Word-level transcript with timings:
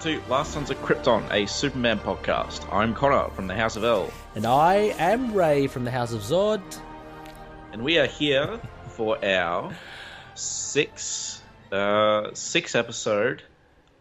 to 0.00 0.20
Last 0.28 0.52
Sons 0.52 0.70
of 0.70 0.78
Krypton, 0.82 1.30
a 1.30 1.46
Superman 1.46 1.98
podcast. 1.98 2.70
I'm 2.72 2.94
Connor 2.94 3.28
from 3.34 3.46
the 3.46 3.54
House 3.54 3.76
of 3.76 3.84
El, 3.84 4.10
And 4.34 4.46
I 4.46 4.94
am 4.98 5.34
Ray 5.34 5.66
from 5.66 5.84
the 5.84 5.90
House 5.90 6.12
of 6.12 6.22
Zod. 6.22 6.62
and 7.72 7.82
we 7.82 7.98
are 7.98 8.06
here 8.06 8.60
for 8.88 9.22
our 9.24 9.74
six 10.34 11.42
uh, 11.70 12.30
six 12.32 12.74
episode 12.74 13.42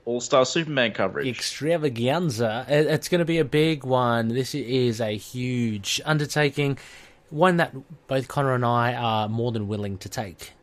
All 0.06 0.22
Star 0.22 0.46
Superman 0.46 0.94
coverage. 0.94 1.28
Extravaganza. 1.28 2.66
It's 2.70 3.10
going 3.10 3.20
to 3.20 3.26
be 3.26 3.40
a 3.40 3.46
big 3.46 3.84
one. 3.84 4.30
This 4.30 4.56
is 4.56 5.02
a 5.02 5.12
huge 5.18 6.00
undertaking, 6.06 6.78
one 7.30 7.58
that 7.58 7.74
both 8.08 8.28
Connor 8.28 8.54
and 8.56 8.66
I 8.66 8.94
are 8.94 9.28
more 9.28 9.52
than 9.52 9.68
willing 9.68 9.98
to 10.00 10.08
take. 10.10 10.54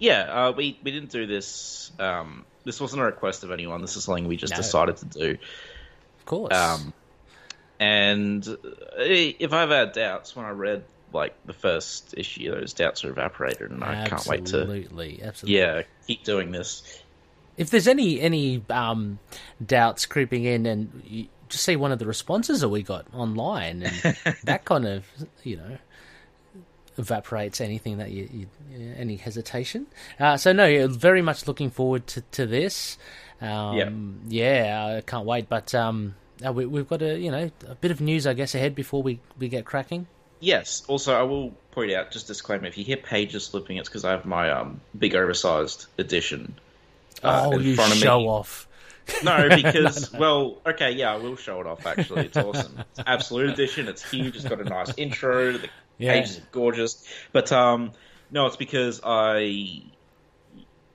yeah, 0.00 0.22
uh, 0.22 0.52
we 0.52 0.78
we 0.82 0.90
didn't 0.90 1.10
do 1.10 1.26
this. 1.26 1.92
Um, 2.00 2.44
this 2.66 2.80
wasn't 2.80 3.00
a 3.00 3.04
request 3.06 3.44
of 3.44 3.50
anyone. 3.50 3.80
This 3.80 3.96
is 3.96 4.04
something 4.04 4.26
we 4.28 4.36
just 4.36 4.50
No. 4.52 4.56
decided 4.58 4.96
to 4.98 5.06
do. 5.06 5.30
Of 6.18 6.26
course. 6.26 6.54
Um, 6.54 6.92
and 7.80 8.46
uh, 8.46 8.56
if 8.98 9.52
I've 9.52 9.70
had 9.70 9.92
doubts 9.92 10.34
when 10.36 10.44
I 10.44 10.50
read 10.50 10.84
like 11.12 11.34
the 11.46 11.52
first 11.52 12.14
issue, 12.16 12.50
those 12.50 12.72
doubts 12.74 13.04
are 13.04 13.10
evaporated, 13.10 13.70
and 13.70 13.82
I 13.84 14.06
can't 14.08 14.26
wait 14.26 14.46
to 14.46 14.60
Absolutely, 14.62 15.22
absolutely. 15.22 15.58
yeah 15.58 15.82
keep 16.06 16.24
doing 16.24 16.50
this. 16.50 16.82
If 17.56 17.70
there's 17.70 17.88
any 17.88 18.20
any 18.20 18.62
um, 18.68 19.18
doubts 19.64 20.04
creeping 20.06 20.44
in, 20.44 20.66
and 20.66 21.02
you 21.06 21.28
just 21.48 21.64
see 21.64 21.76
one 21.76 21.92
of 21.92 21.98
the 21.98 22.06
responses 22.06 22.60
that 22.60 22.68
we 22.68 22.82
got 22.82 23.06
online, 23.14 23.82
and 23.82 24.16
that 24.44 24.64
kind 24.64 24.86
of 24.86 25.06
you 25.42 25.56
know 25.56 25.78
evaporates 26.98 27.60
anything 27.60 27.98
that 27.98 28.10
you, 28.10 28.28
you 28.32 28.46
any 28.96 29.16
hesitation. 29.16 29.86
Uh, 30.18 30.36
so 30.36 30.52
no, 30.52 30.66
yeah, 30.66 30.86
very 30.88 31.22
much 31.22 31.46
looking 31.46 31.70
forward 31.70 32.06
to 32.08 32.20
to 32.32 32.46
this. 32.46 32.98
Um, 33.40 34.20
yeah, 34.28 34.96
I 34.98 35.00
can't 35.02 35.26
wait. 35.26 35.48
But 35.48 35.74
um, 35.74 36.14
uh, 36.44 36.52
we, 36.52 36.66
we've 36.66 36.88
got 36.88 37.02
a 37.02 37.18
you 37.18 37.30
know 37.30 37.50
a 37.68 37.74
bit 37.74 37.90
of 37.90 38.00
news, 38.00 38.26
I 38.26 38.34
guess, 38.34 38.54
ahead 38.54 38.74
before 38.74 39.02
we 39.02 39.20
we 39.38 39.48
get 39.48 39.64
cracking. 39.64 40.06
Yes. 40.40 40.82
Also, 40.86 41.14
I 41.18 41.22
will 41.22 41.50
point 41.70 41.92
out 41.92 42.10
just 42.10 42.26
disclaimer: 42.26 42.66
if 42.66 42.76
you 42.78 42.84
hear 42.84 42.96
pages 42.96 43.46
slipping, 43.46 43.76
it's 43.76 43.88
because 43.88 44.04
I 44.04 44.10
have 44.12 44.24
my 44.26 44.50
um, 44.50 44.80
big 44.98 45.14
oversized 45.14 45.86
edition. 45.98 46.54
uh, 47.22 47.44
oh, 47.46 47.52
in 47.52 47.62
you 47.62 47.74
front 47.74 47.92
of 47.92 47.98
show 47.98 48.18
me. 48.20 48.26
off. 48.26 48.68
No, 49.22 49.48
because 49.56 50.12
well, 50.12 50.58
okay, 50.66 50.90
yeah, 50.92 51.12
I 51.12 51.16
will 51.16 51.36
show 51.36 51.60
it 51.60 51.66
off. 51.66 51.86
Actually, 51.86 52.26
it's 52.26 52.36
awesome. 52.36 52.78
It's 52.90 53.00
Absolute 53.06 53.50
edition. 53.50 53.88
It's 53.88 54.08
huge. 54.08 54.36
It's 54.36 54.44
got 54.44 54.60
a 54.60 54.64
nice 54.64 54.92
intro. 54.96 55.52
The 55.52 55.68
Yeah. 55.98 56.14
are 56.22 56.26
gorgeous. 56.52 57.06
But 57.32 57.50
um, 57.52 57.92
no, 58.30 58.46
it's 58.46 58.56
because 58.56 59.00
I 59.04 59.82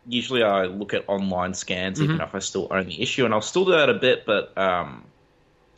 usually 0.07 0.43
I 0.43 0.65
look 0.65 0.93
at 0.93 1.05
online 1.07 1.53
scans, 1.53 1.99
Mm-hmm. 1.99 2.13
even 2.13 2.21
if 2.21 2.33
I 2.35 2.39
still 2.39 2.67
own 2.71 2.87
the 2.87 3.01
issue, 3.01 3.25
and 3.25 3.33
I'll 3.33 3.41
still 3.41 3.65
do 3.65 3.71
that 3.71 3.89
a 3.89 3.93
bit. 3.95 4.25
But 4.25 4.57
um, 4.57 5.03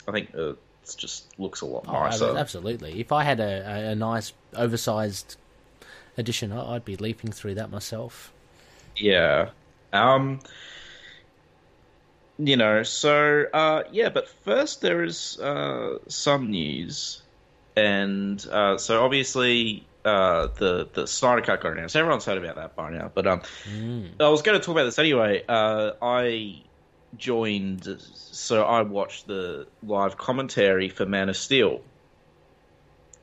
I 0.07 0.11
think 0.11 0.31
uh, 0.35 0.49
it 0.51 0.57
just 0.97 1.37
looks 1.39 1.61
a 1.61 1.65
lot 1.65 1.85
Oh, 1.87 1.93
nicer. 1.93 2.37
absolutely. 2.37 2.99
If 2.99 3.11
I 3.11 3.23
had 3.23 3.39
a, 3.39 3.89
a, 3.91 3.95
nice 3.95 4.33
oversized 4.55 5.37
edition, 6.17 6.51
I- 6.51 6.75
I'd 6.75 6.85
be 6.85 6.95
leaping 6.97 7.31
through 7.31 7.55
that 7.55 7.71
myself. 7.71 8.31
Yeah. 8.97 9.49
Um 9.93 10.39
you 12.37 12.57
know, 12.57 12.83
so 12.83 13.45
uh 13.53 13.83
yeah, 13.91 14.09
but 14.09 14.27
first 14.27 14.81
there 14.81 15.03
is 15.03 15.39
uh 15.39 15.97
some 16.07 16.51
news. 16.51 17.22
And 17.75 18.45
uh 18.51 18.77
so 18.77 19.03
obviously 19.03 19.85
uh 20.05 20.47
the 20.59 20.87
the 20.93 21.07
Snyder 21.07 21.41
Cut 21.41 21.61
got 21.61 21.71
announced. 21.73 21.95
Everyone's 21.95 22.25
heard 22.25 22.37
about 22.37 22.55
that 22.55 22.75
by 22.75 22.91
now. 22.91 23.11
But 23.13 23.27
um 23.27 23.41
I 24.19 24.27
was 24.29 24.41
gonna 24.41 24.59
talk 24.59 24.75
about 24.75 24.83
this 24.85 24.99
anyway. 24.99 25.43
Uh 25.47 25.91
I 26.01 26.61
joined 27.17 27.97
so 27.99 28.63
I 28.63 28.81
watched 28.81 29.27
the 29.27 29.67
live 29.83 30.17
commentary 30.17 30.89
for 30.89 31.05
Man 31.05 31.29
of 31.29 31.37
Steel 31.37 31.81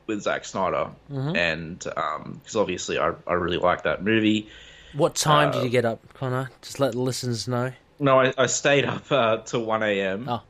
with 0.06 0.22
Zack 0.22 0.44
Snyder. 0.44 0.90
And 1.10 1.84
um 1.96 2.40
because 2.42 2.56
obviously 2.56 2.98
I 2.98 3.12
I 3.26 3.34
really 3.34 3.58
like 3.58 3.84
that 3.84 4.02
movie. 4.02 4.48
What 4.92 5.14
time 5.14 5.50
Uh, 5.50 5.52
did 5.52 5.62
you 5.64 5.70
get 5.70 5.84
up, 5.84 6.00
Connor? 6.14 6.50
Just 6.62 6.80
let 6.80 6.92
the 6.92 7.00
listeners 7.00 7.46
know. 7.46 7.72
No, 8.00 8.18
I, 8.18 8.32
I 8.36 8.46
stayed 8.46 8.84
up 8.86 9.12
uh, 9.12 9.36
till 9.44 9.62
one 9.64 9.82
a.m. 9.84 10.26
Oh. 10.28 10.42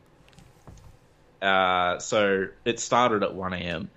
Uh, 1.43 1.99
so 1.99 2.49
it 2.65 2.81
started 2.81 3.23
at 3.23 3.35
one 3.35 3.53
a.m. 3.53 3.91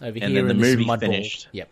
Over 0.00 0.08
And 0.08 0.32
here 0.32 0.42
then 0.42 0.48
the 0.48 0.54
movie 0.54 0.84
mud 0.84 1.00
ball. 1.00 1.10
finished. 1.10 1.48
Yep. 1.52 1.68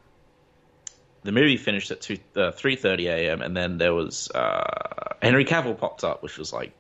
The 1.23 1.33
movie 1.33 1.57
finished 1.57 1.91
at 1.91 2.01
two 2.03 2.19
uh, 2.37 2.53
three 2.53 2.77
thirty 2.77 3.07
a.m. 3.09 3.41
and 3.43 3.57
then 3.57 3.79
there 3.79 3.95
was 3.95 4.31
uh, 4.31 5.15
Henry 5.23 5.45
Cavill 5.45 5.77
popped 5.79 6.05
up, 6.05 6.23
which 6.23 6.37
was 6.39 6.53
like 6.53 6.73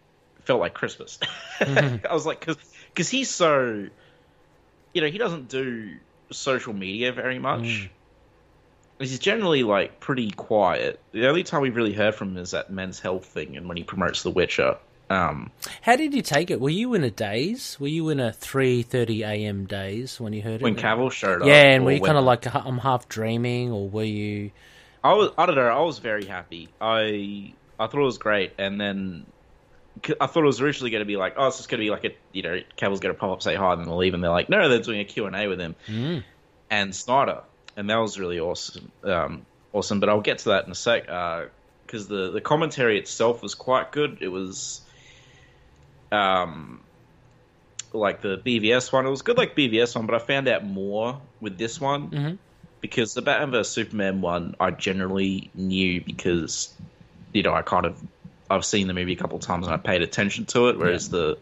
felt 0.44 0.60
like 0.60 0.74
Christmas. 0.74 1.18
Mm-hmm. 1.60 2.04
I 2.10 2.12
was 2.12 2.26
like, 2.26 2.44
because 2.88 3.08
he's 3.08 3.30
so, 3.30 3.86
you 4.92 5.00
know, 5.00 5.06
he 5.06 5.18
doesn't 5.18 5.48
do 5.48 5.96
social 6.32 6.72
media 6.72 7.12
very 7.12 7.38
much. 7.38 7.62
Mm. 7.62 7.88
He's 8.98 9.18
generally 9.20 9.62
like 9.62 10.00
pretty 10.00 10.32
quiet. 10.32 10.98
The 11.12 11.28
only 11.28 11.44
time 11.44 11.62
we've 11.62 11.76
really 11.76 11.92
heard 11.92 12.16
from 12.16 12.30
him 12.32 12.38
is 12.38 12.50
that 12.50 12.70
Men's 12.70 12.98
Health 12.98 13.24
thing 13.24 13.56
and 13.56 13.68
when 13.68 13.76
he 13.76 13.84
promotes 13.84 14.24
The 14.24 14.30
Witcher. 14.30 14.76
Um, 15.10 15.50
How 15.82 15.96
did 15.96 16.14
you 16.14 16.22
take 16.22 16.50
it? 16.50 16.60
Were 16.60 16.70
you 16.70 16.94
in 16.94 17.04
a 17.04 17.10
daze? 17.10 17.78
Were 17.78 17.88
you 17.88 18.08
in 18.08 18.20
a 18.20 18.32
three 18.32 18.82
thirty 18.82 19.22
a.m. 19.22 19.66
daze 19.66 20.18
when 20.18 20.32
you 20.32 20.42
heard 20.42 20.62
when 20.62 20.72
it? 20.72 20.82
When 20.82 20.84
Cavill 20.84 21.12
showed 21.12 21.42
up. 21.42 21.46
yeah, 21.48 21.62
and 21.72 21.84
were 21.84 21.92
you 21.92 22.00
kind 22.00 22.16
of 22.18 22.24
like 22.24 22.52
I'm 22.54 22.78
half 22.78 23.08
dreaming, 23.08 23.70
or 23.70 23.88
were 23.88 24.02
you? 24.02 24.50
I 25.02 25.12
was, 25.12 25.30
I 25.36 25.44
don't 25.46 25.56
know. 25.56 25.62
I 25.62 25.80
was 25.80 25.98
very 25.98 26.24
happy. 26.24 26.68
I 26.80 27.52
I 27.78 27.86
thought 27.86 28.00
it 28.00 28.04
was 28.04 28.18
great, 28.18 28.52
and 28.58 28.80
then 28.80 29.26
I 30.20 30.26
thought 30.26 30.42
it 30.42 30.46
was 30.46 30.60
originally 30.60 30.90
going 30.90 31.02
to 31.02 31.06
be 31.06 31.16
like, 31.16 31.34
oh, 31.36 31.48
it's 31.48 31.58
just 31.58 31.68
going 31.68 31.80
to 31.80 31.84
be 31.84 31.90
like 31.90 32.04
a 32.04 32.10
you 32.32 32.42
know, 32.42 32.60
Cavill's 32.78 33.00
going 33.00 33.14
to 33.14 33.20
pop 33.20 33.30
up, 33.30 33.42
say 33.42 33.54
hi, 33.54 33.72
and 33.74 33.82
then 33.82 33.96
leave. 33.96 34.14
And 34.14 34.24
they're 34.24 34.30
like, 34.30 34.48
no, 34.48 34.68
they're 34.68 34.80
doing 34.80 35.00
a 35.00 35.04
Q 35.04 35.26
and 35.26 35.36
A 35.36 35.46
with 35.46 35.60
him 35.60 35.74
and 36.70 36.94
Snyder, 36.94 37.42
and 37.76 37.90
that 37.90 37.96
was 37.96 38.18
really 38.18 38.40
awesome. 38.40 38.90
Um, 39.02 39.46
awesome, 39.72 40.00
but 40.00 40.08
I'll 40.08 40.20
get 40.22 40.38
to 40.38 40.48
that 40.50 40.64
in 40.64 40.72
a 40.72 40.74
sec 40.74 41.02
because 41.04 42.08
the 42.08 42.30
the 42.30 42.40
commentary 42.40 42.98
itself 42.98 43.42
was 43.42 43.54
quite 43.54 43.92
good. 43.92 44.18
It 44.22 44.28
was, 44.28 44.80
um, 46.14 46.80
like 47.92 48.22
the 48.22 48.38
BVS 48.38 48.92
one. 48.92 49.06
It 49.06 49.10
was 49.10 49.22
good 49.22 49.36
like 49.38 49.54
BVS 49.56 49.94
one, 49.96 50.06
but 50.06 50.14
I 50.14 50.18
found 50.18 50.48
out 50.48 50.64
more 50.64 51.20
with 51.40 51.58
this 51.58 51.80
one 51.80 52.10
Mhm. 52.10 52.38
because 52.80 53.14
the 53.14 53.22
Batman 53.22 53.50
vs 53.50 53.70
Superman 53.72 54.20
one 54.20 54.54
I 54.60 54.70
generally 54.70 55.50
knew 55.54 56.00
because 56.00 56.72
you 57.32 57.42
know 57.42 57.54
I 57.54 57.62
kind 57.62 57.86
of 57.86 58.00
I've 58.50 58.64
seen 58.64 58.86
the 58.88 58.94
movie 58.94 59.12
a 59.14 59.16
couple 59.16 59.36
of 59.38 59.42
times 59.42 59.66
and 59.66 59.74
I 59.74 59.78
paid 59.78 60.02
attention 60.02 60.44
to 60.46 60.68
it, 60.68 60.78
whereas 60.78 61.08
the, 61.08 61.38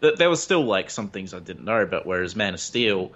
the 0.00 0.12
there 0.12 0.28
was 0.30 0.42
still 0.42 0.64
like 0.64 0.90
some 0.90 1.08
things 1.08 1.34
I 1.34 1.38
didn't 1.38 1.64
know. 1.64 1.86
But 1.86 2.04
whereas 2.06 2.34
Man 2.34 2.54
of 2.54 2.60
Steel, 2.60 3.12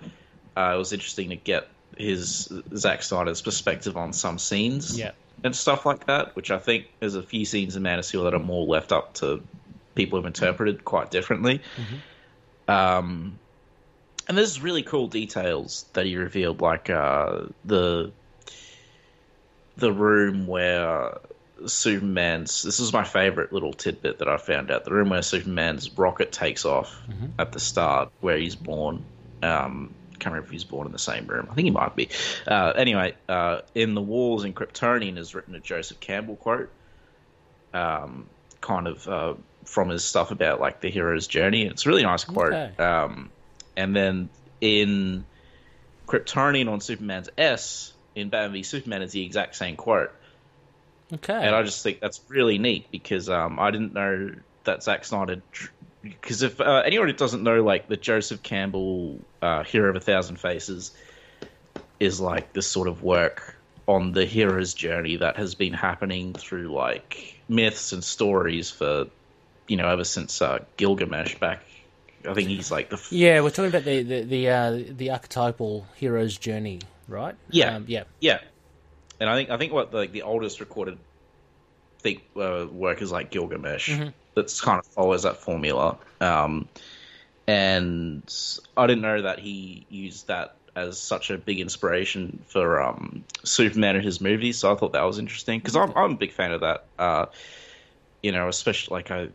uh, 0.57 0.73
it 0.75 0.79
was 0.79 0.93
interesting 0.93 1.31
to 1.31 1.37
get 1.37 1.69
his 1.97 2.53
Zack 2.75 3.03
Snyder's 3.03 3.43
perspective 3.43 3.97
on 3.97 4.13
some 4.13 4.39
scenes 4.39 4.99
Yeah. 4.99 5.13
and 5.43 5.57
stuff 5.57 5.87
like 5.87 6.07
that, 6.07 6.37
which 6.37 6.51
I 6.51 6.59
think 6.59 6.87
there's 7.01 7.15
a 7.15 7.23
few 7.23 7.45
scenes 7.45 7.75
in 7.75 7.83
Man 7.83 7.99
of 7.99 8.05
Steel 8.05 8.25
that 8.25 8.35
are 8.35 8.39
more 8.39 8.67
left 8.67 8.93
up 8.93 9.15
to 9.15 9.43
people 9.97 10.19
who've 10.19 10.27
interpreted 10.27 10.85
quite 10.85 11.11
differently. 11.11 11.61
Um, 12.69 13.39
and 14.29 14.39
there's 14.39 14.61
really 14.61 14.83
cool 14.83 15.09
details 15.09 15.87
that 15.95 16.07
he 16.07 16.17
revealed, 16.17 16.61
like 16.61 16.91
uh, 16.91 17.47
the 17.65 18.13
the 19.77 19.93
room 19.93 20.47
where 20.47 21.19
Superman's. 21.67 22.63
This 22.63 22.81
is 22.81 22.93
my 22.93 23.05
favorite 23.05 23.53
little 23.53 23.73
tidbit 23.73 24.19
that 24.19 24.29
I 24.29 24.37
found 24.37 24.71
out. 24.71 24.85
The 24.85 24.93
room 24.93 25.11
where 25.11 25.23
Superman's 25.23 25.91
rocket 25.97 26.33
takes 26.33 26.65
off 26.65 26.95
at 27.39 27.53
the 27.53 27.61
start, 27.61 28.11
where 28.21 28.37
he's 28.37 28.57
born. 28.57 29.05
Um, 29.43 29.95
can't 30.19 30.33
remember 30.33 30.47
if 30.47 30.51
he's 30.51 30.65
born 30.65 30.87
in 30.87 30.93
the 30.93 30.99
same 30.99 31.27
room. 31.27 31.47
I 31.51 31.55
think 31.55 31.67
he 31.67 31.71
might 31.71 31.95
be. 31.95 32.09
Uh, 32.47 32.73
anyway, 32.75 33.15
uh, 33.29 33.61
in 33.75 33.95
the 33.95 34.01
walls 34.01 34.45
in 34.45 34.55
Kryptonian 34.55 35.19
is 35.19 35.35
written 35.35 35.55
a 35.55 35.61
Joseph 35.61 36.01
Campbell 36.01 36.37
quote, 36.37 36.71
um, 37.75 38.27
kind 38.61 38.87
of 38.89 39.07
uh, 39.07 39.35
from 39.67 39.89
his 39.91 40.05
stuff 40.05 40.31
about 40.31 40.61
like 40.61 40.81
the 40.81 40.91
hero's 40.91 41.27
journey. 41.27 41.67
It's 41.67 41.85
a 41.87 41.89
really 41.89 42.03
nice 42.03 42.25
quote. 42.25 42.53
Okay. 42.53 42.83
Um, 42.83 43.31
and 43.77 43.95
then 43.95 44.31
in 44.61 45.25
Kryptonian 46.07 46.71
on 46.71 46.81
Superman's 46.81 47.29
S 47.37 47.93
in 48.15 48.31
Batman 48.31 48.53
v 48.53 48.63
Superman 48.63 49.03
is 49.03 49.13
the 49.13 49.25
exact 49.25 49.57
same 49.57 49.77
quote. 49.77 50.13
Okay. 51.13 51.35
And 51.35 51.55
I 51.55 51.63
just 51.63 51.83
think 51.83 52.01
that's 52.01 52.21
really 52.29 52.59
neat 52.59 52.91
because 52.91 53.29
um, 53.29 53.61
I 53.61 53.71
didn't 53.71 53.95
know 53.95 54.35
that 54.65 54.83
Zack 54.83 55.05
Snyder. 55.05 55.43
Because 56.03 56.43
if 56.43 56.61
uh, 56.61 56.83
anyone 56.85 57.09
who 57.09 57.13
doesn't 57.13 57.43
know, 57.43 57.63
like 57.63 57.89
the 57.89 57.97
Joseph 57.97 58.43
Campbell 58.43 59.21
uh, 59.43 59.65
Hero 59.65 59.91
of 59.91 59.97
a 59.97 60.01
Thousand 60.01 60.37
Faces 60.41 60.93
is 62.01 62.21
like 62.21 62.53
this 62.53 62.67
sort 62.67 62.89
of 62.89 63.03
work 63.03 63.57
on 63.87 64.13
the 64.13 64.25
hero's 64.25 64.75
journey 64.75 65.17
that 65.17 65.37
has 65.37 65.55
been 65.55 65.73
happening 65.73 66.35
through 66.35 66.69
like 66.69 67.41
myths 67.49 67.93
and 67.93 68.03
stories 68.03 68.71
for 68.71 69.07
you 69.69 69.77
know 69.77 69.89
ever 69.89 70.05
since 70.05 70.41
uh, 70.43 70.61
Gilgamesh 70.77 71.37
back. 71.39 71.63
I 72.29 72.35
think 72.35 72.49
he's 72.49 72.71
like 72.71 72.91
the 72.91 72.97
f- 72.97 73.13
yeah, 73.13 73.41
we're 73.41 73.51
talking 73.51 73.71
about 73.71 73.85
the 73.85 74.03
the 74.03 74.23
the, 74.23 74.49
uh, 74.49 74.83
the 74.91 75.11
archetypal 75.11 75.87
hero's 75.95 76.37
journey, 76.37 76.81
right? 77.09 77.35
Yeah. 77.51 77.77
Um, 77.77 77.85
yeah. 77.87 78.05
Yeah, 78.21 78.41
and 79.21 79.31
I 79.31 79.35
think 79.35 79.51
I 79.51 79.59
think 79.59 79.73
what 79.73 79.95
like 79.95 80.13
the 80.13 80.23
oldest 80.23 80.61
recorded 80.61 80.99
think 82.01 82.23
uh, 82.37 82.67
work 82.71 83.03
is 83.03 83.11
like 83.11 83.31
Gilgamesh, 83.31 83.99
that's 84.35 84.61
kind 84.61 84.79
of 84.79 84.87
follows 84.87 85.25
that 85.25 85.39
formula. 85.39 85.99
Um, 86.21 86.69
and 87.47 88.23
I 88.77 88.87
didn't 88.87 89.03
know 89.03 89.23
that 89.23 89.39
he 89.39 89.87
used 89.89 90.29
that 90.29 90.57
as 90.75 90.99
such 90.99 91.31
a 91.31 91.39
big 91.39 91.59
inspiration 91.61 92.45
for 92.49 92.83
um, 92.83 93.25
Superman 93.45 93.97
in 93.97 94.03
his 94.03 94.21
movies. 94.21 94.59
So 94.59 94.73
I 94.73 94.77
thought 94.77 94.93
that 94.93 95.03
was 95.03 95.19
interesting 95.19 95.59
because 95.59 95.75
I'm, 95.75 95.93
I'm 95.97 96.13
a 96.13 96.17
big 96.17 96.33
fan 96.33 96.53
of 96.53 96.61
that. 96.61 96.85
Uh, 96.99 97.27
you 98.23 98.33
know, 98.33 98.49
especially 98.49 98.95
like 98.95 99.11
I, 99.11 99.29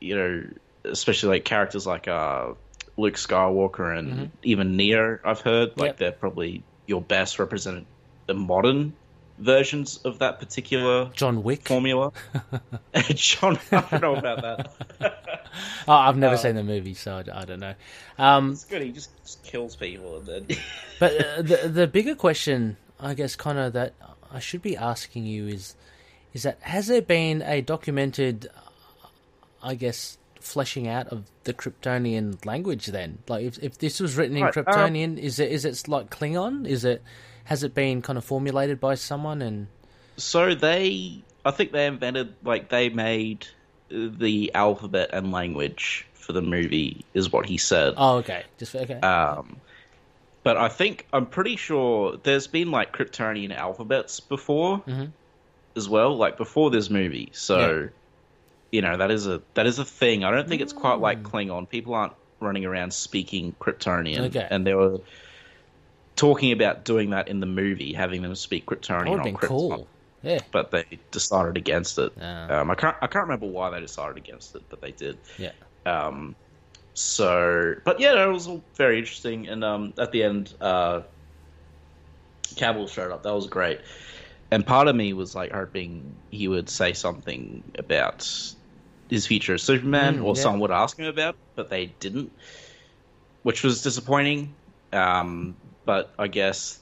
you 0.00 0.16
know, 0.16 0.44
especially 0.84 1.30
like 1.30 1.44
characters 1.44 1.86
like 1.86 2.08
uh, 2.08 2.52
Luke 2.96 3.14
Skywalker 3.14 3.96
and 3.98 4.08
Mm-hmm. 4.12 4.24
even 4.42 4.76
Neo. 4.76 5.18
I've 5.24 5.40
heard 5.40 5.70
like 5.76 5.88
Yep. 5.90 5.96
they're 5.98 6.12
probably 6.12 6.62
your 6.86 7.00
best 7.02 7.38
represented 7.38 7.84
the 8.26 8.34
modern 8.34 8.94
versions 9.38 9.98
of 10.04 10.18
that 10.18 10.40
particular 10.40 11.10
John 11.14 11.42
Wick. 11.42 11.66
formula. 11.68 12.12
John, 13.14 13.58
I 13.70 13.80
don't 13.90 14.02
know 14.02 14.16
about 14.16 14.42
that. 14.42 14.72
Oh, 15.88 15.92
I've 15.92 16.16
never 16.18 16.36
seen 16.36 16.54
the 16.54 16.62
movie, 16.62 16.92
so 16.94 17.16
I, 17.16 17.40
I 17.40 17.44
don't 17.46 17.58
know. 17.60 17.74
Um, 18.18 18.52
It's 18.52 18.64
good. 18.64 18.82
He 18.82 18.92
just, 18.92 19.10
just 19.24 19.42
kills 19.42 19.74
people 19.76 20.18
and 20.18 20.26
then. 20.26 20.46
but 21.00 21.12
uh, 21.18 21.42
the 21.42 21.68
the 21.68 21.86
bigger 21.86 22.14
question, 22.14 22.76
I 23.00 23.14
guess, 23.14 23.34
Connor, 23.34 23.70
that 23.70 23.94
I 24.30 24.40
should 24.40 24.60
be 24.60 24.76
asking 24.76 25.24
you 25.24 25.48
is, 25.48 25.74
is 26.34 26.42
that 26.42 26.58
has 26.60 26.88
there 26.88 27.00
been 27.00 27.40
a 27.42 27.62
documented, 27.62 28.46
I 29.62 29.74
guess, 29.74 30.18
fleshing 30.40 30.86
out 30.88 31.08
of 31.08 31.24
the 31.44 31.52
Kryptonian 31.54 32.44
language? 32.46 32.86
Then, 32.86 33.18
like, 33.28 33.44
if 33.44 33.58
if 33.62 33.78
this 33.78 34.00
was 34.00 34.16
written 34.16 34.36
in 34.36 34.44
Right, 34.44 34.56
um, 34.56 34.64
Kryptonian, 34.64 35.18
is 35.18 35.38
it 35.38 35.50
is 35.52 35.64
it 35.64 35.88
like 35.88 36.10
Klingon? 36.10 36.66
Is 36.66 36.84
it 36.84 37.02
has 37.44 37.62
it 37.64 37.74
been 37.74 38.02
kind 38.02 38.18
of 38.18 38.24
formulated 38.24 38.78
by 38.80 38.94
someone 38.94 39.40
and 39.42 39.68
So 40.16 40.54
they, 40.54 41.22
I 41.44 41.50
think 41.50 41.72
they 41.72 41.86
invented, 41.86 42.34
like, 42.44 42.68
they 42.68 42.90
made 42.90 43.46
the 43.88 44.50
alphabet 44.54 45.10
and 45.14 45.32
language 45.32 46.06
for 46.12 46.32
the 46.34 46.42
movie, 46.42 47.04
is 47.14 47.32
what 47.32 47.46
he 47.46 47.56
said. 47.56 47.94
oh, 47.96 48.16
okay, 48.18 48.44
just 48.58 48.74
okay, 48.76 49.00
Um, 49.00 49.56
but 50.42 50.58
I 50.58 50.68
think 50.68 51.06
I'm 51.12 51.24
pretty 51.24 51.56
sure 51.56 52.18
there's 52.22 52.46
been 52.46 52.70
like 52.70 52.92
Kryptonian 52.92 53.54
alphabets 53.56 54.20
before 54.20 54.80
Mhm. 54.86 55.12
as 55.74 55.88
well, 55.88 56.14
like 56.16 56.36
before 56.36 56.70
this 56.70 56.90
movie. 56.90 57.30
So, 57.32 57.58
Yeah. 57.58 57.86
You 58.70 58.82
know, 58.82 58.96
that 58.96 59.10
is 59.10 59.26
a 59.26 59.42
that 59.54 59.66
is 59.66 59.78
a 59.78 59.84
thing. 59.84 60.24
I 60.24 60.30
don't 60.30 60.48
think 60.48 60.60
it's 60.62 60.72
quite 60.72 60.98
Mm. 60.98 61.00
like 61.00 61.22
Klingon. 61.22 61.68
People 61.68 61.94
aren't 61.94 62.12
running 62.40 62.64
around 62.64 62.92
speaking 62.92 63.54
Kryptonian, 63.60 64.26
Okay. 64.26 64.46
and 64.50 64.66
they 64.66 64.74
were 64.74 65.00
talking 66.16 66.52
about 66.52 66.84
doing 66.84 67.10
that 67.10 67.28
in 67.28 67.40
the 67.40 67.46
movie, 67.46 67.92
having 67.92 68.22
them 68.22 68.34
speak 68.34 68.66
Kryptonian 68.66 69.20
on 69.20 69.32
Krypton 69.34 69.40
cool. 69.48 69.88
Yeah, 70.22 70.40
but 70.50 70.70
they 70.72 70.84
decided 71.12 71.56
against 71.56 71.96
it. 71.98 72.12
Ah. 72.20 72.60
Um, 72.60 72.70
I 72.70 72.74
can't 72.74 72.96
I 73.00 73.06
can't 73.06 73.24
remember 73.24 73.46
why 73.46 73.70
they 73.70 73.80
decided 73.80 74.16
against 74.16 74.54
it, 74.56 74.62
but 74.68 74.80
they 74.80 74.90
did. 74.92 75.16
yeah. 75.38 75.52
Um, 75.86 76.34
so, 76.94 77.74
but 77.84 78.00
yeah, 78.00 78.14
no, 78.14 78.28
it 78.28 78.32
was 78.32 78.48
all 78.48 78.62
very 78.74 78.98
interesting. 78.98 79.46
And 79.48 79.62
um, 79.62 79.94
at 79.98 80.10
the 80.10 80.24
end, 80.24 80.52
uh, 80.60 81.02
Cavill 82.54 82.88
showed 82.88 83.12
up. 83.12 83.22
That 83.22 83.34
was 83.34 83.46
great. 83.46 83.80
And 84.50 84.66
part 84.66 84.88
of 84.88 84.96
me 84.96 85.12
was 85.12 85.34
like 85.34 85.52
hoping 85.52 86.14
he 86.30 86.48
would 86.48 86.68
say 86.68 86.92
something 86.94 87.62
about 87.78 88.28
his 89.10 89.26
future 89.26 89.54
as 89.54 89.62
Superman, 89.62 90.18
Mm, 90.18 90.24
or 90.24 90.34
yeah. 90.36 90.42
someone 90.42 90.60
would 90.60 90.70
ask 90.70 90.98
him 90.98 91.06
about, 91.06 91.36
but 91.54 91.70
they 91.70 91.86
didn't, 92.00 92.32
which 93.42 93.62
was 93.62 93.82
disappointing. 93.82 94.54
Um, 94.92 95.56
but 95.84 96.12
I 96.18 96.28
guess 96.28 96.78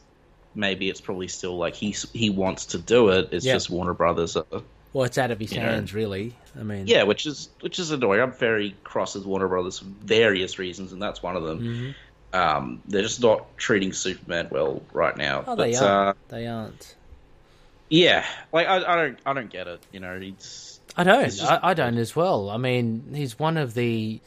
maybe 0.55 0.89
it's 0.89 1.01
probably 1.01 1.29
still 1.29 1.57
like 1.57 1.75
he 1.75 1.95
he 2.13 2.31
wants 2.31 2.67
to 2.67 2.79
do 2.79 3.09
it. 3.11 3.29
It's 3.33 3.45
Yeah. 3.45 3.55
just 3.55 3.71
Warner 3.71 3.95
Brothers. 3.95 4.37
Are, 4.37 4.45
Well, 4.93 5.05
it's 5.05 5.19
out 5.19 5.31
of 5.31 5.39
his 5.39 5.53
You 5.53 5.61
know. 5.61 5.67
hands, 5.67 5.93
really. 5.93 6.35
I 6.59 6.63
mean, 6.63 6.87
yeah, 6.87 7.03
which 7.03 7.27
is 7.27 7.49
which 7.61 7.79
is 7.79 7.91
annoying. 7.91 8.21
I'm 8.21 8.33
very 8.33 8.75
cross 8.85 9.15
with 9.15 9.27
Warner 9.27 9.49
Brothers 9.49 9.81
for 9.81 9.85
various 9.85 10.59
reasons, 10.59 10.93
and 10.93 11.03
that's 11.03 11.23
one 11.23 11.37
of 11.37 11.43
them. 11.43 11.95
Mhm. 12.33 12.39
Um, 12.39 12.83
they're 12.87 13.03
just 13.03 13.21
not 13.21 13.57
treating 13.57 13.93
Superman 13.93 14.49
well 14.51 14.83
right 14.93 15.17
now. 15.17 15.41
Oh, 15.47 15.57
but 15.57 15.65
they 15.65 15.75
uh, 15.77 15.85
aren't. 15.87 16.29
They 16.29 16.47
aren't. 16.47 16.95
yeah, 17.89 18.25
like 18.53 18.67
I, 18.67 18.77
I 18.77 18.97
don't 18.97 19.19
I 19.27 19.33
don't 19.35 19.51
get 19.51 19.67
it. 19.69 19.81
You 19.93 20.01
know, 20.01 20.19
he's 20.19 20.76
I 20.97 21.05
don't. 21.05 21.25
Just- 21.25 21.43
I, 21.43 21.61
I 21.63 21.75
don't 21.75 21.99
as 21.99 22.17
well. 22.17 22.51
I 22.51 22.57
mean, 22.57 23.13
he's 23.15 23.39
one 23.39 23.57
of 23.57 23.75
the 23.75 24.21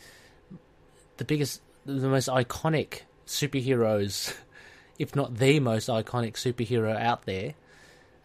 the 1.17 1.25
biggest, 1.25 1.61
the 1.85 2.07
most 2.07 2.27
iconic 2.29 3.01
superheroes, 3.27 4.35
if 4.99 5.15
not 5.15 5.35
the 5.37 5.59
most 5.59 5.89
iconic 5.89 6.33
superhero 6.33 6.95
out 6.99 7.25
there. 7.25 7.55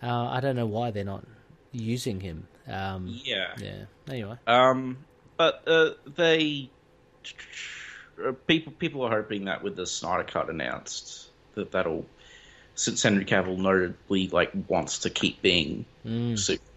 Uh, 0.02 0.28
I 0.28 0.40
don't 0.40 0.56
know 0.56 0.66
why 0.66 0.90
they're 0.90 1.04
not 1.04 1.24
using 1.72 2.20
him. 2.20 2.46
Um, 2.68 3.06
yeah. 3.24 3.54
yeah. 3.58 3.84
Anyway, 4.08 4.36
Um, 4.46 4.98
but 5.36 5.62
uh, 5.66 5.90
they 6.14 6.70
uh, 8.24 8.32
people 8.46 8.72
people 8.72 9.02
are 9.02 9.10
hoping 9.10 9.46
that 9.46 9.62
with 9.62 9.76
the 9.76 9.86
Snyder 9.86 10.24
Cut 10.24 10.48
announced 10.50 11.30
that 11.54 11.72
that'll 11.72 12.06
since 12.74 13.02
Henry 13.02 13.24
Cavill 13.24 13.56
notably 13.58 14.28
like 14.28 14.50
wants 14.68 15.00
to 15.00 15.10
keep 15.10 15.40
being 15.42 15.84
Mm. 16.06 16.38
Superman, 16.38 16.70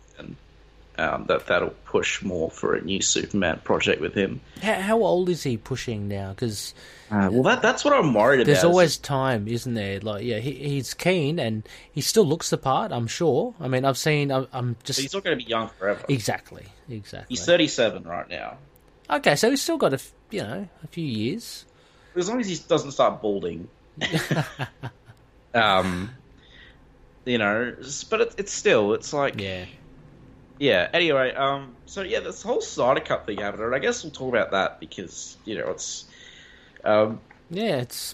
um, 0.97 1.25
that 1.27 1.47
that'll 1.47 1.75
push 1.85 2.21
more 2.23 2.49
for 2.49 2.75
a 2.75 2.81
new 2.81 3.01
Superman 3.01 3.61
project 3.63 4.01
with 4.01 4.13
him. 4.13 4.41
how, 4.61 4.73
how 4.75 5.03
old 5.03 5.29
is 5.29 5.43
he 5.43 5.57
pushing 5.57 6.07
now? 6.07 6.29
Because 6.29 6.73
Uh, 7.11 7.29
well, 7.31 7.43
that 7.43 7.61
that's 7.61 7.85
what 7.85 7.93
I'm 7.93 8.13
worried 8.13 8.41
about. 8.41 8.47
there's 8.47 8.63
always 8.63 8.97
time, 8.97 9.47
isn't 9.47 9.73
there? 9.73 9.99
Like, 9.99 10.23
yeah, 10.23 10.39
he, 10.39 10.51
he's 10.53 10.93
keen 10.93 11.39
and 11.39 11.67
he 11.91 12.01
still 12.01 12.25
looks 12.25 12.49
the 12.49 12.57
part. 12.57 12.91
I'm 12.91 13.07
sure. 13.07 13.53
I 13.59 13.67
mean, 13.67 13.85
I've 13.85 13.97
seen. 13.97 14.31
I'm, 14.31 14.47
I'm 14.51 14.75
just 14.83 14.99
he's 14.99 15.13
not 15.13 15.23
going 15.23 15.37
to 15.37 15.43
be 15.43 15.49
young 15.49 15.69
forever. 15.69 16.03
exactly, 16.09 16.65
exactly. 16.89 17.27
He's 17.35 17.45
37 17.45 18.03
right 18.03 18.29
now. 18.29 18.57
Okay, 19.09 19.35
so 19.35 19.49
he's 19.49 19.61
still 19.61 19.77
got 19.77 19.93
a 19.93 19.99
you 20.31 20.41
know 20.41 20.67
a 20.83 20.87
few 20.87 21.05
years. 21.05 21.65
As 22.15 22.27
long 22.27 22.39
as 22.39 22.47
he 22.47 22.57
doesn't 22.67 22.91
start 22.91 23.21
balding. 23.21 23.67
um, 25.53 26.09
you 27.25 27.37
know, 27.37 27.75
but 28.09 28.21
it, 28.21 28.35
it's 28.37 28.51
still, 28.51 28.93
it's 28.93 29.13
like, 29.13 29.39
Yeah. 29.39 29.65
Yeah. 30.59 30.89
Anyway, 30.93 31.33
um, 31.33 31.75
so 31.85 32.01
yeah, 32.01 32.19
this 32.19 32.41
whole 32.41 32.61
Snyder 32.61 33.01
Cut 33.01 33.25
thing 33.25 33.39
happened, 33.39 33.63
and 33.63 33.75
I 33.75 33.79
guess 33.79 34.03
we'll 34.03 34.11
talk 34.11 34.29
about 34.29 34.51
that 34.51 34.79
because 34.79 35.37
you 35.45 35.57
know 35.57 35.69
it's, 35.71 36.05
um, 36.83 37.19
Yeah, 37.49 37.77
it's 37.77 38.13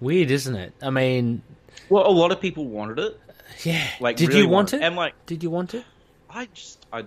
weird, 0.00 0.30
isn't 0.30 0.54
it? 0.56 0.72
I 0.82 0.90
mean, 0.90 1.42
well, 1.88 2.06
a 2.06 2.10
lot 2.10 2.32
of 2.32 2.40
people 2.40 2.66
wanted 2.66 2.98
it. 2.98 3.20
yeah. 3.64 3.86
Like, 4.00 4.16
Did 4.16 4.28
really 4.28 4.40
you 4.42 4.48
want 4.48 4.72
wanted 4.72 4.82
it? 4.82 4.86
And 4.86 4.96
like, 4.96 5.14
Did 5.26 5.42
you 5.42 5.50
want 5.50 5.74
it? 5.74 5.84
I 6.28 6.46
just, 6.54 6.86
I, 6.92 7.04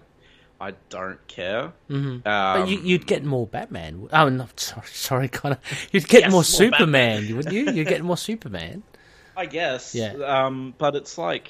I 0.59 0.73
don't 0.89 1.25
care. 1.27 1.71
hmm 1.87 1.95
Um, 1.95 2.21
but 2.25 2.67
you, 2.67 2.79
you'd 2.79 3.07
get 3.07 3.23
more 3.23 3.47
Batman. 3.47 4.07
Oh, 4.11 4.29
no, 4.29 4.47
sorry, 4.57 4.87
sorry, 4.87 5.27
Connor. 5.29 5.59
You'd 5.91 6.07
get 6.07 6.21
Yes, 6.23 6.31
more 6.31 6.37
more 6.39 6.43
Superman, 6.43 7.35
wouldn't 7.35 7.53
you? 7.55 7.71
You'd 7.71 7.87
get 7.87 8.03
more 8.03 8.17
Superman. 8.29 8.83
I 9.35 9.45
guess. 9.45 9.95
Yeah. 9.95 10.13
Um, 10.13 10.73
but 10.77 10.95
it's 10.95 11.17
like, 11.17 11.49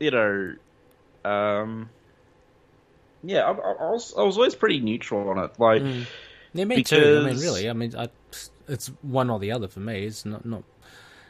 you 0.00 0.10
know, 0.10 0.54
um, 1.26 1.90
yeah, 3.22 3.42
I, 3.44 3.50
I, 3.50 3.90
was 3.90 4.14
I 4.16 4.22
was 4.22 4.36
always 4.36 4.54
pretty 4.54 4.80
neutral 4.80 5.28
on 5.28 5.38
it. 5.38 5.58
Like, 5.58 5.82
Mm. 5.82 6.06
Yeah, 6.54 6.64
me 6.64 6.82
too. 6.84 6.96
I 6.96 7.00
mean, 7.00 7.24
Because- 7.24 7.42
really, 7.42 7.68
I 7.68 7.72
mean, 7.74 7.94
I, 7.96 8.08
it's 8.68 8.86
one 9.02 9.28
or 9.28 9.38
the 9.38 9.52
other 9.52 9.68
for 9.68 9.80
me. 9.80 10.06
It's 10.06 10.24
not, 10.24 10.46
not, 10.46 10.62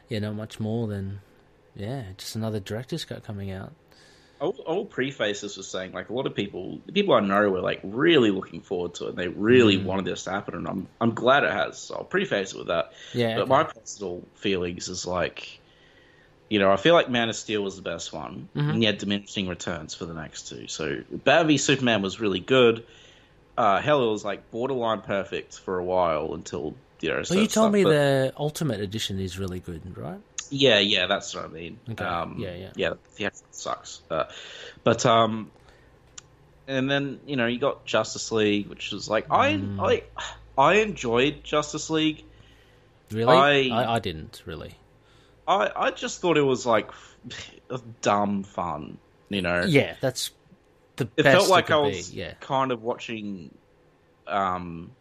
yeah, 0.09 0.21
not 0.21 0.35
much 0.37 0.61
more 0.61 0.87
than, 0.87 1.21
yeah, 1.75 2.05
just 2.17 2.37
another 2.37 2.61
director's 2.61 3.05
cut 3.05 3.25
coming 3.25 3.51
out. 3.51 3.73
I'll, 4.41 4.55
I'll 4.69 4.85
preface 4.85 5.41
this 5.41 5.57
with 5.57 5.67
saying, 5.67 5.93
like, 5.93 6.11
a 6.11 6.13
lot 6.13 6.27
of 6.27 6.35
people, 6.35 6.79
the 6.87 6.93
people 6.93 7.15
I 7.15 7.21
know, 7.21 7.49
were 7.51 7.61
like 7.63 7.81
really 7.83 8.31
looking 8.31 8.61
forward 8.61 8.95
to 8.97 9.07
it. 9.07 9.09
and 9.11 9.19
They 9.19 9.29
really 9.29 9.79
Mm. 9.79 9.85
wanted 9.85 10.05
this 10.05 10.25
to 10.25 10.31
happen, 10.31 10.55
and 10.55 10.69
I'm 10.69 10.89
I'm 11.01 11.15
glad 11.15 11.43
it 11.43 11.51
has. 11.51 11.79
So 11.79 11.97
I'll 11.97 12.05
preface 12.05 12.53
it 12.53 12.59
with 12.59 12.67
that. 12.69 12.93
Yeah, 13.15 13.35
But 13.37 13.43
okay. 13.43 13.49
my 13.49 13.65
personal 13.65 14.23
feelings 14.35 14.89
is 14.89 15.07
like, 15.07 15.59
you 16.49 16.59
know, 16.59 16.71
I 16.71 16.77
feel 16.77 16.95
like 16.95 17.09
Man 17.11 17.29
of 17.29 17.37
Steel 17.37 17.63
was 17.63 17.77
the 17.77 17.83
best 17.83 18.13
one, 18.13 18.49
Mhm. 18.55 18.71
and 18.75 18.85
had 18.85 18.99
diminishing 18.99 19.49
returns 19.49 19.95
for 19.95 20.05
the 20.07 20.15
next 20.15 20.49
two. 20.49 20.69
So 20.69 21.03
Batman 21.11 21.49
v 21.49 21.59
Superman 21.59 22.03
was 22.03 22.21
really 22.21 22.41
good. 22.41 22.85
Uh, 23.59 23.81
hell, 23.81 24.07
it 24.07 24.11
was 24.13 24.25
like 24.25 24.51
borderline 24.51 25.01
perfect 25.01 25.59
for 25.59 25.79
a 25.79 25.85
while 25.85 26.35
until 26.35 26.75
you 27.01 27.09
know. 27.11 27.23
Well, 27.29 27.39
you 27.39 27.47
told 27.47 27.73
me 27.73 27.85
but- 27.85 27.91
the 27.91 28.33
Ultimate 28.37 28.81
Edition 28.81 29.19
is 29.19 29.39
really 29.39 29.61
good, 29.61 29.97
right? 29.97 30.21
Yeah, 30.51 30.79
yeah, 30.79 31.07
that's 31.07 31.35
what 31.35 31.45
I 31.45 31.49
mean. 31.49 31.81
Okay, 31.91 32.05
Um, 32.05 32.37
yeah, 32.39 32.55
yeah. 32.55 32.71
yeah, 32.77 32.93
yeah, 33.17 33.27
it 33.29 33.43
sucks. 33.51 34.01
Uh, 34.09 34.25
but 34.85 35.05
um, 35.05 35.51
and 36.69 36.89
then 36.91 37.19
you 37.27 37.35
know 37.37 37.47
you 37.47 37.59
got 37.59 37.85
Justice 37.87 38.31
League, 38.31 38.69
which 38.69 38.93
was 38.93 39.09
like 39.09 39.27
Mm. 39.29 39.81
I 39.81 40.03
I 40.57 40.73
I 40.73 40.75
enjoyed 40.81 41.43
Justice 41.43 41.91
League. 41.91 42.23
Really? 43.11 43.35
I- 43.73 43.83
I, 43.85 43.95
I 43.97 43.99
didn't 43.99 44.43
really. 44.47 44.75
I 45.49 45.71
I 45.75 45.91
just 45.91 46.21
thought 46.21 46.37
it 46.37 46.43
was 46.43 46.67
like 46.67 46.91
dumb 48.01 48.43
fun. 48.45 48.99
You 49.29 49.43
know, 49.43 49.65
Yeah, 49.65 49.97
that's 50.01 50.31
the 50.97 51.09
it 51.17 51.25
felt 51.25 51.49
like 51.49 51.67
it 51.71 51.73
I 51.73 51.79
was 51.79 52.11
be. 52.11 52.19
Yeah, 52.19 52.35
kind 52.41 52.71
of 52.73 52.83
watching, 52.83 53.53
um, 54.27 54.93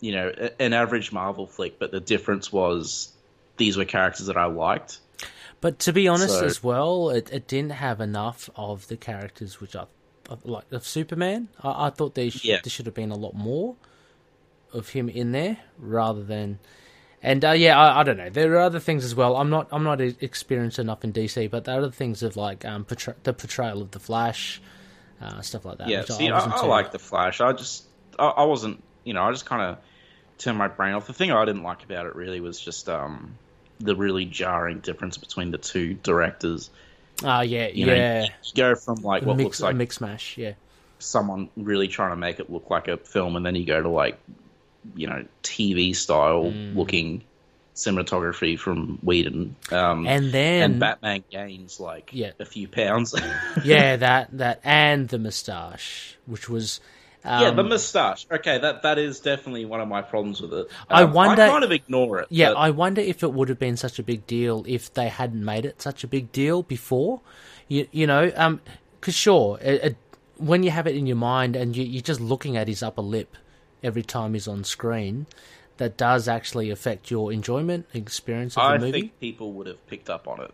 you 0.00 0.12
know, 0.12 0.28
an 0.60 0.72
average 0.72 1.12
Marvel 1.12 1.46
flick, 1.46 1.78
but 1.78 1.90
the 1.90 2.00
difference 2.00 2.52
was 2.52 3.12
these 3.56 3.76
were 3.76 3.84
characters 3.84 4.26
that 4.26 4.36
I 4.36 4.46
liked. 4.46 4.98
but 5.60 5.80
to 5.80 5.92
be 5.92 6.08
honest, 6.08 6.38
So- 6.38 6.44
as 6.44 6.62
well, 6.62 7.10
it, 7.10 7.30
it 7.32 7.46
didn't 7.48 7.72
have 7.72 8.00
enough 8.00 8.48
of 8.56 8.86
the 8.88 8.96
characters 8.96 9.60
which 9.60 9.74
I 9.76 9.86
like 10.44 10.70
of 10.72 10.86
Superman. 10.86 11.48
I, 11.62 11.86
I 11.86 11.90
thought 11.90 12.14
there, 12.14 12.30
sh- 12.30 12.44
Yeah. 12.44 12.60
there 12.62 12.70
should 12.70 12.86
have 12.86 12.94
been 12.94 13.10
a 13.10 13.16
lot 13.16 13.34
more 13.34 13.76
of 14.72 14.90
him 14.90 15.08
in 15.08 15.32
there 15.32 15.58
rather 15.78 16.22
than. 16.22 16.58
And 17.22 17.44
uh, 17.44 17.52
yeah, 17.52 17.78
I, 17.78 18.00
I 18.00 18.02
don't 18.02 18.16
know. 18.16 18.30
There 18.30 18.52
are 18.54 18.60
other 18.60 18.80
things 18.80 19.04
as 19.04 19.14
well. 19.14 19.36
I'm 19.36 19.48
not 19.50 19.68
I'm 19.70 19.84
not 19.84 20.00
experienced 20.00 20.78
enough 20.78 21.04
in 21.04 21.12
DC, 21.12 21.50
but 21.50 21.64
there 21.64 21.74
are 21.76 21.78
other 21.78 21.90
things 21.92 22.22
of 22.22 22.36
like 22.36 22.64
um, 22.64 22.84
portray- 22.84 23.14
the 23.22 23.32
portrayal 23.32 23.80
of 23.80 23.92
the 23.92 24.00
Flash, 24.00 24.60
uh, 25.20 25.40
stuff 25.40 25.64
like 25.64 25.78
that. 25.78 25.88
Yeah, 25.88 26.04
see, 26.04 26.28
I, 26.28 26.38
I 26.44 26.60
too- 26.60 26.66
like 26.66 26.90
the 26.90 26.98
Flash. 26.98 27.40
I 27.40 27.52
just, 27.52 27.84
I, 28.18 28.26
I 28.26 28.44
wasn't, 28.44 28.82
you 29.04 29.14
know, 29.14 29.22
I 29.22 29.30
just 29.30 29.46
kind 29.46 29.62
of 29.62 29.78
turned 30.38 30.58
my 30.58 30.66
brain 30.68 30.94
off. 30.94 31.06
The 31.06 31.12
thing 31.12 31.30
I 31.30 31.44
didn't 31.44 31.62
like 31.62 31.84
about 31.84 32.06
it 32.06 32.16
really 32.16 32.40
was 32.40 32.58
just 32.58 32.88
um, 32.88 33.36
the 33.78 33.94
really 33.94 34.24
jarring 34.24 34.80
difference 34.80 35.16
between 35.16 35.52
the 35.52 35.58
two 35.58 35.94
directors. 35.94 36.70
Ah, 37.22 37.42
yeah, 37.42 37.68
You 37.68 37.86
know, 37.86 37.94
yeah. 37.94 38.22
you 38.24 38.30
go 38.56 38.74
from 38.74 38.96
like 39.02 39.22
what 39.22 39.36
mix, 39.36 39.44
looks 39.44 39.60
like 39.60 39.74
a 39.74 39.76
mix 39.76 40.00
mash. 40.00 40.36
Yeah, 40.38 40.54
someone 40.98 41.50
really 41.56 41.86
trying 41.86 42.10
to 42.10 42.16
make 42.16 42.40
it 42.40 42.50
look 42.50 42.68
like 42.68 42.88
a 42.88 42.96
film, 42.96 43.36
and 43.36 43.46
then 43.46 43.54
you 43.54 43.64
go 43.64 43.80
to 43.80 43.88
like, 43.88 44.18
you 44.96 45.06
know, 45.06 45.24
TV 45.42 45.94
style 45.94 46.44
Mm. 46.52 46.76
looking 46.76 47.22
cinematography 47.74 48.58
from 48.58 48.98
Whedon. 49.02 49.56
Um, 49.70 50.06
and 50.06 50.30
then 50.32 50.62
and 50.72 50.80
Batman 50.80 51.24
gains 51.30 51.80
like 51.80 52.10
Yeah. 52.12 52.32
a 52.38 52.44
few 52.44 52.68
pounds. 52.68 53.14
yeah, 53.64 53.96
that 53.96 54.28
that 54.38 54.60
and 54.64 55.08
the 55.08 55.18
moustache, 55.18 56.16
which 56.26 56.48
was 56.48 56.80
um, 57.24 57.42
yeah, 57.42 57.50
the 57.52 57.62
moustache. 57.62 58.26
Okay, 58.30 58.58
that 58.58 58.82
that 58.82 58.98
is 58.98 59.20
definitely 59.20 59.64
one 59.64 59.80
of 59.80 59.88
my 59.88 60.02
problems 60.02 60.40
with 60.40 60.52
it. 60.52 60.66
I 60.90 61.04
Um, 61.04 61.12
wonder- 61.12 61.42
I 61.42 61.48
kind 61.48 61.64
of 61.64 61.70
ignore 61.72 62.20
it. 62.20 62.26
Yeah, 62.30 62.48
but- 62.50 62.56
I 62.58 62.70
wonder 62.70 63.00
if 63.00 63.22
it 63.22 63.32
would 63.32 63.48
have 63.48 63.58
been 63.60 63.76
such 63.76 63.98
a 63.98 64.02
big 64.02 64.26
deal 64.26 64.64
if 64.68 64.92
they 64.92 65.08
hadn't 65.08 65.44
made 65.44 65.64
it 65.64 65.80
such 65.80 66.02
a 66.04 66.08
big 66.08 66.32
deal 66.32 66.62
before. 66.62 67.20
You 67.68 67.86
you 67.92 68.06
know, 68.06 68.32
um, 68.36 68.60
because 69.00 69.14
sure, 69.14 69.58
it, 69.62 69.84
it, 69.84 69.96
when 70.36 70.62
you 70.64 70.70
have 70.72 70.86
it 70.88 70.96
in 70.96 71.06
your 71.06 71.16
mind 71.16 71.54
and 71.56 71.76
you, 71.76 71.84
you're 71.84 72.02
just 72.02 72.20
looking 72.20 72.56
at 72.56 72.66
his 72.68 72.82
upper 72.82 73.02
lip 73.02 73.36
every 73.82 74.02
time 74.02 74.34
he's 74.34 74.48
on 74.48 74.64
screen, 74.64 75.26
that 75.78 75.96
does 75.96 76.28
actually 76.28 76.70
affect 76.70 77.10
your 77.10 77.32
enjoyment 77.32 77.86
experience 77.94 78.56
of 78.56 78.72
the 78.72 78.78
movie. 78.86 78.88
I 78.98 79.00
think 79.02 79.20
people 79.20 79.52
would 79.54 79.66
have 79.66 79.84
picked 79.86 80.08
up 80.10 80.28
on 80.28 80.40
it. 80.40 80.50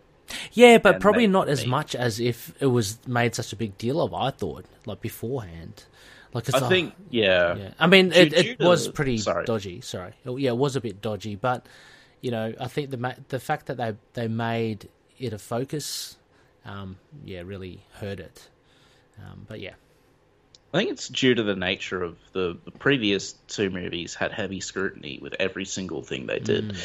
yeah, 0.53 0.77
but 0.77 0.99
probably 0.99 1.27
not 1.27 1.49
as 1.49 1.63
me. 1.63 1.69
much 1.71 1.95
as 1.95 2.19
if 2.19 2.53
it 2.59 2.67
was 2.67 2.99
made 3.07 3.35
such 3.35 3.51
a 3.53 3.55
big 3.55 3.77
deal 3.77 4.01
of. 4.01 4.13
I 4.13 4.31
thought 4.31 4.65
like 4.85 5.01
beforehand. 5.01 5.83
Like 6.33 6.53
I 6.53 6.59
a- 6.59 6.69
think, 6.69 6.93
yeah, 7.09 7.55
Yeah, 7.55 7.71
I 7.79 7.87
mean, 7.87 8.11
it, 8.13 8.33
it 8.33 8.59
was 8.59 8.87
pretty 8.87 9.17
sorry. 9.17 9.45
dodgy. 9.45 9.81
Sorry, 9.81 10.13
yeah, 10.25 10.51
it 10.51 10.57
was 10.57 10.75
a 10.75 10.81
bit 10.81 11.01
dodgy, 11.01 11.35
but 11.35 11.65
you 12.21 12.29
know, 12.31 12.53
I 12.59 12.67
think 12.67 12.91
the 12.91 12.97
ma- 12.97 13.15
the 13.29 13.39
fact 13.39 13.65
that 13.65 13.77
they 13.77 13.95
they 14.13 14.27
made 14.27 14.89
it 15.17 15.33
a 15.33 15.39
focus, 15.39 16.17
um, 16.65 16.97
yeah, 17.25 17.41
really 17.41 17.83
hurt 17.93 18.19
it. 18.19 18.47
Um, 19.17 19.45
but 19.47 19.59
yeah, 19.59 19.73
I 20.73 20.77
think 20.77 20.91
it's 20.91 21.07
due 21.07 21.33
to 21.33 21.43
the 21.43 21.55
nature 21.55 22.03
of 22.03 22.17
the, 22.33 22.57
the 22.63 22.71
previous 22.71 23.33
two 23.47 23.69
movies 23.69 24.13
had 24.13 24.31
heavy 24.31 24.59
scrutiny 24.59 25.19
with 25.21 25.35
every 25.39 25.65
single 25.65 26.03
thing 26.03 26.27
they 26.27 26.39
did, 26.39 26.77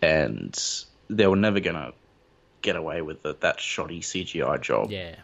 and 0.00 0.56
they 1.10 1.26
were 1.26 1.36
never 1.36 1.58
gonna 1.58 1.92
get 2.62 2.76
away 2.76 3.02
with 3.02 3.22
the, 3.22 3.36
that 3.40 3.60
shoddy 3.60 4.00
CGI 4.00 4.60
job. 4.60 4.90
yeah, 4.90 5.16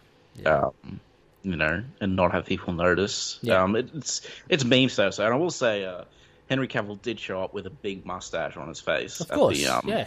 um, 0.44 1.00
you 1.42 1.56
know, 1.56 1.84
and 2.00 2.16
not 2.16 2.32
have 2.32 2.46
people 2.46 2.72
notice. 2.72 3.38
Yeah. 3.42 3.62
Um, 3.62 3.76
it, 3.76 3.90
it's 3.94 4.22
it's 4.48 4.64
meme 4.64 4.88
stuff. 4.88 5.14
So, 5.14 5.24
and 5.24 5.32
I 5.32 5.36
will 5.36 5.50
say, 5.50 5.84
uh, 5.84 6.04
Henry 6.48 6.66
Cavill 6.66 7.00
did 7.00 7.20
show 7.20 7.42
up 7.42 7.54
with 7.54 7.66
a 7.66 7.70
big 7.70 8.04
mustache 8.04 8.56
on 8.56 8.68
his 8.68 8.80
face, 8.80 9.20
of 9.20 9.28
course, 9.28 9.58
the, 9.58 9.68
um, 9.68 9.84
yeah, 9.86 10.06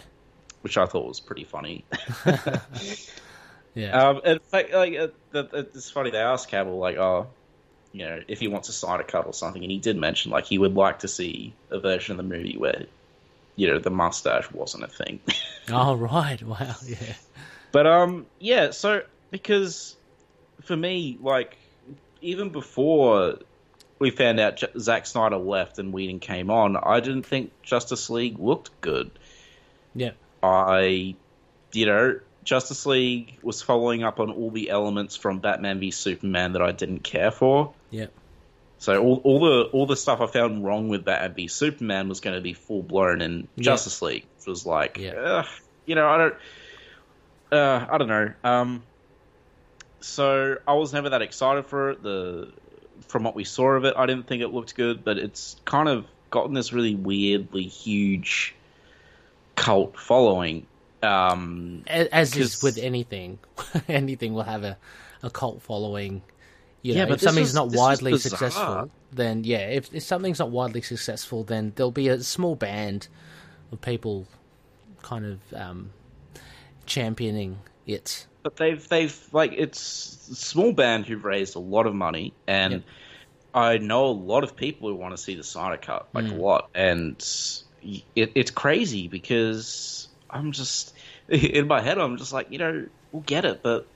which 0.60 0.76
I 0.76 0.84
thought 0.84 1.06
was 1.06 1.20
pretty 1.20 1.44
funny. 1.44 1.84
yeah, 3.74 4.08
um, 4.08 4.20
in 4.24 4.38
fact, 4.40 4.74
like 4.74 4.94
uh, 4.94 5.08
the, 5.30 5.68
it's 5.74 5.90
funny 5.90 6.10
they 6.10 6.18
asked 6.18 6.50
Cavill 6.50 6.78
like, 6.78 6.98
oh, 6.98 7.28
you 7.94 8.04
know, 8.04 8.20
if 8.26 8.40
he 8.40 8.48
wants 8.48 8.68
a 8.68 8.72
side 8.72 9.06
cut 9.06 9.24
or 9.24 9.32
something, 9.32 9.62
and 9.62 9.70
he 9.70 9.78
did 9.78 9.96
mention 9.96 10.32
like 10.32 10.46
he 10.46 10.58
would 10.58 10.74
like 10.74 10.98
to 10.98 11.08
see 11.08 11.54
a 11.70 11.78
version 11.78 12.12
of 12.12 12.16
the 12.16 12.36
movie 12.36 12.56
where, 12.58 12.86
you 13.54 13.68
know, 13.68 13.78
the 13.78 13.90
mustache 13.90 14.50
wasn't 14.50 14.82
a 14.82 14.88
thing. 14.88 15.20
oh 15.70 15.94
right, 15.94 16.42
wow, 16.42 16.74
yeah, 16.84 17.14
But 17.70 17.86
um, 17.86 18.26
yeah. 18.40 18.72
So 18.72 19.02
because 19.30 19.94
for 20.62 20.76
me, 20.76 21.18
like 21.20 21.56
even 22.20 22.48
before 22.48 23.38
we 24.00 24.10
found 24.10 24.40
out 24.40 24.56
J- 24.56 24.72
Zack 24.76 25.06
Snyder 25.06 25.36
left 25.36 25.78
and 25.78 25.92
Whedon 25.92 26.18
came 26.18 26.50
on, 26.50 26.76
I 26.76 26.98
didn't 26.98 27.26
think 27.26 27.52
Justice 27.62 28.10
League 28.10 28.40
looked 28.40 28.80
good. 28.80 29.12
yeah, 29.94 30.10
I, 30.42 31.14
you 31.72 31.86
know, 31.86 32.18
Justice 32.42 32.86
League 32.86 33.38
was 33.42 33.62
following 33.62 34.02
up 34.02 34.20
on 34.20 34.30
all 34.30 34.50
the 34.50 34.70
elements 34.70 35.16
from 35.16 35.38
Batman 35.38 35.78
v 35.78 35.92
Superman 35.92 36.52
that 36.52 36.62
I 36.62 36.72
didn't 36.72 37.04
care 37.04 37.30
for. 37.30 37.72
Yeah, 37.94 38.06
So 38.78 39.02
all, 39.02 39.20
all 39.24 39.40
the 39.40 39.62
all 39.72 39.86
the 39.86 39.96
stuff 39.96 40.20
I 40.20 40.26
found 40.26 40.64
wrong 40.64 40.88
with 40.88 41.04
Batman 41.04 41.34
v 41.34 41.48
Superman 41.48 42.08
was 42.08 42.20
going 42.20 42.34
to 42.36 42.40
be 42.42 42.52
full 42.54 42.82
blown 42.82 43.20
in 43.22 43.48
Yeah. 43.56 43.62
Justice 43.64 44.02
League. 44.02 44.26
It 44.40 44.46
was 44.50 44.66
like, 44.66 44.98
Yeah. 44.98 45.44
you 45.86 45.94
know, 45.94 46.06
I 46.08 46.18
don't, 46.18 46.34
uh, 47.52 47.86
I 47.90 47.98
don't 47.98 48.08
know. 48.08 48.32
Um, 48.42 48.82
so 50.00 50.56
I 50.66 50.74
was 50.74 50.92
never 50.92 51.10
that 51.10 51.22
excited 51.22 51.66
for 51.66 51.90
it. 51.90 52.02
The 52.02 52.52
from 53.08 53.22
what 53.24 53.34
we 53.34 53.44
saw 53.44 53.70
of 53.72 53.84
it, 53.84 53.94
I 53.96 54.06
didn't 54.06 54.26
think 54.26 54.42
it 54.42 54.48
looked 54.48 54.74
good, 54.74 55.04
but 55.04 55.18
it's 55.18 55.56
kind 55.64 55.88
of 55.88 56.06
gotten 56.30 56.54
this 56.54 56.72
really 56.72 56.94
weirdly 56.94 57.64
huge 57.64 58.54
cult 59.56 59.98
following. 59.98 60.66
Um, 61.02 61.84
A- 61.86 62.12
as 62.14 62.36
is 62.36 62.62
with 62.62 62.78
anything, 62.78 63.38
anything 63.88 64.32
will 64.34 64.42
have 64.42 64.64
a, 64.64 64.76
a 65.22 65.30
cult 65.30 65.62
following. 65.62 66.22
You 66.84 66.92
know, 66.94 67.00
Yeah, 67.00 67.06
but 67.06 67.14
if 67.14 67.20
something's 67.22 67.48
is- 67.48 67.54
not 67.54 67.70
widely 67.72 68.16
successful, 68.18 68.90
then 69.10 69.42
yeah, 69.42 69.66
if, 69.70 69.92
if 69.92 70.02
something's 70.04 70.38
not 70.38 70.50
widely 70.50 70.82
successful, 70.82 71.42
then 71.42 71.72
there'll 71.76 71.90
be 71.90 72.08
a 72.08 72.20
small 72.22 72.54
band 72.56 73.08
of 73.72 73.80
people 73.80 74.26
kind 75.02 75.24
of 75.24 75.40
um, 75.54 75.90
championing 76.86 77.58
it. 77.86 78.26
but 78.42 78.56
they've 78.56 78.86
they've 78.88 79.18
like 79.32 79.52
it's 79.56 80.28
a 80.30 80.34
small 80.34 80.72
band 80.72 81.06
who've 81.06 81.24
raised 81.24 81.56
a 81.56 81.58
lot 81.58 81.86
of 81.86 81.94
money 81.94 82.32
and 82.46 82.72
Yep. 82.74 82.82
I 83.54 83.78
know 83.78 84.06
a 84.06 84.08
lot 84.08 84.42
of 84.44 84.56
people 84.56 84.88
who 84.88 84.94
want 84.96 85.16
to 85.16 85.22
see 85.22 85.34
the 85.36 85.42
Snyder 85.44 85.76
cut 85.76 86.08
like 86.12 86.26
Mm. 86.26 86.32
a 86.38 86.42
lot 86.42 86.70
and 86.74 87.16
it, 87.82 88.32
it's 88.34 88.50
crazy 88.50 89.08
because 89.08 90.08
I'm 90.30 90.52
just 90.52 90.94
in 91.28 91.66
my 91.66 91.80
head 91.80 91.98
I'm 91.98 92.16
just 92.18 92.32
like 92.32 92.50
you 92.50 92.58
know 92.58 92.86
we'll 93.12 93.22
get 93.22 93.44
it 93.44 93.62
but 93.62 93.86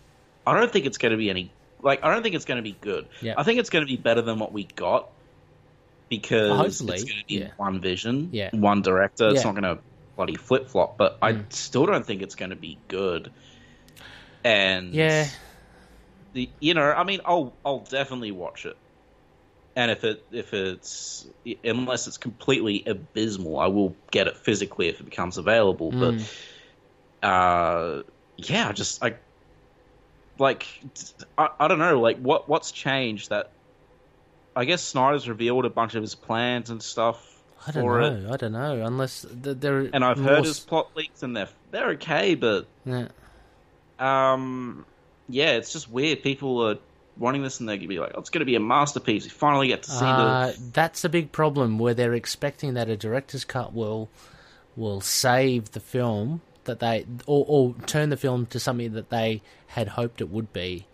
I 0.47 0.59
don't 0.59 0.73
think 0.73 0.87
it's 0.87 0.99
going 0.99 1.13
to 1.13 1.19
be 1.19 1.29
any 1.31 1.51
like 1.83 2.05
I 2.05 2.13
don't 2.13 2.23
think 2.23 2.35
it's 2.35 2.45
going 2.45 2.57
to 2.59 2.63
be 2.63 2.73
good 2.73 3.09
Yeah. 3.21 3.35
I 3.37 3.43
think 3.43 3.61
it's 3.61 3.71
going 3.71 3.85
to 3.85 3.87
be 3.97 3.97
better 4.01 4.23
than 4.23 4.39
what 4.39 4.53
we 4.53 4.65
got 4.65 5.11
because 6.11 6.57
Hopefully, 6.57 6.95
it's 6.95 7.05
going 7.05 7.21
to 7.21 7.27
be 7.27 7.39
yeah. 7.41 7.53
one 7.57 7.81
vision 7.81 8.31
Yeah. 8.33 8.51
one 8.51 8.83
director 8.83 9.31
it's 9.31 9.45
not 9.45 9.53
going 9.55 9.65
to 9.65 9.83
bloody 10.17 10.37
flip 10.37 10.69
flop 10.71 10.99
but 10.99 11.19
I 11.23 11.33
Mm. 11.33 11.53
still 11.53 11.87
don't 11.87 12.07
think 12.07 12.23
it's 12.23 12.35
going 12.35 12.51
to 12.51 12.57
be 12.57 12.83
good 12.89 13.33
and 14.45 14.95
Yeah, 14.95 15.29
the, 16.33 16.55
you 16.61 16.75
know, 16.75 16.93
I 16.93 17.05
mean, 17.05 17.21
I'll 17.25 17.59
I'll 17.65 17.85
definitely 17.85 18.33
watch 18.33 18.67
it, 18.67 18.77
and 19.77 19.91
if 19.91 20.05
it 20.05 20.27
if 20.33 20.55
it's 20.55 21.27
unless 21.65 22.07
it's 22.07 22.19
completely 22.19 22.85
abysmal, 22.87 23.59
I 23.59 23.69
will 23.69 24.01
get 24.13 24.27
it 24.27 24.39
physically 24.39 24.89
if 24.89 25.01
it 25.01 25.05
becomes 25.05 25.39
available. 25.39 25.93
Mm. 25.93 26.29
But 27.23 27.29
uh, 27.29 28.03
yeah, 28.37 28.69
I 28.69 28.73
just 28.73 29.03
I 29.03 29.19
like 30.39 30.67
I, 31.37 31.49
I 31.61 31.69
don't 31.69 31.79
know, 31.79 32.01
like 32.01 32.19
what 32.19 32.49
what's 32.49 32.73
changed 32.73 33.31
that. 33.31 33.51
I 34.57 34.65
guess 34.65 34.83
Snyder's 34.83 35.29
revealed 35.29 35.65
a 35.67 35.71
bunch 35.71 35.95
of 35.95 36.03
his 36.03 36.15
plans 36.17 36.71
and 36.71 36.83
stuff 36.83 37.25
I 37.67 37.71
don't 37.71 37.83
for 37.85 38.01
know. 38.01 38.07
it, 38.07 38.31
I 38.33 38.37
don't 38.37 38.53
know. 38.53 38.85
Unless 38.85 39.27
th- 39.43 39.59
there, 39.61 39.89
and 39.93 40.05
I've 40.05 40.19
more 40.19 40.35
heard 40.37 40.45
his 40.45 40.59
plot 40.61 40.91
leaks, 40.97 41.23
and 41.23 41.37
they're 41.37 41.49
they're 41.71 41.91
okay, 41.91 42.35
but 42.35 42.67
Yeah. 42.85 43.09
um, 43.99 44.85
yeah, 45.29 45.53
it's 45.53 45.73
just 45.73 45.91
weird. 45.91 46.23
People 46.23 46.67
are 46.67 46.77
wanting 47.17 47.43
this, 47.43 47.61
and 47.61 47.69
they're 47.69 47.77
gonna 47.77 47.89
be 47.89 47.99
like, 47.99 48.13
"Oh, 48.15 48.21
it's 48.21 48.31
gonna 48.31 48.45
be 48.45 48.55
a 48.57 48.61
masterpiece." 48.61 49.25
We 49.25 49.31
finally 49.31 49.69
get 49.69 49.83
to 49.85 49.91
see 49.91 50.05
Uh, 50.05 50.47
the. 50.49 50.59
that's 50.73 51.05
a 51.05 51.09
big 51.09 51.33
problem 51.33 51.79
where 51.79 51.95
they're 51.95 52.15
expecting 52.15 52.75
that 52.75 52.89
a 52.89 52.97
director's 52.97 53.45
cut 53.45 53.73
will 53.73 54.09
will 54.77 55.01
save 55.01 55.73
the 55.73 55.81
film 55.81 56.41
that 56.69 56.79
they 56.79 57.05
or, 57.27 57.45
or 57.49 57.75
turn 57.87 58.11
the 58.11 58.17
film 58.17 58.47
to 58.47 58.61
something 58.61 58.93
that 58.93 59.11
they 59.11 59.43
had 59.67 59.89
hoped 59.89 60.21
it 60.21 60.31
would 60.31 60.53
be. 60.53 60.87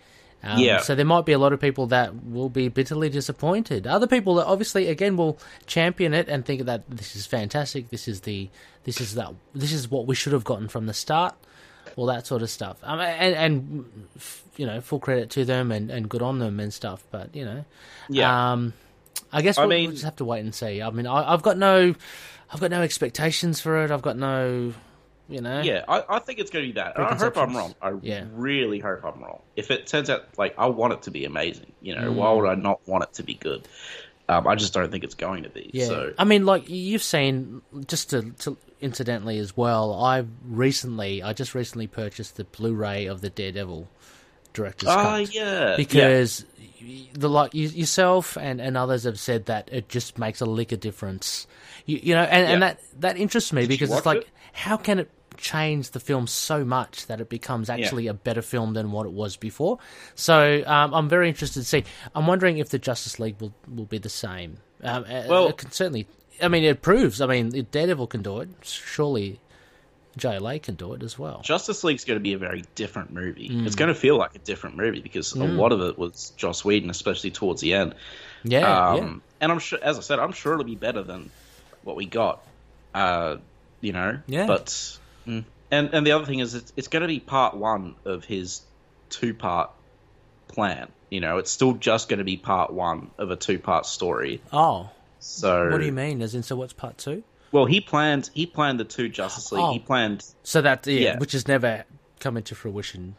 Um, 0.43 0.59
Yeah. 0.59 0.79
So 0.79 0.95
there 0.95 1.05
might 1.07 1.25
be 1.25 1.33
a 1.33 1.39
lot 1.39 1.53
of 1.53 1.61
people 1.61 1.87
that 1.89 2.25
will 2.27 2.49
be 2.51 2.69
bitterly 2.69 3.09
disappointed. 3.09 3.87
Other 3.87 4.07
people 4.07 4.35
that 4.37 4.47
obviously 4.47 4.89
again 4.89 5.17
will 5.17 5.39
champion 5.67 6.13
it 6.15 6.29
and 6.29 6.45
think 6.45 6.65
that 6.65 6.83
this 6.91 7.15
is 7.17 7.27
fantastic. 7.27 7.91
This 7.91 8.09
is 8.09 8.23
the 8.23 8.49
this 8.85 9.01
is 9.01 9.15
that 9.15 9.33
this 9.55 9.73
is 9.73 9.91
what 9.91 10.07
we 10.07 10.15
should 10.15 10.33
have 10.33 10.45
gotten 10.45 10.69
from 10.69 10.87
the 10.87 10.95
start. 10.95 11.35
All 11.97 12.07
that 12.07 12.27
sort 12.27 12.43
of 12.43 12.51
stuff. 12.51 12.77
Um, 12.83 12.99
and, 13.01 13.35
and 13.37 14.09
you 14.57 14.67
know, 14.67 14.81
full 14.81 14.99
credit 14.99 15.31
to 15.31 15.45
them 15.45 15.71
and, 15.71 15.91
and 15.91 16.09
good 16.09 16.23
on 16.23 16.39
them 16.41 16.59
and 16.61 16.73
stuff. 16.75 17.05
But 17.11 17.35
you 17.37 17.45
know, 17.45 17.65
Yeah, 18.09 18.53
um, 18.53 18.73
I 19.33 19.43
guess 19.43 19.57
we'll, 19.57 19.69
mean- 19.69 19.89
we'll 19.91 19.93
just 19.93 20.05
have 20.05 20.17
to 20.17 20.25
wait 20.25 20.41
and 20.41 20.55
see. 20.55 20.83
I 20.83 20.91
mean, 20.91 21.07
I, 21.07 21.33
I've 21.33 21.43
got 21.43 21.57
no, 21.57 21.95
I've 22.53 22.61
got 22.61 22.71
no 22.71 22.83
expectations 22.83 23.61
for 23.61 23.85
it. 23.85 23.91
I've 23.93 24.03
got 24.03 24.17
no, 24.19 24.75
You 25.29 25.41
know? 25.41 25.63
Yeah, 25.63 25.85
I, 25.89 26.03
I 26.09 26.19
think 26.19 26.39
it's 26.39 26.51
going 26.51 26.65
to 26.67 26.69
be 26.69 26.75
that. 26.81 26.97
And 26.97 27.07
I 27.07 27.15
hope 27.15 27.37
I'm 27.39 27.57
wrong. 27.57 27.75
I 27.81 27.93
Yeah. 28.03 28.25
really 28.33 28.79
hope 28.79 29.05
I'm 29.05 29.23
wrong. 29.23 29.41
If 29.57 29.71
it 29.71 29.87
turns 29.87 30.11
out 30.11 30.27
like 30.37 30.55
I 30.59 30.67
want 30.67 30.93
it 30.93 31.03
to 31.03 31.11
be 31.11 31.25
amazing, 31.25 31.73
you 31.81 31.95
know, 31.95 32.11
Mm. 32.11 32.15
why 32.17 32.33
would 32.33 32.47
I 32.47 32.55
not 32.55 32.81
want 32.87 33.05
it 33.05 33.15
to 33.15 33.23
be 33.23 33.35
good? 33.35 33.67
Um, 34.29 34.47
I 34.47 34.55
just 34.55 34.73
don't 34.73 34.91
think 34.91 35.05
it's 35.05 35.15
going 35.15 35.43
to 35.43 35.51
be. 35.51 35.71
Yeah, 35.73 35.87
So 35.87 36.13
I 36.19 36.25
mean, 36.25 36.45
like 36.47 36.69
you've 36.69 37.03
seen, 37.03 37.63
just 37.87 38.11
to, 38.11 38.31
to 38.41 38.57
incidentally 38.81 39.39
as 39.39 39.57
well. 39.57 39.95
I 39.95 40.25
recently, 40.47 41.23
I 41.23 41.33
just 41.33 41.55
recently 41.55 41.87
purchased 41.87 42.37
the 42.37 42.45
Blu-ray 42.45 43.07
of 43.07 43.21
the 43.21 43.31
Daredevil 43.31 43.89
director's 44.53 44.89
Ah, 44.91 45.19
cut 45.19 45.35
yeah, 45.35 45.75
because 45.77 46.45
y 46.81 47.09
the 47.13 47.29
like 47.29 47.55
you, 47.55 47.69
yourself 47.69 48.37
and, 48.39 48.61
and 48.61 48.77
others 48.77 49.05
have 49.05 49.19
said 49.19 49.47
that 49.47 49.69
it 49.73 49.89
just 49.89 50.17
makes 50.19 50.41
a 50.41 50.47
lick 50.47 50.71
of 50.73 50.81
difference. 50.81 51.47
You, 51.87 51.99
you 52.03 52.15
know, 52.15 52.23
and, 52.23 52.47
and 52.47 52.63
that 52.63 52.79
that 53.01 53.17
interests 53.19 53.53
me 53.53 53.63
you 53.63 53.69
because 53.69 53.93
it's 53.93 54.07
like, 54.07 54.19
it? 54.19 54.29
How 54.55 54.77
can 54.79 54.99
it 55.01 55.11
change 55.37 55.91
the 55.91 55.99
film 56.01 56.27
so 56.29 56.65
much 56.65 57.07
that 57.09 57.21
it 57.21 57.29
becomes 57.29 57.69
actually 57.69 58.07
a 58.07 58.15
better 58.15 58.41
film 58.41 58.73
than 58.75 58.93
what 58.93 59.05
it 59.05 59.13
was 59.13 59.37
before? 59.37 59.79
So 60.15 60.63
um, 60.67 60.95
I'm 60.95 61.09
very 61.09 61.29
interested 61.29 61.61
to 61.61 61.67
see. 61.67 61.85
I'm 62.15 62.27
wondering 62.27 62.59
if 62.59 62.71
the 62.71 62.79
Justice 62.79 63.19
League 63.19 63.37
will 63.41 63.53
will 63.75 63.85
be 63.87 63.99
the 63.99 64.09
same. 64.09 64.59
Um, 64.83 65.05
uh, 65.05 65.25
Well- 65.29 65.49
it 65.49 65.59
can 65.59 65.71
certainly. 65.73 66.07
I 66.43 66.49
mean, 66.49 66.65
it 66.65 66.83
proves. 66.83 67.21
I 67.21 67.27
mean, 67.27 67.51
Daredevil 67.71 68.09
can 68.09 68.23
do 68.23 68.41
it. 68.41 68.49
Surely, 68.63 69.39
JLA 70.19 70.61
can 70.61 70.75
do 70.75 70.93
it 70.95 71.03
as 71.05 71.17
well. 71.17 71.43
Justice 71.45 71.85
League's 71.85 72.05
going 72.05 72.19
to 72.19 72.23
be 72.23 72.33
a 72.33 72.39
very 72.39 72.65
different 72.75 73.13
movie. 73.13 73.49
Mm. 73.51 73.67
It's 73.67 73.77
going 73.77 73.89
to 73.89 73.95
feel 73.95 74.17
like 74.19 74.35
a 74.35 74.41
different 74.41 74.77
movie 74.77 75.01
because 75.01 75.33
a 75.35 75.45
lot 75.45 75.71
of 75.73 75.81
it 75.81 75.97
was 75.99 76.33
Joss 76.37 76.65
Whedon, 76.65 76.91
especially 76.91 77.31
towards 77.31 77.61
the 77.61 77.75
end. 77.75 77.95
Yeah, 78.43 78.89
Um, 78.91 78.97
yeah. 78.97 79.15
And 79.43 79.53
I'm 79.53 79.59
sure, 79.61 79.79
as 79.83 79.97
I 79.97 80.01
said, 80.01 80.19
I'm 80.19 80.33
sure 80.33 80.55
it'll 80.55 80.65
be 80.65 80.75
better 80.75 81.03
than 81.05 81.31
what 81.85 81.95
we 81.97 82.07
got. 82.07 82.45
Uh, 82.95 83.37
you 83.85 83.93
know. 83.93 84.19
Yeah. 84.27 84.47
But 84.47 84.67
mm. 85.27 85.45
and 85.71 85.95
and 85.95 86.07
the 86.07 86.13
other 86.13 86.27
thing 86.27 86.41
is, 86.41 86.55
it's, 86.55 86.73
it's 86.77 86.89
going 86.89 87.03
to 87.03 87.09
be 87.09 87.21
part 87.21 87.55
one 87.57 87.95
of 88.05 88.25
his 88.25 88.63
two 89.11 89.35
part 89.35 89.71
plan. 90.49 90.89
You 91.11 91.21
know, 91.21 91.39
it's 91.39 91.51
still 91.51 91.75
just 91.75 92.09
going 92.09 92.19
to 92.19 92.25
be 92.25 92.37
part 92.37 92.73
one 92.73 93.11
of 93.19 93.31
a 93.31 93.37
two 93.37 93.59
part 93.59 93.87
story. 93.87 94.41
Oh, 94.53 94.91
So 95.21 95.71
what 95.71 95.79
do 95.79 95.87
you 95.87 95.93
mean? 95.93 96.23
As 96.23 96.35
in, 96.35 96.43
so 96.43 96.57
what's 96.57 96.73
part 96.73 96.99
two? 96.99 97.23
Well, 97.53 97.67
he 97.67 97.81
planned 97.81 98.31
he 98.35 98.47
planned 98.47 98.81
the 98.81 98.85
two 98.85 99.09
Justice 99.09 99.53
League. 99.53 99.63
Oh. 99.63 99.73
He 99.73 99.79
planned 99.79 100.25
So 100.43 100.61
that 100.63 100.87
yeah, 100.87 101.01
Yeah. 101.01 101.19
which 101.19 101.33
has 101.33 101.47
never 101.47 101.85
come 102.19 102.37
into 102.37 102.55
fruition. 102.55 103.15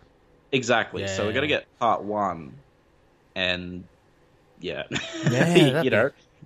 exactly. 0.51 1.07
So 1.07 1.25
we're 1.25 1.33
gonna 1.33 1.47
get 1.47 1.65
part 1.79 2.03
one, 2.03 2.55
and 3.35 3.85
yeah, 4.59 4.83
Yeah, 5.29 5.81
you 5.83 5.89
know, 5.89 6.05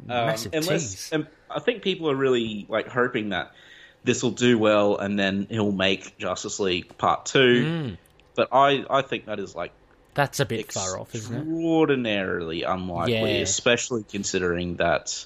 um, 0.10 0.28
massive 0.28 0.54
unless 0.54 0.92
tease. 0.92 1.10
and 1.14 1.28
I 1.50 1.60
think 1.60 1.82
people 1.82 2.12
are 2.12 2.16
really 2.16 2.66
like 2.70 2.88
hoping 2.88 3.30
that 3.30 3.54
this 4.03 4.24
will 4.24 4.32
do 4.32 4.58
well, 4.58 4.98
and 4.98 5.18
then 5.20 5.48
he'll 5.50 5.72
make 5.72 6.18
Justice 6.18 6.60
League 6.60 6.98
Part 6.98 7.25
Two. 7.25 7.65
Mm, 7.65 7.98
But 8.36 8.50
I 8.51 8.86
I 8.89 9.01
think 9.01 9.25
that 9.25 9.39
is 9.39 9.56
like 9.56 9.72
that's 10.13 10.39
a 10.39 10.46
bit 10.46 10.72
far 10.72 11.00
off, 11.00 11.13
isn't 11.15 11.34
it? 11.36 11.39
extraordinarily 11.39 12.63
unlikely, 12.63 13.36
Yeah. 13.38 13.41
especially 13.41 14.03
considering 14.10 14.77
that 14.77 15.25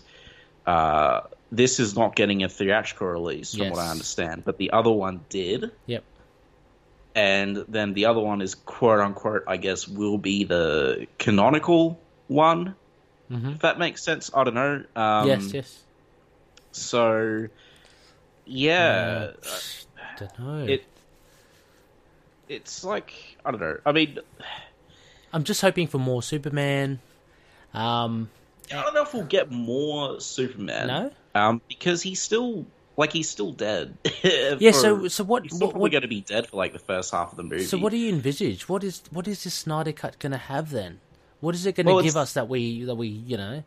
uh, 0.65 1.21
this 1.51 1.79
is 1.79 1.95
not 1.95 2.15
getting 2.15 2.43
a 2.43 2.49
theatrical 2.49 3.07
release, 3.07 3.55
from 3.55 3.69
what 3.69 3.79
I 3.79 3.89
understand. 3.89 4.43
But 4.45 4.57
the 4.57 4.71
other 4.71 4.91
one 4.91 5.21
did. 5.29 5.71
Yep. 5.87 6.03
and 7.15 7.57
then 7.67 7.93
the 7.93 8.05
other 8.07 8.19
one 8.19 8.41
is 8.41 8.55
quote 8.55 8.99
unquote, 8.99 9.43
I 9.47 9.57
guess, 9.57 9.87
will 9.87 10.17
be 10.17 10.45
the 10.45 11.05
canonical 11.19 11.99
one. 12.27 12.73
Mhm. 13.31 13.53
If 13.55 13.59
that 13.59 13.77
makes 13.77 14.01
sense, 14.03 14.31
I 14.33 14.43
don't 14.43 14.55
know. 14.55 14.83
Um, 14.95 15.27
yes, 15.27 15.53
yes. 15.53 15.79
So, 16.71 17.47
yeah, 18.45 19.31
Don't 20.19 20.39
know. 20.39 20.65
it 20.65 20.83
it's 22.49 22.83
like 22.83 23.13
I 23.45 23.51
don't 23.51 23.61
know. 23.61 23.77
I 23.85 23.91
mean, 23.91 24.19
I'm 25.31 25.43
just 25.43 25.61
hoping 25.61 25.87
for 25.87 25.97
more 25.97 26.21
Superman. 26.21 26.99
Um, 27.73 28.29
I 28.71 28.81
don't 28.81 28.93
know 28.93 29.03
if 29.03 29.13
we'll 29.13 29.23
get 29.23 29.51
more 29.51 30.19
Superman. 30.19 30.87
No? 30.87 31.11
um, 31.35 31.61
because 31.67 32.01
he's 32.01 32.21
still 32.21 32.65
like 32.97 33.11
he's 33.13 33.29
still 33.29 33.51
dead. 33.51 33.97
yeah. 34.23 34.55
For- 34.55 34.73
So, 34.73 35.07
so 35.07 35.23
what? 35.23 35.43
he's 35.43 35.55
still 35.55 35.67
What, 35.67 35.73
probably 35.73 35.89
going 35.89 36.01
to 36.03 36.07
be 36.07 36.21
dead 36.21 36.47
for 36.47 36.57
like 36.57 36.73
the 36.73 36.79
first 36.79 37.11
half 37.11 37.31
of 37.31 37.37
the 37.37 37.43
movie. 37.43 37.63
so, 37.65 37.77
what 37.77 37.91
do 37.91 37.97
you 37.97 38.09
envisage? 38.13 38.67
What 38.69 38.83
is 38.83 39.01
what 39.09 39.27
is 39.27 39.43
this 39.43 39.53
Snyder 39.53 39.91
cut 39.93 40.19
going 40.19 40.31
to 40.33 40.37
have 40.37 40.69
then? 40.69 40.99
What 41.39 41.55
is 41.55 41.65
it 41.65 41.75
going 41.75 41.87
to 41.87 41.93
Well, 41.93 42.03
give 42.03 42.15
us 42.17 42.33
that 42.33 42.47
we 42.47 42.83
that 42.83 42.95
we 42.95 43.07
you 43.07 43.37
know 43.37 43.63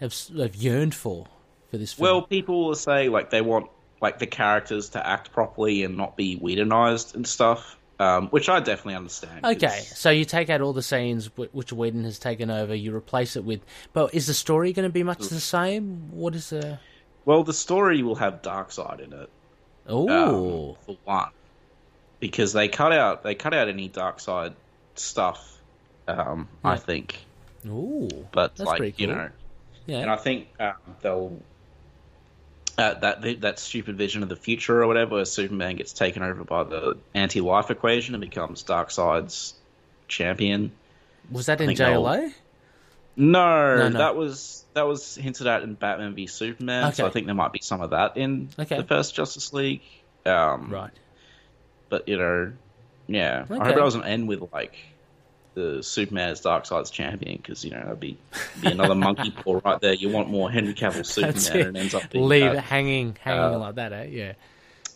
have, 0.00 0.12
s- 0.12 0.30
have 0.36 0.54
yearned 0.54 0.94
for 0.94 1.26
for 1.70 1.76
this 1.78 1.92
film? 1.92 2.04
Well, 2.04 2.22
people 2.22 2.64
will 2.66 2.74
say 2.74 3.08
like 3.08 3.30
they 3.30 3.40
want 3.42 3.68
like 4.00 4.18
the 4.18 4.26
characters 4.26 4.90
to 4.90 5.06
act 5.06 5.32
properly 5.32 5.84
and 5.84 5.96
not 5.96 6.16
be 6.16 6.36
Whedonized 6.38 7.14
and 7.14 7.26
stuff, 7.26 7.76
um, 7.98 8.28
which 8.28 8.48
I 8.48 8.60
definitely 8.60 8.94
understand. 8.94 9.44
Okay, 9.44 9.80
so 9.80 10.10
you 10.10 10.24
take 10.24 10.48
out 10.48 10.60
all 10.62 10.72
the 10.72 10.82
scenes 10.82 11.26
wh- 11.36 11.54
which 11.54 11.72
Whedon 11.72 12.04
has 12.04 12.18
taken 12.18 12.50
over, 12.50 12.74
you 12.74 12.94
replace 12.94 13.36
it 13.36 13.44
with. 13.44 13.60
But 13.92 14.14
is 14.14 14.26
the 14.26 14.34
story 14.34 14.72
going 14.72 14.88
to 14.88 14.92
be 14.92 15.02
much 15.02 15.18
the 15.28 15.40
same? 15.40 16.10
What 16.10 16.34
is 16.34 16.50
the? 16.50 16.78
Well, 17.26 17.44
the 17.44 17.52
story 17.52 18.02
will 18.02 18.14
have 18.14 18.40
Darkseid 18.40 19.00
in 19.00 19.12
it. 19.12 19.28
Oh, 19.86 20.08
um, 20.08 20.76
for 20.86 20.96
one, 21.04 21.30
because 22.20 22.52
they 22.52 22.68
cut 22.68 22.92
out 22.92 23.22
they 23.22 23.34
cut 23.34 23.52
out 23.52 23.68
any 23.68 23.88
Darkseid 23.88 24.54
stuff. 24.94 25.58
Um, 26.08 26.48
I 26.64 26.76
think, 26.76 27.18
oh, 27.68 28.08
but 28.32 28.56
That's 28.56 28.66
like 28.66 28.78
pretty 28.78 29.02
you 29.02 29.08
know, 29.08 29.28
yeah, 29.86 29.98
and 29.98 30.10
I 30.10 30.16
think 30.16 30.48
um, 30.58 30.74
they'll. 31.02 31.38
Uh, 32.80 32.98
that 33.00 33.40
that 33.42 33.58
stupid 33.58 33.98
vision 33.98 34.22
of 34.22 34.28
the 34.30 34.36
future 34.36 34.82
or 34.82 34.86
whatever, 34.86 35.16
where 35.16 35.24
Superman 35.24 35.76
gets 35.76 35.92
taken 35.92 36.22
over 36.22 36.44
by 36.44 36.64
the 36.64 36.98
anti-life 37.14 37.70
equation 37.70 38.14
and 38.14 38.22
becomes 38.22 38.64
Darkseid's 38.64 39.52
champion. 40.08 40.72
was 41.30 41.46
that 41.46 41.60
in 41.60 41.70
JLA? 41.70 42.32
No, 43.16 43.76
No, 43.76 43.88
no. 43.90 43.98
that 43.98 44.16
was 44.16 44.64
that 44.74 44.86
was 44.86 45.14
hinted 45.14 45.46
at 45.46 45.62
in 45.62 45.74
Batman 45.74 46.14
v 46.14 46.26
Superman. 46.26 46.94
So 46.94 47.06
I 47.06 47.10
think 47.10 47.26
there 47.26 47.34
might 47.34 47.52
be 47.52 47.60
some 47.60 47.82
of 47.82 47.90
that 47.90 48.16
in 48.16 48.50
Okay. 48.58 48.76
the 48.76 48.84
first 48.84 49.14
Justice 49.14 49.52
League. 49.52 49.82
Um, 50.24 50.70
Right. 50.70 50.90
But 51.90 52.08
you 52.08 52.16
know, 52.16 52.52
yeah, 53.08 53.44
I 53.50 53.52
Okay. 53.54 53.64
hope 53.64 53.76
it 53.76 53.80
doesn't 53.80 54.04
end 54.04 54.26
with 54.28 54.40
like 54.52 54.76
the 55.54 55.82
Superman 55.82 56.30
as 56.30 56.40
Darkseid's 56.40 56.90
champion 56.90 57.36
because 57.36 57.64
you 57.64 57.70
know 57.72 57.80
that'd 57.82 58.00
be, 58.00 58.16
be 58.60 58.68
another 58.68 58.94
monkey 58.94 59.30
paw 59.36 59.60
right 59.64 59.80
there. 59.80 59.94
You 59.94 60.08
want 60.08 60.28
more 60.30 60.50
Henry 60.50 60.74
Cavill 60.74 61.04
Superman, 61.04 61.66
and 61.66 61.76
it 61.76 61.80
ends 61.80 61.94
up 61.94 62.08
being 62.10 62.26
Leave 62.26 62.52
it 62.52 62.58
hanging, 62.60 63.16
hanging 63.20 63.40
uh, 63.54 63.58
like 63.58 63.74
that, 63.76 63.92
eh? 63.92 64.04
Yeah. 64.04 64.32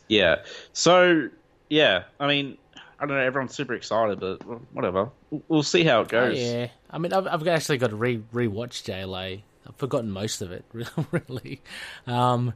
Yeah. 0.08 0.36
So 0.72 1.28
yeah, 1.68 2.04
I 2.20 2.26
mean, 2.28 2.58
I 3.00 3.06
don't 3.06 3.16
know. 3.16 3.22
Everyone's 3.22 3.54
super 3.54 3.74
excited, 3.74 4.20
but 4.20 4.42
whatever. 4.72 5.10
We'll- 5.30 5.42
We'll 5.48 5.62
see 5.64 5.82
how 5.82 6.00
it 6.02 6.04
Oh, 6.04 6.30
goes. 6.30 6.38
yeah. 6.38 6.68
I 6.90 6.98
mean, 6.98 7.12
I've, 7.12 7.26
I've 7.26 7.48
actually 7.48 7.78
got 7.78 7.90
to 7.90 7.96
re 7.96 8.18
rewatch 8.32 8.84
JLA. 8.84 9.42
I've 9.66 9.76
forgotten 9.76 10.10
most 10.10 10.42
of 10.42 10.52
it, 10.52 10.64
really. 11.10 11.60
Um, 12.06 12.52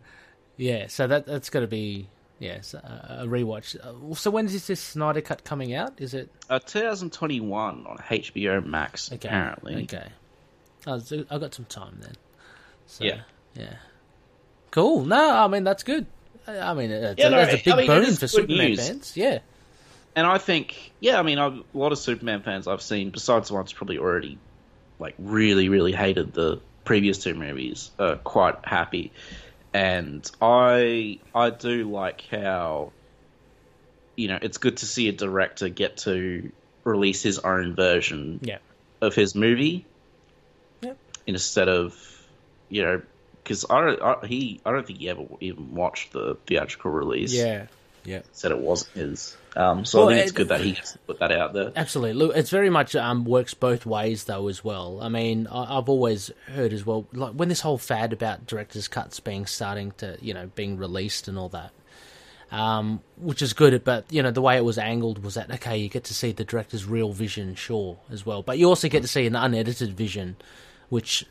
yeah, 0.57 0.87
so 0.89 1.07
that 1.09 1.27
that's 1.27 1.51
got 1.51 1.61
to 1.61 1.67
be 1.67 2.09
yes 2.39 2.75
a, 2.75 3.19
a 3.23 3.27
rewatch. 3.27 3.77
Uh, 3.83 4.15
So 4.15 4.31
when 4.31 4.47
is 4.47 4.67
this 4.67 4.81
Snyder 4.81 5.21
cut 5.21 5.45
coming 5.45 5.75
out? 5.75 5.95
Is 6.01 6.15
it 6.15 6.31
Uh, 6.49 6.59
2021 6.61 7.87
on 7.87 7.97
HBO 7.99 8.65
Max. 8.65 9.11
okay? 9.13 9.29
Apparently. 9.29 9.83
okay. 9.85 10.09
Oh, 10.87 10.99
so 10.99 11.25
I've 11.31 11.41
got 11.41 11.55
some 11.55 11.65
time 11.67 11.99
then. 12.01 12.15
So, 12.87 13.05
Yeah. 13.05 13.21
yeah. 13.55 13.75
Cool. 14.71 15.05
No, 15.05 15.31
I 15.37 15.47
mean 15.49 15.65
that's 15.65 15.83
good. 15.83 16.07
I 16.47 16.59
I 16.59 16.75
mean, 16.75 16.91
it's, 16.91 17.19
Yeah, 17.19 17.27
a, 17.27 17.31
no, 17.31 17.37
that's 17.39 17.55
a 17.67 17.73
I 17.73 17.77
big 17.77 17.89
mean, 17.89 18.05
boon 18.05 18.15
for 18.17 18.29
Superman 18.29 18.67
news. 18.69 18.87
fans. 18.89 19.17
Yeah. 19.17 19.39
And 20.17 20.27
I 20.27 20.39
think, 20.39 20.93
yeah, 21.01 21.19
I 21.19 21.23
mean, 21.23 21.39
I've, 21.39 21.59
a 21.59 21.65
lot 21.75 21.93
of 21.93 21.99
Superman 21.99 22.43
fans 22.43 22.67
I've 22.67 22.83
seen, 22.83 23.11
besides 23.11 23.49
the 23.49 23.55
ones 23.55 23.73
probably 23.73 23.99
already, 23.99 24.39
like, 24.99 25.15
really, 25.19 25.69
really 25.69 25.93
hated 25.93 26.33
the 26.33 26.61
previous 26.85 27.19
two 27.19 27.35
movies, 27.35 27.91
are 28.01 28.17
quite 28.17 28.57
happy. 28.65 29.13
And 29.79 30.29
I, 30.41 31.21
I 31.33 31.51
do 31.51 31.89
like 31.89 32.23
how, 32.33 32.91
you 34.17 34.27
know, 34.27 34.39
it's 34.43 34.59
good 34.59 34.79
to 34.79 34.87
see 34.87 35.09
a 35.09 35.13
director 35.13 35.69
get 35.69 35.99
to 35.99 36.51
release 36.85 37.23
his 37.23 37.39
own 37.39 37.77
version 37.77 38.41
Yeah. 38.43 38.59
of 39.01 39.15
his 39.15 39.37
movie 39.37 39.87
Yep. 40.83 40.99
instead 41.29 41.69
of, 41.69 41.95
you 42.69 42.83
know, 42.83 43.03
because 43.45 43.67
I 43.71 43.81
don't, 43.83 44.03
I, 44.03 44.27
he, 44.27 44.61
I 44.65 44.73
don't 44.73 44.85
think 44.85 44.99
he 44.99 45.09
ever 45.11 45.23
even 45.41 45.77
watched 45.77 46.13
the 46.13 46.37
theatrical 46.49 46.91
release. 46.91 47.33
Yeah. 47.33 47.67
Yeah. 48.05 48.23
said 48.33 48.51
it 48.51 48.59
wasn't 48.59 48.97
his. 48.97 49.37
Um, 49.59 49.85
so 49.85 49.99
Well, 49.99 50.09
I 50.11 50.13
think 50.13 50.23
it's 50.23 50.31
it- 50.31 50.35
good 50.37 50.49
that 50.49 50.61
he 50.61 50.73
gets 50.73 50.93
to 50.93 50.99
put 51.01 51.19
that 51.19 51.33
out 51.33 51.53
there. 51.53 51.73
Absolutely. 51.75 52.15
Look, 52.15 52.37
it's 52.37 52.49
very 52.51 52.71
much 52.71 52.95
um, 52.95 53.25
works 53.25 53.55
both 53.55 53.85
ways 53.85 54.25
though 54.25 54.47
as 54.47 54.63
well. 54.63 55.01
I 55.03 55.09
mean, 55.09 55.49
I, 55.49 55.77
I've 55.79 55.89
always 55.89 56.31
heard 56.47 56.73
as 56.73 56.87
well, 56.87 57.07
like 57.13 57.33
when 57.33 57.49
this 57.49 57.61
whole 57.61 57.77
fad 57.77 58.13
about 58.13 58.47
director's 58.47 58.87
cuts 58.87 59.19
being 59.19 59.47
starting 59.47 59.91
to, 59.99 60.17
you 60.21 60.33
know, 60.33 60.47
being 60.55 60.77
released 60.79 61.27
and 61.27 61.37
all 61.37 61.49
that, 61.49 61.73
um, 62.53 63.01
which 63.17 63.43
is 63.43 63.53
good. 63.53 63.83
But 63.83 64.05
you 64.13 64.23
know, 64.23 64.31
the 64.31 64.41
way 64.43 64.57
it 64.57 64.65
was 64.65 64.79
angled 64.79 65.25
was 65.25 65.35
that 65.35 65.51
okay, 65.51 65.77
you 65.77 65.89
get 65.89 66.05
to 66.05 66.15
see 66.15 66.31
the 66.31 66.45
director's 66.45 66.85
real 66.85 67.13
vision, 67.13 67.57
sure, 67.57 67.99
as 68.13 68.25
well, 68.25 68.43
but 68.43 68.59
you 68.59 68.69
also 68.69 68.89
get 68.89 69.03
to 69.03 69.09
see 69.09 69.27
an 69.27 69.35
unedited 69.35 69.97
vision, 69.97 70.37
which 70.89 71.27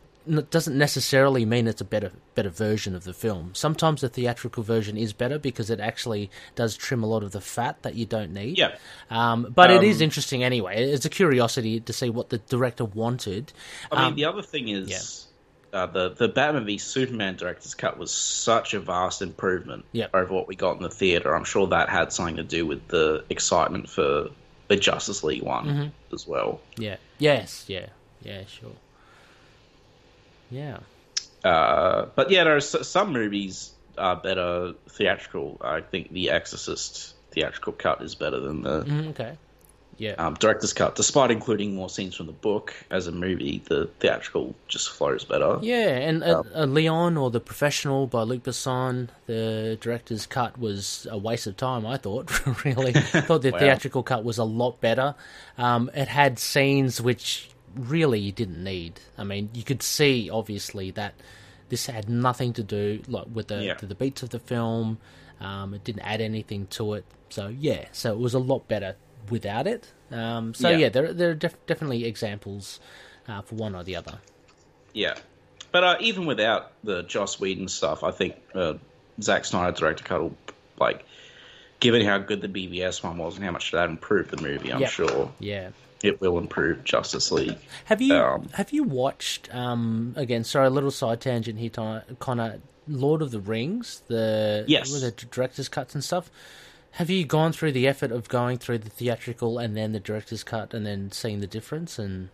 doesn't 0.49 0.77
necessarily 0.77 1.45
mean 1.45 1.67
it's 1.67 1.81
a 1.81 1.85
better 1.85 2.11
better 2.35 2.49
version 2.49 2.95
of 2.95 3.03
the 3.03 3.13
film. 3.13 3.51
Sometimes 3.53 4.01
the 4.01 4.09
theatrical 4.09 4.63
version 4.63 4.97
is 4.97 5.13
better 5.13 5.39
because 5.39 5.69
it 5.69 5.79
actually 5.79 6.29
does 6.55 6.75
trim 6.77 7.03
a 7.03 7.07
lot 7.07 7.23
of 7.23 7.31
the 7.31 7.41
fat 7.41 7.81
that 7.83 7.95
you 7.95 8.05
don't 8.05 8.31
need. 8.33 8.57
Yeah. 8.57 8.75
Um, 9.09 9.51
but 9.55 9.71
it 9.71 9.83
is 9.83 9.97
Um, 9.97 10.03
interesting 10.03 10.43
anyway. 10.43 10.83
It's 10.91 11.05
a 11.05 11.09
curiosity 11.09 11.79
to 11.79 11.93
see 11.93 12.09
what 12.09 12.29
the 12.29 12.37
director 12.37 12.85
wanted. 12.85 13.53
I 13.91 13.95
mean, 13.95 14.05
Um, 14.05 14.15
the 14.15 14.25
other 14.25 14.41
thing 14.41 14.67
is 14.69 15.27
uh, 15.73 15.85
the 15.87 16.09
the 16.09 16.27
Batman 16.27 16.65
v 16.65 16.77
Superman 16.77 17.35
director's 17.35 17.73
cut 17.75 17.97
was 17.97 18.11
such 18.11 18.73
a 18.73 18.79
vast 18.79 19.21
improvement 19.21 19.85
Yep. 19.91 20.11
over 20.15 20.33
what 20.33 20.47
we 20.47 20.55
got 20.55 20.77
in 20.77 20.83
the 20.83 20.89
theater. 20.89 21.35
I'm 21.35 21.43
sure 21.43 21.67
that 21.67 21.89
had 21.89 22.13
something 22.13 22.37
to 22.37 22.43
do 22.43 22.65
with 22.65 22.87
the 22.87 23.23
excitement 23.29 23.89
for 23.89 24.29
the 24.69 24.75
Justice 24.75 25.23
League 25.23 25.43
one 25.43 25.65
Mm-hmm. 25.65 26.13
as 26.15 26.27
well. 26.27 26.61
Yeah. 26.77 26.97
Yes. 27.19 27.65
Yeah. 27.67 27.87
Yeah. 28.21 28.43
Sure. 28.47 28.71
Yeah. 30.49 30.79
Uh, 31.43 32.07
but 32.15 32.29
yeah, 32.31 32.43
there 32.43 32.53
are 32.53 32.57
s- 32.57 32.87
some 32.87 33.13
movies 33.13 33.71
are 33.97 34.15
better 34.15 34.73
theatrical. 34.89 35.57
I 35.61 35.81
think 35.81 36.11
The 36.11 36.29
Exorcist 36.31 37.15
theatrical 37.31 37.73
cut 37.73 38.01
is 38.01 38.15
better 38.15 38.39
than 38.39 38.61
the 38.63 38.83
Mm, 38.83 39.09
okay. 39.11 39.37
Yeah. 39.99 40.11
um, 40.19 40.35
director's 40.35 40.73
cut, 40.73 40.95
despite 40.95 41.31
including 41.31 41.73
more 41.73 41.89
scenes 41.89 42.13
from 42.15 42.27
the 42.27 42.31
book 42.31 42.73
as 42.91 43.07
a 43.07 43.11
movie. 43.11 43.63
The 43.67 43.87
theatrical 43.99 44.53
just 44.67 44.89
flows 44.91 45.23
better. 45.25 45.57
Yeah, 45.61 45.87
and 45.87 46.23
uh, 46.23 46.43
uh, 46.53 46.65
Leon 46.65 47.17
or 47.17 47.31
The 47.31 47.39
Professional 47.39 48.05
by 48.05 48.21
Luc 48.21 48.43
Besson, 48.43 49.09
the 49.25 49.77
director's 49.81 50.27
cut 50.27 50.59
was 50.59 51.07
a 51.09 51.17
waste 51.17 51.47
of 51.47 51.57
time, 51.57 51.85
I 51.87 51.97
thought, 51.97 52.29
really. 52.65 52.93
thought 52.93 53.41
the 53.41 53.49
Wow. 53.51 53.57
theatrical 53.59 54.03
cut 54.03 54.23
was 54.23 54.37
a 54.37 54.43
lot 54.43 54.79
better. 54.81 55.15
Um, 55.57 55.89
it 55.95 56.07
had 56.09 56.37
scenes 56.37 57.01
which 57.01 57.49
really 57.75 58.19
you 58.19 58.31
didn't 58.31 58.63
need. 58.63 58.99
I 59.17 59.23
mean, 59.23 59.49
you 59.53 59.63
could 59.63 59.81
see, 59.83 60.29
obviously, 60.29 60.91
that 60.91 61.13
this 61.69 61.85
had 61.87 62.09
nothing 62.09 62.53
to 62.53 62.63
do 62.63 63.01
like 63.07 63.25
with 63.31 63.47
the, 63.47 63.63
Yeah. 63.63 63.73
the 63.75 63.95
beats 63.95 64.23
of 64.23 64.29
the 64.29 64.39
film. 64.39 64.97
Um, 65.39 65.73
it 65.73 65.83
didn't 65.83 66.01
add 66.01 66.21
anything 66.21 66.67
to 66.71 66.93
it. 66.95 67.05
So, 67.29 67.47
yeah, 67.47 67.85
so 67.91 68.11
it 68.13 68.17
was 68.19 68.33
a 68.33 68.39
lot 68.39 68.67
better 68.67 68.95
without 69.29 69.67
it. 69.67 69.91
Um, 70.11 70.53
so, 70.53 70.69
Yeah. 70.69 70.77
yeah, 70.77 70.89
there, 70.89 71.13
there 71.13 71.29
are 71.31 71.35
def- 71.35 71.65
definitely 71.67 72.05
examples 72.05 72.79
uh, 73.27 73.41
for 73.41 73.55
one 73.55 73.75
or 73.75 73.83
the 73.83 73.95
other. 73.97 74.19
Yeah, 74.93 75.15
but 75.71 75.83
uh, 75.83 75.97
even 75.99 76.25
without 76.25 76.71
the 76.83 77.03
Joss 77.03 77.39
Whedon 77.39 77.67
stuff, 77.67 78.03
I 78.03 78.11
think 78.11 78.35
uh, 78.55 78.75
Zack 79.21 79.45
Snyder 79.45 79.77
director 79.77 80.03
cut 80.05 80.21
will 80.21 80.37
like, 80.79 81.05
given 81.81 82.03
how 82.05 82.17
good 82.17 82.39
the 82.41 82.47
BVS 82.47 83.03
one 83.03 83.17
was 83.17 83.35
and 83.35 83.43
how 83.45 83.51
much 83.51 83.71
that 83.73 83.89
improved 83.89 84.31
the 84.31 84.41
movie, 84.41 84.71
I'm 84.71 84.79
Yep. 84.79 84.89
sure 84.89 85.31
Yeah. 85.39 85.69
It 86.03 86.21
will 86.21 86.37
improve 86.37 86.83
Justice 86.83 87.31
League. 87.31 87.57
Have 87.85 88.01
you 88.01 88.13
Um, 88.15 88.49
have 88.53 88.71
you 88.71 88.83
watched 88.83 89.53
um 89.55 90.13
again? 90.15 90.43
Sorry, 90.43 90.67
a 90.67 90.69
little 90.69 90.91
side 90.91 91.21
tangent 91.21 91.59
here, 91.59 92.03
Connor. 92.19 92.59
Lord 92.89 93.21
of 93.21 93.31
the 93.31 93.39
Rings, 93.41 94.01
the 94.07 94.63
Yes. 94.67 94.89
with 94.93 95.01
the 95.01 95.25
director's 95.25 95.67
cuts 95.67 95.93
and 95.93 96.01
stuff. 96.03 96.29
Have 96.91 97.09
you 97.09 97.25
gone 97.25 97.51
through 97.51 97.73
the 97.73 97.85
effort 97.85 98.11
of 98.13 98.29
going 98.29 98.57
through 98.57 98.77
the 98.77 98.89
theatrical 98.89 99.59
and 99.59 99.75
then 99.75 99.91
the 99.91 99.99
director's 99.99 100.41
cut 100.43 100.73
and 100.73 100.85
then 100.85 101.11
seeing 101.11 101.41
the 101.41 101.47
difference? 101.47 101.99
And 101.99 102.29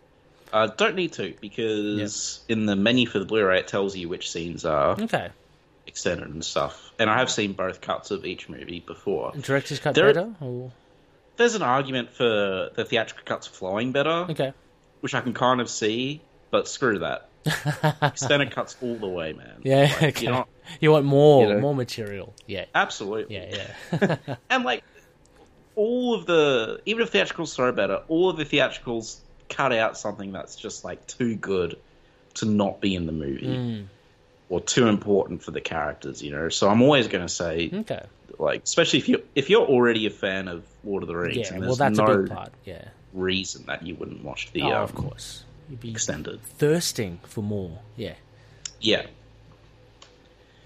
Uh, 0.53 0.67
don't 0.67 0.95
need 0.95 1.11
to 1.13 1.33
because 1.41 2.41
in 2.47 2.67
the 2.67 2.75
menu 2.75 3.07
for 3.07 3.17
the 3.17 3.25
Blu-ray 3.25 3.59
it 3.61 3.67
tells 3.67 3.95
you 3.97 4.07
which 4.07 4.29
scenes 4.31 4.63
are 4.63 4.91
okay, 5.01 5.29
extended 5.87 6.27
and 6.29 6.45
stuff. 6.45 6.91
And 6.99 7.09
I 7.09 7.17
have 7.17 7.31
seen 7.31 7.53
both 7.53 7.81
cuts 7.81 8.11
of 8.11 8.23
each 8.23 8.47
movie 8.47 8.79
before. 8.85 9.31
director's 9.41 9.79
cut 9.79 9.95
There- 9.95 10.13
better? 10.13 10.35
Or... 10.39 10.71
There's 11.37 11.55
an 11.55 11.61
argument 11.63 12.11
for 12.11 12.69
the 12.75 12.85
theatrical 12.85 13.23
cuts 13.25 13.47
flowing 13.47 13.91
better, 13.91 14.27
Okay, 14.29 14.53
which 15.01 15.13
I 15.15 15.21
can 15.21 15.33
kind 15.33 15.61
of 15.61 15.69
see, 15.69 16.21
but 16.51 16.67
screw 16.67 16.99
that. 16.99 17.29
Extended 18.01 18.51
cuts 18.51 18.77
all 18.81 18.95
the 18.95 19.07
way, 19.07 19.33
man. 19.33 19.61
yeah, 19.63 19.91
Like, 20.01 20.17
okay. 20.17 20.27
you 20.27 20.45
you 20.79 20.91
want 20.91 21.05
more 21.05 21.47
you 21.47 21.53
know. 21.55 21.59
more 21.59 21.75
material? 21.75 22.33
Yeah, 22.47 22.65
absolutely. 22.73 23.35
yeah, 23.35 23.67
yeah. 24.01 24.15
And 24.49 24.63
like 24.63 24.83
all 25.75 26.13
of 26.15 26.25
the, 26.25 26.79
even 26.85 27.03
if 27.03 27.11
theatricals 27.11 27.55
throw 27.55 27.71
better, 27.71 28.01
all 28.07 28.29
of 28.29 28.37
the 28.37 28.45
theatricals 28.45 29.19
cut 29.49 29.73
out 29.73 29.97
something 29.97 30.31
that's 30.31 30.55
just 30.55 30.83
like 30.85 31.05
too 31.07 31.35
good 31.35 31.77
to 32.35 32.45
not 32.45 32.79
be 32.79 32.95
in 32.95 33.05
the 33.07 33.11
movie 33.11 33.45
Mm, 33.45 33.85
or 34.49 34.61
too 34.61 34.87
important 34.87 35.43
for 35.43 35.51
the 35.51 35.61
characters. 35.61 36.21
You 36.21 36.31
know, 36.31 36.49
so 36.49 36.69
I'm 36.69 36.81
always 36.81 37.07
going 37.07 37.25
to 37.25 37.33
say, 37.33 37.69
okay, 37.73 38.03
like, 38.43 38.63
especially 38.63 38.99
if 38.99 39.09
you 39.09 39.23
if 39.35 39.49
you're 39.49 39.65
already 39.65 40.05
a 40.05 40.09
fan 40.09 40.47
of 40.47 40.63
Lord 40.83 41.03
of 41.03 41.07
the 41.09 41.15
Rings, 41.15 41.37
yeah. 41.37 41.53
and 41.55 41.65
Well, 41.65 41.75
that's 41.75 41.97
no 41.97 42.05
a 42.05 42.17
big 42.19 42.31
part. 42.31 42.51
Yeah, 42.65 42.85
reason 43.13 43.65
that 43.67 43.85
you 43.85 43.95
wouldn't 43.95 44.23
watch 44.23 44.51
the 44.51 44.63
oh, 44.63 44.67
um, 44.67 44.83
of 44.83 44.93
course. 44.95 45.43
You'd 45.69 45.79
be 45.79 45.91
extended. 45.91 46.41
thirsting 46.43 47.19
for 47.23 47.41
more. 47.41 47.79
Yeah. 47.95 48.15
Yeah. 48.81 49.05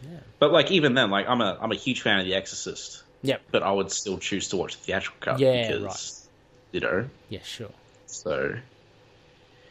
Yeah. 0.02 0.20
But 0.40 0.52
like 0.52 0.72
even 0.72 0.94
then, 0.96 1.10
like 1.10 1.28
I'm 1.28 1.42
a 1.42 1.58
I'm 1.62 1.72
a 1.72 1.76
huge 1.76 2.02
fan 2.02 2.20
of 2.20 2.26
The 2.26 2.34
Exorcist, 2.36 3.04
Yep. 3.24 3.42
but 3.52 3.64
I 3.64 3.72
would 3.72 3.92
still 3.92 4.18
choose 4.18 4.50
to 4.50 4.58
watch 4.58 4.78
the 4.78 4.84
theatrical 4.84 5.18
cut 5.20 5.40
Yeah, 5.40 5.68
because 5.72 6.28
you 6.72 6.80
know. 6.80 7.08
Yeah. 7.30 7.42
Sure. 7.44 7.70
So 8.08 8.56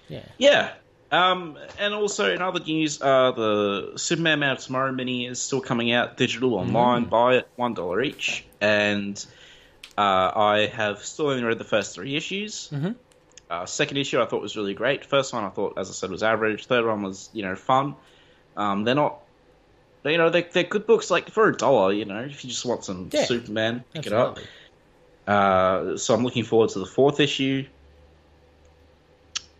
Yeah. 0.08 0.24
yeah. 0.38 0.72
Um, 1.10 1.56
and 1.78 1.94
also 1.94 2.32
in 2.32 2.42
other 2.42 2.60
news, 2.60 3.00
uh, 3.00 3.30
the 3.32 3.92
Superman 3.96 4.40
Man 4.40 4.52
of 4.52 4.58
Tomorrow 4.58 4.92
mini 4.92 5.26
is 5.26 5.40
still 5.40 5.60
coming 5.60 5.92
out 5.92 6.16
digital 6.16 6.54
online. 6.54 7.04
Buy 7.04 7.36
it 7.36 7.48
one 7.56 7.74
dollar 7.74 8.02
each, 8.02 8.44
and 8.60 9.24
uh, 9.96 10.00
I 10.34 10.70
have 10.72 10.98
still 11.04 11.28
only 11.28 11.44
read 11.44 11.58
the 11.58 11.64
first 11.64 11.94
three 11.94 12.16
issues. 12.16 12.68
Mhm. 12.72 12.96
Uh, 13.48 13.64
second 13.66 13.96
issue 13.98 14.20
I 14.20 14.26
thought 14.26 14.42
was 14.42 14.56
really 14.56 14.74
great. 14.74 15.04
First 15.04 15.32
one 15.32 15.44
I 15.44 15.50
thought, 15.50 15.78
as 15.78 15.88
I 15.88 15.92
said, 15.92 16.10
was 16.10 16.24
average. 16.24 16.66
Third 16.66 16.84
one 16.84 17.02
was 17.02 17.30
you 17.32 17.42
know 17.42 17.54
fun. 17.54 17.94
Um, 18.56 18.84
they're 18.84 18.94
not. 18.94 19.20
You 20.04 20.18
know, 20.18 20.30
they're, 20.30 20.46
they're 20.52 20.62
good 20.62 20.86
books. 20.86 21.10
Like 21.10 21.30
for 21.30 21.48
a 21.48 21.56
dollar, 21.56 21.92
you 21.92 22.04
know, 22.04 22.20
if 22.20 22.44
you 22.44 22.50
just 22.50 22.64
want 22.64 22.84
some 22.84 23.10
Yeah, 23.12 23.24
Superman, 23.24 23.84
pick 23.92 24.06
Absolutely. 24.06 24.42
it 24.42 24.48
up. 25.26 25.92
Uh, 25.94 25.96
so 25.96 26.14
I'm 26.14 26.22
looking 26.22 26.44
forward 26.44 26.70
to 26.70 26.78
the 26.78 26.86
fourth 26.86 27.18
issue. 27.18 27.66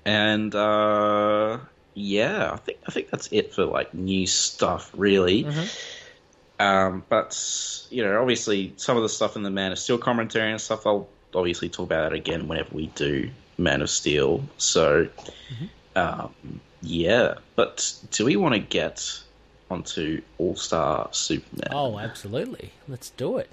And 0.07 0.55
uh, 0.55 1.59
yeah, 1.95 2.53
I 2.53 2.57
think 2.57 2.79
I 2.87 2.93
think 2.93 3.11
that's 3.11 3.29
it 3.33 3.53
for 3.53 3.65
like 3.65 3.93
new 3.93 4.27
stuff, 4.27 4.91
really. 4.97 5.45
Mhm. 5.45 5.69
Um, 6.59 7.05
but 7.09 7.87
you 7.91 8.03
know, 8.05 8.21
obviously, 8.21 8.73
some 8.77 8.97
of 8.97 9.03
the 9.03 9.09
stuff 9.09 9.37
in 9.37 9.43
the 9.43 9.51
Man 9.51 9.73
of 9.73 9.79
Steel 9.79 9.99
commentary 9.99 10.51
and 10.51 10.61
stuff, 10.61 10.87
I'll 10.87 11.09
obviously 11.35 11.69
talk 11.69 11.87
about 11.87 12.11
that 12.11 12.17
again 12.17 12.47
whenever 12.49 12.75
we 12.75 12.87
do 12.95 13.31
Man 13.59 13.83
of 13.83 13.91
Steel. 13.91 14.45
So, 14.59 15.09
um, 15.97 16.33
yeah. 16.83 17.35
But 17.57 17.93
do 18.13 18.25
we 18.25 18.37
want 18.37 18.55
to 18.55 18.61
get 18.61 19.21
onto 19.71 20.23
All 20.39 20.55
Star 20.55 21.09
Superman? 21.11 21.69
Oh, 21.73 21.99
absolutely. 21.99 22.71
Let's 22.87 23.11
do 23.11 23.39
it. 23.39 23.51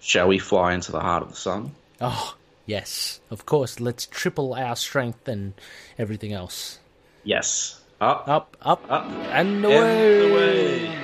Shall 0.00 0.28
we 0.28 0.38
fly 0.38 0.72
into 0.72 0.92
the 0.92 1.00
heart 1.00 1.22
of 1.22 1.28
the 1.28 1.36
sun? 1.36 1.72
Oh, 2.00 2.34
yes. 2.70 3.20
Of 3.30 3.44
course. 3.46 3.80
Let's 3.80 4.06
triple 4.06 4.54
our 4.54 4.76
strength 4.76 5.26
and 5.28 5.54
everything 5.98 6.32
else. 6.32 6.78
Yes. 7.24 7.80
Up, 8.00 8.26
Up, 8.26 8.56
up, 8.62 8.82
up, 8.88 9.04
and 9.34 9.64
and 9.64 9.64
away. 9.64 10.30
away. 10.30 10.96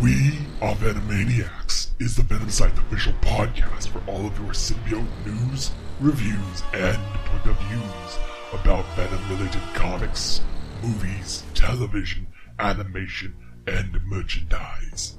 We 0.00 0.38
are 0.60 0.74
Venomaniacs 0.76 1.88
is 2.00 2.14
the 2.16 2.22
Venom 2.22 2.50
Site 2.50 2.76
official 2.78 3.12
podcast 3.14 3.88
for 3.88 4.02
all 4.10 4.26
of 4.26 4.38
your 4.38 4.52
symbiote 4.52 5.06
news, 5.26 5.70
reviews, 6.00 6.62
and 6.72 6.98
point 7.24 7.46
of 7.46 7.58
views 7.68 8.18
about 8.52 8.84
Venom-related 8.96 9.62
comics, 9.74 10.40
movies, 10.82 11.44
television, 11.54 12.26
animation, 12.58 13.34
and 13.66 13.98
merchandise. 14.06 15.18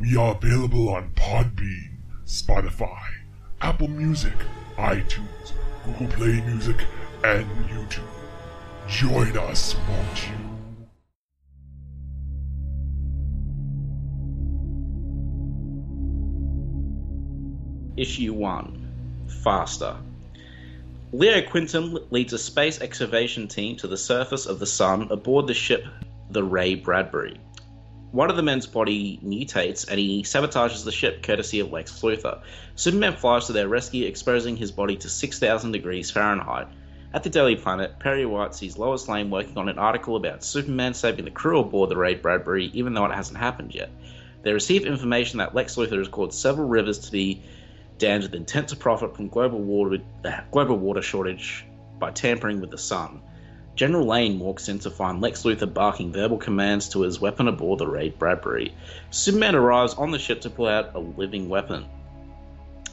We 0.00 0.16
are 0.16 0.34
available 0.34 0.90
on 0.90 1.12
Podbean, 1.14 1.98
Spotify, 2.24 3.02
Apple 3.60 3.88
Music, 3.88 4.34
iTunes, 4.76 5.52
Google 5.84 6.08
Play 6.08 6.40
Music, 6.42 6.76
and 7.24 7.46
YouTube. 7.66 8.02
Join 8.88 9.36
us, 9.38 9.74
won't 9.88 10.28
you? 10.28 10.46
Issue 17.96 18.34
1 18.34 19.26
Faster. 19.42 19.96
Leo 21.12 21.40
Quintum 21.40 21.96
leads 22.10 22.32
a 22.32 22.38
space 22.38 22.80
excavation 22.80 23.46
team 23.46 23.76
to 23.76 23.86
the 23.86 23.96
surface 23.96 24.46
of 24.46 24.58
the 24.58 24.66
sun 24.66 25.06
aboard 25.12 25.46
the 25.46 25.54
ship 25.54 25.86
the 26.30 26.42
Ray 26.42 26.74
Bradbury. 26.74 27.38
One 28.10 28.28
of 28.28 28.34
the 28.34 28.42
men's 28.42 28.66
body 28.66 29.20
mutates 29.24 29.88
and 29.88 30.00
he 30.00 30.24
sabotages 30.24 30.84
the 30.84 30.90
ship 30.90 31.22
courtesy 31.22 31.60
of 31.60 31.70
Lex 31.70 32.02
Luthor. 32.02 32.42
Superman 32.74 33.14
flies 33.16 33.46
to 33.46 33.52
their 33.52 33.68
rescue, 33.68 34.04
exposing 34.04 34.56
his 34.56 34.72
body 34.72 34.96
to 34.96 35.08
6,000 35.08 35.70
degrees 35.70 36.10
Fahrenheit. 36.10 36.66
At 37.14 37.22
the 37.22 37.30
Daily 37.30 37.54
Planet, 37.54 38.00
Perry 38.00 38.26
White 38.26 38.56
sees 38.56 38.76
Lois 38.76 39.08
Lane 39.08 39.30
working 39.30 39.56
on 39.58 39.68
an 39.68 39.78
article 39.78 40.16
about 40.16 40.42
Superman 40.42 40.92
saving 40.92 41.24
the 41.24 41.30
crew 41.30 41.60
aboard 41.60 41.88
the 41.88 41.96
Ray 41.96 42.16
Bradbury, 42.16 42.66
even 42.74 42.94
though 42.94 43.06
it 43.06 43.14
hasn't 43.14 43.38
happened 43.38 43.76
yet. 43.76 43.90
They 44.42 44.52
receive 44.52 44.84
information 44.84 45.38
that 45.38 45.54
Lex 45.54 45.76
Luthor 45.76 45.98
has 45.98 46.08
caused 46.08 46.34
several 46.34 46.68
rivers 46.68 46.98
to 46.98 47.12
be 47.12 47.42
dammed 47.98 48.24
with 48.24 48.34
intent 48.34 48.68
to 48.68 48.76
profit 48.76 49.16
from 49.16 49.28
global 49.28 49.60
water, 49.60 49.98
uh, 50.24 50.40
global 50.50 50.76
water 50.76 51.02
shortage 51.02 51.64
by 51.98 52.10
tampering 52.10 52.60
with 52.60 52.70
the 52.70 52.78
sun. 52.78 53.20
General 53.74 54.06
Lane 54.06 54.38
walks 54.38 54.68
in 54.68 54.78
to 54.80 54.90
find 54.90 55.20
Lex 55.20 55.42
Luthor 55.42 55.72
barking 55.72 56.10
verbal 56.10 56.38
commands 56.38 56.88
to 56.90 57.02
his 57.02 57.20
weapon 57.20 57.46
aboard 57.46 57.78
the 57.78 57.86
Ray 57.86 58.08
Bradbury. 58.08 58.74
Superman 59.10 59.54
arrives 59.54 59.94
on 59.94 60.10
the 60.10 60.18
ship 60.18 60.40
to 60.42 60.50
pull 60.50 60.66
out 60.66 60.94
a 60.94 60.98
living 60.98 61.48
weapon. 61.50 61.84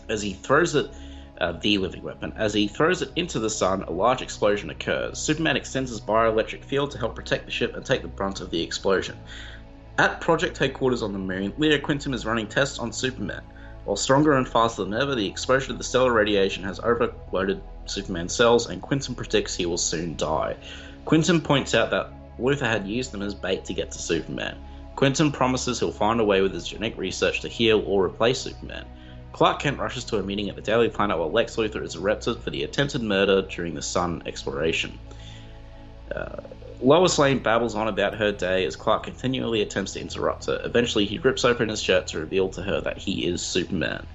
As 0.10 0.22
he 0.22 0.34
throws 0.34 0.76
it, 0.76 0.92
uh, 1.40 1.54
the 1.54 1.78
living 1.78 2.04
weapon, 2.04 2.34
as 2.36 2.54
he 2.54 2.68
throws 2.68 3.02
it 3.02 3.12
into 3.16 3.40
the 3.40 3.50
sun, 3.50 3.84
a 3.84 3.92
large 3.92 4.22
explosion 4.22 4.70
occurs. 4.70 5.18
Superman 5.18 5.58
extends 5.58 5.90
his 5.90 6.02
bioelectric 6.02 6.64
field 6.64 6.92
to 6.92 6.98
help 6.98 7.16
protect 7.16 7.46
the 7.46 7.52
ship 7.52 7.76
and 7.76 7.86
take 7.86 8.02
the 8.02 8.08
brunt 8.08 8.42
of 8.42 8.50
the 8.50 8.62
explosion. 8.62 9.18
At 9.98 10.22
Project 10.22 10.58
Headquarters 10.58 11.02
on 11.02 11.14
the 11.14 11.20
moon, 11.20 11.54
Leo 11.58 11.80
Quintum 11.80 12.14
is 12.14 12.26
running 12.26 12.48
tests 12.48 12.78
on 12.78 12.92
Superman. 12.92 13.44
While 13.86 13.98
stronger 13.98 14.34
and 14.34 14.48
faster 14.48 14.84
than 14.84 14.94
ever, 14.94 15.14
the 15.14 15.28
exposure 15.28 15.68
to 15.68 15.74
the 15.74 15.84
stellar 15.84 16.14
radiation 16.14 16.64
has 16.64 16.80
overloaded 16.80 17.62
Superman's 17.86 18.34
cells, 18.34 18.70
and 18.70 18.82
Quintum 18.82 19.14
predicts 19.14 19.56
he 19.56 19.66
will 19.66 19.78
soon 19.78 20.16
die. 20.16 20.56
Quintum 21.06 21.42
points 21.42 21.76
out 21.76 21.92
that 21.92 22.12
Luthor 22.40 22.66
had 22.66 22.88
used 22.88 23.12
them 23.12 23.22
as 23.22 23.36
bait 23.36 23.66
to 23.66 23.74
get 23.74 23.92
to 23.92 24.00
Superman. 24.00 24.58
Quintum 24.96 25.32
promises 25.32 25.80
he'll 25.80 25.92
find 25.92 26.22
a 26.22 26.24
way 26.24 26.42
with 26.42 26.54
his 26.54 26.68
genetic 26.68 26.98
research 26.98 27.42
to 27.42 27.50
heal 27.50 27.84
or 27.86 28.06
replace 28.06 28.40
Superman. 28.40 28.86
Clark 29.34 29.60
Kent 29.60 29.80
rushes 29.80 30.04
to 30.06 30.18
a 30.18 30.24
meeting 30.24 30.50
at 30.50 30.56
the 30.56 30.62
Daily 30.62 30.90
Planet 30.90 31.18
while 31.18 31.32
Lex 31.32 31.56
Luthor 31.56 31.84
is 31.84 31.96
arrested 31.96 32.40
for 32.40 32.52
the 32.52 32.64
attempted 32.64 33.02
murder 33.02 33.42
during 33.42 33.74
the 33.74 33.82
Sun 33.82 34.24
exploration. 34.28 34.98
Uh, 36.16 36.38
Lois 36.84 37.18
Lane 37.18 37.40
babbles 37.40 37.76
on 37.76 37.88
about 37.88 38.14
her 38.16 38.32
day 38.32 38.66
as 38.66 38.76
Clark 38.76 39.04
continually 39.04 39.62
attempts 39.62 39.94
to 39.94 40.02
interrupt 40.02 40.46
her. 40.48 40.62
Eventually, 40.66 41.06
he 41.06 41.18
rips 41.18 41.46
open 41.46 41.70
his 41.70 41.82
shirt 41.82 42.08
to 42.08 42.20
reveal 42.20 42.50
to 42.50 42.62
her 42.62 42.82
that 42.82 42.98
he 42.98 43.26
is 43.26 43.42
Superman. 43.42 44.06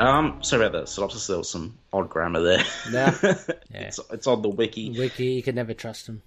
Um, 0.00 0.42
sorry 0.42 0.66
about 0.66 0.80
that 0.80 0.88
synopsis. 0.88 1.28
There 1.28 1.38
was 1.38 1.48
some 1.48 1.78
odd 1.92 2.08
grammar 2.10 2.40
there. 2.42 2.64
Yeah. 2.90 3.14
Yeah. 3.70 3.80
it's, 3.88 3.98
it's 4.12 4.26
on 4.28 4.42
the 4.42 4.48
wiki. 4.48 4.90
Wiki, 4.96 5.26
you 5.32 5.42
can 5.42 5.56
never 5.56 5.74
trust 5.74 6.08
him. 6.08 6.22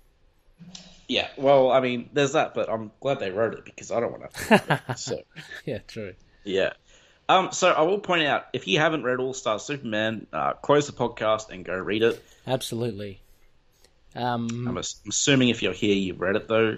Yeah, 1.07 1.29
well, 1.37 1.71
I 1.71 1.79
mean, 1.79 2.09
there's 2.11 2.33
that, 2.33 2.53
but 2.53 2.69
I'm 2.69 2.91
glad 2.99 3.19
they 3.21 3.31
wrote 3.31 3.53
it 3.53 3.63
because 3.63 3.89
I 3.89 4.01
don't 4.01 4.11
want 4.11 4.33
to. 4.33 4.95
so, 4.97 5.21
Yeah, 5.65 5.77
true. 5.87 6.13
yeah. 6.43 6.73
Um, 7.29 7.51
so 7.51 7.69
I 7.71 7.81
will 7.81 7.99
point 7.99 8.23
out 8.23 8.45
if 8.53 8.67
you 8.67 8.79
haven't 8.79 9.03
read 9.03 9.19
All 9.19 9.33
Star 9.33 9.59
Superman, 9.59 10.27
uh, 10.31 10.53
close 10.53 10.87
the 10.87 10.93
podcast 10.93 11.49
and 11.49 11.65
go 11.65 11.73
read 11.75 12.03
it. 12.03 12.23
Absolutely. 12.45 13.19
Um, 14.15 14.67
I'm, 14.67 14.77
ass- 14.77 14.99
I'm 15.03 15.09
assuming 15.09 15.49
if 15.49 15.61
you're 15.61 15.73
here, 15.73 15.93
you've 15.95 16.19
read 16.21 16.35
it 16.35 16.47
though. 16.47 16.77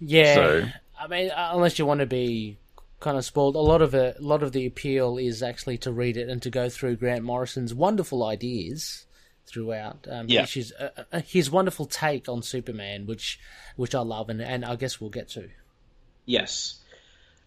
yeah. 0.00 0.34
so- 0.34 0.64
I 1.00 1.06
mean, 1.08 1.30
uh, 1.30 1.50
unless 1.54 1.78
you 1.78 1.86
want 1.86 2.00
to 2.00 2.06
be 2.06 2.56
kind 3.00 3.16
of 3.18 3.24
spoiled, 3.24 3.56
a 3.56 3.60
lot 3.60 3.82
of 3.82 3.94
it, 3.94 4.16
a 4.18 4.22
lot 4.22 4.42
of 4.42 4.52
the 4.52 4.64
appeal 4.66 5.18
is 5.18 5.42
actually 5.42 5.76
to 5.78 5.92
read 5.92 6.16
it 6.16 6.28
and 6.28 6.40
to 6.42 6.50
go 6.50 6.68
through 6.68 6.96
Grant 6.96 7.24
Morrison's 7.24 7.74
wonderful 7.74 8.22
ideas 8.24 9.04
throughout 9.46 10.06
um, 10.10 10.26
Yeah. 10.28 10.42
issues. 10.44 10.72
Uh, 10.72 10.90
uh, 11.12 11.20
his 11.26 11.50
wonderful 11.50 11.86
take 11.86 12.28
on 12.28 12.42
Superman, 12.42 13.06
which 13.06 13.38
which 13.76 13.94
I 13.94 14.00
love, 14.00 14.30
and, 14.30 14.40
and 14.40 14.64
I 14.64 14.76
guess 14.76 15.00
we'll 15.00 15.10
get 15.10 15.28
to. 15.30 15.48
Yes. 16.26 16.78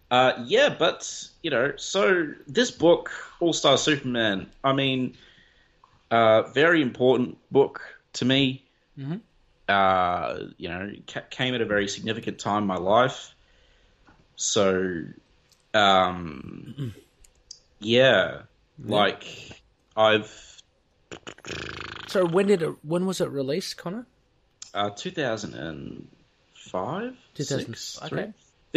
Uh, 0.09 0.33
yeah, 0.45 0.69
but 0.69 1.27
you 1.43 1.51
know, 1.51 1.73
so 1.75 2.27
this 2.47 2.71
book, 2.71 3.11
All 3.39 3.53
Star 3.53 3.77
Superman. 3.77 4.49
I 4.63 4.73
mean, 4.73 5.17
uh, 6.11 6.43
very 6.43 6.81
important 6.81 7.37
book 7.51 7.81
to 8.13 8.25
me. 8.25 8.63
Mhm. 8.97 9.21
Uh, 9.67 10.45
you 10.57 10.69
know, 10.69 10.93
ca- 11.07 11.25
came 11.29 11.53
at 11.53 11.59
a 11.61 11.65
very 11.65 11.89
significant 11.89 12.39
time 12.39 12.63
in 12.63 12.67
my 12.67 12.77
life. 12.77 13.35
So, 14.37 15.03
um, 15.73 16.93
yeah, 17.79 18.43
like 18.79 19.61
I've 19.97 20.61
So 22.07 22.25
when 22.25 22.47
did 22.47 22.61
it? 22.61 22.75
When 22.83 23.05
was 23.05 23.19
it 23.19 23.29
released, 23.29 23.75
Connor? 23.75 24.07
uh, 24.73 24.89
2005, 24.91 27.17
2000 27.35 27.69
okay. 27.69 28.07
three? 28.07 28.27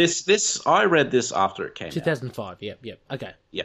This 0.01 0.23
this 0.23 0.65
I 0.65 0.85
read 0.85 1.11
this 1.11 1.31
after 1.31 1.67
it 1.67 1.75
came 1.75 1.87
out. 1.87 1.93
Two 1.93 1.99
thousand 1.99 2.31
five. 2.31 2.57
Yep. 2.59 2.79
Yep. 2.81 2.99
Okay. 3.11 3.33
Yeah, 3.51 3.63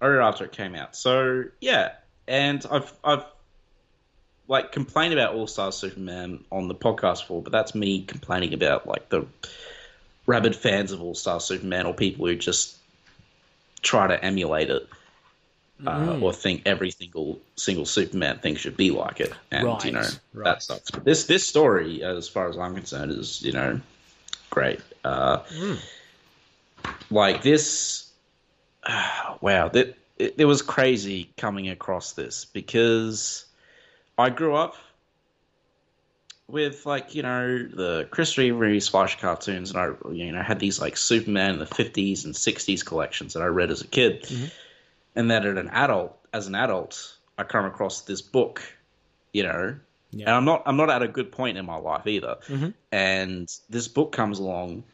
I 0.00 0.06
read 0.06 0.18
it 0.18 0.22
after 0.22 0.44
it 0.44 0.52
came 0.52 0.76
out. 0.76 0.94
So 0.94 1.46
yeah, 1.60 1.94
and 2.28 2.64
I've 2.70 2.92
I've 3.02 3.24
like 4.46 4.70
complained 4.70 5.14
about 5.14 5.34
All 5.34 5.48
Star 5.48 5.72
Superman 5.72 6.44
on 6.52 6.68
the 6.68 6.76
podcast 6.76 7.22
before, 7.22 7.42
but 7.42 7.50
that's 7.50 7.74
me 7.74 8.02
complaining 8.02 8.54
about 8.54 8.86
like 8.86 9.08
the 9.08 9.26
rabid 10.26 10.54
fans 10.54 10.92
of 10.92 11.02
All 11.02 11.16
Star 11.16 11.40
Superman 11.40 11.86
or 11.86 11.94
people 11.94 12.26
who 12.26 12.36
just 12.36 12.76
try 13.82 14.06
to 14.06 14.24
emulate 14.24 14.70
it. 14.70 14.88
Uh, 15.84 16.20
or 16.22 16.32
think 16.32 16.62
every 16.66 16.92
single 16.92 17.40
single 17.56 17.84
Superman 17.84 18.38
thing 18.38 18.54
should 18.54 18.76
be 18.76 18.92
like 18.92 19.18
it, 19.18 19.32
and 19.50 19.66
Right, 19.66 19.84
you 19.84 19.90
know 19.90 20.06
right. 20.32 20.44
that 20.44 20.62
sucks. 20.62 20.92
But 20.92 21.04
this 21.04 21.24
this 21.24 21.44
story, 21.44 22.04
as 22.04 22.28
far 22.28 22.48
as 22.48 22.56
I'm 22.56 22.76
concerned, 22.76 23.10
is 23.10 23.42
you 23.42 23.50
know 23.50 23.80
great. 24.54 24.80
Uh, 25.04 25.40
Like 27.10 27.42
this, 27.42 28.10
wow, 29.40 29.68
that 29.68 29.96
it, 30.18 30.34
it 30.38 30.44
was 30.44 30.62
crazy 30.62 31.30
coming 31.36 31.68
across 31.68 32.12
this 32.12 32.44
because 32.44 33.44
I 34.16 34.30
grew 34.30 34.54
up 34.54 34.76
with 36.46 36.86
like 36.86 37.14
you 37.14 37.22
know 37.22 37.58
the 37.58 38.06
Chris 38.10 38.36
Reeve 38.38 38.82
Splash 38.82 39.20
cartoons, 39.20 39.70
and 39.70 39.78
I 39.80 40.10
you 40.12 40.30
know 40.32 40.42
had 40.42 40.60
these 40.60 40.80
like 40.80 40.96
Superman 40.96 41.54
in 41.54 41.58
the 41.58 41.66
fifties 41.66 42.24
and 42.24 42.36
sixties 42.36 42.82
collections 42.82 43.32
that 43.34 43.42
I 43.42 43.46
read 43.46 43.70
as 43.70 43.80
a 43.82 43.86
kid, 43.86 44.26
and 45.16 45.30
then 45.30 45.46
at 45.46 45.58
an 45.58 45.68
adult, 45.70 46.16
as 46.32 46.46
an 46.46 46.54
adult, 46.54 47.16
I 47.38 47.44
come 47.44 47.64
across 47.64 48.02
this 48.02 48.22
book, 48.22 48.62
you 49.32 49.42
know, 49.42 49.76
Yeah. 50.16 50.26
and 50.26 50.36
I'm 50.36 50.44
not 50.44 50.62
I'm 50.66 50.76
not 50.76 50.90
at 50.90 51.02
a 51.02 51.08
good 51.08 51.32
point 51.32 51.58
in 51.58 51.66
my 51.66 51.76
life 51.76 52.06
either, 52.06 52.36
mm-hmm. 52.48 52.70
and 52.92 53.52
this 53.68 53.88
book 53.88 54.12
comes 54.12 54.38
along, 54.38 54.84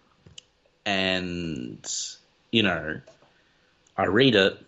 and 0.84 1.86
you 2.50 2.62
know, 2.62 3.00
I 3.96 4.06
read 4.06 4.34
it. 4.34 4.58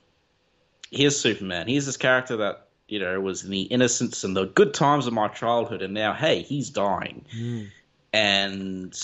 Here's 0.91 1.19
Superman. 1.19 1.69
Here's 1.69 1.87
this 1.87 1.97
character 1.97 2.39
that 2.39 2.67
you 2.89 3.01
know 3.01 3.19
was 3.21 3.45
in 3.45 3.51
the 3.51 3.63
innocence 3.63 4.25
and 4.25 4.37
the 4.37 4.47
good 4.47 4.75
times 4.75 5.07
of 5.07 5.13
my 5.13 5.29
childhood, 5.29 5.83
and 5.83 5.95
now 5.95 6.13
hey, 6.13 6.43
he's 6.43 6.71
dying, 6.71 7.25
mm. 7.35 7.69
and 8.13 8.99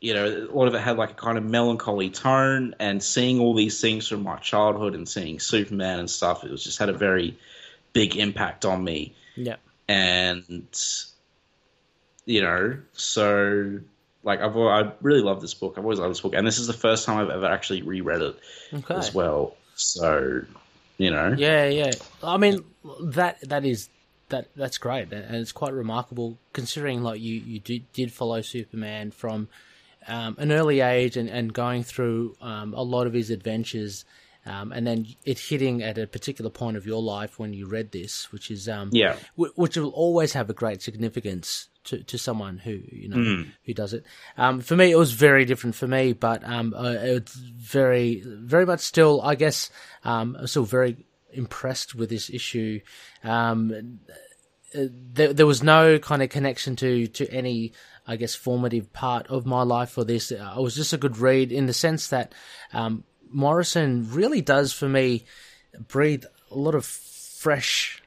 you 0.00 0.14
know 0.14 0.48
a 0.50 0.54
lot 0.54 0.68
of 0.68 0.74
it 0.74 0.80
had 0.80 0.96
like 0.96 1.10
a 1.10 1.14
kind 1.14 1.36
of 1.36 1.44
melancholy 1.44 2.10
tone. 2.10 2.74
And 2.78 3.02
seeing 3.02 3.40
all 3.40 3.54
these 3.54 3.80
things 3.80 4.08
from 4.08 4.22
my 4.22 4.36
childhood 4.36 4.94
and 4.94 5.08
seeing 5.08 5.40
Superman 5.40 5.98
and 5.98 6.10
stuff, 6.10 6.44
it 6.44 6.50
was 6.50 6.62
just 6.62 6.78
had 6.78 6.88
a 6.88 6.96
very 6.96 7.38
big 7.92 8.16
impact 8.16 8.64
on 8.64 8.82
me 8.84 9.14
Yeah. 9.36 9.56
And 9.90 10.64
you 12.24 12.42
know, 12.42 12.78
so 12.92 13.80
like 14.22 14.40
I've 14.40 14.56
I 14.56 14.92
really 15.00 15.22
love 15.22 15.40
this 15.40 15.54
book. 15.54 15.74
I've 15.76 15.84
always 15.84 15.98
loved 15.98 16.12
this 16.12 16.20
book, 16.20 16.34
and 16.34 16.46
this 16.46 16.58
is 16.58 16.68
the 16.68 16.72
first 16.72 17.06
time 17.06 17.18
I've 17.18 17.30
ever 17.30 17.46
actually 17.46 17.82
reread 17.82 18.22
it 18.22 18.36
Okay. 18.72 18.94
as 18.94 19.12
well. 19.12 19.56
So 19.74 20.42
you 20.98 21.10
know, 21.10 21.34
Yeah, 21.36 21.66
yeah. 21.66 21.92
I 22.22 22.36
mean, 22.36 22.64
that 23.02 23.40
that 23.48 23.64
is 23.64 23.88
that 24.28 24.46
that's 24.54 24.78
great, 24.78 25.12
and 25.12 25.34
it's 25.34 25.50
quite 25.50 25.72
remarkable 25.72 26.38
considering 26.52 27.02
like 27.02 27.20
you 27.20 27.34
you 27.40 27.58
did, 27.58 27.92
did 27.92 28.12
follow 28.12 28.42
Superman 28.42 29.10
from 29.10 29.48
um, 30.06 30.36
an 30.38 30.52
early 30.52 30.80
age 30.80 31.16
and 31.16 31.28
and 31.28 31.52
going 31.52 31.82
through 31.82 32.36
um, 32.40 32.74
a 32.74 32.82
lot 32.82 33.08
of 33.08 33.12
his 33.12 33.30
adventures. 33.30 34.04
Um, 34.50 34.72
and 34.72 34.84
then 34.86 35.06
it 35.24 35.38
hitting 35.38 35.82
at 35.82 35.96
a 35.98 36.06
particular 36.06 36.50
point 36.50 36.76
of 36.76 36.84
your 36.86 37.02
life 37.02 37.38
when 37.38 37.52
you 37.54 37.66
read 37.76 37.92
this, 37.92 38.32
which 38.32 38.50
is 38.50 38.68
um, 38.68 38.90
Yeah. 38.92 39.14
wh- 39.38 39.56
which 39.62 39.76
will 39.76 39.90
always 40.04 40.32
have 40.32 40.50
a 40.50 40.54
great 40.62 40.82
significance 40.82 41.68
to, 41.84 42.02
to 42.04 42.16
someone 42.18 42.58
who 42.58 42.72
you 43.02 43.08
know 43.08 43.44
who 43.64 43.74
does 43.74 43.92
it. 43.94 44.04
Um, 44.36 44.60
for 44.60 44.76
me, 44.76 44.90
it 44.90 44.98
was 44.98 45.12
very 45.12 45.44
different 45.44 45.74
for 45.76 45.86
me, 45.86 46.12
but 46.14 46.40
um, 46.44 46.74
uh, 46.76 46.96
it's 47.16 47.34
very 47.34 48.22
very 48.26 48.66
much 48.66 48.80
still. 48.80 49.20
I 49.22 49.34
guess 49.34 49.70
um, 50.04 50.36
still 50.46 50.64
very 50.64 50.96
impressed 51.32 51.94
with 51.94 52.08
this 52.10 52.28
issue. 52.28 52.80
Um, 53.24 54.00
uh, 54.74 54.86
there, 55.16 55.32
there 55.32 55.46
was 55.46 55.62
no 55.62 55.98
kind 55.98 56.22
of 56.22 56.28
connection 56.30 56.76
to 56.76 57.06
to 57.18 57.24
any. 57.32 57.72
I 58.06 58.16
guess 58.16 58.34
formative 58.34 58.92
part 58.92 59.28
of 59.28 59.46
my 59.46 59.62
life 59.62 59.90
for 59.90 60.04
this. 60.04 60.32
It 60.32 60.40
was 60.56 60.74
just 60.74 60.92
a 60.92 60.98
good 60.98 61.18
read 61.18 61.52
in 61.52 61.66
the 61.66 61.72
sense 61.72 62.08
that 62.08 62.34
um, 62.72 63.04
Morrison 63.30 64.08
really 64.12 64.40
does 64.40 64.72
for 64.72 64.88
me 64.88 65.24
breathe 65.88 66.24
a 66.50 66.54
lot 66.56 66.74
of 66.74 66.84
fresh 66.84 68.02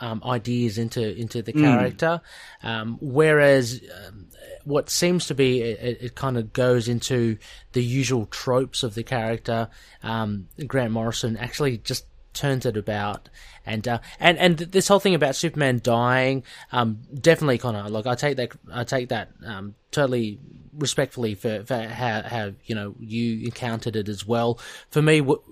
um, 0.00 0.22
ideas 0.24 0.78
into 0.78 1.16
into 1.16 1.42
the 1.42 1.52
character, 1.52 2.20
um, 2.62 2.98
whereas 3.00 3.80
um, 4.06 4.28
what 4.64 4.88
seems 4.90 5.26
to 5.26 5.34
be 5.34 5.60
it, 5.60 5.98
it 6.00 6.14
kind 6.14 6.38
of 6.38 6.52
goes 6.52 6.88
into 6.88 7.36
the 7.72 7.82
usual 7.82 8.26
tropes 8.26 8.82
of 8.82 8.94
the 8.94 9.02
character. 9.02 9.68
Um, 10.02 10.48
Grant 10.66 10.92
Morrison 10.92 11.36
actually 11.36 11.78
just 11.78 12.04
turns 12.38 12.64
it 12.64 12.76
about, 12.76 13.28
and 13.66 13.86
uh, 13.86 13.98
and 14.20 14.38
and 14.38 14.58
this 14.58 14.88
whole 14.88 15.00
thing 15.00 15.14
about 15.14 15.36
Superman 15.36 15.80
dying, 15.82 16.44
um, 16.72 17.00
definitely, 17.20 17.58
Connor. 17.58 17.88
Like 17.88 18.06
I 18.06 18.14
take 18.14 18.36
that, 18.36 18.52
I 18.72 18.84
take 18.84 19.08
that 19.08 19.30
um, 19.44 19.74
totally 19.90 20.38
respectfully 20.72 21.34
for, 21.34 21.64
for 21.64 21.76
how 21.76 22.22
how 22.22 22.52
you 22.64 22.74
know 22.74 22.94
you 23.00 23.44
encountered 23.44 23.96
it 23.96 24.08
as 24.08 24.26
well. 24.26 24.58
For 24.90 25.02
me, 25.02 25.18
w- 25.18 25.42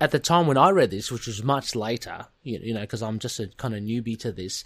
at 0.00 0.10
the 0.10 0.18
time 0.18 0.46
when 0.46 0.58
I 0.58 0.70
read 0.70 0.90
this, 0.90 1.10
which 1.10 1.26
was 1.26 1.42
much 1.42 1.74
later, 1.74 2.26
you, 2.42 2.58
you 2.62 2.74
know, 2.74 2.80
because 2.80 3.02
I'm 3.02 3.18
just 3.18 3.40
a 3.40 3.46
kind 3.56 3.74
of 3.74 3.82
newbie 3.82 4.18
to 4.20 4.32
this, 4.32 4.64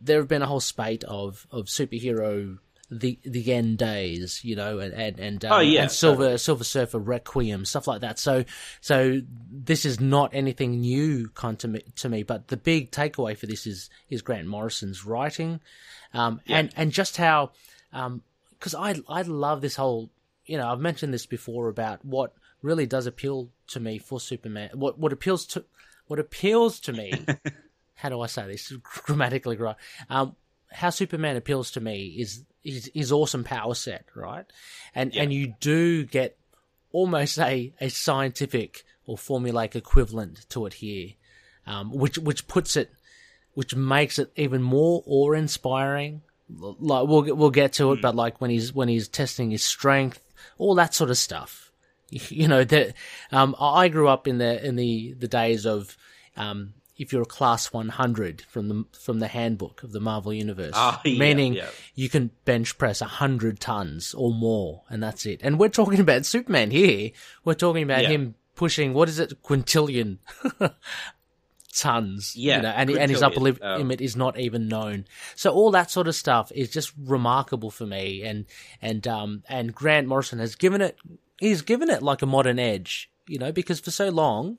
there 0.00 0.18
have 0.18 0.28
been 0.28 0.42
a 0.42 0.46
whole 0.46 0.60
spate 0.60 1.04
of 1.04 1.46
of 1.50 1.66
superhero 1.66 2.58
the 2.92 3.18
the 3.24 3.52
end 3.54 3.78
days, 3.78 4.44
you 4.44 4.54
know, 4.54 4.78
and 4.78 4.92
and, 4.92 5.18
and, 5.18 5.44
um, 5.46 5.52
Oh, 5.52 5.60
yeah, 5.60 5.82
and 5.82 5.90
Silver 5.90 6.36
Silver 6.36 6.64
Surfer 6.64 6.98
Requiem 6.98 7.64
stuff 7.64 7.86
like 7.86 8.02
that. 8.02 8.18
So 8.18 8.44
so 8.80 9.20
this 9.50 9.84
is 9.86 9.98
not 9.98 10.30
anything 10.34 10.80
new 10.80 11.28
kind 11.30 11.58
to 11.60 11.68
me, 11.68 11.82
to 11.96 12.08
me. 12.08 12.22
But 12.22 12.48
the 12.48 12.58
big 12.58 12.90
takeaway 12.90 13.36
for 13.36 13.46
this 13.46 13.66
is 13.66 13.88
is 14.10 14.20
Grant 14.20 14.46
Morrison's 14.46 15.06
writing, 15.06 15.60
um, 16.12 16.40
and 16.46 16.70
and 16.76 16.92
just 16.92 17.16
how 17.16 17.52
because 17.90 18.74
I 18.74 19.00
I 19.08 19.22
love 19.22 19.62
this 19.62 19.76
whole 19.76 20.10
you 20.44 20.58
know 20.58 20.70
I've 20.70 20.80
mentioned 20.80 21.14
this 21.14 21.26
before 21.26 21.68
about 21.68 22.04
what 22.04 22.34
really 22.60 22.86
does 22.86 23.06
appeal 23.06 23.48
to 23.68 23.80
me 23.80 23.98
for 23.98 24.20
Superman. 24.20 24.70
What 24.74 24.98
what 24.98 25.14
appeals 25.14 25.46
to 25.46 25.64
what 26.06 26.18
appeals 26.18 26.78
to 26.80 26.92
me. 26.92 27.12
how 27.94 28.08
do 28.08 28.20
I 28.20 28.26
say 28.26 28.46
this 28.48 28.72
grammatically 28.82 29.56
right? 29.56 29.76
Um, 30.10 30.34
how 30.72 30.90
Superman 30.90 31.36
appeals 31.36 31.70
to 31.72 31.80
me 31.80 32.06
is 32.18 32.44
his, 32.62 32.90
his 32.94 33.12
awesome 33.12 33.44
power 33.44 33.74
set, 33.74 34.04
right? 34.14 34.44
And 34.94 35.14
and 35.16 35.32
you 35.32 35.54
do 35.60 36.04
get 36.04 36.36
almost 36.92 37.38
a, 37.38 37.72
a 37.80 37.88
scientific 37.88 38.84
or 39.06 39.16
formulaic 39.16 39.74
equivalent 39.74 40.46
to 40.50 40.66
it 40.66 40.74
here, 40.74 41.10
um, 41.66 41.90
which 41.92 42.18
which 42.18 42.46
puts 42.48 42.76
it, 42.76 42.90
which 43.54 43.74
makes 43.74 44.18
it 44.18 44.30
even 44.36 44.62
more 44.62 45.02
awe 45.06 45.32
inspiring. 45.32 46.22
Like 46.50 47.08
we'll 47.08 47.22
get- 47.22 47.36
we'll 47.36 47.50
get 47.50 47.72
to 47.74 47.92
it, 47.92 48.02
but 48.02 48.14
like 48.14 48.40
when 48.40 48.50
he's 48.50 48.72
when 48.74 48.88
he's 48.88 49.08
testing 49.08 49.50
his 49.50 49.64
strength, 49.64 50.20
all 50.58 50.74
that 50.76 50.94
sort 50.94 51.10
of 51.10 51.18
stuff. 51.18 51.70
You 52.28 52.46
know 52.46 52.62
that 52.62 52.94
um, 53.30 53.56
I 53.58 53.88
grew 53.88 54.06
up 54.06 54.28
in 54.28 54.36
the 54.36 54.62
in 54.62 54.76
the 54.76 55.14
the 55.14 55.28
days 55.28 55.64
of 55.64 55.96
um, 56.36 56.74
if 57.02 57.12
you're 57.12 57.22
a 57.22 57.26
class 57.26 57.72
100 57.72 58.42
from 58.48 58.68
the 58.68 58.84
from 58.98 59.18
the 59.18 59.28
handbook 59.28 59.82
of 59.82 59.92
the 59.92 60.00
Marvel 60.00 60.32
universe, 60.32 60.72
Ah, 60.74 61.00
yeah, 61.04 61.18
meaning 61.18 61.54
yeah. 61.54 61.68
you 61.94 62.08
can 62.08 62.30
bench 62.44 62.78
press 62.78 63.00
100 63.00 63.60
tons 63.60 64.14
or 64.14 64.32
more, 64.32 64.82
and 64.88 65.02
that's 65.02 65.26
it. 65.26 65.40
And 65.42 65.58
we're 65.58 65.68
talking 65.68 66.00
about 66.00 66.24
Superman 66.26 66.70
here. 66.70 67.10
We're 67.44 67.54
talking 67.54 67.82
about 67.82 68.02
Yeah. 68.02 68.10
him 68.10 68.34
pushing 68.54 68.94
what 68.94 69.08
is 69.08 69.18
it, 69.18 69.42
quintillion 69.42 70.18
tons. 71.74 72.36
Yeah, 72.36 72.56
you 72.56 72.62
know, 72.62 72.68
and 72.70 72.90
and 72.90 73.10
his 73.10 73.22
upper 73.22 73.40
limit 73.40 73.62
um, 73.62 73.78
limit 73.78 74.00
is 74.00 74.16
not 74.16 74.38
even 74.38 74.68
known. 74.68 75.06
So 75.34 75.52
all 75.52 75.70
that 75.72 75.90
sort 75.90 76.08
of 76.08 76.14
stuff 76.14 76.52
is 76.54 76.70
just 76.70 76.92
remarkable 76.98 77.70
for 77.70 77.86
me. 77.86 78.22
And 78.22 78.46
and 78.80 79.06
um 79.08 79.42
and 79.48 79.74
Grant 79.74 80.06
Morrison 80.08 80.38
has 80.38 80.54
given 80.54 80.80
it. 80.80 80.96
He's 81.38 81.62
given 81.62 81.90
it 81.90 82.02
like 82.02 82.22
a 82.22 82.26
modern 82.26 82.58
edge, 82.58 83.10
you 83.26 83.38
know, 83.38 83.52
because 83.52 83.80
for 83.80 83.90
so 83.90 84.08
long. 84.10 84.58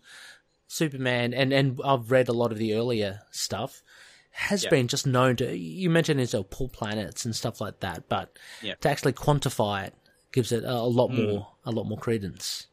Superman 0.73 1.33
and 1.33 1.53
and 1.53 1.79
I've 1.85 2.09
read 2.11 2.29
a 2.29 2.33
lot 2.33 2.51
of 2.51 2.57
the 2.57 2.73
earlier 2.73 3.21
stuff 3.31 3.83
has 4.31 4.63
Yeah. 4.63 4.69
been 4.71 4.87
just 4.87 5.05
known 5.05 5.35
to 5.35 5.55
you 5.55 5.89
mentioned 5.89 6.19
it's 6.19 6.33
a 6.33 6.43
pull 6.43 6.67
planets 6.69 7.23
and 7.25 7.35
stuff 7.35 7.61
like 7.61 7.79
that, 7.81 8.09
but 8.09 8.37
Yeah. 8.61 8.73
to 8.81 8.89
actually 8.89 9.13
quantify 9.13 9.87
it 9.87 9.93
gives 10.31 10.51
it 10.51 10.63
a, 10.63 10.71
a 10.73 10.89
lot 10.99 11.09
Hmm. 11.09 11.25
more 11.25 11.47
a 11.63 11.71
lot 11.71 11.85
more 11.85 11.99
credence. 11.99 12.67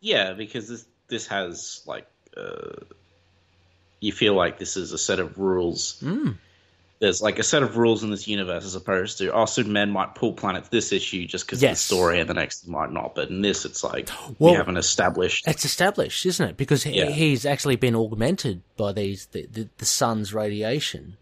Yeah, 0.00 0.32
because 0.34 0.68
this 0.68 0.84
this 1.08 1.26
has 1.26 1.82
like 1.86 2.06
uh, 2.36 2.84
you 4.00 4.12
feel 4.12 4.34
like 4.34 4.58
this 4.58 4.76
is 4.76 4.92
a 4.92 4.98
set 4.98 5.18
of 5.18 5.36
rules. 5.38 6.00
Mm. 6.02 6.36
There's 7.00 7.22
like 7.22 7.38
a 7.38 7.42
set 7.42 7.62
of 7.62 7.78
rules 7.78 8.02
in 8.04 8.10
this 8.10 8.28
universe 8.28 8.64
as 8.64 8.74
opposed 8.74 9.18
to 9.18 9.32
oh 9.32 9.46
Superman 9.46 9.90
might 9.90 10.14
pull 10.14 10.34
planets 10.34 10.68
this 10.68 10.92
issue 10.92 11.26
just 11.26 11.46
because 11.46 11.62
Yes. 11.62 11.70
of 11.84 11.88
the 11.88 11.94
story 11.96 12.20
and 12.20 12.28
the 12.28 12.34
next 12.34 12.68
might 12.68 12.92
not. 12.92 13.14
But 13.14 13.30
in 13.30 13.40
this, 13.40 13.64
it's 13.64 13.82
like 13.82 14.10
Well- 14.38 14.52
we 14.52 14.56
have 14.58 14.68
an 14.68 14.76
established. 14.76 15.48
It's 15.48 15.64
established, 15.64 16.26
isn't 16.26 16.50
it? 16.50 16.56
Because 16.58 16.82
he, 16.82 16.98
Yeah. 16.98 17.06
he's 17.10 17.46
actually 17.46 17.76
been 17.76 17.96
augmented 17.96 18.62
by 18.76 18.92
these 18.92 19.26
the, 19.32 19.46
the, 19.50 19.68
the 19.78 19.86
sun's 19.86 20.34
radiation, 20.34 21.16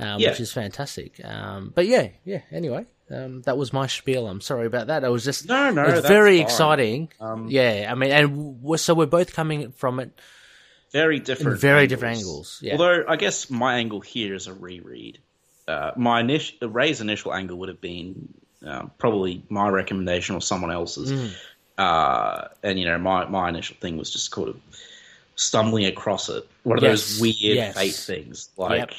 um, 0.00 0.18
Yeah. 0.20 0.30
which 0.30 0.40
is 0.40 0.52
fantastic. 0.52 1.24
Um, 1.24 1.70
but 1.72 1.86
yeah, 1.86 2.08
yeah. 2.24 2.40
Anyway, 2.50 2.86
um, 3.08 3.42
that 3.42 3.56
was 3.56 3.72
my 3.72 3.86
spiel. 3.86 4.26
I'm 4.26 4.40
sorry 4.40 4.66
about 4.66 4.88
that. 4.88 5.04
I 5.04 5.08
was 5.08 5.24
just 5.24 5.46
No, 5.48 5.70
no, 5.70 5.82
it's 5.84 5.92
that's 6.00 6.08
very 6.08 6.38
fine. 6.38 6.44
exciting. 6.46 7.08
Um, 7.20 7.46
yeah, 7.48 7.86
I 7.88 7.94
mean, 7.94 8.10
and 8.10 8.60
we're, 8.60 8.76
so 8.76 8.92
we're 8.92 9.06
both 9.06 9.32
coming 9.34 9.70
from 9.70 10.00
it. 10.00 10.10
Very 10.92 11.18
different, 11.18 11.60
very 11.60 11.86
different 11.86 12.18
angles, 12.18 12.58
yeah. 12.62 12.72
Although 12.72 13.04
I 13.08 13.16
guess 13.16 13.50
my 13.50 13.76
angle 13.76 14.00
here 14.00 14.34
is 14.34 14.46
a 14.46 14.52
reread. 14.54 15.18
Uh, 15.66 15.92
my 15.96 16.20
initial 16.20 16.68
Ray's 16.68 17.00
initial 17.00 17.32
angle 17.32 17.56
would 17.58 17.68
have 17.68 17.80
been 17.80 18.28
uh, 18.66 18.86
probably 18.98 19.42
my 19.48 19.68
recommendation 19.68 20.34
or 20.36 20.40
someone 20.40 20.70
else's, 20.70 21.12
Mm. 21.12 21.30
uh, 21.78 22.48
and 22.62 22.78
you 22.78 22.84
know 22.84 22.98
my 22.98 23.24
my 23.26 23.48
initial 23.48 23.76
thing 23.80 23.96
was 23.96 24.10
just 24.12 24.30
kind 24.30 24.48
of 24.48 24.56
stumbling 25.36 25.86
across 25.86 26.28
it. 26.28 26.46
One 26.64 26.78
of 26.78 26.84
Yes, 26.84 26.90
those 27.12 27.20
weird 27.20 27.36
yes. 27.56 27.74
fate 27.76 27.94
things, 27.94 28.50
like. 28.56 28.78
Yep. 28.78 28.90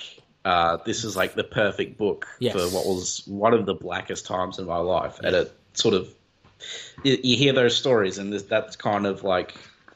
Uh, 0.45 0.75
this 0.85 1.05
is 1.05 1.15
like 1.15 1.35
the 1.35 1.43
perfect 1.45 1.97
book 1.97 2.27
Yes. 2.39 2.51
for 2.51 2.63
what 2.75 2.85
was 2.85 3.25
one 3.27 3.53
of 3.53 3.65
the 3.65 3.73
blackest 3.73 4.25
times 4.25 4.59
in 4.59 4.65
my 4.65 4.75
life, 4.75 5.17
and 5.23 5.33
it 5.33 5.53
sort 5.73 5.95
of 5.95 6.13
you, 7.05 7.17
you 7.23 7.37
hear 7.37 7.53
those 7.53 7.77
stories, 7.77 8.17
and 8.17 8.33
this, 8.33 8.43
that's 8.43 8.75
kind 8.75 9.05
of 9.07 9.23
like 9.23 9.53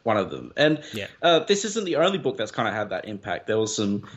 one 0.07 0.15
of 0.17 0.31
them. 0.31 0.53
And 0.55 0.83
Yeah. 0.93 1.07
uh, 1.21 1.39
this 1.39 1.65
isn't 1.65 1.83
the 1.83 1.97
only 1.97 2.17
book 2.17 2.37
that's 2.37 2.51
kind 2.51 2.67
of 2.69 2.73
had 2.73 2.89
that 2.91 3.05
impact. 3.09 3.45
There 3.47 3.57
was 3.59 3.75
some 3.75 4.07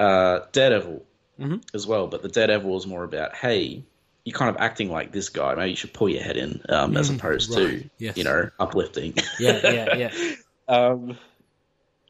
uh, 0.00 0.40
Daredevil 0.52 1.06
Mm-hmm. 1.38 1.56
as 1.74 1.86
well, 1.86 2.06
but 2.06 2.22
the 2.22 2.30
Daredevil 2.30 2.68
was 2.70 2.86
more 2.86 3.04
about, 3.04 3.36
hey, 3.36 3.84
you're 4.24 4.36
kind 4.36 4.48
of 4.48 4.56
acting 4.58 4.90
like 4.90 5.12
this 5.12 5.28
guy. 5.28 5.54
Maybe 5.54 5.70
you 5.70 5.76
should 5.76 5.92
pull 5.92 6.08
your 6.08 6.22
head 6.22 6.36
in, 6.38 6.62
um, 6.70 6.96
as 6.96 7.10
opposed 7.10 7.50
Mm, 7.50 7.56
right. 7.56 7.82
to 7.82 7.90
Yes. 7.98 8.16
you 8.16 8.24
know 8.24 8.50
uplifting. 8.58 9.14
Yeah, 9.38 9.60
yeah, 9.62 9.96
yeah. 9.96 10.34
um, 10.68 11.16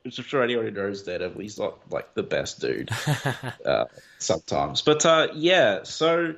which 0.04 0.16
I'm 0.18 0.24
sure 0.24 0.42
anyone 0.44 0.64
who 0.64 0.70
knows 0.70 1.02
Daredevil, 1.02 1.40
he's 1.42 1.58
not 1.58 1.90
like 1.90 2.14
the 2.14 2.22
best 2.22 2.60
dude 2.60 2.90
uh, 3.66 3.86
sometimes. 4.18 4.80
But 4.82 5.04
uh, 5.04 5.28
yeah, 5.34 5.82
so 5.82 6.36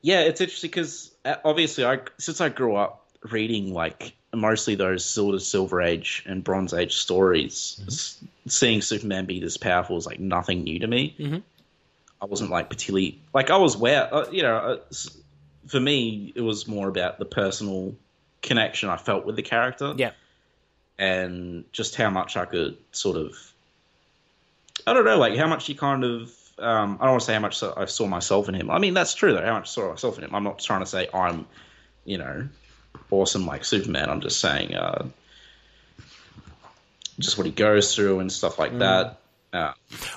yeah, 0.00 0.22
it's 0.22 0.40
interesting 0.40 0.70
because 0.70 1.14
obviously, 1.44 1.84
I 1.84 2.00
since 2.18 2.40
I 2.40 2.48
grew 2.48 2.74
up 2.74 3.06
reading 3.30 3.72
like 3.74 4.14
mostly 4.34 4.74
those 4.74 5.04
sort 5.04 5.34
of 5.34 5.42
Silver 5.42 5.80
Age 5.82 6.22
and 6.26 6.44
Bronze 6.44 6.74
Age 6.74 6.94
stories, 6.96 7.80
s- 7.86 8.22
seeing 8.46 8.82
Superman 8.82 9.24
be 9.24 9.40
this 9.40 9.56
powerful 9.56 9.96
was 9.96 10.06
like 10.06 10.20
nothing 10.20 10.64
new 10.64 10.78
to 10.80 10.86
me. 10.86 11.14
Mhm. 11.18 11.42
I 12.20 12.24
wasn't 12.26 12.50
like 12.50 12.68
particularly 12.68 13.18
like 13.32 13.50
I 13.50 13.56
was 13.56 13.76
aware, 13.76 14.12
uh, 14.12 14.30
you 14.30 14.42
know. 14.42 14.56
Uh, 14.56 14.76
for 15.66 15.78
me, 15.80 16.32
it 16.34 16.40
was 16.40 16.66
more 16.66 16.88
about 16.88 17.18
the 17.18 17.24
personal 17.26 17.94
connection 18.42 18.88
I 18.88 18.96
felt 18.96 19.26
with 19.26 19.36
the 19.36 19.42
character 19.42 19.94
yeah. 19.96 20.12
and 20.98 21.64
just 21.72 21.94
how 21.94 22.08
much 22.10 22.36
I 22.36 22.44
could 22.46 22.76
sort 22.92 23.16
of, 23.16 23.36
I 24.86 24.94
don't 24.94 25.04
know, 25.04 25.18
like 25.18 25.36
how 25.36 25.46
much 25.46 25.68
you 25.68 25.74
kind 25.74 26.04
of, 26.04 26.32
um, 26.58 26.96
I 27.00 27.04
don't 27.04 27.10
want 27.12 27.20
to 27.20 27.26
say 27.26 27.34
how 27.34 27.40
much 27.40 27.62
I 27.62 27.84
saw 27.84 28.06
myself 28.06 28.48
in 28.48 28.54
him. 28.54 28.70
I 28.70 28.78
mean, 28.78 28.94
that's 28.94 29.14
true 29.14 29.32
though, 29.34 29.44
how 29.44 29.54
much 29.54 29.64
I 29.64 29.72
saw 29.72 29.90
myself 29.90 30.18
in 30.18 30.24
him. 30.24 30.34
I'm 30.34 30.44
not 30.44 30.58
trying 30.58 30.80
to 30.80 30.86
say 30.86 31.08
I'm, 31.12 31.46
you 32.04 32.18
know, 32.18 32.48
awesome 33.10 33.46
like 33.46 33.64
Superman. 33.64 34.08
I'm 34.10 34.20
just 34.20 34.40
saying, 34.40 34.74
uh, 34.74 35.06
just 37.18 37.36
what 37.38 37.46
he 37.46 37.52
goes 37.52 37.94
through 37.94 38.20
and 38.20 38.30
stuff 38.30 38.58
like 38.58 38.78
that. 38.78 39.18
Uh, 39.52 39.72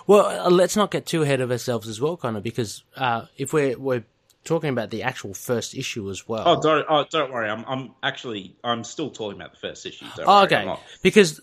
Well, 0.08 0.26
uh, 0.26 0.50
let's 0.50 0.76
not 0.76 0.92
get 0.92 1.06
too 1.06 1.24
ahead 1.24 1.42
of 1.42 1.52
ourselves 1.52 1.88
as 1.88 2.00
well, 2.02 2.18
Connor, 2.18 2.42
because 2.42 2.84
uh, 2.98 3.26
if 3.38 3.54
we're 3.54 3.78
we're 3.78 4.04
talking 4.44 4.70
about 4.70 4.90
the 4.90 5.04
actual 5.04 5.34
first 5.34 5.74
issue 5.76 6.10
as 6.10 6.28
well. 6.28 6.44
oh, 6.46 6.62
don't, 6.62 6.86
oh, 6.90 7.06
don't 7.10 7.32
worry. 7.32 7.48
I'm, 7.50 7.64
I'm 7.68 7.92
actually, 8.02 8.56
I'm 8.64 8.84
still 8.84 9.12
talking 9.12 9.40
about 9.40 9.52
the 9.52 9.60
first 9.60 9.86
issue. 9.86 10.06
Don't 10.18 10.28
Oh, 10.28 10.34
worry. 10.42 10.46
okay. 10.46 10.76
Because 11.02 11.40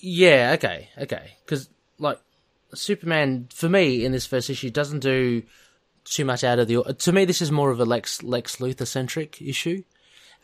yeah, 0.00 0.52
okay, 0.54 0.88
okay. 0.98 1.30
Because 1.44 1.68
like 1.98 2.20
Superman 2.74 3.48
for 3.54 3.68
me 3.68 4.04
in 4.04 4.12
this 4.12 4.26
first 4.26 4.50
issue 4.50 4.68
doesn't 4.70 5.00
do 5.00 5.42
too 6.04 6.24
much 6.24 6.44
out 6.44 6.58
of 6.58 6.68
the. 6.68 6.82
To 6.94 7.12
me, 7.12 7.24
this 7.24 7.40
is 7.40 7.50
more 7.50 7.70
of 7.70 7.80
a 7.80 7.84
Lex 7.84 8.22
Lex 8.22 8.56
Luthor 8.56 8.86
centric 8.86 9.40
issue. 9.40 9.82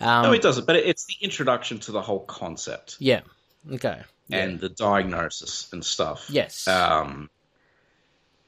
Um, 0.01 0.25
no, 0.25 0.33
it 0.33 0.43
doesn't. 0.43 0.67
But 0.67 0.77
it's 0.77 1.07
the 1.07 1.17
introduction 1.21 1.79
to 1.81 1.93
the 1.93 2.03
whole 2.03 2.21
concept. 2.21 2.97
yeah. 2.99 3.21
Okay. 3.73 4.01
Yeah. 4.29 4.39
and 4.39 4.61
the 4.61 4.69
diagnosis 4.69 5.73
and 5.73 5.85
stuff. 5.85 6.27
Yes. 6.29 6.67
Um, 6.67 7.31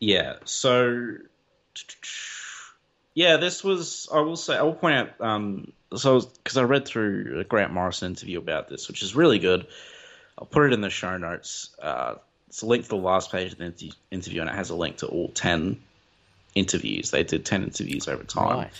yeah. 0.01 0.36
So, 0.44 1.14
yeah, 3.14 3.36
this 3.36 3.64
was. 3.64 4.09
I 4.12 4.20
will 4.20 4.36
say. 4.36 4.57
I 4.57 4.62
will 4.62 4.74
point 4.74 4.96
out. 4.96 5.20
Um, 5.20 5.72
so 5.96 6.20
because 6.20 6.57
I 6.57 6.62
read 6.62 6.86
through 6.86 7.38
a 7.40 7.44
Grant 7.44 7.72
Morrison 7.72 8.12
interview 8.12 8.38
about 8.38 8.68
this, 8.68 8.88
which 8.88 9.03
is 9.03 9.14
really 9.14 9.38
good. 9.38 9.66
I'll 10.38 10.46
put 10.46 10.66
it 10.66 10.72
in 10.72 10.80
the 10.80 10.90
show 10.90 11.16
notes. 11.16 11.70
Uh, 11.80 12.16
it's 12.49 12.62
a 12.62 12.66
link 12.66 12.84
to 12.84 12.90
the 12.90 12.96
last 12.96 13.32
page 13.32 13.53
of 13.53 13.59
the 13.59 13.92
interview, 14.11 14.40
and 14.40 14.51
it 14.51 14.55
has 14.55 14.70
a 14.70 14.76
link 14.76 14.99
to 14.99 15.07
all 15.07 15.28
ten 15.28 15.80
interviews. 16.55 17.11
They 17.11 17.24
did 17.24 17.44
ten 17.44 17.62
interviews 17.64 18.09
over 18.09 18.24
time 18.24 18.59
right. 18.59 18.72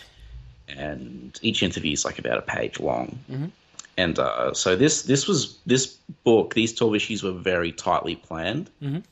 And 0.77 1.39
each 1.43 1.62
interview 1.62 1.93
is 1.93 2.05
like 2.05 2.19
about 2.19 2.39
a 2.39 2.43
page 2.43 2.79
long. 2.81 3.19
Mhm. 3.31 3.51
And 3.97 4.19
uh, 4.19 4.55
so 4.55 4.77
this 4.77 5.03
this 5.03 5.27
was 5.27 5.59
this 5.66 5.87
book. 6.25 6.55
These 6.55 6.75
twelve 6.75 6.95
issues 6.95 7.23
were 7.23 7.33
very 7.33 7.73
tightly 7.73 8.16
planned. 8.16 8.71
Mhm. 8.83 9.03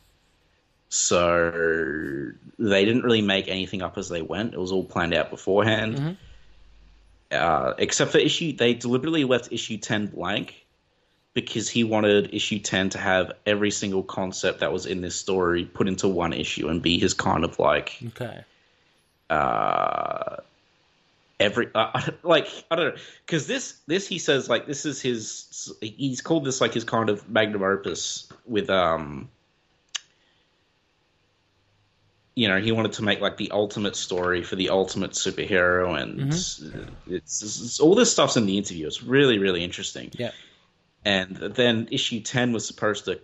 So 0.88 2.30
they 2.58 2.84
didn't 2.84 3.02
really 3.02 3.22
make 3.22 3.48
anything 3.48 3.82
up 3.82 3.98
as 3.98 4.08
they 4.08 4.22
went. 4.22 4.54
It 4.54 4.60
was 4.60 4.72
all 4.72 4.84
planned 4.84 5.14
out 5.14 5.30
beforehand. 5.30 5.96
Mhm. 5.98 6.16
Uh, 7.32 7.74
except 7.78 8.12
for 8.12 8.18
issue, 8.18 8.52
they 8.52 8.74
deliberately 8.74 9.24
left 9.24 9.50
issue 9.50 9.76
ten 9.78 10.06
blank 10.06 10.64
because 11.34 11.68
he 11.68 11.82
wanted 11.82 12.32
issue 12.32 12.60
ten 12.60 12.88
to 12.90 12.98
have 12.98 13.32
every 13.44 13.70
single 13.72 14.02
concept 14.04 14.60
that 14.60 14.72
was 14.72 14.86
in 14.86 15.00
this 15.00 15.16
story 15.16 15.64
put 15.64 15.88
into 15.88 16.06
one 16.08 16.32
issue 16.32 16.68
and 16.68 16.80
be 16.80 16.98
his 16.98 17.12
kind 17.14 17.44
of 17.44 17.58
like 17.58 17.98
Okay. 18.06 18.40
uh 19.28 20.36
every 21.38 21.68
uh, 21.74 22.00
like 22.22 22.48
I 22.70 22.76
don't 22.76 22.94
know. 22.94 23.02
Because 23.24 23.46
this 23.46 23.80
this 23.86 24.06
he 24.06 24.18
says 24.18 24.48
like 24.48 24.66
this 24.66 24.86
is 24.86 25.00
his 25.00 25.72
he's 25.80 26.20
called 26.20 26.44
this 26.44 26.60
like 26.60 26.74
his 26.74 26.84
kind 26.84 27.08
of 27.08 27.28
magnum 27.28 27.62
opus 27.62 28.28
with 28.46 28.70
um 28.70 29.28
you 32.34 32.48
know 32.48 32.60
he 32.60 32.72
wanted 32.72 32.92
to 32.92 33.02
make 33.02 33.20
like 33.20 33.36
the 33.36 33.50
ultimate 33.50 33.96
story 33.96 34.42
for 34.42 34.56
the 34.56 34.70
ultimate 34.70 35.12
superhero 35.12 36.00
and 36.00 36.20
it's, 36.28 36.62
it's, 37.06 37.42
it's 37.42 37.80
all 37.80 37.94
this 37.94 38.12
stuff's 38.12 38.36
in 38.36 38.46
the 38.46 38.58
interview. 38.58 38.86
It's 38.86 39.02
really 39.02 39.38
really 39.38 39.64
interesting. 39.64 40.10
Yeah. 40.12 40.32
and 41.04 41.36
then 41.36 41.88
issue 41.90 42.20
10 42.20 42.52
was 42.52 42.66
supposed 42.66 43.06
to 43.06 43.20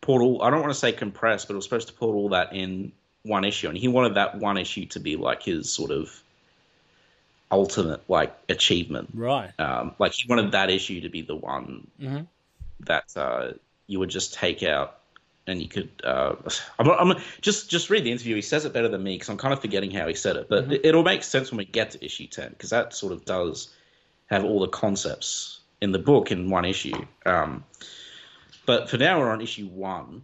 put 0.00 0.20
all 0.20 0.42
I 0.42 0.50
don't 0.50 0.60
want 0.60 0.72
to 0.72 0.78
say 0.78 0.92
compress 0.92 1.44
but 1.44 1.54
it 1.54 1.56
was 1.56 1.64
supposed 1.64 1.88
to 1.88 1.94
put 1.94 2.08
all 2.08 2.30
that 2.30 2.54
in 2.54 2.92
one 3.22 3.44
issue. 3.44 3.68
And 3.68 3.76
he 3.76 3.88
wanted 3.88 4.14
that 4.14 4.38
one 4.38 4.56
issue 4.56 4.86
to 4.86 5.00
be 5.00 5.16
like 5.16 5.42
his 5.42 5.70
sort 5.70 5.90
of 5.90 6.22
ultimate 7.50 8.02
like 8.08 8.34
achievement. 8.48 9.10
Right. 9.14 9.50
um, 9.58 9.94
like 9.98 10.12
he 10.12 10.28
wanted 10.28 10.52
that 10.52 10.70
issue 10.70 11.00
to 11.02 11.08
be 11.08 11.22
the 11.22 11.34
one 11.36 11.86
Mhm. 12.00 12.26
that 12.80 13.04
uh, 13.16 13.52
you 13.86 13.98
would 13.98 14.10
just 14.10 14.34
take 14.34 14.62
out 14.62 14.98
and 15.46 15.60
you 15.60 15.68
could 15.68 15.90
uh, 16.04 16.34
I'm, 16.78 16.90
I'm 16.90 17.18
just 17.40 17.68
just 17.70 17.90
read 17.90 18.04
the 18.04 18.12
interview. 18.12 18.36
He 18.36 18.42
says 18.42 18.64
it 18.64 18.72
better 18.72 18.88
than 18.88 19.02
me 19.02 19.14
because 19.14 19.28
I'm 19.30 19.36
kind 19.36 19.52
of 19.52 19.60
forgetting 19.60 19.90
how 19.90 20.06
he 20.06 20.14
said 20.14 20.36
it. 20.36 20.48
But 20.48 20.70
it, 20.72 20.84
it'll 20.84 21.02
make 21.02 21.24
sense 21.24 21.50
when 21.50 21.58
we 21.58 21.64
get 21.64 21.90
to 21.92 22.04
issue 22.04 22.26
10 22.26 22.50
because 22.50 22.70
that 22.70 22.94
sort 22.94 23.12
of 23.12 23.24
does 23.24 23.68
have 24.26 24.44
all 24.44 24.60
the 24.60 24.68
concepts 24.68 25.60
in 25.80 25.90
the 25.92 25.98
book 25.98 26.30
in 26.30 26.50
one 26.50 26.64
issue. 26.64 26.94
Um, 27.26 27.64
but 28.66 28.88
for 28.90 28.96
now 28.98 29.18
we're 29.18 29.30
on 29.30 29.40
issue 29.40 29.66
one 29.66 30.22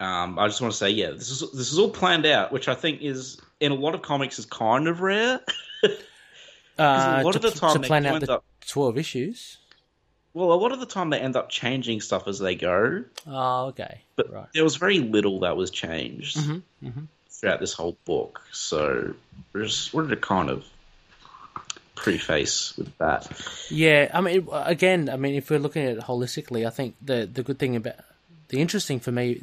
um, 0.00 0.38
I 0.38 0.46
just 0.48 0.60
want 0.60 0.72
to 0.72 0.76
say, 0.78 0.90
yeah, 0.90 1.10
this 1.10 1.30
is 1.30 1.40
this 1.52 1.72
is 1.72 1.78
all 1.78 1.90
planned 1.90 2.26
out, 2.26 2.52
which 2.52 2.68
I 2.68 2.74
think 2.74 3.02
is 3.02 3.40
in 3.60 3.72
a 3.72 3.74
lot 3.74 3.94
of 3.94 4.02
comics 4.02 4.38
is 4.38 4.46
kind 4.46 4.88
of 4.88 5.00
rare. 5.00 5.40
Uh, 6.78 7.20
a 7.20 7.24
lot 7.24 7.32
to, 7.32 7.38
of 7.38 7.42
the 7.42 7.50
time 7.58 7.80
they 7.80 7.88
plan 7.88 8.04
out 8.04 8.16
end 8.16 8.26
the 8.26 8.34
up- 8.34 8.44
twelve 8.66 8.98
issues. 8.98 9.56
Well, 10.34 10.52
a 10.52 10.60
lot 10.60 10.72
of 10.72 10.78
the 10.80 10.84
time 10.84 11.08
they 11.08 11.18
end 11.18 11.34
up 11.34 11.48
changing 11.48 12.02
stuff 12.02 12.28
as 12.28 12.38
they 12.38 12.54
go, 12.54 13.02
Oh, 13.26 13.68
okay. 13.68 14.02
but 14.14 14.30
right. 14.30 14.46
there 14.52 14.62
was 14.62 14.76
very 14.76 14.98
little 14.98 15.40
that 15.40 15.56
was 15.56 15.70
changed 15.70 16.36
Mhm, 16.36 16.60
mhm. 16.84 17.06
throughout 17.30 17.60
this 17.60 17.72
whole 17.72 17.96
book. 18.04 18.42
So 18.52 19.14
we're 19.54 19.64
just 19.64 19.94
wanted 19.94 20.08
to 20.10 20.16
kind 20.18 20.50
of 20.50 20.66
preface 21.94 22.76
with 22.76 22.96
that. 22.98 23.26
Yeah, 23.70 24.10
I 24.12 24.20
mean, 24.20 24.46
again, 24.52 25.08
I 25.08 25.16
mean, 25.16 25.34
if 25.34 25.48
we're 25.50 25.58
looking 25.58 25.84
at 25.84 25.96
it 25.96 26.04
holistically, 26.04 26.66
I 26.66 26.70
think 26.70 26.94
the 27.00 27.24
the 27.32 27.42
good 27.42 27.58
thing 27.58 27.74
about 27.74 27.96
the 28.48 28.60
interesting 28.60 29.00
for 29.00 29.12
me 29.12 29.40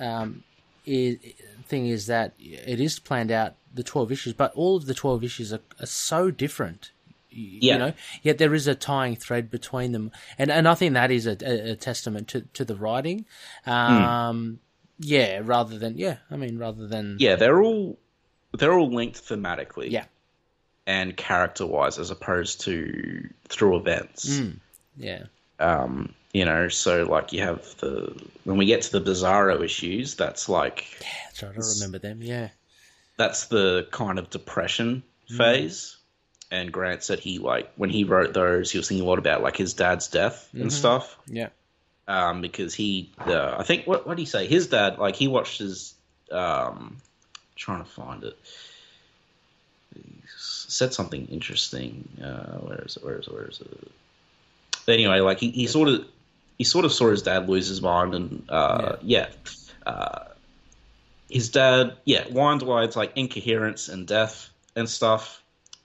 um, 0.00 0.44
is 0.86 1.18
thing 1.66 1.86
is 1.86 2.06
that 2.06 2.32
it 2.38 2.80
is 2.80 2.98
planned 2.98 3.30
out 3.30 3.54
the 3.74 3.82
twelve 3.82 4.10
issues, 4.12 4.32
but 4.34 4.52
all 4.54 4.76
of 4.76 4.86
the 4.86 4.94
twelve 4.94 5.24
issues 5.24 5.52
are, 5.52 5.60
are 5.80 5.86
so 5.86 6.30
different. 6.30 6.90
y- 7.30 7.38
Yeah. 7.60 7.72
You 7.74 7.78
know, 7.78 7.92
yet 8.22 8.38
there 8.38 8.54
is 8.54 8.66
a 8.66 8.74
tying 8.74 9.16
thread 9.16 9.50
between 9.50 9.92
them, 9.92 10.10
and 10.38 10.50
and 10.50 10.66
I 10.68 10.74
think 10.74 10.94
that 10.94 11.10
is 11.10 11.26
a, 11.26 11.36
a, 11.42 11.72
a 11.72 11.76
testament 11.76 12.28
to 12.28 12.42
to 12.54 12.64
the 12.64 12.74
writing. 12.76 13.24
Um, 13.66 14.58
Yeah, 14.98 15.40
rather 15.42 15.78
than 15.78 15.96
yeah, 15.98 16.16
I 16.30 16.36
mean, 16.36 16.58
rather 16.58 16.86
than 16.86 17.16
Yeah, 17.18 17.36
they're 17.36 17.62
all 17.62 17.98
they're 18.52 18.72
all 18.78 18.90
linked 18.90 19.22
thematically. 19.24 19.90
Yeah. 19.90 20.04
And 20.86 21.16
character 21.16 21.64
wise 21.66 21.98
as 21.98 22.10
opposed 22.10 22.62
to 22.62 23.28
through 23.48 23.76
events. 23.78 24.28
Mm. 24.40 24.58
yeah, 24.96 25.22
Um, 25.60 26.12
you 26.32 26.44
know, 26.44 26.68
so 26.68 27.04
like 27.04 27.32
you 27.32 27.40
have 27.42 27.62
the 27.78 28.14
when 28.44 28.56
we 28.56 28.66
get 28.66 28.82
to 28.82 28.98
the 28.98 29.10
Bizarro 29.10 29.62
issues, 29.62 30.14
that's 30.14 30.48
like 30.48 30.86
that's 31.26 31.42
right. 31.42 31.52
I 31.52 31.60
remember 31.76 31.98
them. 31.98 32.22
Yeah, 32.22 32.48
that's 33.16 33.46
the 33.46 33.86
kind 33.90 34.18
of 34.18 34.30
depression 34.30 35.02
phase. 35.36 35.96
And 36.50 36.70
Grant 36.70 37.02
said 37.02 37.18
he 37.18 37.38
like 37.38 37.72
when 37.76 37.88
he 37.90 38.04
wrote 38.04 38.34
those, 38.34 38.70
he 38.70 38.78
was 38.78 38.88
thinking 38.88 39.06
a 39.06 39.08
lot 39.08 39.18
about 39.18 39.42
like 39.42 39.56
his 39.56 39.74
dad's 39.74 40.08
death 40.08 40.48
and 40.52 40.70
stuff. 40.70 41.16
yeah, 41.26 41.48
Um, 42.06 42.42
because 42.42 42.74
he, 42.74 43.10
uh, 43.18 43.56
I 43.58 43.62
think, 43.62 43.86
what 43.86 44.06
what 44.06 44.16
did 44.16 44.22
he 44.22 44.26
say? 44.26 44.46
His 44.46 44.66
dad, 44.66 44.98
like 44.98 45.16
he 45.16 45.28
watched 45.28 45.58
his, 45.60 45.94
um, 46.30 46.98
trying 47.56 47.82
to 47.82 47.88
find 47.90 48.24
it. 48.24 48.36
He 49.94 50.02
said 50.36 50.92
something 50.92 51.26
interesting. 51.28 52.06
Uh, 52.22 52.58
where 52.58 52.82
is 52.84 52.96
it? 52.98 53.04
Where 53.04 53.18
is 53.18 53.26
it? 53.26 53.32
Where 53.32 53.48
is 53.48 53.60
it? 53.60 53.90
Anyway, 54.88 55.20
like 55.20 55.38
he, 55.38 55.50
he 55.52 55.66
sort 55.66 55.88
of 55.88 56.04
he 56.58 56.64
sort 56.64 56.84
of 56.84 56.92
saw 56.92 57.10
his 57.10 57.22
dad 57.22 57.48
lose 57.48 57.68
his 57.68 57.82
mind, 57.82 58.14
and 58.14 58.44
uh, 58.48 58.96
yeah, 59.02 59.28
uh, 59.86 60.24
his 61.28 61.48
dad, 61.48 61.96
yeah, 62.04 62.24
whined 62.24 62.62
why 62.62 62.84
it's 62.84 62.96
like 62.96 63.12
incoherence 63.16 63.88
and 63.88 64.06
death 64.06 64.50
and 64.76 64.88
stuff. 64.88 65.42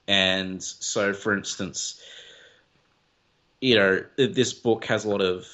And 0.08 0.62
so, 0.64 1.14
for 1.14 1.36
instance, 1.36 2.02
you 3.62 3.76
know, 3.76 4.04
this 4.18 4.54
book 4.54 4.86
has 4.86 5.06
a 5.06 5.10
lot 5.10 5.22
of 5.22 5.48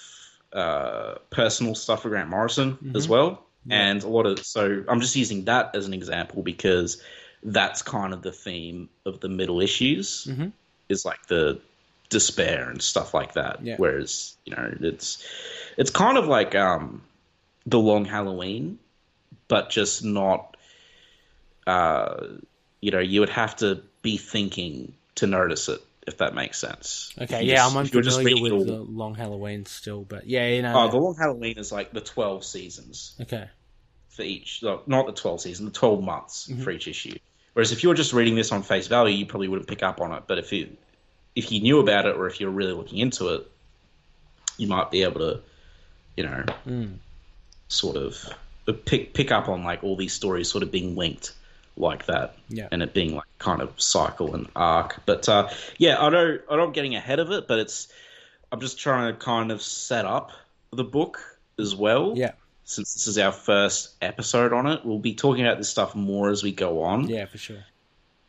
uh, 0.52 1.16
personal 1.30 1.74
stuff 1.74 2.04
for 2.04 2.10
Grant 2.10 2.30
Morrison 2.30 2.78
as 2.96 3.08
well, 3.08 3.46
and 3.70 4.04
a 4.04 4.08
lot 4.08 4.26
of. 4.26 4.40
So 4.46 4.84
I'm 4.88 5.00
just 5.00 5.16
using 5.16 5.46
that 5.46 5.76
as 5.76 5.88
an 5.88 5.94
example 5.94 6.44
because 6.44 7.02
that's 7.44 7.82
kind 7.82 8.14
of 8.14 8.22
the 8.22 8.32
theme 8.32 8.90
of 9.06 9.20
the 9.20 9.30
middle 9.30 9.60
issues 9.62 10.28
Mhm. 10.30 10.52
is 10.90 11.06
like 11.06 11.26
the 11.28 11.60
despair 12.14 12.70
and 12.70 12.82
stuff 12.82 13.14
like 13.14 13.34
that. 13.34 13.62
Yeah. 13.62 13.76
Whereas 13.78 14.38
you 14.46 14.56
know, 14.56 14.74
it's 14.80 15.22
it's 15.78 15.92
kind 15.92 16.18
of 16.18 16.28
like 16.28 16.56
um, 16.56 17.02
the 17.66 17.80
Long 17.80 18.06
Halloween, 18.06 18.80
but 19.50 19.70
just 19.70 20.04
not. 20.06 20.56
Uh, 21.68 22.28
you 22.82 22.92
know, 22.92 23.00
you 23.00 23.20
would 23.22 23.30
have 23.30 23.56
to 23.58 23.82
be 24.02 24.18
thinking 24.18 24.94
to 25.16 25.28
notice 25.28 25.70
it, 25.70 25.80
if 26.06 26.18
that 26.18 26.36
makes 26.36 26.60
sense. 26.60 27.14
Okay, 27.22 27.44
yeah. 27.44 27.56
just- 27.56 27.72
I'm 27.76 27.78
unfamiliar 27.80 28.42
with 28.44 28.52
all- 28.52 28.66
the 28.66 28.82
Long 28.82 29.16
Halloween 29.16 29.66
still, 29.66 30.04
but 30.04 30.28
yeah, 30.28 30.48
you 30.48 30.62
know. 30.62 30.74
Oh, 30.76 30.90
the 30.92 30.98
Long 30.98 31.16
Halloween 31.16 31.58
is 31.58 31.72
like 31.72 31.94
the 31.94 32.02
twelve 32.02 32.44
seasons 32.44 33.16
okay, 33.22 33.50
for 34.10 34.24
each. 34.24 34.62
no, 34.62 34.82
Not 34.88 35.06
the 35.06 35.14
twelve 35.14 35.40
seasons, 35.42 35.72
the 35.72 35.78
twelve 35.80 36.04
months 36.04 36.50
Mm-hmm. 36.50 36.64
for 36.64 36.72
each 36.72 36.88
issue. 36.90 37.18
Whereas 37.54 37.72
if 37.72 37.84
you 37.84 37.90
were 37.90 37.96
just 37.96 38.12
reading 38.14 38.36
this 38.36 38.52
on 38.52 38.64
face 38.64 38.88
value, 38.88 39.16
you 39.16 39.26
probably 39.28 39.48
wouldn't 39.48 39.70
pick 39.70 39.84
up 39.84 40.02
on 40.02 40.12
it. 40.12 40.24
But 40.28 40.40
if 40.40 40.52
you 40.52 40.76
if 41.36 41.52
you 41.52 41.62
knew 41.62 41.80
about 41.80 42.06
it, 42.06 42.16
or 42.16 42.28
if 42.28 42.40
you're 42.40 42.50
really 42.52 42.74
looking 42.74 43.00
into 43.00 43.30
it, 43.30 43.50
you 44.58 44.68
might 44.68 44.92
be 44.92 45.04
able 45.04 45.20
to, 45.20 45.40
you 46.16 46.24
know, 46.24 46.46
Mm. 46.68 46.98
sort 47.68 47.98
of 47.98 48.30
pick 48.86 49.14
pick 49.14 49.32
up 49.32 49.50
on 49.50 49.64
like 49.64 49.84
all 49.84 49.96
these 49.96 50.14
stories 50.14 50.50
sort 50.50 50.64
of 50.64 50.72
being 50.72 50.96
linked 50.96 51.34
like 51.76 52.06
that, 52.06 52.36
Yeah. 52.50 52.68
and 52.72 52.84
it 52.84 52.94
being 52.94 53.16
like 53.16 53.26
kind 53.40 53.62
of 53.62 53.70
cycle 53.82 54.36
and 54.36 54.48
arc. 54.56 55.02
But 55.08 55.28
uh, 55.28 55.50
yeah, 55.78 56.00
I 56.00 56.10
know 56.10 56.38
I 56.50 56.56
know 56.56 56.64
I'm 56.64 56.72
getting 56.72 56.96
ahead 56.96 57.20
of 57.20 57.32
it, 57.32 57.48
but 57.48 57.60
it's 57.60 57.88
I'm 58.52 58.60
just 58.60 58.78
trying 58.80 59.12
to 59.12 59.20
kind 59.20 59.52
of 59.52 59.62
set 59.62 60.06
up 60.06 60.32
the 60.72 60.84
book 60.84 61.20
as 61.60 61.74
well. 61.76 62.14
yeah, 62.16 62.34
Since 62.66 62.94
this 62.94 63.08
is 63.08 63.18
our 63.18 63.32
first 63.32 63.96
episode 64.02 64.54
on 64.54 64.68
it, 64.68 64.86
we'll 64.86 65.00
be 65.00 65.16
talking 65.16 65.44
about 65.46 65.58
this 65.58 65.70
stuff 65.70 65.96
more 65.96 66.30
as 66.30 66.44
we 66.44 66.52
go 66.52 66.84
on. 66.84 67.08
yeah, 67.10 67.26
for 67.26 67.38
sure. 67.40 67.66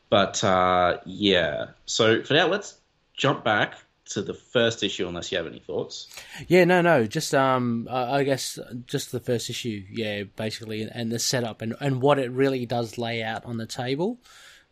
But 0.09 0.43
uh, 0.43 0.99
yeah, 1.05 1.67
so 1.87 2.23
for 2.23 2.33
now, 2.35 2.47
let's 2.49 2.75
jump 3.17 3.45
back 3.45 3.75
to 4.07 4.21
the 4.21 4.35
first 4.35 4.83
issue, 4.83 5.09
unless 5.09 5.33
you 5.33 5.39
have 5.39 5.47
any 5.47 5.61
thoughts. 5.61 6.09
Yeah, 6.47 6.65
no, 6.65 6.83
no, 6.83 7.07
just 7.07 7.35
um, 7.35 7.89
I 7.91 8.23
guess 8.25 8.59
just 8.87 9.13
the 9.13 9.21
first 9.21 9.49
issue, 9.49 9.83
yeah, 9.91 10.25
basically, 10.37 10.83
and, 10.83 10.93
and 10.95 11.11
the 11.13 11.19
setup 11.19 11.63
and 11.63 11.75
and 11.81 12.03
what 12.03 12.19
it 12.19 12.31
really 12.31 12.67
does 12.67 12.99
lay 12.99 13.23
out 13.23 13.45
on 13.47 13.57
the 13.57 13.67
table 13.67 14.19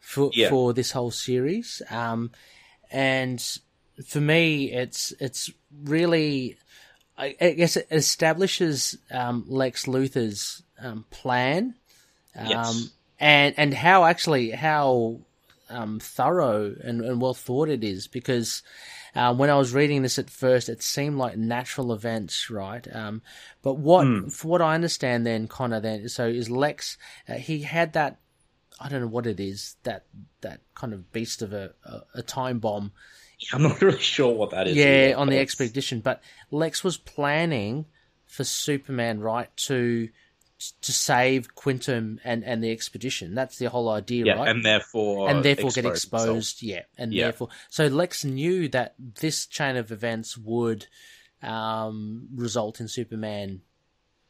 for 0.01 0.31
Yeah. 0.35 0.51
for 0.51 0.75
this 0.75 0.93
whole 0.93 1.11
series. 1.11 1.81
Um, 1.91 2.31
and 2.91 3.43
for 4.07 4.21
me, 4.21 4.71
it's 4.71 5.13
it's 5.19 5.51
really, 5.83 6.59
I, 7.17 7.35
I 7.41 7.51
guess, 7.53 7.77
it 7.79 7.87
establishes 7.91 8.99
um, 9.11 9.45
Lex 9.49 9.87
Luthor's 9.87 10.63
um, 10.79 11.07
plan, 11.11 11.75
um, 12.37 12.49
Yes. 12.49 12.91
and 13.19 13.55
and 13.57 13.73
how 13.73 14.05
actually 14.05 14.51
how 14.51 15.21
um, 15.73 15.99
thorough 16.01 16.75
and, 16.83 17.03
and 17.03 17.21
well 17.21 17.35
thought 17.35 17.69
it 17.69 17.83
is 17.83 18.07
because 18.07 18.63
uh, 19.15 19.35
when 19.35 19.51
I 19.51 19.57
was 19.57 19.75
reading 19.75 20.03
this 20.03 20.19
at 20.19 20.31
first, 20.31 20.69
it 20.69 20.83
seemed 20.83 21.19
like 21.19 21.37
natural 21.37 21.93
events, 21.93 22.51
right? 22.51 22.87
Um, 22.95 23.23
but 23.63 23.75
what, 23.75 24.33
for 24.33 24.49
what 24.49 24.63
I 24.63 24.75
understand, 24.75 25.27
then 25.27 25.49
Connor, 25.49 25.81
then 25.81 26.09
so 26.09 26.27
is 26.27 26.49
Lex. 26.49 26.97
Uh, 27.29 27.35
he 27.35 27.63
had 27.63 27.93
that. 27.95 28.19
I 28.81 28.89
don't 28.89 29.01
know 29.01 29.09
what 29.09 29.27
it 29.27 29.39
is 29.39 29.77
that 29.83 30.07
that 30.41 30.61
kind 30.75 30.93
of 30.93 31.13
beast 31.13 31.43
of 31.43 31.53
a 31.53 31.73
a, 31.85 32.01
a 32.17 32.23
time 32.23 32.59
bomb 32.59 32.93
I'm 33.53 33.63
not 33.63 33.81
really 33.81 33.99
sure 33.99 34.33
what 34.33 34.51
that 34.51 34.69
is. 34.69 34.77
yeah, 34.77 35.09
either, 35.09 35.17
on 35.17 35.29
the 35.29 35.39
expedition. 35.39 36.01
But 36.01 36.23
Lex 36.51 36.85
was 36.85 36.97
planning 36.97 37.87
for 38.27 38.45
Superman, 38.45 39.21
right, 39.21 39.55
to 39.57 40.09
to 40.83 40.93
save 40.93 41.55
Quintum 41.55 42.21
and, 42.25 42.45
and 42.45 42.63
the 42.63 42.71
expedition. 42.71 43.35
That's 43.35 43.59
the 43.59 43.67
whole 43.71 43.89
idea, 43.89 44.27
Yeah, 44.27 44.35
right? 44.35 44.49
and 44.49 44.65
therefore 44.65 45.29
and 45.31 45.45
therefore 45.45 45.71
get 45.71 45.85
exposed. 45.85 46.63
Yeah, 46.63 46.83
and 46.97 47.13
Yeah. 47.13 47.25
therefore, 47.25 47.49
so 47.69 47.87
Lex 47.87 48.25
knew 48.25 48.69
that 48.69 48.95
this 48.99 49.47
chain 49.47 49.77
of 49.77 49.91
events 49.93 50.37
would 50.39 50.87
um, 51.43 52.29
result 52.35 52.81
in 52.81 52.87
Superman 52.89 53.63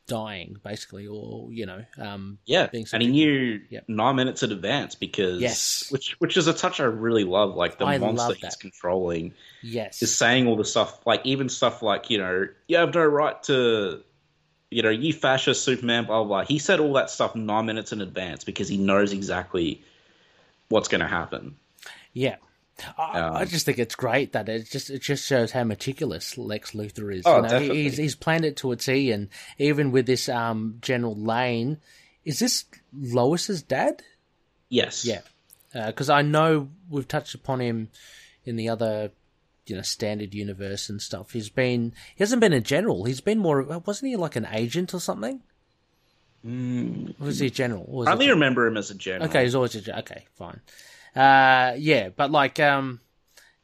dying, 0.06 0.56
basically, 0.62 1.06
or 1.06 1.52
you 1.52 1.66
know, 1.66 1.84
um, 1.98 2.38
Yeah, 2.44 2.66
being 2.66 2.86
and 2.92 3.02
he 3.02 3.08
knew 3.08 3.60
Yep. 3.70 3.84
nine 3.88 4.16
minutes 4.16 4.42
in 4.42 4.52
advance 4.52 4.94
because 4.94 5.40
Yes. 5.40 5.86
which 5.90 6.16
which 6.18 6.36
is 6.36 6.46
a 6.48 6.52
touch 6.52 6.80
I 6.80 6.84
really 6.84 7.24
love. 7.24 7.54
Like 7.54 7.78
the 7.78 7.86
I 7.86 7.98
monster 7.98 8.34
he's 8.34 8.56
controlling 8.56 9.34
yes, 9.62 10.02
is 10.02 10.16
saying 10.16 10.48
all 10.48 10.56
the 10.56 10.64
stuff, 10.64 11.06
like 11.06 11.24
even 11.24 11.48
stuff 11.48 11.82
like 11.82 12.10
you 12.10 12.18
know 12.18 12.46
you 12.68 12.76
have 12.78 12.94
no 12.94 13.04
right 13.04 13.40
to, 13.44 14.02
you 14.72 14.82
know, 14.82 14.90
you 14.90 15.12
fascist 15.12 15.64
Superman, 15.64 16.04
blah 16.06 16.24
blah. 16.24 16.42
blah. 16.42 16.44
He 16.46 16.58
said 16.58 16.80
all 16.80 16.94
that 16.94 17.10
stuff 17.10 17.34
nine 17.34 17.66
minutes 17.66 17.92
in 17.92 18.00
advance 18.00 18.44
because 18.44 18.68
he 18.68 18.76
knows 18.76 19.12
exactly 19.12 19.82
what's 20.68 20.88
going 20.88 21.00
to 21.02 21.06
happen. 21.08 21.56
yeah. 22.12 22.36
I, 22.98 23.20
I 23.20 23.42
Um, 23.42 23.48
just 23.48 23.66
think 23.66 23.78
it's 23.78 23.94
great 23.94 24.32
that 24.32 24.48
it 24.48 24.68
just 24.68 24.88
it 24.88 25.02
just 25.02 25.26
shows 25.26 25.52
how 25.52 25.62
meticulous 25.62 26.38
Lex 26.38 26.72
Luthor 26.72 27.14
is. 27.14 27.22
Oh, 27.26 27.36
you 27.36 27.42
know, 27.42 27.48
definitely. 27.48 27.82
he's 27.82 27.96
he's 27.98 28.14
planned 28.16 28.46
it 28.46 28.56
to 28.56 28.72
a 28.72 28.76
T, 28.76 29.12
and 29.12 29.28
even 29.58 29.92
with 29.92 30.06
this 30.06 30.28
um, 30.28 30.78
General 30.80 31.14
Lane, 31.14 31.78
is 32.24 32.38
this 32.38 32.64
Lois's 32.92 33.62
dad? 33.62 34.02
Yes. 34.70 35.04
Yeah, 35.04 35.20
because 35.86 36.08
I 36.08 36.22
know 36.22 36.70
we've 36.88 37.06
touched 37.06 37.34
upon 37.34 37.60
him 37.60 37.90
in 38.46 38.56
the 38.56 38.70
other, 38.70 39.10
you 39.66 39.76
know, 39.76 39.82
standard 39.82 40.34
universe 40.34 40.88
and 40.88 41.00
stuff. 41.00 41.32
He's 41.32 41.48
been 41.48 41.92
he 42.14 42.22
hasn't 42.22 42.40
been 42.40 42.52
a 42.52 42.60
general. 42.60 43.04
He's 43.04 43.20
been 43.20 43.38
more. 43.38 43.62
Wasn't 43.62 44.08
he 44.08 44.16
like 44.16 44.36
an 44.36 44.48
agent 44.52 44.92
or 44.94 45.00
something? 45.00 45.42
Mm, 46.44 47.14
Or 47.20 47.26
was 47.26 47.38
he 47.38 47.46
a 47.46 47.50
general? 47.50 47.84
Or 47.88 47.98
was 48.00 48.08
I 48.08 48.12
only 48.12 48.28
remember 48.30 48.66
him 48.66 48.76
as 48.76 48.90
a 48.90 48.94
general. 48.94 49.30
Okay, 49.30 49.44
he's 49.44 49.54
always 49.54 49.74
a 49.74 49.80
gen- 49.80 49.98
okay, 50.00 50.26
fine. 50.34 50.60
Uh, 51.14 51.74
yeah, 51.78 52.08
but 52.08 52.30
like, 52.30 52.58
um, 52.58 53.00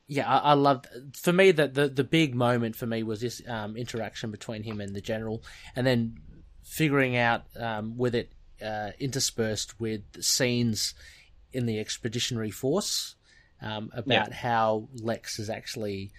yeah, 0.07 0.29
I, 0.29 0.51
I 0.51 0.53
love. 0.53 0.85
For 1.15 1.33
me, 1.33 1.51
the, 1.51 1.67
the 1.67 1.89
the 1.89 2.05
big 2.05 2.35
moment 2.35 2.77
for 2.77 2.87
me 2.87 3.03
was 3.03 3.21
this 3.21 3.43
um, 3.49 3.77
interaction 3.77 4.31
between 4.31 4.63
him 4.63 4.81
and 4.81 4.95
the 4.95 5.01
general, 5.01 5.43
and 5.75 5.87
then 5.87 6.21
figuring 6.63 7.17
out 7.17 7.45
um, 7.59 7.97
with 7.97 8.15
it 8.15 8.31
uh, 8.65 8.91
interspersed 9.01 9.81
with 9.81 10.03
scenes 10.23 10.95
in 11.53 11.67
the 11.67 11.81
expeditionary 11.81 12.51
force 12.51 13.17
um, 13.61 13.91
about 13.93 14.33
how 14.33 14.89
Lex 15.01 15.39
is 15.39 15.51
actually 15.51 16.13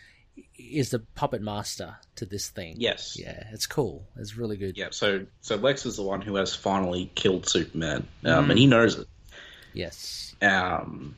is 0.58 0.90
the 0.92 1.00
puppet 1.16 1.42
master 1.42 1.98
to 2.16 2.26
this 2.26 2.50
thing. 2.50 2.76
Yes. 2.78 3.18
yeah, 3.20 3.44
it's 3.52 3.66
cool. 3.68 4.08
It's 4.16 4.38
really 4.38 4.56
good. 4.58 4.78
Yeah. 4.78 4.88
So 4.92 5.26
so 5.42 5.56
Lex 5.58 5.86
is 5.86 5.98
the 5.98 6.04
one 6.04 6.22
who 6.22 6.36
has 6.36 6.56
finally 6.56 7.12
killed 7.16 7.48
Superman, 7.48 8.08
Mm. 8.24 8.32
um, 8.38 8.50
and 8.50 8.60
he 8.60 8.68
knows 8.68 8.98
it. 8.98 9.08
Yes. 9.74 10.36
Um, 10.42 11.16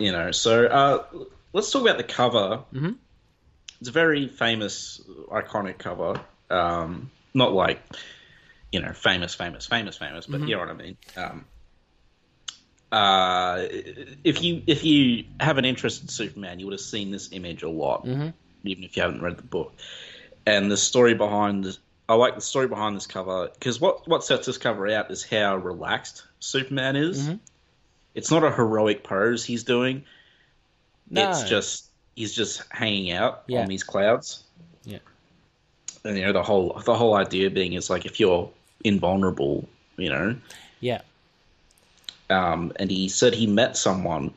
you 0.00 0.10
know, 0.12 0.32
so 0.32 0.66
uh, 0.66 1.04
let's 1.52 1.70
talk 1.70 1.82
about 1.82 1.98
the 1.98 2.04
cover. 2.04 2.64
Mhm. 2.72 2.96
It's 3.80 3.88
a 3.88 3.92
very 3.92 4.28
famous, 4.28 5.00
iconic 5.30 5.78
cover. 5.78 6.20
Um, 6.50 7.10
not 7.34 7.52
like, 7.52 7.80
you 8.72 8.80
know, 8.80 8.92
famous, 8.92 9.34
famous, 9.34 9.66
famous, 9.66 9.96
famous, 9.96 10.26
but 10.26 10.40
you 10.40 10.54
know 10.54 10.60
what 10.60 10.68
I 10.70 10.74
mean. 10.74 10.96
Um, 11.16 11.44
uh, 12.94 13.66
if 14.22 14.42
you 14.42 14.62
if 14.66 14.84
you 14.84 15.24
have 15.40 15.58
an 15.58 15.64
interest 15.64 16.02
in 16.02 16.08
Superman, 16.08 16.60
you 16.60 16.66
would 16.66 16.72
have 16.72 16.80
seen 16.80 17.10
this 17.10 17.28
image 17.32 17.62
a 17.62 17.68
lot, 17.68 18.04
Mhm. 18.06 18.32
even 18.62 18.84
if 18.84 18.96
you 18.96 19.02
haven't 19.02 19.20
read 19.20 19.36
the 19.36 19.42
book. 19.42 19.74
And 20.46 20.70
the 20.70 20.76
story 20.76 21.14
behind 21.14 21.64
this, 21.64 21.78
I 22.08 22.14
like 22.14 22.34
the 22.36 22.40
story 22.40 22.68
behind 22.68 22.94
this 22.94 23.06
cover 23.06 23.50
because 23.54 23.80
what 23.80 24.06
what 24.06 24.22
sets 24.24 24.46
this 24.46 24.58
cover 24.58 24.88
out 24.88 25.10
is 25.10 25.24
how 25.24 25.56
relaxed 25.56 26.22
Superman 26.38 26.94
is. 26.96 27.28
Mhm. 27.28 27.40
It's 28.14 28.30
not 28.30 28.44
a 28.44 28.50
heroic 28.52 29.02
pose 29.02 29.44
he's 29.44 29.64
doing. 29.64 30.04
No. 31.10 31.30
It's 31.30 31.42
just 31.48 31.86
he's 32.14 32.32
just 32.32 32.62
hanging 32.70 33.10
out 33.10 33.42
Yeah. 33.48 33.62
on 33.62 33.68
these 33.68 33.82
clouds. 33.82 34.44
Yeah. 34.84 34.98
And 36.04 36.16
you 36.16 36.24
know 36.26 36.32
the 36.32 36.42
whole 36.44 36.80
the 36.84 36.94
whole 36.94 37.14
idea 37.14 37.50
being 37.50 37.72
is 37.72 37.90
like 37.90 38.06
if 38.06 38.20
you're 38.20 38.48
invulnerable, 38.84 39.68
you 39.96 40.10
know. 40.10 40.36
Yeah. 40.80 41.00
Um, 42.30 42.72
and 42.76 42.90
he 42.90 43.08
said 43.08 43.34
he 43.34 43.46
met 43.46 43.76
someone 43.76 44.32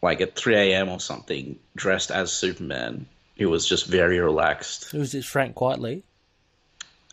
like 0.00 0.20
at 0.20 0.36
3 0.36 0.54
a.m. 0.56 0.88
or 0.88 1.00
something 1.00 1.58
dressed 1.76 2.10
as 2.10 2.32
Superman 2.32 3.06
who 3.38 3.48
was 3.48 3.66
just 3.66 3.86
very 3.86 4.18
relaxed. 4.20 4.90
Who's 4.90 5.12
this? 5.12 5.24
Frank 5.26 5.54
Quitely. 5.56 6.02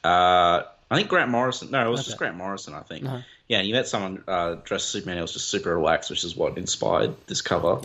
Uh, 0.03 0.63
I 0.91 0.95
think 0.95 1.07
Grant 1.07 1.29
Morrison. 1.29 1.71
No, 1.71 1.85
it 1.85 1.89
was 1.89 2.01
Okay. 2.01 2.05
just 2.07 2.17
Grant 2.17 2.35
Morrison. 2.37 2.73
I 2.73 2.81
think. 2.81 3.05
Uh-huh. 3.05 3.19
Yeah, 3.47 3.59
and 3.59 3.67
you 3.67 3.73
met 3.73 3.87
someone 3.87 4.23
uh, 4.27 4.55
dressed 4.63 4.85
as 4.85 4.91
Superman 4.91 5.17
who 5.17 5.23
was 5.23 5.33
just 5.33 5.49
super 5.49 5.75
relaxed, 5.75 6.09
which 6.09 6.23
is 6.23 6.35
what 6.35 6.57
inspired 6.57 7.15
this 7.27 7.41
cover. 7.41 7.79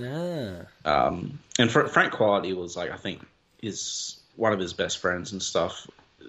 Ah. 0.85 1.07
Um, 1.07 1.39
and 1.59 1.71
Fr- 1.71 1.87
Frank 1.87 2.13
Quality 2.13 2.53
was 2.53 2.77
like, 2.77 2.91
I 2.91 2.97
think, 2.97 3.25
is 3.63 4.19
one 4.37 4.53
of 4.53 4.59
his 4.59 4.73
best 4.75 4.99
friends 4.99 5.33
and 5.33 5.43
stuff 5.43 5.87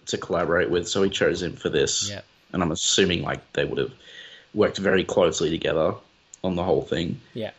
to 0.07 0.17
collaborate 0.17 0.69
with, 0.69 0.87
so 0.87 1.03
he 1.03 1.09
chose 1.09 1.41
him 1.41 1.55
for 1.55 1.69
this. 1.69 2.09
Yeah. 2.09 2.21
And 2.53 2.63
I'm 2.63 2.71
assuming 2.71 3.23
like 3.23 3.51
they 3.53 3.65
would 3.65 3.77
have 3.77 3.91
worked 4.55 4.77
very 4.77 5.03
closely 5.03 5.49
together 5.51 5.93
on 6.43 6.55
the 6.55 6.63
whole 6.63 6.81
thing. 6.81 7.19
Yeah. 7.33 7.51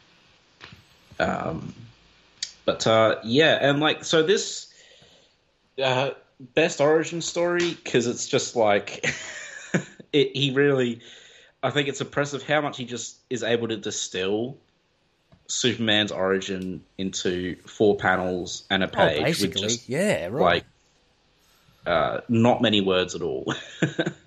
Um, 1.20 1.74
but 2.64 2.86
uh, 2.86 3.16
yeah, 3.22 3.59
and 3.61 3.80
like 3.80 4.05
so 4.05 4.22
this 4.22 4.72
uh, 5.82 6.11
best 6.40 6.80
origin 6.80 7.20
story 7.20 7.74
because 7.74 8.07
it's 8.07 8.26
just 8.26 8.57
like 8.57 9.05
it, 10.12 10.36
he 10.36 10.53
really. 10.53 11.01
I 11.62 11.70
think 11.70 11.88
it's 11.88 12.01
impressive 12.01 12.42
how 12.42 12.61
much 12.61 12.76
he 12.76 12.84
just 12.84 13.16
is 13.28 13.42
able 13.42 13.68
to 13.68 13.76
distill 13.76 14.59
Superman's 15.49 16.12
origin 16.12 16.84
into 16.99 17.57
four 17.66 17.97
panels 17.97 18.64
and 18.70 18.84
a 18.84 18.86
Oh, 18.86 18.90
page 18.90 19.40
with 19.40 19.55
basically, 19.55 19.62
just 19.62 19.88
yeah, 19.88 20.26
right. 20.26 20.32
like 20.40 20.64
uh, 21.86 22.20
not 22.28 22.62
many 22.62 22.80
words 22.80 23.14
at 23.14 23.22
all. 23.22 23.53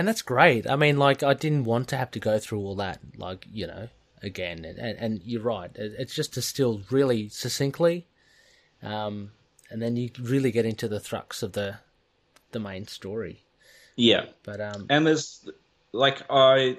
and 0.00 0.08
that's 0.08 0.22
great. 0.22 0.66
I 0.66 0.76
mean, 0.76 0.98
like, 0.98 1.22
I 1.22 1.34
didn't 1.34 1.64
want 1.64 1.88
to 1.88 1.98
have 1.98 2.10
to 2.12 2.18
go 2.18 2.38
through 2.38 2.60
all 2.60 2.74
that, 2.76 3.00
like, 3.18 3.46
you 3.52 3.66
know, 3.66 3.88
again. 4.22 4.64
And, 4.64 4.78
and, 4.78 5.20
you're 5.26 5.42
right. 5.42 5.70
It's 5.74 6.14
just 6.14 6.32
distilled 6.32 6.90
really 6.90 7.28
succinctly. 7.28 8.06
Um, 8.82 9.32
and 9.68 9.82
then 9.82 9.96
you 9.96 10.08
really 10.18 10.52
get 10.52 10.64
into 10.64 10.88
the 10.88 11.00
thrux 11.00 11.42
of 11.42 11.52
the 11.52 11.80
the 12.52 12.58
main 12.58 12.86
story. 12.86 13.44
yeah, 13.94 14.24
But 14.42 14.62
um, 14.62 14.86
and 14.88 15.06
there's 15.06 15.46
like 15.92 16.22
I 16.30 16.78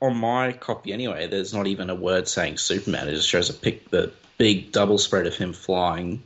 on 0.00 0.16
my 0.16 0.52
copy 0.52 0.94
anyway. 0.94 1.26
There's 1.26 1.52
not 1.52 1.66
even 1.66 1.90
a 1.90 1.94
word 1.94 2.28
saying 2.28 2.56
Superman. 2.56 3.08
It 3.08 3.12
just 3.12 3.28
shows 3.28 3.50
a 3.50 3.54
pic, 3.54 3.90
the 3.90 4.10
big 4.38 4.72
double 4.72 4.96
spread 4.96 5.26
of 5.26 5.36
him 5.36 5.52
flying 5.52 6.22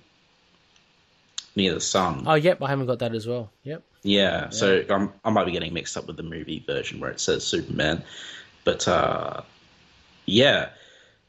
near 1.57 1.75
the 1.75 1.81
sun. 1.81 2.23
oh, 2.29 2.35
yep, 2.35 2.63
I 2.63 2.69
haven't 2.69 2.87
got 2.87 3.01
that 3.01 3.13
as 3.13 3.27
well. 3.27 3.51
Yep. 3.65 3.83
Yeah, 4.03 4.49
so 4.49 4.83
I'm, 4.89 5.13
I 5.25 5.31
might 5.31 5.45
be 5.45 5.53
getting 5.53 5.75
mixed 5.75 5.97
up 5.97 6.07
with 6.07 6.17
the 6.17 6.23
movie 6.23 6.65
version 6.67 7.01
where 7.01 7.11
it 7.11 7.21
says 7.21 7.47
Superman, 7.47 8.03
but 8.65 8.89
uh, 8.89 9.43
yeah. 10.25 10.71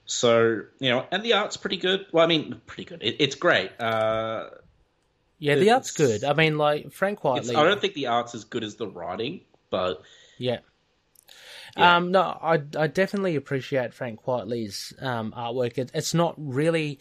So 0.05 0.61
you 0.80 0.89
know, 0.89 1.05
and 1.11 1.24
the 1.24 1.34
art's 1.34 1.57
pretty 1.57 1.78
good. 1.78 2.05
Well, 2.11 2.24
I 2.24 2.28
mean, 2.28 2.61
pretty 2.67 2.86
good. 2.86 3.03
It, 3.03 3.17
it's 3.19 3.36
great. 3.36 3.72
Uh, 3.80 4.49
Yeah, 5.39 5.55
the 5.55 5.72
art's 5.72 5.91
good. 5.91 6.24
I 6.24 6.34
mean, 6.34 6.57
like, 6.57 6.91
Frank 6.91 7.19
Quitely. 7.22 7.55
I 7.55 7.63
don't 7.63 7.80
think 7.82 7.93
the 7.93 8.07
art's 8.07 8.36
as 8.36 8.45
good 8.45 8.63
as 8.63 8.76
the 8.76 8.88
writing, 8.88 9.41
but 9.69 10.01
Yeah. 10.38 10.59
Yeah. 11.78 11.97
Um, 11.97 12.11
no, 12.11 12.22
I 12.22 12.61
I 12.78 12.88
definitely 12.88 13.36
appreciate 13.36 13.93
Frank 13.93 14.24
Quitely's 14.24 14.93
um, 14.99 15.34
artwork. 15.36 15.78
It, 15.78 15.91
it's 15.93 16.13
not 16.13 16.36
really 16.38 16.99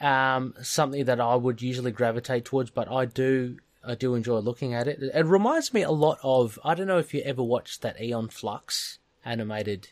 um, 0.00 0.54
something 0.62 1.04
that 1.04 1.20
I 1.20 1.36
would 1.36 1.62
usually 1.62 1.92
gravitate 1.92 2.44
towards, 2.44 2.70
but 2.70 2.90
I 2.90 3.04
do 3.04 3.58
I 3.84 3.94
do 3.94 4.14
enjoy 4.14 4.38
looking 4.38 4.74
at 4.74 4.86
it. 4.88 5.00
It 5.02 5.26
reminds 5.26 5.72
me 5.74 5.82
a 5.82 5.90
lot 5.90 6.18
of 6.22 6.58
I 6.64 6.74
don't 6.74 6.86
know 6.86 6.98
if 6.98 7.12
you 7.14 7.20
ever 7.22 7.42
watched 7.42 7.82
that 7.82 8.00
Aeon 8.00 8.28
Flux 8.28 8.98
animated 9.24 9.88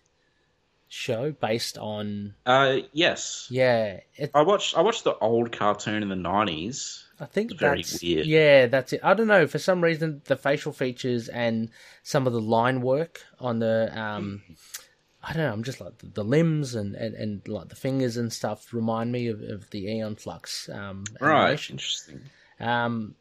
show 0.89 1.31
based 1.33 1.79
on 1.79 2.35
uh, 2.47 2.79
yes, 2.93 3.47
yeah. 3.51 4.01
It, 4.17 4.31
I 4.35 4.43
watched 4.43 4.77
I 4.77 4.81
watched 4.83 5.05
the 5.05 5.17
old 5.19 5.53
cartoon 5.53 6.03
in 6.03 6.09
the 6.09 6.17
nineties. 6.17 7.05
I 7.21 7.27
think 7.27 7.51
It's 7.51 7.61
very 7.61 7.83
that's 7.83 8.03
weird. 8.03 8.27
yeah, 8.27 8.67
that's 8.67 8.93
it. 8.95 9.01
I 9.05 9.15
don't 9.15 9.27
know 9.27 9.47
for 9.47 9.59
some 9.59 9.83
reason 9.85 10.23
the 10.25 10.37
facial 10.37 10.73
features 10.73 11.29
and 11.29 11.71
some 12.03 12.27
of 12.27 12.33
the 12.33 12.41
line 12.41 12.81
work 12.81 13.21
on 13.39 13.59
the 13.59 13.91
um, 13.99 14.43
I 15.23 15.35
don't 15.35 15.43
know. 15.43 15.53
I'm 15.53 15.63
just 15.65 15.81
like 15.83 15.99
the, 15.99 16.07
the 16.07 16.25
limbs 16.25 16.75
and, 16.75 16.95
and, 16.95 17.15
and 17.15 17.47
like 17.47 17.69
the 17.69 17.77
fingers 17.77 18.17
and 18.17 18.33
stuff 18.33 18.73
remind 18.73 19.13
me 19.13 19.29
of, 19.29 19.43
of 19.43 19.69
the 19.71 19.87
Aeon 19.87 20.17
Flux 20.17 20.69
um, 20.71 21.05
Right, 21.21 21.51
interesting. 21.71 22.23
Um, 22.59 23.15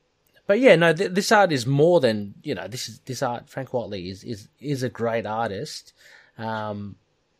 but 0.49 0.59
yeah, 0.59 0.75
no, 0.75 0.93
th- 0.93 1.11
this 1.11 1.31
art 1.31 1.51
is 1.51 1.67
more 1.67 1.99
than 1.99 2.33
you 2.41 2.55
know. 2.55 2.67
This 2.67 2.89
is 2.89 2.97
this 3.01 3.21
art. 3.21 3.47
Frank 3.47 3.71
Watley 3.71 4.09
is 4.09 4.23
is 4.23 4.47
is 4.59 4.81
a 4.81 4.89
great 4.89 5.27
artist. 5.27 5.93
Um, 6.39 6.95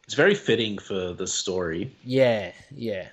It's 0.05 0.13
very 0.13 0.35
fitting 0.35 0.77
for 0.77 1.13
the 1.13 1.25
story. 1.25 1.91
yeah, 2.03 2.51
yeah. 2.69 3.07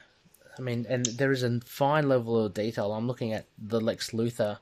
I 0.59 0.61
mean, 0.61 0.85
and 0.87 1.07
there 1.07 1.33
is 1.33 1.43
a 1.43 1.61
fine 1.65 2.11
level 2.11 2.45
of 2.45 2.53
detail. 2.53 2.93
I'm 2.93 3.07
looking 3.07 3.33
at 3.33 3.47
the 3.57 3.81
Lex 3.81 4.11
Luthor 4.11 4.59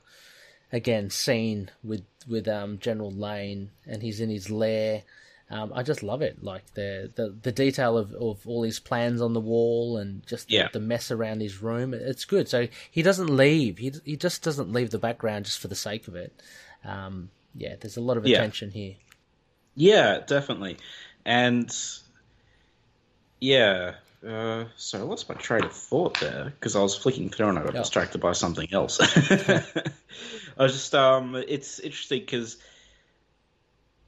again 0.71 1.09
scene 1.09 1.69
with 1.83 2.05
with 2.29 2.47
um, 2.47 2.79
General 2.79 3.11
Lane, 3.11 3.71
and 3.85 4.01
he's 4.01 4.21
in 4.21 4.29
his 4.29 4.49
lair. 4.49 5.03
Um, 5.49 5.71
I 5.75 5.83
just 5.83 6.01
love 6.01 6.23
it, 6.23 6.43
like 6.43 6.73
the 6.73 7.11
the, 7.15 7.29
the 7.41 7.51
detail 7.51 7.97
of, 7.97 8.13
of 8.13 8.47
all 8.47 8.63
his 8.63 8.79
plans 8.79 9.21
on 9.21 9.33
the 9.33 9.39
wall 9.39 9.97
and 9.97 10.25
just 10.25 10.49
Yeah. 10.49 10.63
the, 10.71 10.79
the 10.79 10.85
mess 10.85 11.11
around 11.11 11.41
his 11.41 11.61
room. 11.61 11.93
It's 11.93 12.25
good. 12.25 12.47
So 12.49 12.67
he 12.89 13.03
doesn't 13.03 13.29
leave. 13.29 13.77
He 13.77 13.93
he 14.03 14.15
just 14.17 14.41
doesn't 14.43 14.71
leave 14.73 14.89
the 14.89 14.97
background 14.97 15.45
just 15.45 15.59
for 15.59 15.67
the 15.67 15.75
sake 15.75 16.07
of 16.07 16.15
it. 16.15 16.41
Um, 16.83 17.29
yeah, 17.53 17.75
there's 17.79 17.97
a 17.97 18.01
lot 18.01 18.17
of 18.17 18.25
Yeah. 18.25 18.37
attention 18.37 18.71
here. 18.71 18.95
Yeah, 19.75 20.19
definitely. 20.25 20.77
And 21.25 21.71
yeah, 23.39 23.95
uh, 24.27 24.65
so 24.77 24.99
I 24.99 25.01
lost 25.03 25.29
my 25.29 25.35
train 25.35 25.63
of 25.63 25.73
thought 25.73 26.19
there 26.19 26.45
because 26.45 26.75
I 26.75 26.81
was 26.81 26.95
flicking 26.95 27.29
through 27.29 27.49
and 27.49 27.59
I 27.59 27.63
got 27.63 27.73
Yeah. 27.73 27.81
distracted 27.81 28.19
by 28.19 28.31
something 28.31 28.67
else. 28.73 28.99
I 30.57 30.63
was 30.63 30.73
just, 30.73 30.95
um, 30.95 31.35
it's 31.35 31.79
interesting 31.79 32.21
because 32.21 32.57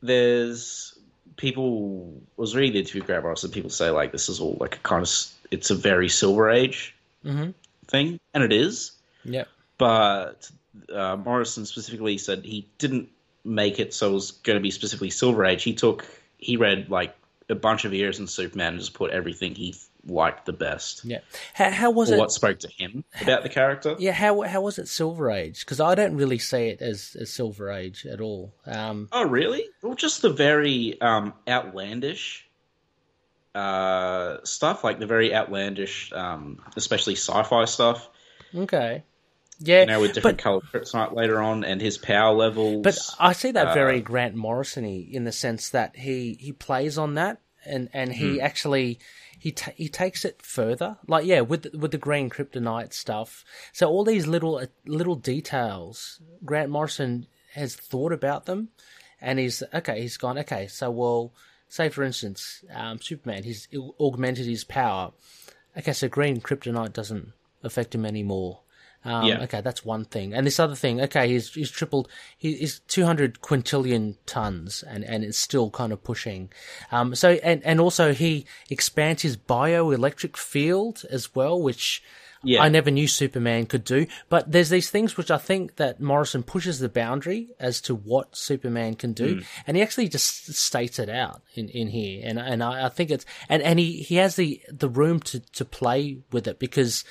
there's 0.01 0.96
people. 1.37 2.21
I 2.37 2.41
was 2.41 2.55
reading 2.55 2.73
the 2.73 2.79
interview 2.79 3.01
with 3.01 3.07
Grant 3.07 3.23
Morrison. 3.23 3.51
People 3.51 3.69
say 3.69 3.89
like 3.89 4.11
this 4.11 4.27
is 4.29 4.39
all 4.39 4.57
like 4.59 4.75
a 4.75 4.79
kind 4.79 5.03
of, 5.03 5.09
it's 5.51 5.69
a 5.69 5.75
very 5.75 6.09
Silver 6.09 6.49
Age 6.49 6.95
Mhm. 7.23 7.53
thing, 7.87 8.19
and 8.33 8.43
it 8.43 8.51
is 8.51 8.91
Yeah. 9.23 9.45
but 9.77 10.49
uh, 10.93 11.15
Morrison 11.15 11.65
specifically 11.65 12.17
said 12.17 12.43
he 12.45 12.67
didn't 12.77 13.09
make 13.43 13.79
it 13.79 13.93
so 13.93 14.09
it 14.09 14.13
was 14.13 14.31
going 14.31 14.57
to 14.57 14.61
be 14.61 14.71
specifically 14.71 15.09
Silver 15.09 15.45
Age. 15.45 15.63
He 15.63 15.73
took 15.73 16.05
he 16.37 16.57
read 16.57 16.89
like 16.89 17.15
a 17.49 17.55
bunch 17.55 17.85
of 17.85 17.93
years 17.93 18.19
in 18.19 18.27
Superman 18.27 18.73
and 18.73 18.79
just 18.79 18.93
put 18.93 19.11
everything 19.11 19.55
he 19.55 19.73
liked 20.07 20.45
the 20.45 20.53
best, 20.53 21.03
Yeah. 21.05 21.19
How, 21.53 21.69
how 21.69 21.91
was 21.91 22.09
it? 22.11 22.17
what 22.17 22.31
spoke 22.31 22.59
to 22.59 22.69
him 22.69 23.03
about 23.21 23.43
the 23.43 23.49
character. 23.49 23.95
Yeah, 23.99 24.13
how 24.13 24.41
how 24.41 24.61
was 24.61 24.79
it 24.79 24.87
Silver 24.87 25.29
Age? 25.29 25.59
Because 25.65 25.79
I 25.79 25.95
don't 25.95 26.15
really 26.15 26.37
see 26.39 26.67
it 26.69 26.81
as, 26.81 27.15
as 27.19 27.31
Silver 27.31 27.69
Age 27.69 28.05
at 28.05 28.21
all. 28.21 28.53
Um, 28.65 29.09
Oh, 29.11 29.25
really? 29.27 29.65
Well, 29.81 29.95
just 29.95 30.21
the 30.21 30.29
very 30.31 30.99
um, 31.01 31.33
outlandish 31.47 32.47
uh, 33.55 34.37
stuff, 34.43 34.83
like 34.83 34.99
the 34.99 35.07
very 35.07 35.33
outlandish, 35.33 36.11
um, 36.13 36.61
especially 36.75 37.15
sci-fi 37.15 37.65
stuff. 37.65 38.09
okay, 38.55 39.03
yeah, 39.59 39.81
You 39.81 39.85
know, 39.87 40.01
with 40.01 40.13
different 40.13 40.37
but 40.37 40.43
colored 40.43 40.63
kryptonite 40.71 41.15
later 41.15 41.41
on, 41.41 41.63
and 41.63 41.81
his 41.81 41.97
power 41.97 42.33
levels. 42.35 42.83
but 42.83 42.97
I 43.19 43.33
see 43.33 43.49
that 43.51 43.69
uh, 43.69 43.73
very 43.73 44.01
Grant 44.01 44.35
Morrison-y 44.35 45.07
in 45.11 45.23
the 45.23 45.31
sense 45.31 45.69
that 45.69 45.95
he 45.95 46.37
he 46.39 46.51
plays 46.51 46.97
on 46.99 47.15
that 47.15 47.39
and 47.67 47.89
and 47.93 48.13
he 48.13 48.41
actually. 48.41 48.99
He, 49.39 49.51
ta- 49.51 49.71
he 49.75 49.87
takes 49.87 50.25
it 50.25 50.41
further, 50.41 50.97
like 51.07 51.23
yeah, 51.23 51.41
with 51.41 51.61
the, 51.61 51.77
with 51.77 51.91
the 51.91 51.99
green 51.99 52.27
kryptonite 52.27 52.91
stuff. 52.91 53.45
So 53.71 53.87
all 53.87 54.03
these 54.03 54.25
little 54.25 54.59
little 54.87 55.13
details, 55.13 56.19
Grant 56.43 56.71
Morrison 56.71 57.27
has 57.53 57.75
thought 57.75 58.11
about 58.11 58.47
them, 58.47 58.69
and 59.21 59.37
he's 59.37 59.61
okay. 59.75 60.01
He's 60.01 60.17
gone 60.17 60.39
okay. 60.39 60.65
So 60.65 60.89
well, 60.89 61.33
say 61.69 61.89
for 61.89 62.03
instance, 62.03 62.63
um, 62.73 62.99
Superman, 62.99 63.43
he's 63.43 63.67
augmented 63.99 64.47
his 64.47 64.63
power. 64.63 65.11
Okay, 65.77 65.93
so 65.93 66.07
green 66.07 66.41
kryptonite 66.41 66.93
doesn't 66.93 67.31
affect 67.63 67.93
him 67.93 68.07
anymore. 68.07 68.61
Um, 69.07 69.25
Yeah. 69.25 69.43
Okay, 69.43 69.61
that's 69.61 69.85
one 69.85 70.05
thing. 70.05 70.33
And 70.33 70.45
this 70.45 70.59
other 70.59 70.75
thing, 70.75 71.01
okay, 71.01 71.27
he's 71.29 71.53
he's 71.53 71.71
tripled. 71.71 72.07
He's 72.37 72.79
two 72.87 73.05
hundred 73.05 73.41
quintillion 73.41 74.15
tons, 74.25 74.83
and 74.83 75.03
and 75.03 75.23
it's 75.23 75.39
still 75.39 75.69
kind 75.71 75.93
of 75.93 76.03
pushing. 76.03 76.49
Um, 76.91 77.15
so 77.15 77.31
and 77.43 77.63
and 77.65 77.79
also 77.79 78.13
he 78.13 78.45
expands 78.69 79.21
his 79.21 79.37
bioelectric 79.37 80.37
field 80.37 81.03
as 81.09 81.33
well, 81.35 81.61
which. 81.61 82.03
Yeah. 82.43 82.61
I 82.61 82.69
never 82.69 82.91
knew 82.91 83.07
Superman 83.07 83.65
could 83.65 83.83
do, 83.83 84.05
but 84.29 84.51
there's 84.51 84.69
these 84.69 84.91
things 84.91 85.17
which 85.17 85.31
I 85.31 85.39
think 85.39 85.77
that 85.77 85.99
Morrison 85.99 86.43
pushes 86.43 86.77
the 86.77 86.87
boundary 86.87 87.49
as 87.59 87.81
to 87.81 87.95
what 87.95 88.37
Superman 88.37 88.93
can 88.93 89.13
do, 89.13 89.41
and 89.65 89.75
he 89.75 89.81
actually 89.81 90.07
just 90.07 90.53
states 90.53 90.99
it 90.99 91.09
out 91.09 91.41
in, 91.55 91.67
in 91.69 91.87
here, 91.87 92.21
and 92.23 92.37
and 92.37 92.63
I, 92.63 92.85
I 92.85 92.89
think 92.89 93.09
it's 93.09 93.25
and, 93.49 93.63
and 93.63 93.79
he, 93.79 94.03
he 94.03 94.17
has 94.17 94.35
the 94.35 94.61
the 94.71 94.87
room 94.87 95.19
to, 95.21 95.39
to 95.39 95.65
play 95.65 96.19
with 96.31 96.47
it 96.47 96.59
because 96.59 97.03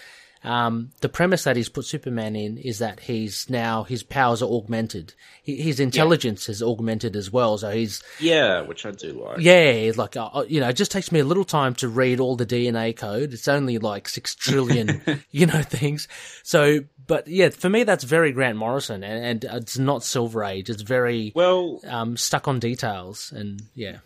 um, 0.44 0.90
the 1.00 1.08
premise 1.08 1.44
that 1.44 1.56
he's 1.56 1.68
put 1.68 1.84
Superman 1.86 2.36
in 2.36 2.56
is 2.58 2.78
that 2.78 3.00
he's 3.00 3.48
now 3.50 3.82
his 3.82 4.02
powers 4.02 4.42
are 4.42 4.50
augmented, 4.50 5.14
He- 5.42 5.60
his 5.62 5.80
intelligence 5.80 6.48
is 6.48 6.62
augmented 6.62 7.16
as 7.16 7.30
well, 7.32 7.58
so 7.58 7.70
he's 7.70 8.02
yeah, 8.20 8.60
which 8.60 8.86
I 8.86 8.90
do 8.92 9.12
like. 9.12 9.38
yeah, 9.40 9.90
like 9.96 10.16
uh, 10.16 10.44
you 10.48 10.60
know, 10.60 10.68
it 10.68 10.76
just 10.76 10.92
takes 10.92 11.10
me 11.10 11.20
a 11.20 11.24
little 11.24 11.44
time 11.44 11.74
to 11.76 11.88
read 11.88 12.20
all 12.20 12.36
the 12.36 12.46
DNA 12.46 12.96
code. 12.96 13.32
It's 13.32 13.48
only 13.48 13.78
like 13.78 14.08
six 14.08 14.34
trillion, 14.36 15.02
you 15.30 15.46
know, 15.46 15.62
things. 15.62 16.06
So, 16.44 16.80
but 17.06 17.26
yeah, 17.28 17.48
for 17.48 17.68
me, 17.68 17.82
that's 17.84 18.04
very 18.04 18.30
Grant 18.32 18.56
Morrison, 18.58 19.02
and, 19.02 19.42
and 19.44 19.62
it's 19.62 19.78
not 19.78 20.04
Silver 20.04 20.44
Age. 20.44 20.70
It's 20.70 20.82
very 20.82 21.32
Well, 21.34 21.80
um, 21.88 22.16
stuck 22.16 22.46
on 22.46 22.58
details, 22.60 23.32
and 23.34 23.62
yeah, 23.74 23.98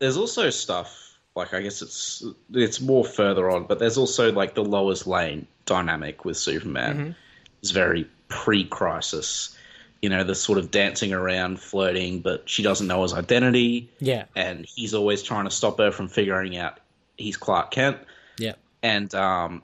there's 0.00 0.16
also 0.16 0.50
stuff 0.50 1.04
like 1.36 1.54
I 1.54 1.62
guess 1.62 1.82
it's 1.82 2.24
it's 2.52 2.80
more 2.80 3.04
further 3.04 3.48
on, 3.50 3.64
but 3.64 3.78
there's 3.78 3.96
also 3.96 4.32
like 4.32 4.54
the 4.54 4.64
Lois 4.64 5.06
Lane 5.06 5.46
dynamic 5.68 6.24
with 6.24 6.36
Superman. 6.36 7.14
It's 7.62 7.70
very 7.70 8.08
pre-crisis. 8.28 9.56
You 10.02 10.08
know, 10.10 10.22
the 10.24 10.34
sort 10.34 10.58
of 10.58 10.70
dancing 10.70 11.12
around, 11.12 11.58
flirting, 11.60 12.20
but 12.20 12.48
she 12.48 12.62
doesn't 12.62 12.86
know 12.86 13.02
his 13.02 13.12
identity, 13.12 13.90
yeah, 13.98 14.24
and 14.36 14.64
he's 14.64 14.94
always 14.94 15.22
trying 15.24 15.44
to 15.44 15.50
stop 15.50 15.78
her 15.78 15.90
from 15.90 16.06
figuring 16.08 16.56
out 16.56 16.78
he's 17.16 17.36
Clark 17.36 17.72
Kent. 17.72 17.96
yeah, 18.38 18.52
And 18.80 19.12
um, 19.16 19.62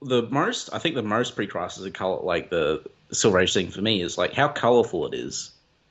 the 0.00 0.22
most, 0.22 0.70
I 0.72 0.78
think, 0.78 0.94
the 0.94 1.02
most 1.02 1.36
pre-crisis 1.36 1.84
of 1.84 1.92
color, 1.92 2.22
like 2.22 2.48
the 2.48 2.82
Silver 3.12 3.38
Age 3.40 3.52
thing 3.52 3.70
for 3.70 3.82
me, 3.82 4.00
is 4.00 4.16
like 4.16 4.32
how 4.32 4.48
colorful 4.48 5.06
it 5.06 5.14
is. 5.14 5.50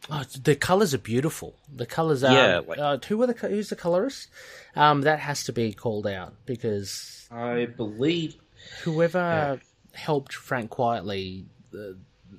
Oh, 0.09 0.23
the 0.43 0.55
colors 0.55 0.95
are 0.95 0.97
beautiful. 0.97 1.53
The 1.71 1.85
colors 1.85 2.23
are. 2.23 2.33
Yeah, 2.33 2.61
like- 2.65 2.79
uh, 2.79 2.97
who 3.07 3.21
are 3.21 3.27
the 3.27 3.33
who's 3.47 3.69
the 3.69 3.75
colorist? 3.75 4.29
Um, 4.75 5.01
that 5.01 5.19
has 5.19 5.43
to 5.43 5.53
be 5.53 5.73
called 5.73 6.07
out 6.07 6.33
because 6.47 7.27
I 7.29 7.65
believe 7.67 8.35
whoever 8.83 9.59
helped 9.93 10.33
Frank 10.33 10.71
Quitely, 10.71 11.45
uh, 11.73 11.93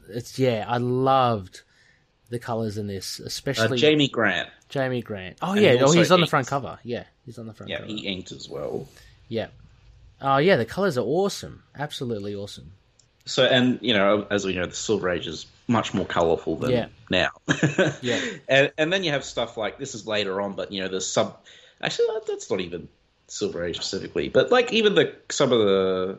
it's 0.09 0.39
yeah, 0.39 0.65
I 0.69 0.79
loved 0.79 1.63
the 2.29 2.39
colors 2.39 2.79
in 2.79 2.87
this, 2.87 3.21
uh, 3.21 3.25
especially 3.27 3.79
Jamie 3.79 4.09
Grant. 4.09 4.49
Jamie 4.69 5.03
Grant. 5.03 5.39
Oh 5.43 5.53
And 5.53 5.61
yeah, 5.61 5.73
he 5.73 5.79
oh 5.83 5.93
he's 5.93 6.11
on 6.11 6.21
the 6.21 6.27
front 6.27 6.47
cover. 6.47 6.79
Yeah, 6.85 7.05
he's 7.27 7.39
on 7.39 7.47
the 7.47 7.53
front 7.55 7.71
Yeah, 7.71 7.79
cover. 7.79 7.89
he 7.91 8.07
inked 8.07 8.33
as 8.33 8.49
well. 8.49 8.87
Yeah. 9.29 9.49
Oh 10.21 10.37
yeah, 10.39 10.57
the 10.57 10.67
colors 10.67 10.97
are 10.99 11.05
awesome. 11.05 11.63
Absolutely 11.77 12.35
awesome. 12.35 12.73
So, 13.27 13.45
and 13.45 13.79
you 13.83 13.95
know, 13.95 14.27
as 14.31 14.45
we 14.45 14.55
know, 14.55 14.67
the 14.67 14.75
Silver 14.75 15.11
Age 15.11 15.27
is 15.27 15.47
much 15.69 15.93
more 15.95 16.07
colourful 16.07 16.57
than 16.57 16.71
Yeah. 16.71 16.87
now. 17.11 17.31
Yeah. 18.03 18.21
and 18.49 18.73
and 18.79 18.93
then 18.93 19.05
you 19.05 19.13
have 19.13 19.25
stuff 19.25 19.57
like 19.57 19.79
this 19.79 19.95
is 19.95 20.07
later 20.07 20.41
on, 20.41 20.55
but 20.55 20.73
you 20.73 20.83
know, 20.83 20.89
the 20.89 21.01
sub. 21.01 21.39
Actually, 21.83 22.09
that's 22.27 22.51
not 22.51 22.61
even 22.61 22.89
Silver 23.31 23.65
Age 23.65 23.77
specifically, 23.77 24.29
but 24.29 24.51
like 24.51 24.73
even 24.73 24.95
the 24.95 25.15
some 25.31 25.53
of 25.53 25.61
the, 25.61 26.19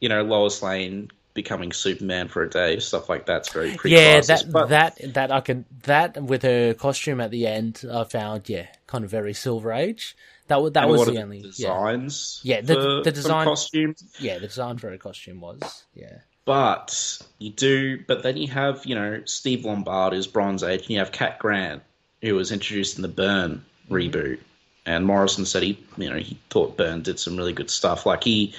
you 0.00 0.08
know, 0.08 0.22
Lois 0.22 0.62
Lane 0.62 1.10
becoming 1.34 1.72
Superman 1.72 2.28
for 2.28 2.42
a 2.42 2.48
day, 2.48 2.78
stuff 2.78 3.08
like 3.08 3.26
that's 3.26 3.52
very 3.52 3.76
pre 3.76 3.92
Yeah, 3.92 4.20
that 4.20 4.44
but, 4.50 4.68
that 4.68 5.14
that 5.14 5.32
I 5.32 5.40
can 5.40 5.64
that 5.82 6.22
with 6.22 6.42
her 6.42 6.72
costume 6.74 7.20
at 7.20 7.30
the 7.30 7.46
end, 7.46 7.84
I 7.92 8.04
found 8.04 8.48
yeah, 8.48 8.66
kind 8.86 9.04
of 9.04 9.10
very 9.10 9.34
Silver 9.34 9.72
Age. 9.72 10.16
That 10.46 10.62
was 10.62 10.72
that 10.72 10.84
and 10.84 10.92
was 10.92 11.06
the 11.06 11.20
only 11.20 11.42
designs. 11.42 12.40
Yeah, 12.44 12.60
the- 12.60 12.74
for- 12.74 13.02
the 13.02 13.12
design- 13.12 13.44
costumes. 13.44 14.04
yeah, 14.20 14.38
the 14.38 14.46
design 14.46 14.78
for 14.78 14.90
her 14.90 14.98
costume 14.98 15.40
was 15.40 15.84
yeah. 15.94 16.18
But 16.44 17.18
you 17.40 17.50
do, 17.50 17.98
but 18.06 18.22
then 18.22 18.36
you 18.36 18.46
have, 18.46 18.86
you 18.86 18.94
know, 18.94 19.22
Steve 19.24 19.64
Lombard 19.64 20.14
is 20.14 20.28
Bronze 20.28 20.62
Age, 20.62 20.82
and 20.82 20.90
you 20.90 21.00
have 21.00 21.10
Cat 21.10 21.40
Grant, 21.40 21.82
who 22.22 22.36
was 22.36 22.52
introduced 22.52 22.96
in 22.96 23.02
the 23.02 23.08
Byrne 23.08 23.64
mm-hmm. 23.90 23.94
reboot. 23.94 24.38
And 24.86 25.04
Morrison 25.04 25.44
said 25.44 25.64
he, 25.64 25.78
you 25.96 26.08
know, 26.08 26.16
he 26.16 26.38
thought 26.48 26.76
Byrne 26.76 27.02
did 27.02 27.18
some 27.18 27.36
really 27.36 27.52
good 27.52 27.70
stuff. 27.70 28.06
Like 28.06 28.22
he, 28.22 28.54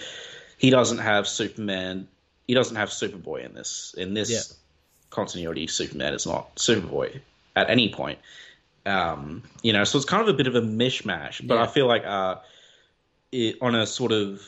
he 0.58 0.70
doesn't 0.70 0.98
have 0.98 1.28
Superman, 1.28 2.08
he 2.48 2.54
doesn't 2.54 2.76
have 2.76 2.90
Superboy 2.90 3.46
in 3.46 3.54
this. 3.54 3.96
In 3.98 4.14
this 4.14 4.30
Yeah. 4.30 4.42
continuity, 5.10 5.68
Superman 5.68 6.14
is 6.14 6.26
not 6.26 6.54
Superboy 6.56 7.22
at 7.56 7.70
any 7.70 7.90
point. 7.94 8.20
Um, 8.86 9.44
you 9.64 9.72
know, 9.74 9.86
so 9.86 9.98
it's 9.98 10.06
kind 10.06 10.22
of 10.22 10.28
a 10.28 10.34
bit 10.34 10.48
of 10.48 10.56
a 10.56 10.62
mishmash. 10.62 11.46
But 11.48 11.56
Yeah. 11.56 11.64
I 11.64 11.68
feel 11.68 11.88
like 11.88 12.06
uh, 12.06 12.36
it, 13.32 13.56
on 13.62 13.76
a 13.76 13.88
sort 13.88 14.12
of 14.12 14.42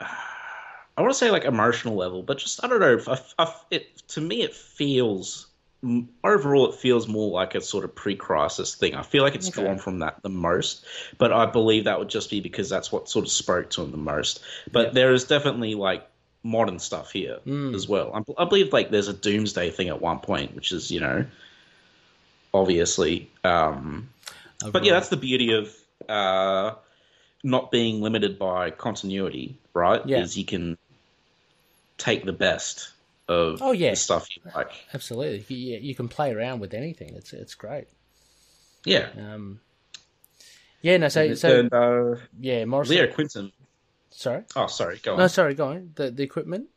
I 0.00 1.02
want 1.02 1.12
to 1.12 1.18
say 1.18 1.30
like 1.30 1.44
emotional 1.44 1.94
level, 1.94 2.22
but 2.22 2.38
just 2.38 2.62
I 2.64 2.68
don't 2.68 2.80
know. 2.80 3.00
I, 3.06 3.20
I, 3.38 3.54
it 3.70 3.96
to 4.08 4.20
me 4.20 4.42
it 4.42 4.54
feels 4.54 5.46
overall 6.22 6.68
it 6.68 6.74
feels 6.74 7.08
more 7.08 7.30
like 7.30 7.54
a 7.54 7.60
sort 7.60 7.84
of 7.84 7.94
pre-crisis 7.94 8.74
thing. 8.74 8.94
I 8.94 9.02
feel 9.02 9.22
like 9.22 9.34
it's 9.34 9.48
Okay. 9.48 9.62
drawn 9.62 9.78
from 9.78 10.00
that 10.00 10.22
the 10.22 10.28
most, 10.28 10.84
but 11.16 11.32
I 11.32 11.46
believe 11.46 11.84
that 11.84 11.98
would 11.98 12.10
just 12.10 12.28
be 12.30 12.40
because 12.40 12.68
that's 12.68 12.92
what 12.92 13.08
sort 13.08 13.24
of 13.24 13.30
spoke 13.30 13.70
to 13.70 13.82
him 13.82 13.90
the 13.90 13.96
most. 13.96 14.40
But 14.70 14.92
there 14.92 15.12
is 15.12 15.24
definitely 15.24 15.74
like 15.74 16.06
modern 16.42 16.78
stuff 16.78 17.12
here 17.12 17.38
Mm. 17.46 17.74
as 17.74 17.88
well. 17.88 18.12
I, 18.14 18.42
I 18.42 18.44
believe 18.46 18.72
like 18.72 18.90
there's 18.90 19.08
a 19.08 19.12
doomsday 19.14 19.70
thing 19.70 19.88
at 19.88 20.00
one 20.00 20.18
point, 20.18 20.54
which 20.54 20.72
is 20.72 20.90
you 20.90 21.00
know 21.00 21.24
obviously. 22.52 23.30
Um, 23.44 24.08
but 24.72 24.84
yeah, 24.84 24.92
that's 24.92 25.08
the 25.08 25.16
beauty 25.16 25.52
of 25.52 25.74
uh, 26.08 26.74
not 27.42 27.70
being 27.70 28.00
limited 28.02 28.38
by 28.38 28.70
continuity, 28.70 29.56
right? 29.72 30.04
Yeah. 30.06 30.18
Is 30.18 30.36
you 30.36 30.44
can 30.44 30.76
take 31.98 32.24
the 32.24 32.32
best 32.32 32.90
of 33.30 33.62
Oh, 33.62 33.72
yeah. 33.72 33.90
the 33.90 33.96
stuff 33.96 34.28
you 34.36 34.42
like. 34.54 34.70
Absolutely, 34.92 35.44
you, 35.54 35.78
you 35.78 35.94
can 35.94 36.08
play 36.08 36.32
around 36.32 36.60
with 36.60 36.74
anything. 36.74 37.14
It's 37.14 37.32
it's 37.32 37.54
great. 37.54 37.86
Yeah. 38.84 39.08
Um, 39.18 39.60
yeah, 40.82 40.96
no, 40.96 41.08
so 41.08 41.34
so 41.34 41.60
and, 41.60 41.72
uh, 41.72 42.16
yeah, 42.40 42.64
Morrison. 42.64 42.96
Leo 42.96 43.06
Quintum. 43.12 43.52
Sorry, 44.10 44.42
Oh, 44.56 44.66
sorry. 44.66 44.98
Go 45.02 45.12
on. 45.12 45.18
no, 45.18 45.26
sorry, 45.28 45.54
go 45.54 45.68
on. 45.68 45.92
The 45.94 46.10
the 46.10 46.22
equipment. 46.22 46.68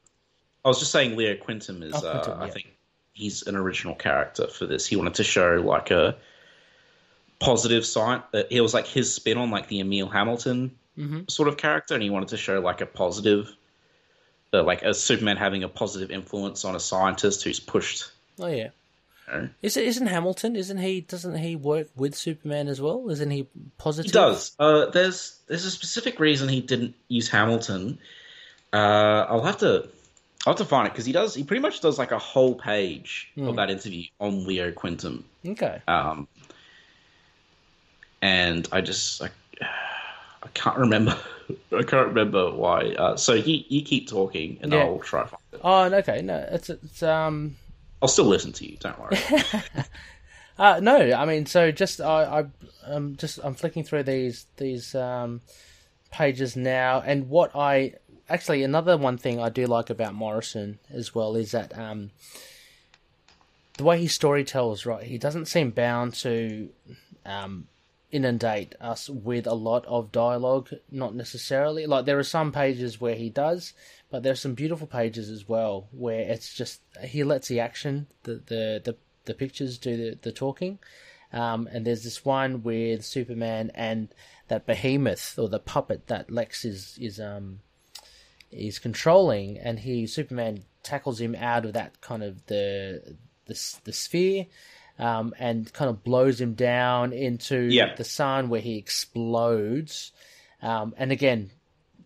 I 0.63 0.69
was 0.69 0.79
just 0.79 0.91
saying 0.91 1.17
Leo 1.17 1.35
Quintum 1.35 1.83
is, 1.83 1.93
Oh, 1.95 1.99
Quintum, 1.99 2.39
uh, 2.41 2.45
I 2.45 2.49
think 2.49 2.67
he's 3.13 3.43
an 3.47 3.55
original 3.55 3.95
character 3.95 4.47
for 4.47 4.65
this. 4.65 4.85
He 4.87 4.95
wanted 4.95 5.15
to 5.15 5.23
show 5.23 5.55
like 5.55 5.91
a 5.91 6.15
positive 7.39 7.85
side. 7.85 8.23
It 8.49 8.61
was 8.61 8.73
like 8.73 8.87
his 8.87 9.13
spin 9.13 9.37
on 9.37 9.49
like 9.51 9.67
the 9.67 9.79
Emil 9.79 10.07
Hamilton 10.07 10.77
Mhm. 10.97 11.29
sort 11.29 11.47
of 11.49 11.57
character, 11.57 11.93
and 11.95 12.03
he 12.03 12.09
wanted 12.09 12.29
to 12.29 12.37
show 12.37 12.59
like 12.59 12.81
a 12.81 12.85
positive, 12.85 13.49
uh, 14.53 14.63
like 14.63 14.83
a 14.83 14.93
Superman 14.93 15.37
having 15.37 15.63
a 15.63 15.67
positive 15.69 16.11
influence 16.11 16.63
on 16.65 16.75
a 16.75 16.79
scientist 16.79 17.43
who's 17.43 17.59
pushed. 17.59 18.11
Oh 18.39 18.47
yeah. 18.47 18.69
You 19.27 19.33
know. 19.39 19.49
Is 19.61 19.77
it 19.77 19.85
isn't 19.87 20.07
Hamilton? 20.07 20.55
Isn't 20.55 20.77
he? 20.77 21.01
Doesn't 21.01 21.37
he 21.37 21.55
work 21.55 21.87
with 21.95 22.13
Superman 22.15 22.67
as 22.67 22.79
well? 22.81 23.09
Isn't 23.09 23.31
he 23.31 23.47
positive? 23.77 24.11
He 24.11 24.13
does. 24.13 24.53
Uh, 24.59 24.87
there's 24.87 25.39
there's 25.47 25.65
a 25.65 25.71
specific 25.71 26.19
reason 26.19 26.49
he 26.49 26.61
didn't 26.61 26.93
use 27.07 27.29
Hamilton. 27.29 27.97
Uh, 28.71 29.25
I'll 29.29 29.43
have 29.43 29.59
to 29.59 29.87
I'll 30.45 30.53
have 30.53 30.57
to 30.57 30.65
find 30.65 30.87
it 30.87 30.91
because 30.91 31.05
he 31.05 31.13
does. 31.13 31.33
He 31.33 31.43
pretty 31.43 31.61
much 31.61 31.79
does 31.79 31.97
like 31.97 32.11
a 32.11 32.19
whole 32.19 32.53
page 32.55 33.31
Hmm. 33.35 33.47
of 33.47 33.55
that 33.55 33.69
interview 33.69 34.03
on 34.19 34.45
Leo 34.45 34.71
Quintum. 34.71 35.23
Okay. 35.45 35.81
Um, 35.87 36.27
and 38.21 38.67
I 38.71 38.81
just 38.81 39.21
I, 39.21 39.29
I 40.43 40.47
can't 40.53 40.77
remember 40.77 41.17
I 41.71 41.83
can't 41.83 42.07
remember 42.07 42.51
why. 42.53 42.93
Uh, 42.97 43.15
so 43.15 43.33
you 43.33 43.63
you 43.67 43.81
keep 43.81 44.09
talking 44.09 44.59
and 44.61 44.71
Yeah. 44.73 44.79
I'll 44.83 44.99
try 44.99 45.25
find 45.25 45.41
it. 45.53 45.61
Oh, 45.63 45.83
okay. 45.83 46.21
No, 46.21 46.45
it's 46.51 46.69
it's 46.69 47.01
um. 47.03 47.55
I'll 48.01 48.09
still 48.09 48.25
listen 48.25 48.51
to 48.53 48.69
you. 48.69 48.77
Don't 48.77 48.99
worry. 48.99 49.17
Uh, 50.57 50.79
no, 50.79 51.11
I 51.13 51.25
mean, 51.25 51.45
so 51.45 51.71
just 51.71 51.99
I, 51.99 52.45
I'm 52.85 53.15
just 53.15 53.39
I'm 53.43 53.55
flicking 53.55 53.83
through 53.83 54.03
these 54.03 54.45
these 54.57 54.93
um 54.93 55.41
pages 56.11 56.55
now, 56.55 57.01
and 57.03 57.27
what 57.29 57.55
I 57.55 57.95
actually 58.29 58.63
another 58.63 58.95
one 58.95 59.17
thing 59.17 59.39
I 59.39 59.49
do 59.49 59.65
like 59.65 59.89
about 59.89 60.13
Morrison 60.13 60.79
as 60.91 61.15
well 61.15 61.35
is 61.35 61.51
that 61.51 61.77
um 61.77 62.11
the 63.77 63.83
way 63.83 63.99
he 63.99 64.07
story 64.07 64.43
tells, 64.43 64.85
right? 64.85 65.03
He 65.03 65.17
doesn't 65.17 65.47
seem 65.47 65.71
bound 65.71 66.13
to 66.15 66.69
um 67.25 67.67
inundate 68.13 68.75
us 68.79 69.09
with 69.09 69.47
a 69.47 69.53
lot 69.53 69.85
of 69.87 70.11
dialogue, 70.11 70.69
not 70.91 71.15
necessarily. 71.15 71.87
Like 71.87 72.05
there 72.05 72.19
are 72.19 72.23
some 72.23 72.51
pages 72.51 73.01
where 73.01 73.15
he 73.15 73.29
does, 73.29 73.73
but 74.11 74.21
there 74.21 74.31
are 74.31 74.35
some 74.35 74.53
beautiful 74.53 74.85
pages 74.85 75.29
as 75.29 75.49
well 75.49 75.87
where 75.91 76.19
it's 76.19 76.53
just 76.53 76.81
he 77.03 77.23
lets 77.23 77.47
the 77.47 77.59
action, 77.59 78.07
the 78.21 78.35
the 78.35 78.81
the, 78.85 78.95
the 79.25 79.33
pictures 79.33 79.79
do 79.79 79.97
the, 79.97 80.19
the 80.21 80.31
talking. 80.31 80.77
Um, 81.33 81.67
and 81.71 81.83
there's 81.83 82.03
this 82.03 82.23
one 82.23 82.61
with 82.61 83.03
Superman 83.03 83.71
and 83.73 84.13
that 84.47 84.67
behemoth 84.67 85.39
or 85.39 85.49
the 85.49 85.57
puppet 85.57 86.05
that 86.07 86.29
Lex 86.29 86.63
is 86.63 86.97
is 87.01 87.19
um 87.19 87.59
is 88.51 88.77
controlling, 88.77 89.57
and 89.57 89.79
he 89.79 90.05
Superman 90.05 90.65
tackles 90.83 91.19
him 91.19 91.33
out 91.33 91.65
of 91.65 91.73
that 91.73 91.99
kind 91.99 92.21
of 92.21 92.45
the 92.45 93.17
the, 93.47 93.59
the 93.83 93.93
sphere, 93.93 94.45
um, 94.99 95.33
and 95.39 95.71
kind 95.73 95.89
of 95.89 96.03
blows 96.03 96.39
him 96.39 96.53
down 96.53 97.13
into 97.13 97.63
Yeah. 97.63 97.95
the 97.95 98.03
sun 98.03 98.49
where 98.49 98.61
he 98.61 98.77
explodes. 98.77 100.11
Um, 100.61 100.93
and 100.97 101.11
again, 101.11 101.51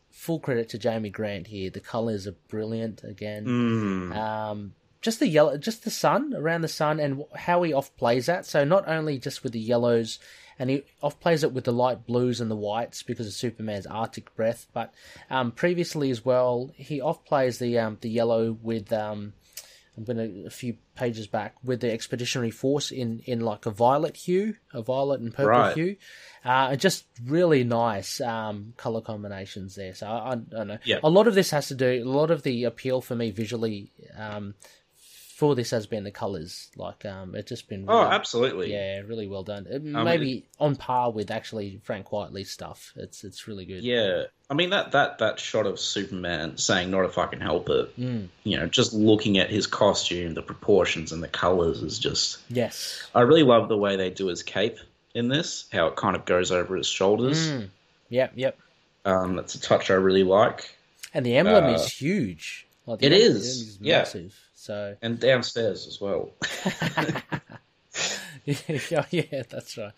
full 0.09 0.39
credit 0.39 0.69
to 0.69 0.77
Jamie 0.79 1.09
Grant 1.09 1.47
here. 1.47 1.69
The 1.69 1.79
colors 1.79 2.27
are 2.27 2.35
brilliant 2.47 3.03
again. 3.03 3.45
Mm. 3.45 4.15
Um, 4.15 4.73
just 5.01 5.19
the 5.19 5.27
yellow, 5.27 5.57
just 5.57 5.83
the 5.83 5.91
sun 5.91 6.33
around 6.33 6.61
the 6.61 6.67
sun, 6.67 6.99
and 6.99 7.23
how 7.35 7.61
he 7.63 7.71
off 7.71 7.95
plays 7.97 8.25
that. 8.25 8.45
So 8.45 8.63
not 8.63 8.88
only 8.88 9.19
just 9.19 9.43
with 9.43 9.53
the 9.53 9.59
yellows, 9.59 10.19
and 10.59 10.71
he 10.71 10.83
off 11.03 11.19
plays 11.19 11.43
it 11.43 11.53
with 11.53 11.65
the 11.65 11.71
light 11.71 12.07
blues 12.07 12.41
and 12.41 12.49
the 12.49 12.55
whites 12.55 13.03
because 13.03 13.27
of 13.27 13.33
Superman's 13.33 13.85
Arctic 13.85 14.35
breath. 14.35 14.65
But 14.73 14.91
um, 15.29 15.51
previously 15.51 16.09
as 16.09 16.25
well, 16.25 16.71
he 16.75 16.99
off 16.99 17.23
plays 17.25 17.59
the 17.59 17.77
um, 17.77 17.99
the 18.01 18.09
yellow 18.09 18.57
with 18.61 18.91
um, 18.91 19.33
I'm 19.97 20.03
going 20.03 20.17
to 20.17 20.45
a 20.45 20.49
few 20.51 20.77
pages 20.95 21.25
back 21.25 21.55
with 21.63 21.81
the 21.81 21.91
expeditionary 21.91 22.51
force 22.51 22.91
in 22.91 23.19
in 23.25 23.39
like 23.41 23.65
a 23.65 23.71
violet 23.71 24.15
hue, 24.15 24.55
a 24.71 24.81
violet 24.83 25.21
and 25.21 25.33
purple 25.33 25.49
Right. 25.49 25.73
hue. 25.73 25.95
Uh, 26.45 26.75
just 26.75 27.05
really 27.25 27.63
nice 27.63 28.21
um, 28.21 28.73
color 28.77 29.01
combinations 29.01 29.73
there. 29.75 29.95
So 29.95 30.05
I, 30.07 30.33
I 30.33 30.35
don't 30.35 30.67
know. 30.67 30.77
Yeah. 30.85 30.99
A 31.03 31.09
lot 31.09 31.27
of 31.27 31.33
this 31.35 31.49
has 31.49 31.67
to 31.69 31.75
do. 31.75 32.03
A 32.03 32.05
lot 32.05 32.29
of 32.31 32.43
the 32.43 32.65
appeal 32.65 33.01
for 33.01 33.15
me 33.15 33.31
visually 33.31 33.91
um, 34.15 34.53
for 35.38 35.53
this 35.53 35.69
has 35.69 35.85
been 35.85 36.03
the 36.03 36.09
colors. 36.11 36.71
Like 36.75 37.05
um, 37.05 37.35
it's 37.35 37.49
just 37.49 37.69
been. 37.69 37.85
Oh, 37.88 38.01
absolutely. 38.01 38.73
Yeah, 38.73 39.01
really 39.01 39.27
well 39.27 39.43
done. 39.43 39.67
It, 39.69 39.83
mean- 39.83 40.03
maybe 40.03 40.45
on 40.59 40.75
par 40.75 41.11
with 41.11 41.29
actually 41.29 41.79
Frank 41.83 42.11
Whiteley's 42.11 42.49
stuff. 42.49 42.91
It's 42.95 43.23
it's 43.23 43.47
really 43.47 43.65
good. 43.65 43.83
Yeah, 43.83 44.23
I 44.49 44.55
mean 44.55 44.71
that 44.71 44.93
that 44.93 45.19
that 45.19 45.39
shot 45.39 45.67
of 45.67 45.79
Superman 45.79 46.57
saying 46.57 46.89
"Not 46.89 47.05
if 47.05 47.19
I 47.19 47.27
can 47.27 47.39
help 47.39 47.69
it," 47.69 47.95
Mm. 47.99 48.29
you 48.43 48.57
know, 48.57 48.65
just 48.65 48.93
looking 48.93 49.38
at 49.38 49.51
his 49.51 49.67
costume, 49.67 50.33
the 50.33 50.41
proportions 50.41 51.11
and 51.11 51.21
the 51.21 51.27
colors 51.27 51.83
is 51.83 51.99
just. 51.99 52.39
Yes. 52.49 53.07
I 53.13 53.21
really 53.21 53.43
love 53.43 53.69
the 53.69 53.77
way 53.77 53.95
they 53.95 54.09
do 54.09 54.25
his 54.27 54.41
cape 54.41 54.79
in 55.13 55.27
this, 55.27 55.67
how 55.71 55.85
it 55.88 55.95
kind 55.95 56.15
of 56.15 56.25
goes 56.25 56.51
over 56.51 56.75
his 56.75 56.88
shoulders. 56.88 57.47
Mm. 57.47 57.69
Yep. 58.09 58.31
Yep. 58.35 58.59
Um, 59.05 59.35
that's 59.35 59.53
a 59.55 59.61
touch 59.61 59.91
I 59.91 59.95
really 59.95 60.23
like. 60.23 60.75
And 61.13 61.23
the 61.25 61.38
emblem 61.38 61.63
Uh, 61.65 61.73
is 61.75 61.91
huge. 61.93 62.65
Like, 62.88 63.03
it 63.03 63.11
emblem 63.13 63.31
is, 63.31 63.77
yeah. 63.81 63.99
massive. 63.99 64.35
So 64.68 64.97
And 65.01 65.18
downstairs 65.18 65.88
as 65.88 66.01
well. 66.01 66.30
yeah, 66.76 67.22
yeah, 69.11 69.43
that's 69.49 69.78
right. 69.78 69.93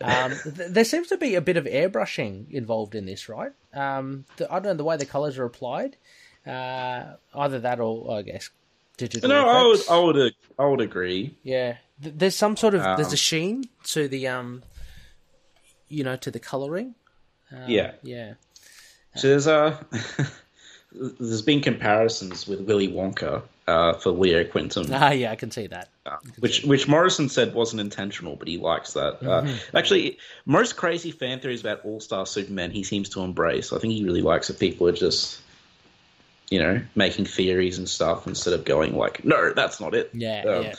Um, 0.00 0.32
th- 0.56 0.70
there 0.70 0.84
seems 0.84 1.06
to 1.08 1.16
be 1.16 1.36
a 1.36 1.40
bit 1.40 1.56
of 1.56 1.64
airbrushing 1.64 2.50
involved 2.50 2.96
in 2.96 3.06
this, 3.06 3.28
right? 3.28 3.52
Um, 3.72 4.24
the, 4.36 4.50
I 4.50 4.54
don't 4.54 4.64
know 4.64 4.74
the 4.74 4.84
way 4.84 4.96
the 4.96 5.06
colors 5.06 5.38
are 5.38 5.44
applied. 5.44 5.96
Uh, 6.44 7.14
either 7.36 7.60
that 7.60 7.78
or 7.78 8.18
I 8.18 8.22
guess 8.22 8.50
digital. 8.96 9.28
no, 9.28 9.46
I 9.48 9.62
would. 9.66 9.80
I 9.88 9.98
would, 9.98 10.34
I 10.58 10.64
would 10.66 10.80
agree. 10.80 11.36
Yeah, 11.44 11.76
Th- 12.02 12.14
there's 12.16 12.34
some 12.34 12.56
sort 12.56 12.74
of 12.74 12.82
there's 12.96 13.08
Um, 13.08 13.14
a 13.14 13.16
sheen 13.16 13.64
to 13.84 14.08
the 14.08 14.26
um, 14.26 14.64
you 15.88 16.02
know, 16.02 16.16
to 16.16 16.30
the 16.32 16.40
coloring. 16.40 16.94
Um, 17.52 17.68
Yeah. 17.68 17.92
yeah, 18.02 18.34
So 19.14 19.28
there's 19.28 19.46
a 19.46 19.86
there's 20.92 21.42
been 21.42 21.60
comparisons 21.60 22.48
with 22.48 22.60
Willy 22.62 22.88
Wonka 22.88 23.42
uh, 23.70 23.92
for 23.94 24.10
Leo 24.10 24.44
Quintum. 24.44 24.86
ah, 24.92 25.10
yeah, 25.12 25.30
I 25.30 25.36
can 25.36 25.50
see 25.50 25.66
that. 25.68 25.88
Uh, 26.04 26.16
which 26.40 26.64
which 26.64 26.88
Morrison 26.88 27.28
said 27.28 27.54
wasn't 27.54 27.80
intentional, 27.80 28.36
but 28.36 28.48
he 28.48 28.58
likes 28.58 28.92
that. 28.94 29.14
Uh, 29.22 29.42
Mm-hmm. 29.42 29.76
actually, 29.76 30.18
most 30.46 30.76
crazy 30.76 31.10
fan 31.12 31.40
theories 31.40 31.60
about 31.60 31.84
All 31.84 32.00
Star 32.00 32.26
Superman 32.26 32.70
he 32.70 32.82
seems 32.82 33.08
to 33.10 33.20
embrace. 33.22 33.72
I 33.72 33.78
think 33.78 33.92
he 33.94 34.04
really 34.04 34.22
likes 34.22 34.48
that 34.48 34.58
people 34.58 34.88
are 34.88 34.92
just, 34.92 35.40
you 36.50 36.58
know, 36.58 36.80
making 36.96 37.26
theories 37.26 37.78
and 37.78 37.88
stuff 37.88 38.26
instead 38.26 38.54
of 38.54 38.64
going 38.64 38.96
like, 38.96 39.24
no, 39.24 39.52
that's 39.54 39.80
not 39.80 39.94
it. 39.94 40.10
Yeah, 40.12 40.42
Um, 40.42 40.64
yeah, 40.64 40.74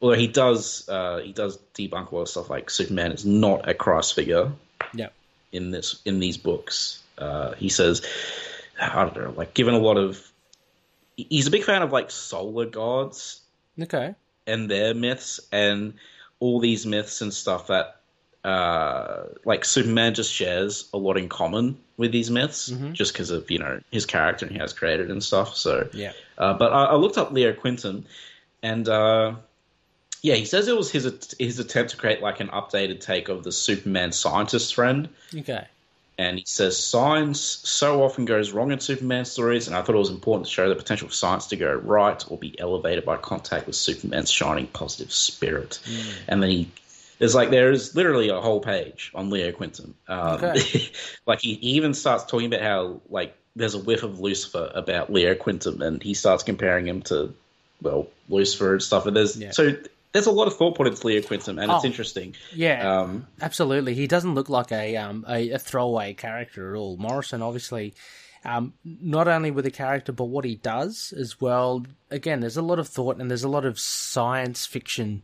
Although 0.00 0.16
he 0.16 0.28
does, 0.28 0.88
uh, 0.88 1.18
he 1.18 1.32
does 1.32 1.58
debunk 1.74 2.10
a 2.12 2.14
lot 2.14 2.22
of 2.22 2.28
stuff 2.28 2.50
like 2.50 2.70
Superman 2.70 3.12
is 3.12 3.24
not 3.26 3.68
a 3.68 3.74
Christ 3.74 4.14
figure 4.14 4.52
yeah. 4.94 5.08
in 5.52 5.70
this 5.72 6.00
in 6.04 6.20
these 6.20 6.36
books. 6.36 7.02
Uh, 7.18 7.52
he 7.54 7.68
says, 7.68 8.02
I 8.80 9.04
don't 9.04 9.16
know, 9.16 9.34
like 9.36 9.54
given 9.54 9.74
a 9.74 9.78
lot 9.78 9.96
of, 9.98 10.24
he's 11.28 11.46
a 11.46 11.50
big 11.50 11.64
fan 11.64 11.82
of 11.82 11.92
like 11.92 12.10
solar 12.10 12.66
gods 12.66 13.40
Okay. 13.80 14.14
and 14.46 14.70
their 14.70 14.94
myths 14.94 15.40
and 15.52 15.94
all 16.40 16.60
these 16.60 16.86
myths 16.86 17.20
and 17.20 17.34
stuff 17.34 17.66
that 17.68 17.96
uh 18.44 19.24
like 19.44 19.64
Superman 19.64 20.14
just 20.14 20.32
shares 20.32 20.88
a 20.94 20.96
lot 20.96 21.16
in 21.18 21.28
common 21.28 21.76
with 21.96 22.12
these 22.12 22.30
myths 22.30 22.70
Mhm. 22.70 22.92
just 22.92 23.12
because 23.12 23.30
of 23.30 23.50
you 23.50 23.58
know 23.58 23.80
his 23.90 24.06
character 24.06 24.46
and 24.46 24.52
he 24.54 24.60
has 24.60 24.72
created 24.72 25.10
and 25.10 25.22
stuff 25.22 25.56
so 25.56 25.88
Yeah. 25.92 26.12
uh, 26.38 26.54
but 26.54 26.72
I, 26.72 26.84
I 26.84 26.94
looked 26.94 27.18
up 27.18 27.32
Leo 27.32 27.52
Quintum 27.52 28.04
and 28.62 28.88
uh 28.88 29.34
yeah 30.22 30.34
he 30.36 30.44
says 30.44 30.68
it 30.68 30.76
was 30.76 30.90
his 30.90 31.34
his 31.38 31.58
attempt 31.58 31.90
to 31.90 31.96
create 31.96 32.22
like 32.22 32.38
an 32.38 32.48
updated 32.48 33.00
take 33.00 33.28
of 33.28 33.42
the 33.42 33.50
Superman 33.52 34.12
scientist 34.12 34.74
friend 34.76 35.08
Okay. 35.34 35.66
And 36.18 36.36
he 36.36 36.44
says 36.44 36.76
science 36.82 37.40
so 37.40 38.02
often 38.02 38.24
goes 38.24 38.50
wrong 38.50 38.72
in 38.72 38.80
Superman 38.80 39.24
stories, 39.24 39.68
and 39.68 39.76
I 39.76 39.82
thought 39.82 39.94
it 39.94 39.98
was 39.98 40.10
important 40.10 40.46
to 40.46 40.52
show 40.52 40.68
the 40.68 40.74
potential 40.74 41.06
for 41.06 41.14
science 41.14 41.46
to 41.46 41.56
go 41.56 41.72
right 41.72 42.22
or 42.28 42.36
be 42.36 42.58
elevated 42.58 43.04
by 43.04 43.16
contact 43.16 43.68
with 43.68 43.76
Superman's 43.76 44.28
shining 44.30 44.66
positive 44.66 45.12
spirit. 45.12 45.78
And 46.26 46.42
then 46.42 46.50
he 46.50 46.70
is 47.20 47.36
like 47.36 47.50
there 47.50 47.70
is 47.70 47.94
literally 47.94 48.30
a 48.30 48.40
whole 48.40 48.60
page 48.60 49.12
on 49.14 49.30
Leo 49.30 49.52
Quintum. 49.52 49.94
Um, 50.08 50.44
Okay. 50.44 50.90
like 51.26 51.40
he, 51.40 51.54
he 51.54 51.70
even 51.72 51.94
starts 51.94 52.24
talking 52.24 52.46
about 52.46 52.62
how 52.62 53.00
like 53.08 53.36
there's 53.54 53.74
a 53.74 53.78
whiff 53.78 54.02
of 54.02 54.18
Lucifer 54.18 54.72
about 54.74 55.12
Leo 55.12 55.36
Quintum, 55.36 55.82
and 55.82 56.02
he 56.02 56.14
starts 56.14 56.42
comparing 56.42 56.88
him 56.88 57.02
to 57.02 57.32
well 57.80 58.08
Lucifer 58.28 58.72
and 58.72 58.82
stuff. 58.82 59.06
And 59.06 59.16
there's 59.16 59.36
Yeah. 59.36 59.52
so 59.52 59.76
there's 60.12 60.26
a 60.26 60.30
lot 60.32 60.46
of 60.46 60.56
thought 60.56 60.74
put 60.76 60.86
into 60.86 61.06
Leo 61.06 61.22
Quintum, 61.22 61.58
and 61.58 61.70
it's 61.70 61.84
Oh. 61.84 61.86
interesting. 61.86 62.34
Yeah, 62.54 63.00
Um, 63.00 63.26
absolutely. 63.40 63.94
He 63.94 64.06
doesn't 64.06 64.34
look 64.34 64.48
like 64.48 64.72
a 64.72 64.96
um 64.96 65.24
a, 65.28 65.50
a 65.50 65.58
throwaway 65.58 66.14
character 66.14 66.74
at 66.74 66.78
all. 66.78 66.96
Morrison, 66.96 67.42
obviously, 67.42 67.94
um, 68.44 68.72
not 68.84 69.28
only 69.28 69.50
with 69.50 69.64
the 69.64 69.70
character 69.70 70.12
but 70.12 70.24
what 70.26 70.44
he 70.44 70.54
does 70.56 71.12
as 71.16 71.40
well. 71.40 71.84
Again, 72.10 72.40
there's 72.40 72.56
a 72.56 72.62
lot 72.62 72.78
of 72.78 72.88
thought 72.88 73.18
and 73.20 73.30
there's 73.30 73.44
a 73.44 73.48
lot 73.48 73.64
of 73.64 73.78
science 73.78 74.64
fiction 74.66 75.22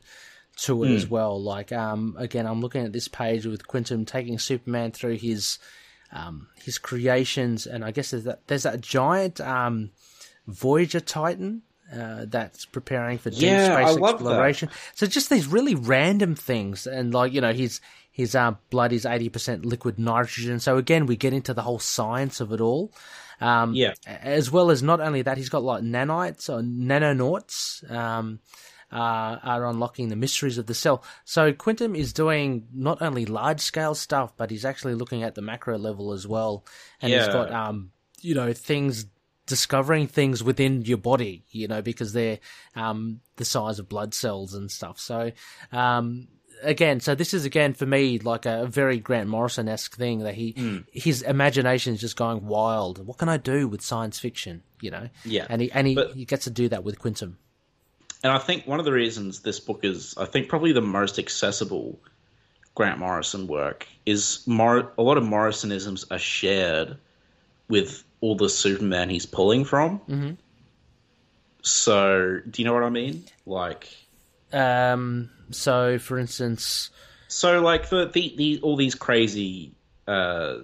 to 0.57 0.85
it 0.85 0.91
as 0.95 1.09
well. 1.09 1.43
Like, 1.43 1.73
um, 1.73 2.15
again, 2.19 2.47
I'm 2.47 2.61
looking 2.61 2.85
at 2.85 2.93
this 2.93 3.09
page 3.09 3.45
with 3.47 3.67
Quintum 3.67 4.05
taking 4.05 4.39
Superman 4.39 4.93
through 4.93 5.17
his 5.17 5.59
um 6.13 6.49
his 6.63 6.79
creations, 6.79 7.67
and 7.67 7.85
I 7.85 7.91
guess 7.91 8.11
there's 8.11 8.25
that 8.25 8.47
there's 8.47 8.63
that 8.65 8.81
giant 8.81 9.41
um 9.41 9.91
Voyager 10.47 11.01
Titan. 11.01 11.63
Uh, 11.93 12.25
that's 12.27 12.65
preparing 12.65 13.19
for 13.19 13.31
deep 13.31 13.43
Yeah, 13.43 13.75
space 13.75 13.97
that. 13.97 14.15
exploration. 14.15 14.71
So 14.95 15.07
just 15.07 15.29
these 15.29 15.47
really 15.47 15.75
random 15.75 16.35
things, 16.35 16.87
and 16.87 17.13
like 17.13 17.33
you 17.33 17.41
know, 17.41 17.53
his 17.53 17.81
his 18.11 18.35
uh, 18.35 18.55
blood 18.71 18.93
is 18.93 19.05
eighty 19.05 19.29
percent 19.29 19.67
liquid 19.67 19.99
nitrogen. 19.99 20.61
So 20.61 20.79
again, 20.79 21.07
we 21.07 21.17
get 21.17 21.35
into 21.35 21.53
the 21.53 21.63
whole 21.63 21.79
science 21.79 22.41
of 22.41 22.53
it 22.53 22.61
all. 22.61 22.93
Um, 23.41 23.75
Yeah. 23.75 23.93
As 24.07 24.51
well 24.51 24.71
as 24.71 24.83
not 24.83 25.01
only 25.01 25.23
that, 25.23 25.37
he's 25.37 25.51
got 25.51 25.63
like 25.63 25.83
nanites 25.83 26.49
or 26.49 26.63
nanonauts. 26.63 27.89
Um, 27.91 28.41
uh, 28.93 29.39
are 29.43 29.67
unlocking 29.67 30.09
the 30.09 30.17
mysteries 30.17 30.57
of 30.57 30.67
the 30.67 30.75
cell. 30.75 31.03
So 31.25 31.53
Quintum 31.53 31.97
is 31.97 32.13
doing 32.13 32.69
not 32.73 33.03
only 33.03 33.27
large 33.27 33.61
scale 33.61 33.95
stuff, 33.97 34.37
but 34.37 34.51
he's 34.51 34.65
actually 34.65 34.95
looking 34.95 35.25
at 35.25 35.35
the 35.35 35.43
macro 35.43 35.77
level 35.79 36.13
as 36.13 36.29
well. 36.29 36.65
And 37.03 37.13
he's 37.13 37.27
got 37.29 37.51
um, 37.53 37.91
you 38.21 38.35
know, 38.35 38.53
things 38.53 39.07
discovering 39.47 40.07
things 40.07 40.43
within 40.43 40.83
your 40.83 40.99
body, 40.99 41.45
you 41.51 41.69
know, 41.69 41.83
because 41.83 42.13
they're 42.13 42.39
um, 42.75 43.21
the 43.37 43.45
size 43.45 43.79
of 43.79 43.89
blood 43.89 44.15
cells 44.15 44.55
and 44.55 44.71
stuff. 44.71 44.99
So, 44.99 45.33
um, 45.73 46.29
again, 46.63 47.01
so 47.01 47.15
this 47.15 47.35
is 47.35 47.45
again 47.45 47.75
for 47.75 47.85
me 47.87 48.19
like 48.19 48.47
a 48.47 48.67
very 48.67 48.99
Grant 48.99 49.29
Morrison 49.29 49.69
esque 49.69 49.97
thing 49.97 50.21
that 50.21 50.35
he 50.35 50.53
Hmm. 50.57 50.79
his 50.93 51.23
imagination 51.23 51.95
is 51.95 52.01
just 52.01 52.17
going 52.17 52.47
wild. 52.47 53.05
What 53.07 53.19
can 53.19 53.29
I 53.29 53.37
do 53.37 53.69
with 53.69 53.83
science 53.83 54.19
fiction? 54.19 54.63
You 54.81 54.91
know, 54.93 55.09
Yeah. 55.25 55.47
and 55.51 55.61
he 55.63 55.71
and 55.73 55.87
he, 55.87 55.95
But- 55.95 56.15
he 56.15 56.25
gets 56.25 56.45
to 56.45 56.51
do 56.51 56.69
that 56.71 56.85
with 56.85 56.99
Quintum. 56.99 57.39
And 58.23 58.33
I 58.33 58.39
think 58.39 58.67
one 58.67 58.79
of 58.79 58.87
the 58.87 58.93
reasons 58.93 59.41
this 59.41 59.61
book 59.61 59.81
is, 59.83 60.15
I 60.17 60.25
think, 60.25 60.49
probably 60.49 60.73
the 60.73 60.81
most 60.81 61.19
accessible 61.19 62.01
Grant 62.75 62.99
Morrison 62.99 63.47
work 63.47 63.87
is 64.07 64.43
Mor- 64.47 64.91
a 64.97 65.03
lot 65.03 65.19
of 65.19 65.25
Morrisonisms 65.25 66.11
are 66.11 66.19
shared 66.19 66.97
with 67.69 68.03
all 68.25 68.35
the 68.37 68.49
Superman 68.49 69.11
he's 69.11 69.27
pulling 69.27 69.67
from. 69.67 69.99
Mm-hmm. 70.09 70.31
So, 71.63 72.41
do 72.49 72.63
you 72.63 72.67
know 72.67 72.75
what 72.75 72.83
I 72.83 72.89
mean? 72.91 73.25
Like, 73.47 73.89
Um, 74.53 75.31
so 75.51 75.99
for 75.99 76.19
instance, 76.19 76.91
so 77.29 77.61
like 77.61 77.89
the 77.91 78.07
the, 78.07 78.35
the 78.37 78.61
all 78.63 78.77
these 78.77 78.95
crazy, 78.95 79.73
uh, 80.07 80.57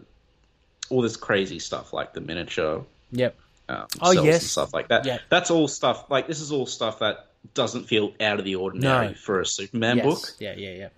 all 0.89 1.03
this 1.03 1.17
crazy 1.17 1.59
stuff 1.59 1.93
like 1.93 2.13
the 2.15 2.21
miniature 2.21 2.85
yep, 3.13 3.37
um, 3.69 3.87
Oh, 4.01 4.13
yes. 4.13 4.41
and 4.43 4.43
stuff 4.43 4.73
like 4.75 4.89
that. 4.89 5.05
Yeah. 5.05 5.19
That's 5.29 5.51
all 5.51 5.69
stuff. 5.69 6.11
Like 6.11 6.27
this 6.27 6.41
is 6.41 6.53
all 6.53 6.67
stuff 6.67 6.99
that 7.01 7.27
doesn't 7.55 7.85
feel 7.85 8.13
out 8.21 8.39
of 8.39 8.45
the 8.45 8.55
ordinary 8.57 9.09
No. 9.09 9.15
for 9.15 9.41
a 9.41 9.47
Superman 9.47 9.99
yes, 9.99 10.07
book. 10.07 10.21
yeah, 10.39 10.55
yeah, 10.57 10.89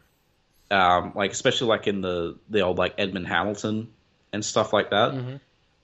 yeah. 0.70 0.96
um, 0.96 1.12
like 1.14 1.30
especially 1.32 1.68
like 1.68 1.86
in 1.86 2.00
the 2.02 2.38
the 2.50 2.60
old 2.60 2.78
like 2.78 2.94
Edmond 2.98 3.26
Hamilton 3.28 3.88
and 4.32 4.44
stuff 4.44 4.72
like 4.72 4.90
that. 4.90 5.12
Mm-hmm. 5.12 5.36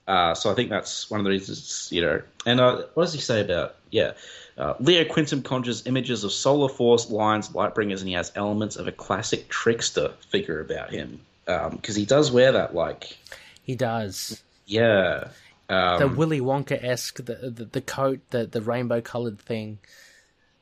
Uh, 0.08 0.34
so 0.34 0.50
I 0.50 0.54
think 0.54 0.70
that's 0.70 1.08
one 1.10 1.20
of 1.20 1.24
the 1.24 1.30
reasons, 1.30 1.88
you 1.92 2.00
know. 2.00 2.22
And 2.46 2.58
uh, 2.60 2.82
what 2.94 3.04
does 3.04 3.12
he 3.12 3.20
say 3.20 3.42
about 3.42 3.76
yeah? 3.90 4.12
Uh, 4.56 4.74
Leo 4.80 5.04
Quintum 5.04 5.42
conjures 5.42 5.86
images 5.86 6.24
of 6.24 6.32
solar 6.32 6.68
force, 6.68 7.10
lions, 7.10 7.54
light 7.54 7.74
bringers, 7.76 8.00
and 8.00 8.08
he 8.08 8.14
has 8.14 8.32
elements 8.34 8.74
of 8.76 8.88
a 8.88 8.92
classic 8.92 9.48
trickster 9.48 10.12
figure 10.30 10.60
about 10.60 10.90
him 10.90 11.20
because 11.44 11.94
he 11.94 12.04
does 12.04 12.32
wear 12.32 12.52
that 12.52 12.74
like 12.74 13.16
He 13.62 13.76
does. 13.76 14.42
yeah. 14.66 15.28
Um, 15.70 15.98
the 16.00 16.08
Willy 16.08 16.40
Wonka 16.40 16.82
esque, 16.82 17.18
the, 17.18 17.34
the 17.34 17.66
the 17.66 17.80
coat, 17.82 18.20
the 18.30 18.46
the 18.46 18.62
rainbow 18.62 19.02
colored 19.02 19.38
thing. 19.38 19.78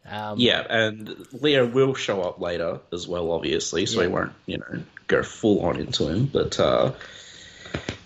Um, 0.04 0.38
Yeah, 0.40 0.66
and 0.68 1.14
Leo 1.32 1.64
will 1.66 1.94
show 1.94 2.22
up 2.22 2.40
later 2.40 2.80
as 2.92 3.06
well, 3.08 3.30
obviously, 3.30 3.86
so 3.86 4.00
Yeah. 4.00 4.06
he 4.08 4.12
won't, 4.12 4.32
you 4.46 4.58
know, 4.58 4.82
go 5.06 5.22
full 5.22 5.64
on 5.64 5.78
into 5.78 6.08
him. 6.08 6.26
But 6.26 6.58
uh, 6.58 6.92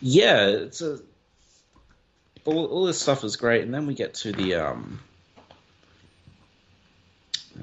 yeah, 0.02 0.46
it's 0.46 0.82
a 0.82 1.00
all, 2.52 2.66
all 2.66 2.84
this 2.86 3.00
stuff 3.00 3.24
is 3.24 3.36
great, 3.36 3.62
and 3.62 3.72
then 3.72 3.86
we 3.86 3.94
get 3.94 4.14
to 4.14 4.32
the 4.32 4.54
um. 4.54 5.00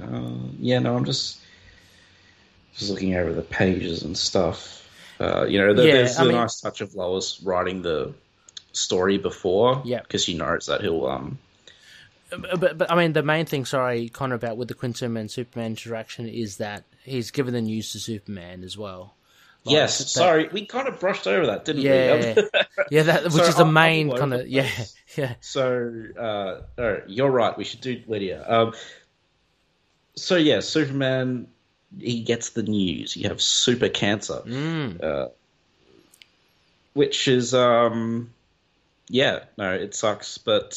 Uh, 0.02 0.32
yeah, 0.60 0.80
no, 0.80 0.96
I'm 0.96 1.06
just 1.06 1.40
just 2.76 2.92
looking 2.92 3.16
over 3.16 3.34
the 3.34 3.42
pages 3.42 4.04
and 4.04 4.18
stuff. 4.18 4.88
Uh, 5.20 5.46
you 5.46 5.58
know, 5.60 5.74
the, 5.74 5.86
Yeah, 5.88 5.94
there's 5.94 6.18
I 6.18 6.24
a 6.24 6.26
mean- 6.28 6.36
nice 6.36 6.62
touch 6.62 6.82
of 6.82 6.94
Lois 6.94 7.42
writing 7.42 7.82
the 7.82 8.14
story 8.74 9.18
before, 9.18 9.82
Yeah. 9.84 10.02
because 10.02 10.24
she 10.24 10.38
knows 10.38 10.68
that 10.68 10.82
he'll 10.82 11.08
um 11.08 11.40
but 12.30 12.78
but 12.78 12.92
I 12.92 12.96
mean 12.96 13.14
the 13.14 13.24
main 13.24 13.46
thing, 13.46 13.66
sorry, 13.66 14.10
Connor, 14.10 14.36
about 14.36 14.58
with 14.58 14.68
the 14.68 14.74
Quintum 14.76 15.18
and 15.18 15.32
Superman 15.32 15.72
interaction 15.72 16.28
is 16.28 16.58
that 16.58 16.84
he's 17.04 17.32
given 17.32 17.54
the 17.54 17.62
news 17.62 17.92
to 17.94 18.00
Superman 18.00 18.64
as 18.64 18.78
well. 18.78 19.16
Like, 19.66 19.74
Yes, 19.74 19.98
that- 20.00 20.08
sorry, 20.08 20.48
we 20.52 20.66
kind 20.66 20.88
of 20.88 21.00
brushed 21.00 21.28
over 21.28 21.48
that, 21.48 21.66
didn't 21.66 21.82
Yeah, 21.82 22.36
we? 22.36 22.44
yeah, 22.92 23.04
that 23.04 23.24
which 23.26 23.34
So 23.34 23.44
is 23.44 23.56
the 23.56 23.66
main 23.66 24.16
kind 24.16 24.34
of 24.34 24.48
yeah, 24.48 24.70
yeah, 25.18 25.34
so, 25.42 25.92
uh, 26.18 26.62
all 26.78 26.86
right, 26.92 27.04
you're 27.08 27.30
right. 27.30 27.58
We 27.58 27.64
should 27.66 27.82
do 27.82 28.02
Lydia. 28.08 28.46
Um, 28.48 28.74
so 30.16 30.36
yeah, 30.36 30.60
Superman. 30.62 31.48
He 32.00 32.22
gets 32.22 32.50
the 32.50 32.64
news. 32.64 33.16
You 33.16 33.30
have 33.30 33.42
super 33.42 33.88
cancer, 33.88 34.42
Mm. 34.46 35.02
uh, 35.02 35.30
which 36.94 37.28
is 37.30 37.54
um, 37.54 38.34
yeah, 39.10 39.46
no, 39.58 39.74
it 39.74 39.96
sucks, 39.96 40.38
but 40.38 40.72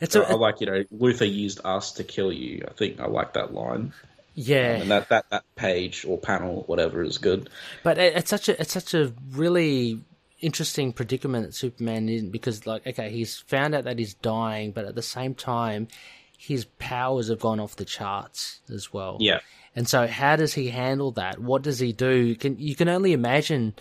it's 0.00 0.14
a 0.14 0.22
I 0.28 0.34
like 0.34 0.60
you 0.60 0.66
know 0.66 0.84
Luthor 0.96 1.30
used 1.30 1.60
us 1.64 1.92
to 1.94 2.04
kill 2.04 2.32
you. 2.32 2.64
I 2.68 2.72
think 2.72 3.00
I 3.00 3.06
like 3.06 3.32
that 3.32 3.52
line, 3.52 3.92
yeah, 4.34 4.74
um, 4.74 4.82
and 4.82 4.90
that 4.90 5.08
that 5.08 5.30
that 5.30 5.44
page 5.54 6.04
or 6.04 6.18
panel, 6.18 6.64
whatever, 6.66 7.02
is 7.02 7.18
good. 7.18 7.48
But 7.82 7.98
it, 7.98 8.16
it's 8.16 8.30
such 8.30 8.48
a 8.48 8.60
it's 8.60 8.72
such 8.72 8.94
a 8.94 9.12
really 9.32 10.00
interesting 10.40 10.92
predicament 10.92 11.46
that 11.46 11.54
Superman 11.54 12.08
is 12.08 12.22
in 12.22 12.30
because 12.30 12.66
like 12.66 12.86
okay 12.86 13.10
he's 13.10 13.38
found 13.38 13.74
out 13.74 13.84
that 13.84 13.98
he's 13.98 14.14
dying, 14.14 14.72
but 14.72 14.84
at 14.84 14.94
the 14.94 15.02
same 15.02 15.34
time 15.34 15.88
his 16.36 16.64
powers 16.78 17.28
have 17.28 17.40
gone 17.40 17.60
off 17.60 17.76
the 17.76 17.84
charts 17.84 18.60
as 18.68 18.92
well. 18.92 19.16
Yeah, 19.20 19.40
And 19.74 19.88
so 19.88 20.06
how 20.06 20.36
does 20.36 20.54
he 20.54 20.68
handle 20.68 21.12
that? 21.12 21.38
What 21.38 21.62
does 21.62 21.78
he 21.78 21.92
do? 21.92 22.10
You 22.10 22.36
can 22.36 22.58
you 22.58 22.74
can 22.74 22.88
only 22.88 23.12
imagine 23.12 23.74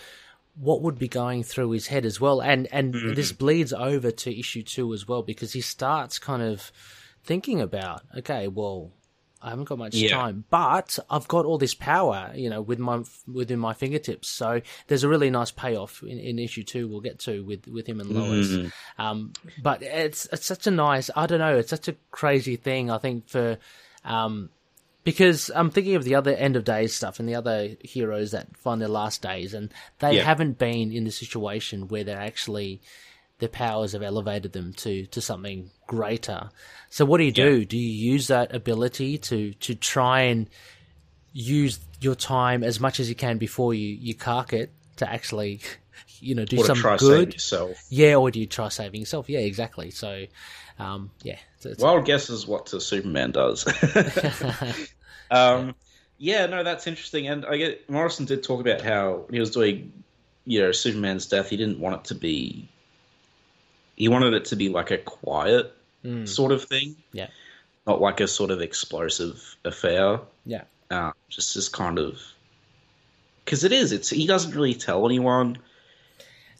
what 0.55 0.81
would 0.81 0.99
be 0.99 1.07
going 1.07 1.43
through 1.43 1.71
his 1.71 1.87
head 1.87 2.05
as 2.05 2.21
well. 2.21 2.41
And 2.41 2.67
and 2.71 2.93
mm-hmm. 2.93 3.13
this 3.15 3.31
bleeds 3.31 3.73
over 3.73 4.11
to 4.11 4.39
issue 4.39 4.63
2 4.63 4.93
as 4.93 5.07
well 5.07 5.23
because 5.23 5.53
he 5.53 5.61
starts 5.61 6.19
kind 6.19 6.43
of 6.43 6.71
thinking 7.23 7.59
about 7.59 8.03
okay, 8.15 8.47
well 8.47 8.91
I 9.43 9.49
haven't 9.49 9.65
got 9.65 9.77
much 9.77 9.93
Yeah. 10.01 10.15
time, 10.15 10.45
but 10.49 10.97
I've 11.09 11.27
got 11.27 11.45
all 11.45 11.57
this 11.57 11.73
power, 11.73 12.31
you 12.33 12.49
know, 12.49 12.61
with 12.61 12.79
my 12.79 13.03
within 13.31 13.59
my 13.59 13.73
fingertips. 13.73 14.29
So 14.29 14.61
there's 14.87 15.03
a 15.03 15.09
really 15.09 15.29
nice 15.29 15.51
payoff 15.51 16.01
in, 16.01 16.17
in 16.17 16.39
issue 16.39 16.63
two. 16.63 16.87
We'll 16.87 17.01
get 17.01 17.19
to 17.19 17.43
with 17.43 17.67
with 17.67 17.85
him 17.85 17.99
and 17.99 18.09
Lois. 18.09 18.71
Um, 18.97 19.33
but 19.61 19.83
it's 19.83 20.27
it's 20.31 20.45
such 20.45 20.65
a 20.65 20.71
nice. 20.71 21.09
I 21.15 21.25
don't 21.27 21.39
know. 21.39 21.57
It's 21.57 21.69
such 21.69 21.89
a 21.89 21.95
crazy 22.09 22.55
thing. 22.55 22.89
I 22.89 22.97
think 22.99 23.27
for 23.27 23.57
um, 24.05 24.49
because 25.03 25.51
I'm 25.53 25.69
thinking 25.69 25.95
of 25.95 26.05
the 26.05 26.15
other 26.15 26.33
end 26.33 26.55
of 26.55 26.63
days 26.63 26.95
stuff 26.95 27.19
and 27.19 27.27
the 27.27 27.35
other 27.35 27.75
heroes 27.81 28.31
that 28.31 28.55
find 28.55 28.81
their 28.81 28.87
last 28.87 29.21
days, 29.21 29.53
and 29.53 29.73
they 29.99 30.15
Yeah. 30.15 30.23
haven't 30.23 30.57
been 30.57 30.93
in 30.93 31.03
the 31.03 31.11
situation 31.11 31.89
where 31.89 32.05
they're 32.05 32.17
actually 32.17 32.81
their 33.43 33.49
powers 33.49 33.91
have 33.91 34.01
elevated 34.01 34.53
them 34.53 34.71
to 34.71 35.05
to 35.07 35.19
something 35.19 35.69
greater. 35.85 36.49
So 36.89 37.03
what 37.03 37.17
do 37.17 37.25
you 37.25 37.31
do? 37.33 37.65
Do 37.65 37.77
you 37.77 38.11
use 38.13 38.27
that 38.27 38.55
ability 38.55 39.17
to 39.17 39.53
to 39.53 39.75
try 39.75 40.21
and 40.21 40.49
use 41.33 41.77
your 41.99 42.15
time 42.15 42.63
as 42.63 42.79
much 42.79 43.01
as 43.01 43.09
you 43.09 43.15
can 43.15 43.37
before 43.37 43.73
you 43.73 43.87
you 43.99 44.15
cark 44.15 44.53
it 44.53 44.71
to 44.95 45.11
actually 45.11 45.59
you 46.19 46.35
know 46.35 46.45
do 46.45 46.55
or 46.55 46.59
to 46.61 46.67
something 46.67 46.81
try 46.81 46.95
saving 46.95 47.15
good? 47.15 47.33
yourself. 47.33 47.85
Yeah, 47.89 48.15
or 48.15 48.31
do 48.31 48.39
you 48.39 48.47
try 48.47 48.69
saving 48.69 49.01
yourself? 49.01 49.29
Yeah, 49.29 49.39
exactly. 49.39 49.91
So, 49.91 50.25
um, 50.79 51.11
yeah, 51.21 51.39
it's, 51.57 51.65
it's, 51.65 51.83
Wild 51.83 52.05
guess 52.05 52.29
is 52.29 52.47
what 52.47 52.69
Superman 52.69 53.31
does. 53.31 53.67
um, 55.31 55.75
yeah, 56.17 56.45
no, 56.45 56.63
that's 56.63 56.87
interesting. 56.87 57.27
And 57.27 57.45
I 57.45 57.57
get 57.57 57.89
Morrison 57.89 58.23
did 58.23 58.41
talk 58.41 58.61
about 58.61 58.79
how 58.79 59.25
he 59.29 59.41
was 59.41 59.51
doing, 59.51 59.91
you 60.45 60.61
know, 60.61 60.71
Superman's 60.71 61.25
death. 61.25 61.49
He 61.49 61.57
didn't 61.57 61.81
want 61.81 61.97
it 61.97 62.03
to 62.05 62.15
be. 62.15 62.69
He 64.03 64.09
wanted 64.09 64.33
it 64.33 64.45
to 64.51 64.57
be 64.57 64.67
like 64.67 64.91
a 64.91 64.97
quiet 64.97 65.73
sort 66.25 66.51
of 66.51 66.61
thing, 66.65 66.97
yeah, 67.13 67.27
not 67.87 68.01
like 68.01 68.19
a 68.19 68.27
sort 68.27 68.51
of 68.51 68.59
explosive 68.59 69.55
affair. 69.63 70.19
yeah, 70.45 70.63
Uh, 70.91 71.11
just 71.29 71.55
this 71.55 71.69
kind 71.69 71.97
of 71.97 72.19
because 73.45 73.63
it 73.63 73.71
is. 73.71 73.93
It's 73.93 74.09
he 74.09 74.27
doesn't 74.27 74.53
really 74.53 74.73
tell 74.73 75.05
anyone. 75.05 75.57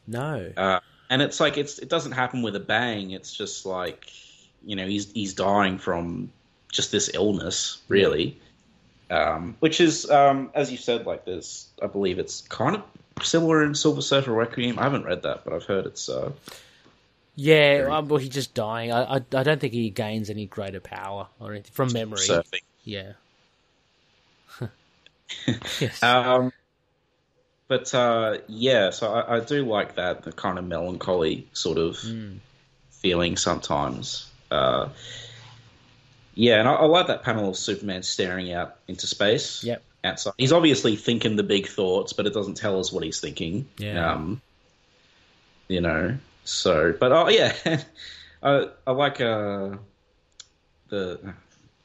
no, 0.07 0.51
Uh, 0.55 0.79
and 1.09 1.21
it's 1.21 1.41
like 1.41 1.57
it's 1.57 1.79
it 1.79 1.89
doesn't 1.89 2.13
happen 2.13 2.41
with 2.41 2.55
a 2.55 2.59
bang. 2.61 3.11
It's 3.11 3.35
just 3.35 3.65
like 3.65 4.09
you 4.63 4.77
know 4.77 4.87
he's 4.87 5.11
he's 5.11 5.33
dying 5.33 5.77
from 5.79 6.31
just 6.71 6.93
this 6.93 7.09
illness, 7.13 7.81
really. 7.89 8.39
Um, 9.11 9.57
which 9.59 9.81
is, 9.81 10.09
um, 10.09 10.49
as 10.55 10.71
you 10.71 10.77
said, 10.77 11.05
like 11.05 11.25
this. 11.25 11.67
I 11.81 11.87
believe 11.87 12.17
it's 12.17 12.41
kind 12.47 12.77
of 12.77 12.83
similar 13.25 13.61
in 13.63 13.75
Silver 13.75 14.01
Surfer 14.01 14.31
Requiem. 14.31 14.79
I 14.79 14.83
haven't 14.83 15.03
read 15.03 15.23
that, 15.23 15.43
but 15.43 15.51
I've 15.53 15.65
heard 15.65 15.85
it's. 15.85 16.07
Uh, 16.07 16.31
Yeah, 17.35 17.87
um, 17.91 18.07
well, 18.09 18.19
he's 18.19 18.29
just 18.29 18.53
dying. 18.53 18.91
I, 18.91 19.15
I 19.15 19.15
I 19.15 19.43
don't 19.43 19.59
think 19.59 19.73
he 19.73 19.89
gains 19.89 20.29
any 20.29 20.45
greater 20.45 20.79
power 20.79 21.27
or 21.39 21.51
anything 21.53 21.71
from 21.73 21.91
memory. 21.91 22.19
surfing. 22.19 22.61
Yeah. 22.83 23.13
yes. 25.79 26.01
Um, 26.03 26.51
but 27.67 27.93
uh, 27.95 28.37
yeah, 28.47 28.91
so 28.91 29.11
I, 29.13 29.37
I 29.37 29.39
do 29.39 29.65
like 29.65 29.95
that 29.95 30.23
the 30.23 30.31
kind 30.31 30.59
of 30.59 30.65
melancholy 30.65 31.47
sort 31.53 31.77
of 31.77 31.95
Mm. 31.97 32.37
feeling 32.91 33.35
sometimes. 33.37 34.29
Uh, 34.51 34.89
yeah, 36.35 36.59
and 36.59 36.67
I, 36.67 36.73
I 36.73 36.85
like 36.85 37.07
that 37.07 37.23
panel 37.23 37.49
of 37.49 37.57
Superman 37.57 38.03
staring 38.03 38.51
out 38.53 38.75
into 38.87 39.07
space. 39.07 39.63
Yep. 39.63 39.83
Outside, 40.05 40.33
he's 40.37 40.51
obviously 40.51 40.97
thinking 40.97 41.35
the 41.37 41.43
big 41.43 41.67
thoughts, 41.67 42.11
but 42.13 42.27
it 42.27 42.33
doesn't 42.33 42.55
tell 42.57 42.79
us 42.79 42.91
what 42.91 43.03
he's 43.03 43.19
thinking. 43.21 43.67
Yeah. 43.77 44.11
Um, 44.13 44.41
you 45.67 45.81
know. 45.81 46.17
So, 46.45 46.93
but 46.97 47.11
oh 47.11 47.29
yeah, 47.29 47.55
I 48.43 48.69
I 48.85 48.91
like 48.91 49.21
uh 49.21 49.77
the. 50.89 51.33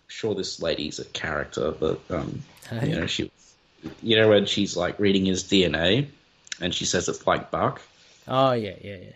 Sure, 0.09 0.35
this 0.35 0.63
lady's 0.63 0.99
a 1.01 1.05
character, 1.07 1.71
but 1.73 2.01
um, 2.11 2.43
you 2.81 2.97
know 2.97 3.07
she, 3.07 3.31
you 4.03 4.17
know 4.17 4.29
when 4.31 4.47
she's 4.47 4.77
like 4.77 4.99
reading 4.99 5.27
his 5.27 5.45
DNA, 5.45 6.09
and 6.61 6.75
she 6.75 6.87
says 6.87 7.09
it's 7.09 7.27
like 7.27 7.51
Bach. 7.51 7.81
Oh 8.27 8.53
yeah, 8.53 8.77
yeah, 8.81 8.97
yeah. 8.97 9.13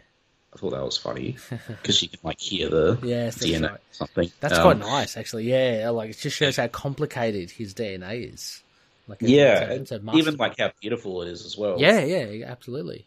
I 0.54 0.58
thought 0.58 0.70
that 0.70 0.84
was 0.84 0.98
funny 0.98 1.36
because 1.68 1.96
she 1.96 2.08
can 2.08 2.20
like 2.22 2.40
hear 2.40 2.68
the 2.68 2.96
that's 3.00 3.40
DNA 3.46 3.66
right. 3.68 3.70
or 3.70 3.78
something. 3.92 4.30
That's 4.40 4.58
Um, 4.58 4.62
quite 4.62 4.78
nice, 4.78 5.16
actually. 5.16 5.44
Yeah, 5.50 5.90
like 5.90 6.10
it 6.10 6.18
just 6.18 6.36
shows 6.36 6.56
how 6.56 6.68
complicated 6.68 7.50
his 7.50 7.74
DNA 7.74 8.14
is. 8.32 8.62
Like, 9.08 9.22
Yeah, 9.22 9.60
it's 9.60 9.62
a- 9.62 9.76
it's 9.76 9.92
a 9.92 10.16
even 10.16 10.36
like 10.36 10.58
how 10.58 10.72
beautiful 10.80 11.22
it 11.22 11.28
is 11.28 11.44
as 11.44 11.56
well. 11.56 11.78
Yeah, 11.78 12.00
yeah, 12.04 12.46
absolutely. 12.46 13.06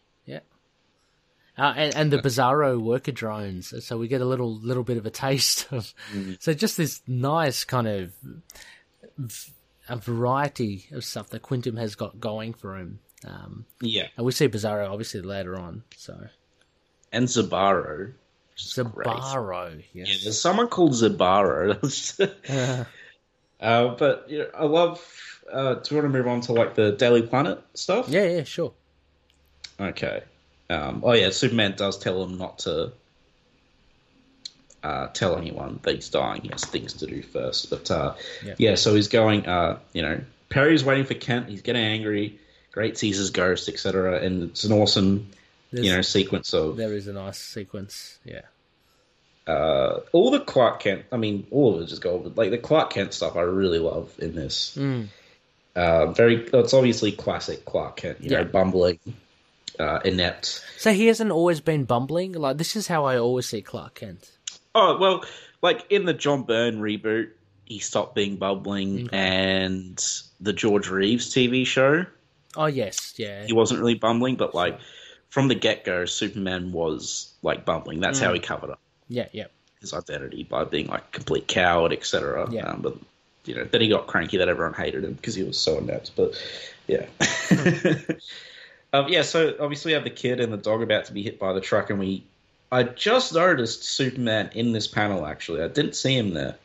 Uh, 1.58 1.72
and, 1.76 1.96
and 1.96 2.12
the 2.12 2.18
Bizarro 2.18 2.78
worker 2.78 3.12
drones, 3.12 3.72
so 3.84 3.96
we 3.96 4.08
get 4.08 4.20
a 4.20 4.26
little 4.26 4.54
little 4.60 4.82
bit 4.84 4.98
of 4.98 5.06
a 5.06 5.10
taste 5.10 5.66
of. 5.72 5.92
So 6.40 6.52
just 6.52 6.76
this 6.76 7.00
nice 7.06 7.64
kind 7.64 7.88
of 7.88 8.12
v- 9.16 9.52
a 9.88 9.96
variety 9.96 10.86
of 10.92 11.04
stuff 11.04 11.30
that 11.30 11.40
Quintum 11.42 11.76
has 11.76 11.94
got 11.94 12.20
going 12.20 12.52
for 12.52 12.76
him. 12.76 12.98
Um, 13.26 13.64
yeah. 13.80 14.08
and 14.16 14.26
we 14.26 14.32
see 14.32 14.48
Bizarro 14.48 14.90
obviously 14.90 15.22
later 15.22 15.56
on. 15.56 15.82
So 15.96 16.26
And 17.12 17.26
Zibarro. 17.26 18.12
which 18.52 18.64
is 18.66 18.74
great. 18.92 19.06
Zibarro, 19.06 19.82
Yeah, 19.94 20.04
there's 20.22 20.40
someone 20.40 20.68
called 20.68 20.92
Zibarro. 20.92 21.78
Uh, 22.20 22.84
uh, 23.64 23.94
but 23.96 24.26
you 24.28 24.38
know, 24.40 24.50
I 24.54 24.64
love. 24.64 25.02
Uh, 25.50 25.74
do 25.74 25.94
you 25.94 26.02
want 26.02 26.12
to 26.12 26.18
move 26.18 26.26
on 26.26 26.40
to 26.42 26.52
like 26.52 26.74
the 26.74 26.92
Daily 26.92 27.22
Planet 27.22 27.62
stuff? 27.74 28.08
yeah, 28.10 28.24
yeah, 28.26 28.42
sure. 28.44 28.72
Okay. 29.80 30.22
Um, 30.68 31.02
oh 31.04 31.12
yeah, 31.12 31.30
Superman 31.30 31.74
does 31.76 31.98
tell 31.98 32.22
him 32.24 32.38
not 32.38 32.60
to 32.60 32.92
uh, 34.82 35.08
tell 35.08 35.36
anyone 35.36 35.80
that 35.82 35.94
he's 35.94 36.08
dying. 36.08 36.42
He 36.42 36.48
has 36.48 36.64
things 36.64 36.94
to 36.94 37.06
do 37.06 37.22
first. 37.22 37.70
But 37.70 37.90
uh, 37.90 38.14
Yeah. 38.44 38.54
yeah. 38.58 38.74
so 38.76 38.94
he's 38.94 39.08
going. 39.08 39.46
Uh, 39.46 39.78
you 39.92 40.02
know, 40.02 40.20
Perry's 40.48 40.84
waiting 40.84 41.04
for 41.04 41.14
Kent. 41.14 41.48
He's 41.48 41.62
getting 41.62 41.82
angry. 41.84 42.38
Great 42.72 42.98
sees 42.98 43.16
his 43.16 43.30
ghost, 43.30 43.68
etc. 43.68 44.20
And 44.20 44.44
it's 44.50 44.64
an 44.64 44.72
awesome, 44.72 45.28
you 45.72 45.92
know, 45.94 46.02
sequence 46.02 46.52
of 46.52 46.76
There 46.76 46.92
is 46.92 47.08
a 47.08 47.12
nice 47.12 47.38
sequence. 47.38 48.18
Yeah. 48.24 48.42
uh, 49.46 50.00
all 50.12 50.30
the 50.30 50.40
Clark 50.40 50.80
Kent. 50.80 51.04
I 51.10 51.16
mean, 51.16 51.46
all 51.50 51.76
of 51.76 51.82
it 51.82 51.86
just 51.86 52.02
go 52.02 52.10
over. 52.10 52.28
Like 52.28 52.50
the 52.50 52.58
Clark 52.58 52.90
Kent 52.90 53.14
stuff, 53.14 53.36
I 53.36 53.40
really 53.42 53.78
love 53.78 54.12
in 54.18 54.34
this. 54.34 54.76
Mm. 54.76 55.06
Uh, 55.74 56.06
very. 56.12 56.46
It's 56.52 56.74
obviously 56.74 57.12
classic 57.12 57.64
Clark 57.64 57.96
Kent. 57.96 58.20
You 58.20 58.30
Yeah. 58.30 58.38
know, 58.38 58.44
bumbling, 58.44 58.98
uh, 59.78 60.00
inept. 60.04 60.62
So 60.78 60.92
he 60.92 61.06
hasn't 61.06 61.30
always 61.30 61.60
been 61.60 61.84
bumbling. 61.84 62.32
Like 62.32 62.58
this 62.58 62.76
is 62.76 62.86
how 62.86 63.04
I 63.04 63.18
always 63.18 63.46
see 63.46 63.62
Clark 63.62 63.94
Kent. 63.96 64.30
Oh 64.74 64.98
well, 64.98 65.24
like 65.62 65.86
in 65.90 66.04
the 66.04 66.12
John 66.14 66.42
Byrne 66.44 66.80
reboot, 66.80 67.30
he 67.64 67.78
stopped 67.78 68.14
being 68.14 68.36
bubbling, 68.36 69.08
and 69.12 70.02
the 70.40 70.52
George 70.52 70.88
Reeves 70.88 71.32
TV 71.34 71.66
show, 71.66 72.04
Oh 72.56 72.66
yes, 72.66 73.14
yeah. 73.16 73.44
he 73.46 73.52
wasn't 73.52 73.80
really 73.80 73.94
bumbling, 73.94 74.36
but 74.36 74.54
like 74.54 74.78
from 75.30 75.48
the 75.48 75.54
get 75.54 75.84
go, 75.84 76.04
Superman 76.04 76.72
was 76.72 77.32
like 77.42 77.64
bumbling. 77.64 78.00
That's 78.00 78.20
Mm. 78.20 78.24
how 78.24 78.32
he 78.34 78.38
covered 78.40 78.70
up 78.70 78.80
Yeah, 79.08 79.28
yeah. 79.32 79.46
his 79.80 79.92
identity 79.92 80.44
by 80.44 80.64
being 80.64 80.86
like 80.86 81.02
a 81.08 81.10
complete 81.10 81.48
coward, 81.48 81.92
etc. 81.92 82.48
Yeah. 82.50 82.66
Um, 82.70 82.80
but 82.82 82.96
you 83.44 83.54
know, 83.54 83.64
then 83.64 83.80
he 83.80 83.88
got 83.88 84.06
cranky 84.06 84.38
that 84.38 84.48
everyone 84.48 84.74
hated 84.74 85.04
him 85.04 85.12
because 85.14 85.34
he 85.34 85.42
was 85.42 85.58
so 85.58 85.78
inept. 85.78 86.12
But 86.16 86.34
yeah. 86.86 87.06
um, 88.92 89.08
yeah, 89.08 89.22
so 89.22 89.54
obviously 89.60 89.90
we 89.90 89.92
have 89.94 90.04
the 90.04 90.10
kid 90.10 90.40
and 90.40 90.52
the 90.52 90.56
dog 90.56 90.82
about 90.82 91.06
to 91.06 91.12
be 91.12 91.22
hit 91.22 91.38
by 91.38 91.52
the 91.52 91.60
truck, 91.60 91.90
and 91.90 91.98
we. 91.98 92.24
I 92.72 92.82
just 92.82 93.32
noticed 93.32 93.84
Superman 93.84 94.50
in 94.54 94.72
this 94.72 94.86
panel. 94.88 95.24
Actually, 95.26 95.62
I 95.62 95.68
didn't 95.68 95.94
see 95.94 96.16
him 96.16 96.34
there 96.34 96.56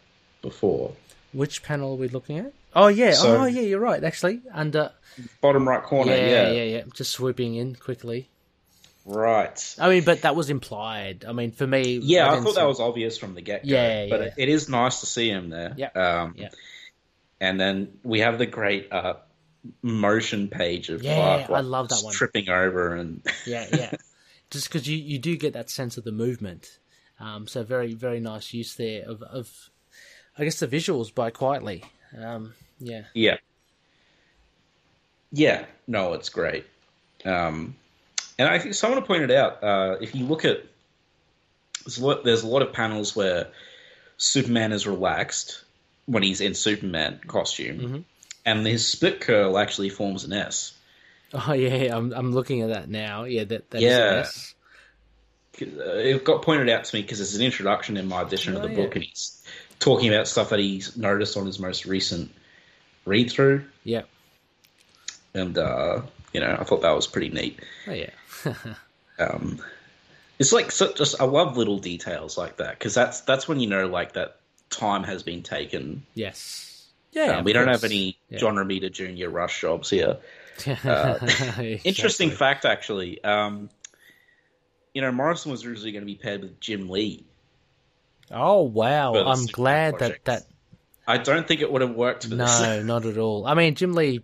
before. 0.42 0.94
Which 1.32 1.62
panel 1.64 1.92
are 1.94 1.96
we 1.98 2.08
looking 2.08 2.40
at? 2.40 2.54
Oh 2.76 2.88
yeah, 2.88 3.12
So- 3.14 3.38
oh 3.42 3.46
yeah, 3.46 3.62
you're 3.62 3.80
right. 3.80 4.04
Actually, 4.04 4.42
under 4.52 4.92
Bottom 5.42 5.68
right 5.68 5.84
corner. 5.84 6.12
yeah, 6.16 6.50
Yeah, 6.50 6.52
yeah, 6.52 6.64
yeah, 6.78 6.82
Just 6.96 7.12
swooping 7.12 7.54
in 7.56 7.76
quickly. 7.76 8.30
right. 9.06 9.76
I 9.80 9.90
mean, 9.90 10.04
but 10.04 10.22
that 10.24 10.36
was 10.36 10.50
implied. 10.50 11.26
I 11.28 11.34
mean, 11.34 11.52
for 11.52 11.68
me, 11.68 12.00
Yeah, 12.02 12.28
I 12.28 12.32
didn't 12.32 12.46
thought 12.46 12.54
see- 12.56 12.62
that 12.62 12.68
was 12.68 12.80
obvious 12.80 13.18
from 13.18 13.36
the 13.36 13.42
get 13.42 13.64
go. 13.68 13.70
Yeah, 13.74 14.08
but 14.10 14.20
yeah. 14.22 14.26
It, 14.28 14.34
it 14.38 14.50
is 14.50 14.70
nice 14.70 15.02
to 15.02 15.06
see 15.06 15.30
him 15.30 15.50
there. 15.50 15.74
Yeah, 15.78 15.90
Um, 15.90 16.34
yeah. 16.38 16.50
And 17.40 17.60
then 17.60 18.00
we 18.04 18.20
have 18.22 18.38
the 18.38 18.46
great 18.46 18.92
uh, 18.92 19.16
motion 19.82 20.48
page 20.48 20.90
of 20.90 21.04
Yeah, 21.04 21.46
Clark, 21.46 21.50
I 21.52 21.62
love 21.62 21.90
that 21.90 22.02
one. 22.04 22.14
tripping 22.14 22.50
over 22.50 22.96
and 22.96 23.22
Yeah, 23.46 23.68
yeah. 23.72 23.92
Just 24.50 24.68
because 24.68 24.88
you 24.88 24.98
you 24.98 25.20
do 25.20 25.38
get 25.38 25.54
that 25.54 25.70
sense 25.70 25.98
of 25.98 26.04
the 26.04 26.12
movement. 26.12 26.80
Um, 27.20 27.48
so 27.48 27.64
very 27.64 27.94
very 27.94 28.20
nice 28.20 28.54
use 28.54 28.76
there 28.76 29.04
of 29.08 29.22
of 29.22 29.70
I 30.38 30.44
guess 30.44 30.60
the 30.60 30.68
visuals 30.68 31.14
by 31.14 31.30
Quitely. 31.32 31.84
Um, 32.18 32.54
yeah. 32.80 33.04
yeah, 33.14 33.38
yeah. 35.32 35.66
No, 35.88 36.14
it's 36.14 36.30
great. 36.30 36.66
Um, 37.24 37.76
and 38.40 38.50
I 38.50 38.58
think 38.60 38.74
someone 38.74 39.04
pointed 39.04 39.32
out 39.32 39.64
uh, 39.64 39.98
if 40.02 40.16
you 40.16 40.26
look 40.26 40.46
at 40.46 40.64
there's 41.86 41.98
a, 42.00 42.06
lot, 42.06 42.24
there's 42.24 42.44
a 42.44 42.48
lot 42.48 42.62
of 42.62 42.74
panels 42.74 43.16
where 43.16 43.48
Superman 44.18 44.72
is 44.72 44.86
relaxed 44.88 45.64
when 46.06 46.24
he's 46.24 46.42
in 46.42 46.54
Superman 46.54 47.20
costume, 47.28 47.80
Mm-hmm. 47.80 48.00
And 48.46 48.66
his 48.66 48.88
split 48.88 49.22
curl 49.22 49.58
actually 49.58 49.90
forms 49.90 50.24
an 50.24 50.34
S. 50.34 50.74
Oh 51.34 51.54
yeah, 51.54 51.96
I'm 51.96 52.12
I'm 52.14 52.32
looking 52.34 52.62
at 52.62 52.70
that 52.70 52.90
now. 52.90 53.24
Yeah, 53.24 53.44
that 53.46 53.70
that 53.72 53.82
Yeah. 53.82 54.26
Uh, 55.62 55.66
it 55.98 56.24
got 56.24 56.42
pointed 56.42 56.70
out 56.70 56.86
to 56.86 56.96
me 56.96 57.02
because 57.02 57.20
it's 57.22 57.36
an 57.36 57.42
introduction 57.42 57.98
in 57.98 58.08
my 58.08 58.22
edition 58.22 58.54
Oh, 58.54 58.58
of 58.58 58.64
the 58.64 58.70
yeah. 58.70 58.76
book, 58.76 58.96
and 58.96 59.04
he's 59.04 59.44
talking 59.80 60.12
about 60.12 60.28
stuff 60.28 60.50
that 60.50 60.60
he's 60.60 60.96
noticed 60.98 61.38
on 61.38 61.46
his 61.46 61.60
most 61.60 61.86
recent 61.86 62.32
read 63.06 63.30
through, 63.30 63.66
Yeah. 63.84 64.04
and 65.34 65.58
uh, 65.58 66.02
you 66.34 66.40
know, 66.40 66.56
I 66.60 66.64
thought 66.64 66.82
that 66.84 66.92
was 66.96 67.06
pretty 67.08 67.30
neat. 67.30 67.60
Oh 67.88 67.94
yeah. 67.94 68.10
Um, 69.20 69.60
it's 70.40 70.52
like 70.52 70.72
so, 70.72 70.92
just 70.94 71.22
I 71.22 71.26
love 71.26 71.56
little 71.56 71.78
details 71.78 72.40
like 72.40 72.58
that 72.58 72.80
because 72.80 72.96
that's 72.96 73.22
that's 73.22 73.48
when 73.48 73.60
you 73.60 73.68
know 73.68 73.86
like 73.86 74.14
that 74.14 74.38
time 74.72 75.04
has 75.04 75.22
been 75.22 75.44
taken. 75.44 76.04
yes. 76.16 76.68
Yeah. 77.12 77.38
Um, 77.38 77.44
we 77.44 77.54
don't 77.54 77.68
have 77.68 77.84
any 77.84 78.18
Yeah. 78.30 78.38
John 78.40 78.56
Romita 78.56 78.92
Jr. 78.92 79.30
rush 79.30 79.62
jobs 79.62 79.90
here. 79.90 80.18
Uh, 80.86 81.18
Interesting 81.84 82.30
fact, 82.30 82.66
actually. 82.66 83.24
Um, 83.24 83.70
you 84.94 85.02
know, 85.02 85.12
Morrison 85.12 85.52
was 85.52 85.66
originally 85.66 85.92
going 85.92 86.04
to 86.04 86.06
be 86.06 86.16
paired 86.16 86.42
with 86.42 86.60
Jim 86.60 86.90
Lee. 86.90 87.26
Oh 88.30 88.62
wow! 88.64 89.14
I'm 89.16 89.46
glad 89.48 90.00
that 90.00 90.24
that 90.26 90.44
I 91.08 91.18
don't 91.18 91.48
think 91.48 91.62
it 91.62 91.72
would 91.72 91.82
have 91.82 91.96
worked 91.96 92.30
no, 92.30 92.84
not 92.84 93.06
at 93.06 93.18
all. 93.18 93.46
I 93.48 93.56
mean, 93.56 93.76
Jim 93.76 93.94
Lee 93.94 94.22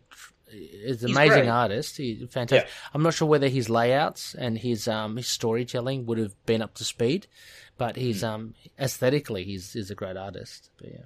is 0.52 1.02
an 1.04 1.08
He's 1.10 1.18
amazing 1.18 1.40
great. 1.44 1.50
artist. 1.50 1.98
He's 1.98 2.20
fantastic. 2.30 2.68
Yeah. 2.70 2.90
I'm 2.94 3.02
not 3.04 3.14
sure 3.16 3.28
whether 3.28 3.48
his 3.50 3.70
layouts 3.70 4.36
and 4.36 4.58
his 4.58 4.88
um 4.88 5.18
his 5.18 5.28
storytelling 5.28 6.06
would 6.06 6.20
have 6.20 6.34
been 6.46 6.62
up 6.62 6.76
to 6.76 6.84
speed, 6.84 7.26
but 7.78 7.96
he's 7.96 8.22
Hmm. 8.22 8.28
um 8.28 8.54
aesthetically 8.80 9.44
he's 9.44 9.76
is 9.76 9.90
a 9.92 9.96
great 9.96 10.18
artist. 10.18 10.70
But 10.78 10.90
yeah. 10.92 11.06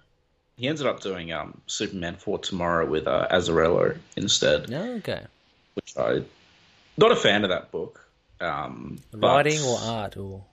He 0.62 0.68
ended 0.68 0.86
up 0.86 1.00
doing 1.02 1.34
um, 1.34 1.60
Superman 1.66 2.18
for 2.18 2.38
Tomorrow 2.38 2.86
with 2.86 3.08
uh, 3.08 3.28
Azzarello 3.32 3.98
instead, 4.16 4.72
okay. 4.72 5.24
which 5.74 5.98
I 5.98 6.22
not 6.98 7.12
a 7.12 7.16
fan 7.16 7.44
of 7.44 7.50
that 7.50 7.72
book. 7.72 8.08
Um, 8.40 9.00
Writing 9.12 9.60
or 9.64 9.80
art 9.82 10.18
or 10.18 10.44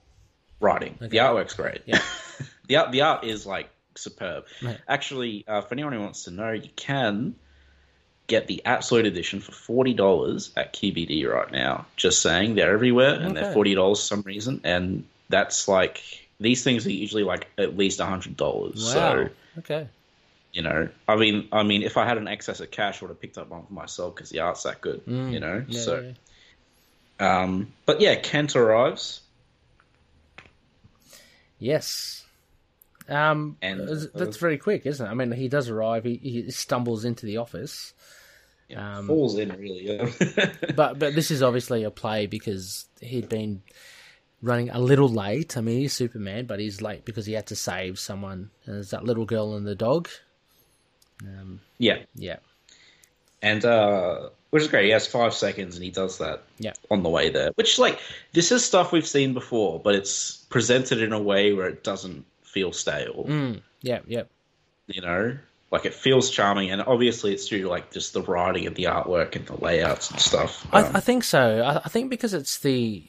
writing. 0.59 0.97
The 0.99 1.17
artwork's 1.17 1.53
great. 1.53 1.83
Yeah. 1.85 2.01
the 2.67 2.77
art 2.77 2.91
the 2.91 3.01
art 3.01 3.23
is 3.23 3.45
like 3.45 3.69
superb. 3.93 4.45
Right. 4.63 4.79
Actually, 4.87 5.45
uh, 5.47 5.61
for 5.61 5.75
anyone 5.75 5.93
who 5.93 5.99
wants 5.99 6.23
to 6.23 6.31
know, 6.31 6.53
you 6.53 6.71
can 6.75 7.35
get 8.25 8.47
the 8.47 8.63
absolute 8.65 9.05
edition 9.05 9.41
for 9.41 9.51
forty 9.51 9.93
dollars 9.93 10.51
at 10.57 10.73
QBD 10.73 11.31
right 11.31 11.51
now. 11.51 11.85
Just 11.97 12.23
saying, 12.23 12.55
they're 12.55 12.73
everywhere 12.73 13.13
and 13.13 13.37
they're 13.37 13.53
forty 13.53 13.75
dollars 13.75 13.99
for 13.99 14.05
some 14.05 14.21
reason, 14.23 14.61
and 14.63 15.05
that's 15.29 15.67
like 15.67 16.01
these 16.39 16.63
things 16.63 16.87
are 16.87 16.91
usually 16.91 17.23
like 17.23 17.47
at 17.59 17.77
least 17.77 18.01
hundred 18.01 18.37
dollars. 18.37 18.83
wow. 18.85 18.91
So 18.91 19.29
okay. 19.59 19.87
You 20.51 20.63
know, 20.63 20.89
I 21.07 21.15
mean, 21.15 21.47
I 21.51 21.61
mean, 21.63 21.83
if 21.83 21.95
I 21.97 22.05
had 22.07 22.17
an 22.17 22.27
excess 22.27 22.59
of 22.59 22.71
cash, 22.71 23.01
I 23.01 23.05
would 23.05 23.09
have 23.09 23.21
picked 23.21 23.37
up 23.37 23.49
one 23.49 23.65
for 23.67 23.73
myself 23.73 24.15
because 24.15 24.29
the 24.31 24.39
art's 24.39 24.63
that 24.63 24.81
good. 24.81 25.01
you 25.05 25.39
know, 25.39 25.61
Mm. 25.61 25.65
Yeah, 25.67 25.79
so. 25.81 26.13
yeah. 27.19 27.41
Um, 27.41 27.73
but 27.85 28.01
yeah, 28.01 28.15
Kent 28.15 28.55
arrives. 28.55 29.21
Yes. 31.59 32.25
Um, 33.07 33.57
And- 33.61 33.87
that's- 33.87 34.37
very 34.37 34.57
quick, 34.57 34.85
isn't 34.85 35.05
it? 35.05 35.09
I 35.09 35.13
mean, 35.13 35.31
he 35.31 35.47
does 35.47 35.69
arrive. 35.69 36.03
He, 36.03 36.15
he 36.17 36.51
stumbles 36.51 37.05
into 37.05 37.25
the 37.25 37.37
office, 37.37 37.93
Yeah, 38.69 38.99
Um, 38.99 39.07
falls 39.07 39.37
in 39.37 39.49
really. 39.49 39.87
Yeah. 39.87 40.51
but 40.75 40.99
but 40.99 41.15
this 41.15 41.31
is 41.31 41.41
obviously 41.41 41.83
a 41.83 41.89
play 41.91 42.27
because 42.27 42.85
he'd 43.01 43.27
been 43.27 43.63
running 44.43 44.69
a 44.69 44.79
little 44.79 45.09
late. 45.09 45.57
I 45.57 45.61
mean, 45.61 45.79
he's 45.79 45.93
Superman, 45.93 46.45
but 46.45 46.59
he's 46.59 46.79
late 46.81 47.03
because 47.03 47.25
he 47.25 47.33
had 47.33 47.47
to 47.47 47.55
save 47.55 47.97
someone. 47.97 48.51
And 48.65 48.75
there's 48.75 48.91
that 48.91 49.03
little 49.03 49.25
girl 49.25 49.55
and 49.55 49.65
the 49.65 49.73
dog. 49.75 50.07
Um, 51.23 51.59
yeah, 51.77 51.99
yeah, 52.15 52.37
and 53.41 53.63
uh, 53.65 54.29
which 54.49 54.63
is 54.63 54.69
great. 54.69 54.85
He 54.85 54.91
has 54.91 55.07
five 55.07 55.33
seconds, 55.33 55.75
and 55.75 55.83
he 55.83 55.91
does 55.91 56.17
that. 56.19 56.43
Yeah. 56.59 56.73
on 56.89 57.03
the 57.03 57.09
way 57.09 57.29
there. 57.29 57.51
Which 57.55 57.79
like 57.79 57.99
this 58.33 58.51
is 58.51 58.65
stuff 58.65 58.91
we've 58.91 59.07
seen 59.07 59.33
before, 59.33 59.79
but 59.79 59.95
it's 59.95 60.37
presented 60.49 61.01
in 61.01 61.13
a 61.13 61.21
way 61.21 61.53
where 61.53 61.67
it 61.67 61.83
doesn't 61.83 62.25
feel 62.43 62.71
stale. 62.71 63.25
mm, 63.27 63.61
yeah, 63.81 63.99
yeah. 64.07 64.23
You 64.87 65.01
know, 65.01 65.37
like 65.71 65.85
it 65.85 65.93
feels 65.93 66.29
charming, 66.29 66.71
and 66.71 66.81
obviously 66.81 67.33
it's 67.33 67.47
due 67.47 67.63
to 67.63 67.69
like 67.69 67.91
just 67.91 68.13
the 68.13 68.21
writing 68.21 68.65
and 68.65 68.75
the 68.75 68.85
artwork 68.85 69.35
and 69.35 69.45
the 69.45 69.55
layouts 69.63 70.09
and 70.09 70.19
stuff. 70.19 70.65
Um, 70.73 70.85
I, 70.85 70.97
I 70.97 70.99
think 70.99 71.23
so. 71.23 71.61
I, 71.61 71.77
I 71.85 71.89
think 71.89 72.09
because 72.09 72.33
it's 72.33 72.57
the 72.59 73.03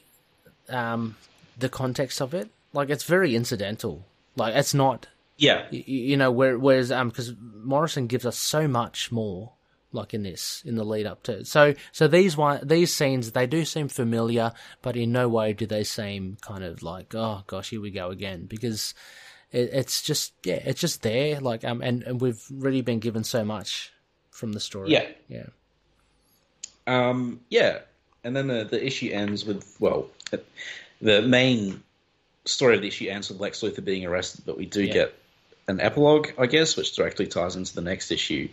um, 0.69 1.15
the 1.57 1.69
context 1.69 2.21
of 2.21 2.33
it. 2.33 2.49
Like 2.73 2.89
it's 2.89 3.03
very 3.03 3.35
incidental. 3.35 4.05
Like 4.35 4.55
it's 4.55 4.73
not 4.73 5.07
yeah, 5.41 5.63
y- 5.71 5.83
y- 5.87 6.07
you 6.11 6.17
know 6.17 6.31
where, 6.31 6.57
whereas 6.57 6.91
um 6.91 7.09
because 7.09 7.33
Morrison 7.39 8.07
gives 8.07 8.25
us 8.25 8.37
so 8.37 8.67
much 8.67 9.11
more 9.11 9.53
like 9.91 10.13
in 10.13 10.23
this 10.23 10.61
in 10.65 10.75
the 10.75 10.85
lead 10.85 11.05
up 11.05 11.21
to 11.23 11.43
so 11.43 11.73
so 11.91 12.07
these 12.07 12.37
one 12.37 12.65
these 12.65 12.93
scenes 12.93 13.31
they 13.33 13.45
do 13.45 13.65
seem 13.65 13.89
familiar 13.89 14.53
but 14.81 14.95
in 14.95 15.11
no 15.11 15.27
way 15.27 15.51
do 15.51 15.65
they 15.65 15.83
seem 15.83 16.37
kind 16.39 16.63
of 16.63 16.81
like 16.81 17.13
oh 17.13 17.43
gosh 17.47 17.71
here 17.71 17.81
we 17.81 17.91
go 17.91 18.09
again 18.09 18.45
because 18.45 18.93
it, 19.51 19.69
it's 19.73 20.01
just 20.01 20.31
yeah 20.45 20.61
it's 20.63 20.79
just 20.79 21.01
there 21.01 21.41
like 21.41 21.65
um 21.65 21.81
and, 21.81 22.03
and 22.03 22.21
we've 22.21 22.41
really 22.49 22.81
been 22.81 22.99
given 22.99 23.23
so 23.25 23.43
much 23.43 23.91
from 24.29 24.53
the 24.53 24.61
story. 24.61 24.91
Yeah. 24.91 25.07
yeah. 25.27 25.47
Um, 26.87 27.41
yeah, 27.49 27.79
and 28.23 28.35
then 28.35 28.47
the 28.47 28.63
the 28.63 28.83
issue 28.85 29.11
ends 29.11 29.45
with 29.45 29.75
well, 29.79 30.07
the 31.01 31.21
main 31.21 31.83
story 32.45 32.75
of 32.75 32.81
the 32.81 32.87
issue 32.87 33.09
ends 33.09 33.29
with 33.29 33.39
Lex 33.39 33.61
Luthor 33.61 33.83
being 33.83 34.05
arrested, 34.05 34.43
but 34.45 34.57
we 34.57 34.65
do 34.65 34.83
Yeah. 34.83 34.93
get 34.93 35.13
an 35.71 35.81
epilogue, 35.81 36.29
I 36.37 36.45
guess, 36.45 36.77
which 36.77 36.95
directly 36.95 37.27
ties 37.27 37.55
into 37.55 37.73
the 37.73 37.81
next 37.81 38.11
issue. 38.11 38.49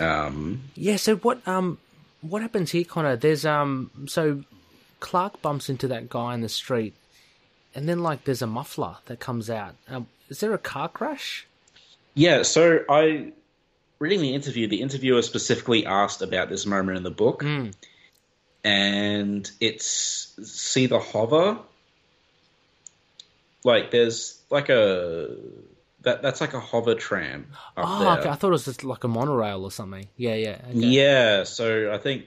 Um, 0.00 0.62
Yeah, 0.74 0.96
so 0.96 1.16
what 1.16 1.46
um 1.46 1.78
what 2.22 2.42
happens 2.42 2.70
here, 2.72 2.84
Connor? 2.84 3.16
There's 3.16 3.44
um 3.44 3.90
so 4.06 4.42
Clark 5.00 5.42
bumps 5.42 5.68
into 5.68 5.88
that 5.88 6.08
guy 6.08 6.34
in 6.34 6.40
the 6.40 6.48
street 6.48 6.94
and 7.74 7.88
then 7.88 8.02
like 8.02 8.24
there's 8.24 8.42
a 8.42 8.46
muffler 8.46 8.96
that 9.06 9.20
comes 9.20 9.50
out. 9.50 9.74
Um, 9.88 10.06
is 10.28 10.40
there 10.40 10.52
a 10.54 10.58
car 10.58 10.88
crash? 10.88 11.46
yeah, 12.14 12.42
so 12.42 12.80
I 12.88 13.32
reading 13.98 14.20
the 14.20 14.34
interview, 14.34 14.66
the 14.68 14.82
interviewer 14.82 15.22
specifically 15.22 15.86
asked 15.86 16.22
about 16.22 16.48
this 16.48 16.66
moment 16.66 16.96
in 16.98 17.02
the 17.04 17.10
book, 17.10 17.42
and 18.64 19.50
it's 19.60 20.34
see 20.42 20.86
the 20.86 20.98
hover. 20.98 21.58
Like 23.64 23.90
there's 23.90 24.40
like 24.50 24.68
a 24.68 25.36
that 26.02 26.22
that's 26.22 26.40
like 26.40 26.54
a 26.54 26.60
hover 26.60 26.94
tram 26.94 27.46
Oh, 27.76 28.00
there. 28.04 28.18
okay. 28.20 28.28
I 28.28 28.34
thought 28.34 28.48
it 28.48 28.52
was 28.52 28.64
just 28.64 28.84
like 28.84 29.04
a 29.04 29.08
monorail 29.08 29.64
or 29.64 29.70
something. 29.70 30.06
Yeah, 30.16 30.34
yeah. 30.34 30.58
okay. 30.70 30.78
Yeah, 30.78 31.44
so 31.44 31.92
I 31.92 31.98
think 31.98 32.26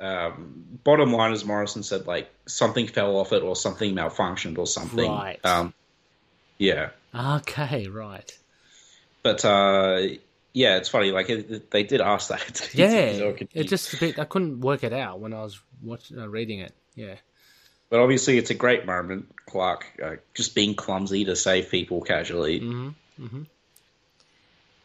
um, 0.00 0.78
bottom 0.84 1.12
line 1.12 1.32
is 1.32 1.44
Morrison 1.44 1.82
said 1.82 2.06
like 2.06 2.30
something 2.46 2.86
fell 2.86 3.16
off 3.16 3.32
it 3.32 3.42
or 3.42 3.56
something 3.56 3.94
malfunctioned 3.94 4.58
or 4.58 4.66
something. 4.66 5.10
Right. 5.10 5.40
Um, 5.44 5.72
yeah, 6.58 6.90
Okay, 7.14 7.88
right. 7.88 8.30
but 9.22 9.44
uh, 9.44 10.00
yeah, 10.52 10.76
it's 10.76 10.88
funny. 10.88 11.10
Like 11.10 11.30
it, 11.30 11.70
they 11.70 11.82
did 11.82 12.00
ask 12.00 12.28
that. 12.28 12.40
It's- 12.48 12.74
Yeah, 12.74 12.88
it's 12.90 13.54
it 13.54 13.68
just 13.68 13.92
a 13.94 13.96
bit. 13.98 14.18
I 14.18 14.24
couldn't 14.24 14.60
work 14.60 14.84
it 14.84 14.92
out 14.92 15.20
when 15.20 15.32
I 15.32 15.42
was 15.42 15.60
watching, 15.82 16.18
uh, 16.18 16.26
reading 16.28 16.60
it. 16.60 16.72
Yeah, 16.96 17.16
But 17.90 17.98
obviously, 18.00 18.38
it's 18.38 18.50
a 18.50 18.54
great 18.54 18.86
moment. 18.86 19.34
Clark 19.46 19.84
uh, 20.02 20.16
just 20.34 20.54
being 20.54 20.74
clumsy 20.76 21.24
to 21.24 21.34
save 21.34 21.70
people 21.70 22.00
casually. 22.02 22.60
Mm-hmm. 22.60 22.88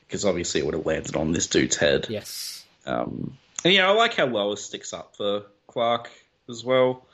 Because 0.07 0.25
obviously, 0.25 0.61
it 0.61 0.65
would 0.65 0.73
have 0.75 0.85
landed 0.85 1.15
on 1.15 1.31
this 1.31 1.47
dude's 1.47 1.75
head. 1.77 2.07
yes, 2.09 2.65
Um, 2.85 3.37
and 3.63 3.73
yeah, 3.73 3.89
I 3.89 3.93
like 3.93 4.13
how 4.15 4.25
Lois 4.25 4.63
sticks 4.63 4.93
up 4.93 5.15
for 5.15 5.43
Clark 5.67 6.09
as 6.49 6.63
well. 6.63 7.05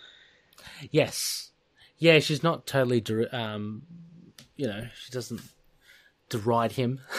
yes, 0.92 1.52
yeah. 1.98 2.20
She's 2.20 2.44
not 2.44 2.66
totally, 2.68 3.02
der- 3.02 3.30
um, 3.34 3.82
you 4.56 4.68
know, 4.68 4.88
she 5.04 5.12
doesn't 5.12 5.42
deride 6.30 6.74
him. 6.74 7.00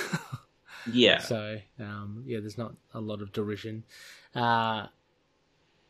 Yeah. 0.92 1.18
So 1.18 1.58
um, 1.80 2.22
yeah, 2.28 2.38
there's 2.38 2.56
not 2.56 2.72
a 2.94 3.00
lot 3.00 3.20
of 3.20 3.32
derision. 3.32 3.82
Uh, 4.36 4.86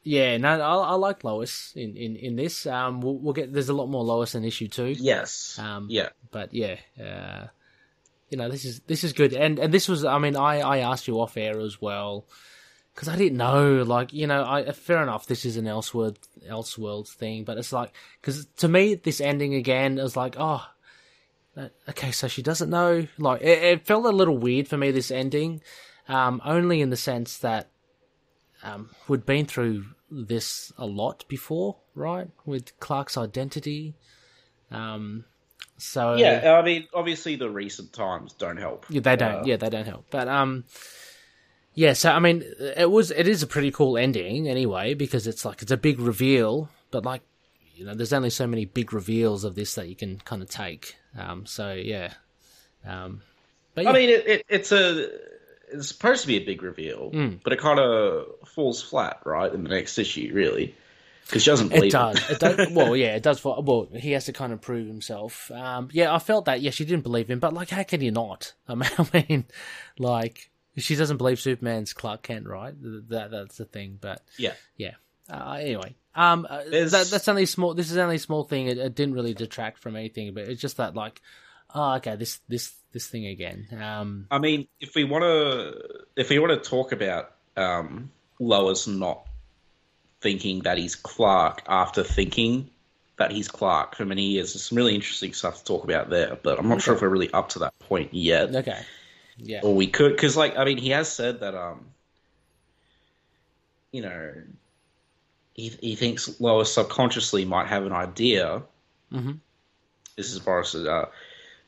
yeah, 0.05 0.39
no, 0.39 0.59
I, 0.59 0.93
I 0.93 0.95
like 0.95 1.23
Lois 1.23 1.75
in 1.77 1.95
in 1.99 2.17
in 2.17 2.37
this. 2.37 2.65
Um, 2.67 3.03
we'll, 3.03 3.19
we'll 3.19 3.35
get 3.35 3.53
there's 3.53 3.69
a 3.69 3.75
lot 3.75 3.89
more 3.89 4.03
Lois 4.03 4.35
in 4.35 4.43
issue 4.43 4.69
two. 4.69 4.95
yes. 4.99 5.59
Um, 5.59 5.89
yeah. 5.91 6.09
but 6.31 6.55
yeah, 6.55 6.77
uh, 6.99 7.49
you 8.31 8.37
know 8.37 8.49
this 8.49 8.65
is 8.65 8.81
this 8.81 9.05
is 9.05 9.13
good, 9.13 9.33
and 9.33 9.59
and 9.59 9.73
this 9.73 9.89
was 9.89 10.05
I 10.05 10.19
mean 10.19 10.37
I 10.37 10.61
I 10.61 10.79
asked 10.79 11.09
you 11.09 11.21
off 11.21 11.37
air 11.37 11.61
as 11.61 11.81
well 11.81 12.27
because 12.95 13.09
I 13.09 13.17
didn't 13.17 13.39
know 13.39 13.83
like 13.83 14.13
you 14.13 14.27
know 14.27 14.45
I 14.45 14.71
fair 14.73 15.03
enough 15.03 15.27
this 15.27 15.45
is 15.45 15.57
an 15.57 15.67
Elseworld 15.67 16.17
Elseworlds 16.49 17.11
thing, 17.11 17.45
but 17.45 17.59
it's 17.59 17.73
like 17.73 17.93
because 18.21 18.47
to 18.59 18.69
me 18.69 18.95
this 18.95 19.21
ending 19.21 19.55
again 19.55 19.99
is 19.99 20.17
like 20.17 20.37
oh 20.39 20.65
uh, 21.57 21.69
okay 21.89 22.11
so 22.11 22.29
she 22.29 22.43
doesn't 22.43 22.71
know 22.71 23.07
like 23.19 23.43
it, 23.43 23.63
it 23.63 23.87
felt 23.87 24.05
a 24.05 24.11
little 24.11 24.37
weird 24.37 24.69
for 24.69 24.77
me 24.77 24.91
this 24.91 25.11
ending, 25.11 25.61
um, 26.09 26.41
only 26.45 26.81
in 26.81 26.91
the 26.91 26.97
sense 26.97 27.39
that 27.39 27.69
um, 28.63 28.91
we'd 29.09 29.27
been 29.27 29.47
through 29.47 29.85
this 30.11 30.73
a 30.79 30.87
lot 30.87 31.25
before, 31.29 31.77
right? 31.95 32.29
With 32.45 32.79
Clark's 32.81 33.17
identity. 33.17 33.95
Um, 34.71 35.25
so 35.79 36.15
Yeah, 36.17 36.59
I 36.59 36.63
mean, 36.63 36.87
obviously 36.95 37.37
the 37.37 37.51
recent 37.51 37.93
times 37.93 38.33
don't 38.33 38.57
help. 38.57 38.87
yeah, 38.89 39.01
they 39.01 39.17
don't. 39.17 39.35
Uh, 39.37 39.43
yeah, 39.45 39.57
they 39.57 39.71
don't 39.71 39.87
help. 39.87 40.07
But 40.11 40.29
um, 40.29 40.65
yeah. 41.75 41.93
So 41.93 42.11
I 42.11 42.19
mean, 42.19 42.45
it 42.77 42.91
was. 42.91 43.11
It 43.11 43.29
is 43.29 43.43
a 43.43 43.47
pretty 43.47 43.71
cool 43.71 43.97
ending 43.99 44.49
anyway 44.49 44.95
because 44.95 45.27
it's 45.27 45.45
like 45.45 45.63
it's 45.63 45.73
a 45.73 45.77
big 45.77 46.01
reveal, 46.01 46.69
but 46.91 47.05
like 47.05 47.23
you 47.75 47.85
know, 47.85 47.95
there's 47.95 48.13
only 48.13 48.31
so 48.31 48.47
many 48.47 48.65
big 48.65 48.93
reveals 48.93 49.45
of 49.45 49.55
this 49.55 49.75
that 49.75 49.89
you 49.89 49.95
can 49.97 50.19
kind 50.21 50.43
of 50.43 50.49
take. 50.49 50.97
Um, 51.19 51.45
so 51.47 51.73
yeah. 51.75 52.13
Um, 52.87 53.23
but 53.75 53.85
yeah, 53.85 53.91
I 53.91 53.93
mean, 53.93 54.09
it, 54.11 54.27
it, 54.27 54.47
it's 54.49 54.73
a 54.73 55.11
it's 55.73 55.89
supposed 55.89 56.23
to 56.23 56.29
be 56.29 56.37
a 56.37 56.45
big 56.45 56.63
reveal, 56.63 57.11
Mm. 57.11 57.41
but 57.43 57.53
it 57.53 57.59
kind 57.59 57.79
of 57.81 58.27
falls 58.47 58.81
flat, 58.81 59.21
right, 59.27 59.53
in 59.53 59.65
the 59.65 59.69
next 59.69 59.99
issue, 59.99 60.31
really, 60.33 60.75
because 61.27 61.43
she 61.43 61.51
doesn't 61.51 61.69
believe 61.69 61.85
it 61.85 61.93
does. 61.93 62.31
It 62.31 62.39
does. 62.39 62.71
Well, 62.71 62.97
yeah, 62.97 63.17
it 63.17 63.23
does. 63.23 63.41
For, 63.41 63.61
well, 63.63 63.89
he 63.93 64.13
has 64.13 64.27
to 64.27 64.33
kind 64.33 64.53
of 64.53 64.61
prove 64.61 64.87
himself. 64.87 65.51
Um, 65.51 65.89
yeah, 65.93 66.15
I 66.15 66.19
felt 66.19 66.45
that. 66.45 66.61
Yeah, 66.61 66.71
she 66.71 66.85
didn't 66.85 67.03
believe 67.03 67.29
him, 67.29 67.41
but 67.41 67.53
like, 67.53 67.71
how 67.71 67.83
can 67.83 68.01
you 68.01 68.13
not? 68.13 68.53
I 68.69 68.75
mean, 68.75 68.91
I 68.99 69.07
mean, 69.13 69.45
like, 69.99 70.51
she 70.77 70.95
doesn't 70.95 71.17
believe 71.17 71.41
Superman's 71.41 71.93
Clark 71.93 72.23
Kent, 72.23 72.47
right? 72.47 72.75
That 73.09 73.31
that's 73.31 73.57
the 73.57 73.65
thing. 73.65 73.99
But 74.01 74.23
Yeah, 74.39 74.55
yeah. 74.77 74.95
Uh, 75.29 75.59
anyway, 75.61 75.97
um, 76.15 76.47
uh, 76.49 76.63
that, 76.65 77.09
that's 77.11 77.29
only 77.29 77.47
small. 77.47 77.75
This 77.75 77.91
is 77.91 77.97
only 77.97 78.17
a 78.17 78.21
small 78.21 78.45
thing. 78.45 78.69
It, 78.69 78.79
it 78.79 78.95
didn't 78.95 79.15
really 79.15 79.35
detract 79.35 79.79
from 79.79 79.97
anything, 79.97 80.33
but 80.35 80.45
it's 80.45 80.61
just 80.61 80.77
that 80.77 80.95
like, 80.95 81.21
oh, 81.75 81.95
okay, 81.95 82.15
this 82.15 82.41
this 82.49 82.73
this 82.93 83.09
thing 83.09 83.27
again. 83.27 83.67
Um, 83.83 84.27
I 84.31 84.39
mean, 84.39 84.69
if 84.81 84.95
we 84.95 85.05
want 85.05 85.23
to, 85.23 86.05
if 86.15 86.31
we 86.31 86.39
want 86.39 86.63
to 86.63 86.71
talk 86.71 86.93
about 86.93 87.33
um, 87.57 88.11
Lois 88.39 88.87
not 88.87 89.26
thinking 90.27 90.63
that 90.63 90.77
he's 90.77 90.97
Clark 90.97 91.63
after 91.69 92.03
thinking 92.03 92.69
that 93.17 93.31
he's 93.31 93.49
Clark 93.49 93.95
for 93.97 94.05
many 94.05 94.23
years, 94.23 94.53
there's 94.53 94.65
some 94.65 94.77
really 94.77 94.95
interesting 94.95 95.33
stuff 95.33 95.59
to 95.59 95.65
talk 95.65 95.85
about 95.85 96.11
there. 96.11 96.37
But 96.43 96.59
I'm 96.59 96.69
not 96.69 96.83
sure 96.83 96.95
if 96.95 97.01
we're 97.01 97.09
really 97.09 97.33
up 97.33 97.51
to 97.51 97.61
that 97.61 97.79
point 97.79 98.13
yet. 98.13 98.55
okay, 98.55 98.81
yeah, 99.39 99.61
or 99.63 99.75
we 99.75 99.87
could 99.87 100.13
because 100.13 100.37
like 100.37 100.57
i 100.57 100.65
mean 100.65 100.79
he 100.79 100.91
has 100.91 101.09
said 101.13 101.41
that 101.41 101.55
um 101.55 101.85
you 103.93 104.03
know 104.03 104.33
he, 105.55 105.69
he 105.81 105.95
thinks 105.95 106.41
lois 106.41 106.73
subconsciously 106.73 107.45
might 107.45 107.67
have 107.69 107.85
an 107.87 107.93
idea 107.93 108.63
Mhm. 109.13 109.39
this 110.17 110.33
is 110.33 110.39
boris 110.41 110.75
uh, 110.75 111.07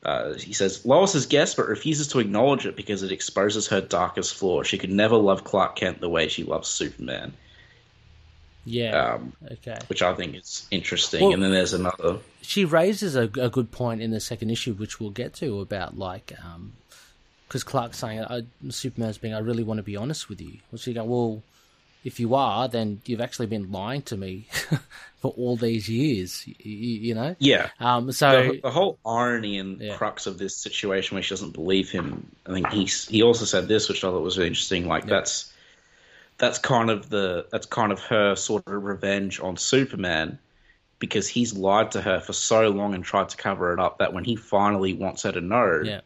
uh, 0.03 0.33
he 0.33 0.53
says 0.53 0.85
lois 0.85 1.13
has 1.13 1.25
guessed 1.27 1.57
but 1.57 1.67
refuses 1.67 2.07
to 2.07 2.19
acknowledge 2.19 2.65
it 2.65 2.75
because 2.75 3.03
it 3.03 3.11
exposes 3.11 3.67
her 3.67 3.81
darkest 3.81 4.35
flaw 4.35 4.63
she 4.63 4.77
could 4.77 4.91
never 4.91 5.15
love 5.15 5.43
clark 5.43 5.75
kent 5.75 6.01
the 6.01 6.09
way 6.09 6.27
she 6.27 6.43
loves 6.43 6.67
superman 6.67 7.33
yeah. 8.69 9.13
um, 9.15 9.33
okay. 9.51 9.77
which 9.87 10.01
i 10.01 10.13
think 10.13 10.35
is 10.35 10.67
interesting 10.71 11.23
Well- 11.23 11.33
and 11.33 11.43
then 11.43 11.51
there's 11.51 11.73
another 11.73 12.19
she 12.41 12.65
raises 12.65 13.15
a, 13.15 13.23
a 13.23 13.49
good 13.49 13.69
point 13.71 14.01
in 14.01 14.09
the 14.09 14.19
second 14.19 14.49
issue, 14.49 14.73
which 14.73 14.99
we'll 14.99 15.11
get 15.11 15.35
to 15.35 15.59
about 15.61 15.99
like 15.99 16.33
um, 16.43 16.73
because 17.47 17.63
Clark's 17.63 17.99
saying, 17.99 18.23
I, 18.23 18.41
Superman's 18.69 19.19
being, 19.19 19.35
I 19.35 19.39
really 19.39 19.63
want 19.63 19.77
to 19.77 19.83
be 19.83 19.95
honest 19.95 20.29
with 20.29 20.41
you. 20.41 20.57
Well, 20.71 20.79
she 20.79 20.93
go, 20.93 21.03
well, 21.03 21.43
if 22.03 22.19
you 22.19 22.33
are, 22.35 22.67
then 22.67 23.01
you've 23.05 23.21
actually 23.21 23.47
been 23.47 23.71
lying 23.71 24.01
to 24.03 24.17
me 24.17 24.47
for 25.19 25.31
all 25.37 25.57
these 25.57 25.89
years, 25.89 26.47
you, 26.47 26.55
you 26.63 27.13
know? 27.15 27.35
Yeah. 27.39 27.69
Um, 27.79 28.11
so 28.11 28.51
the, 28.53 28.61
the 28.61 28.71
whole 28.71 28.97
irony 29.05 29.59
and 29.59 29.79
Yeah. 29.79 29.95
crux 29.97 30.25
of 30.25 30.37
this 30.37 30.55
situation 30.55 31.15
where 31.15 31.23
she 31.23 31.31
doesn't 31.31 31.53
believe 31.53 31.89
him, 31.91 32.27
I 32.47 32.53
think 32.53 32.69
he's 32.69 33.07
he 33.07 33.21
also 33.21 33.45
said 33.45 33.67
this, 33.67 33.89
which 33.89 34.03
I 34.03 34.09
thought 34.09 34.21
was 34.21 34.37
really 34.37 34.47
interesting. 34.47 34.87
Like 34.87 35.05
that's 35.05 35.51
that's 36.39 36.57
kind 36.57 36.89
of 36.89 37.09
the 37.09 37.45
that's 37.51 37.65
kind 37.67 37.91
of 37.91 37.99
her 37.99 38.35
sort 38.35 38.65
of 38.67 38.83
revenge 38.83 39.39
on 39.39 39.57
Superman 39.57 40.39
because 40.97 41.27
he's 41.27 41.53
lied 41.53 41.91
to 41.91 42.01
her 42.01 42.19
for 42.19 42.33
so 42.33 42.69
long 42.69 42.93
and 42.95 43.03
tried 43.03 43.29
to 43.29 43.37
cover 43.37 43.71
it 43.73 43.79
up 43.79 43.99
that 43.99 44.13
when 44.13 44.23
he 44.23 44.35
finally 44.35 44.93
wants 44.93 45.23
her 45.23 45.31
to 45.31 45.39
know, 45.41 45.81
yeah, 45.83 46.01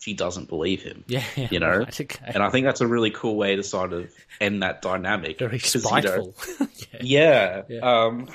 she 0.00 0.12
doesn't 0.14 0.48
believe 0.48 0.82
him. 0.82 1.02
yeah, 1.06 1.22
You 1.50 1.60
know, 1.60 1.78
right, 1.78 2.00
okay. 2.00 2.24
and 2.34 2.42
I 2.42 2.50
think 2.50 2.66
that's 2.66 2.80
a 2.82 2.86
really 2.86 3.10
cool 3.10 3.36
way 3.36 3.56
to 3.56 3.62
sort 3.62 3.92
of 3.94 4.10
end 4.40 4.62
that 4.62 4.82
dynamic. 4.82 5.38
very 5.38 5.58
'cause, 5.58 5.74
you 5.76 5.80
know, 5.80 5.86
spiteful. 5.86 6.34
yeah. 7.00 7.00
yeah. 7.00 7.62
Yeah. 7.68 7.78
Um, 8.02 8.28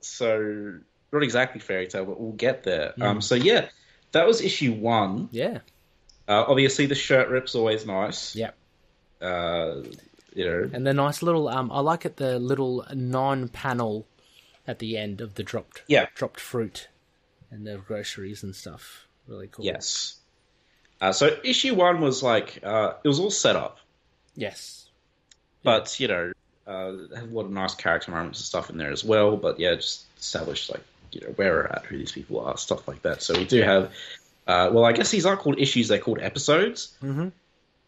so 0.00 0.78
not 1.12 1.22
exactly 1.22 1.60
fairy 1.60 1.86
tale, 1.86 2.04
but 2.04 2.20
we'll 2.20 2.32
get 2.32 2.62
there. 2.64 2.94
Um, 3.00 3.20
so 3.20 3.34
yeah, 3.34 3.68
that 4.12 4.26
was 4.26 4.40
issue 4.40 4.72
one. 4.72 5.28
yeah, 5.32 5.58
Uh, 6.28 6.44
obviously, 6.46 6.86
the 6.86 6.94
shirt 6.94 7.28
rip's 7.28 7.54
always 7.54 7.84
nice. 7.86 8.34
yeah. 8.36 8.50
Uh, 9.22 9.82
you 10.34 10.44
know, 10.44 10.70
And 10.72 10.86
the 10.86 10.92
nice 10.94 11.22
little, 11.22 11.48
um, 11.48 11.70
I 11.70 11.80
like 11.80 12.04
it, 12.06 12.16
the 12.16 12.38
little 12.38 12.86
non-panel 12.94 14.06
at 14.66 14.78
the 14.78 14.96
end 14.96 15.20
of 15.20 15.34
the 15.34 15.42
dropped, 15.42 15.82
Yeah. 15.88 16.06
dropped 16.14 16.40
fruit 16.40 16.88
and 17.50 17.66
the 17.66 17.76
groceries 17.76 18.42
and 18.42 18.54
stuff. 18.56 19.06
Really 19.28 19.48
cool. 19.48 19.64
yes. 19.64 20.16
Uh, 21.00 21.12
so 21.12 21.36
issue 21.44 21.74
one 21.74 22.00
was 22.00 22.22
like 22.22 22.60
uh, 22.62 22.94
it 23.04 23.08
was 23.08 23.18
all 23.20 23.30
set 23.30 23.56
up, 23.56 23.78
Yes. 24.36 24.88
but 25.62 25.98
you 26.00 26.08
know, 26.08 26.32
uh, 26.66 26.92
had 27.14 27.24
a 27.24 27.26
lot 27.32 27.44
of 27.46 27.50
nice 27.50 27.74
character 27.74 28.10
moments 28.12 28.38
and 28.38 28.46
stuff 28.46 28.70
in 28.70 28.78
there 28.78 28.90
as 28.92 29.02
well. 29.04 29.36
But 29.36 29.58
yeah, 29.60 29.74
just 29.74 30.04
established 30.18 30.70
like 30.70 30.82
you 31.10 31.20
know 31.20 31.28
where 31.36 31.52
we're 31.52 31.66
at, 31.66 31.84
who 31.86 31.98
these 31.98 32.12
people 32.12 32.40
are, 32.40 32.56
stuff 32.56 32.86
like 32.88 33.02
that. 33.02 33.20
So 33.22 33.36
we 33.36 33.44
do 33.44 33.62
have. 33.62 33.92
Uh, 34.46 34.70
well, 34.72 34.84
I 34.84 34.92
guess 34.92 35.10
these 35.10 35.26
aren't 35.26 35.40
called 35.40 35.58
issues; 35.60 35.88
they're 35.88 35.98
called 35.98 36.20
episodes. 36.20 36.92
Mm-hmm. 37.02 37.28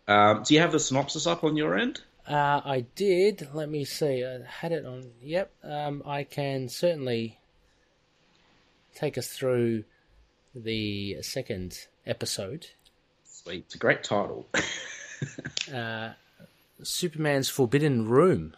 Um, 0.07 0.43
do 0.43 0.55
you 0.55 0.61
have 0.61 0.73
the 0.73 0.81
synopsis 0.81 1.27
up 1.27 1.45
on 1.45 1.57
your 1.57 1.79
end? 1.79 2.03
Uh, 2.27 2.61
I 2.65 2.87
did. 2.95 3.49
Let 3.53 3.69
me 3.69 3.85
see. 3.85 4.25
I 4.25 4.41
had 4.47 4.73
it 4.73 4.85
on. 4.85 5.11
Yep. 5.23 5.51
Um, 5.63 6.03
I 6.07 6.25
can 6.25 6.69
certainly 6.69 7.39
take 8.95 9.19
us 9.19 9.29
through 9.29 9.85
the 10.55 11.23
second 11.23 11.79
episode. 12.07 12.69
Sweet, 13.25 13.65
it's 13.67 13.75
a 13.75 13.79
great 13.79 14.05
title. 14.05 14.47
Superman's 16.83 17.49
Forbidden 17.49 18.09
Room. 18.09 18.55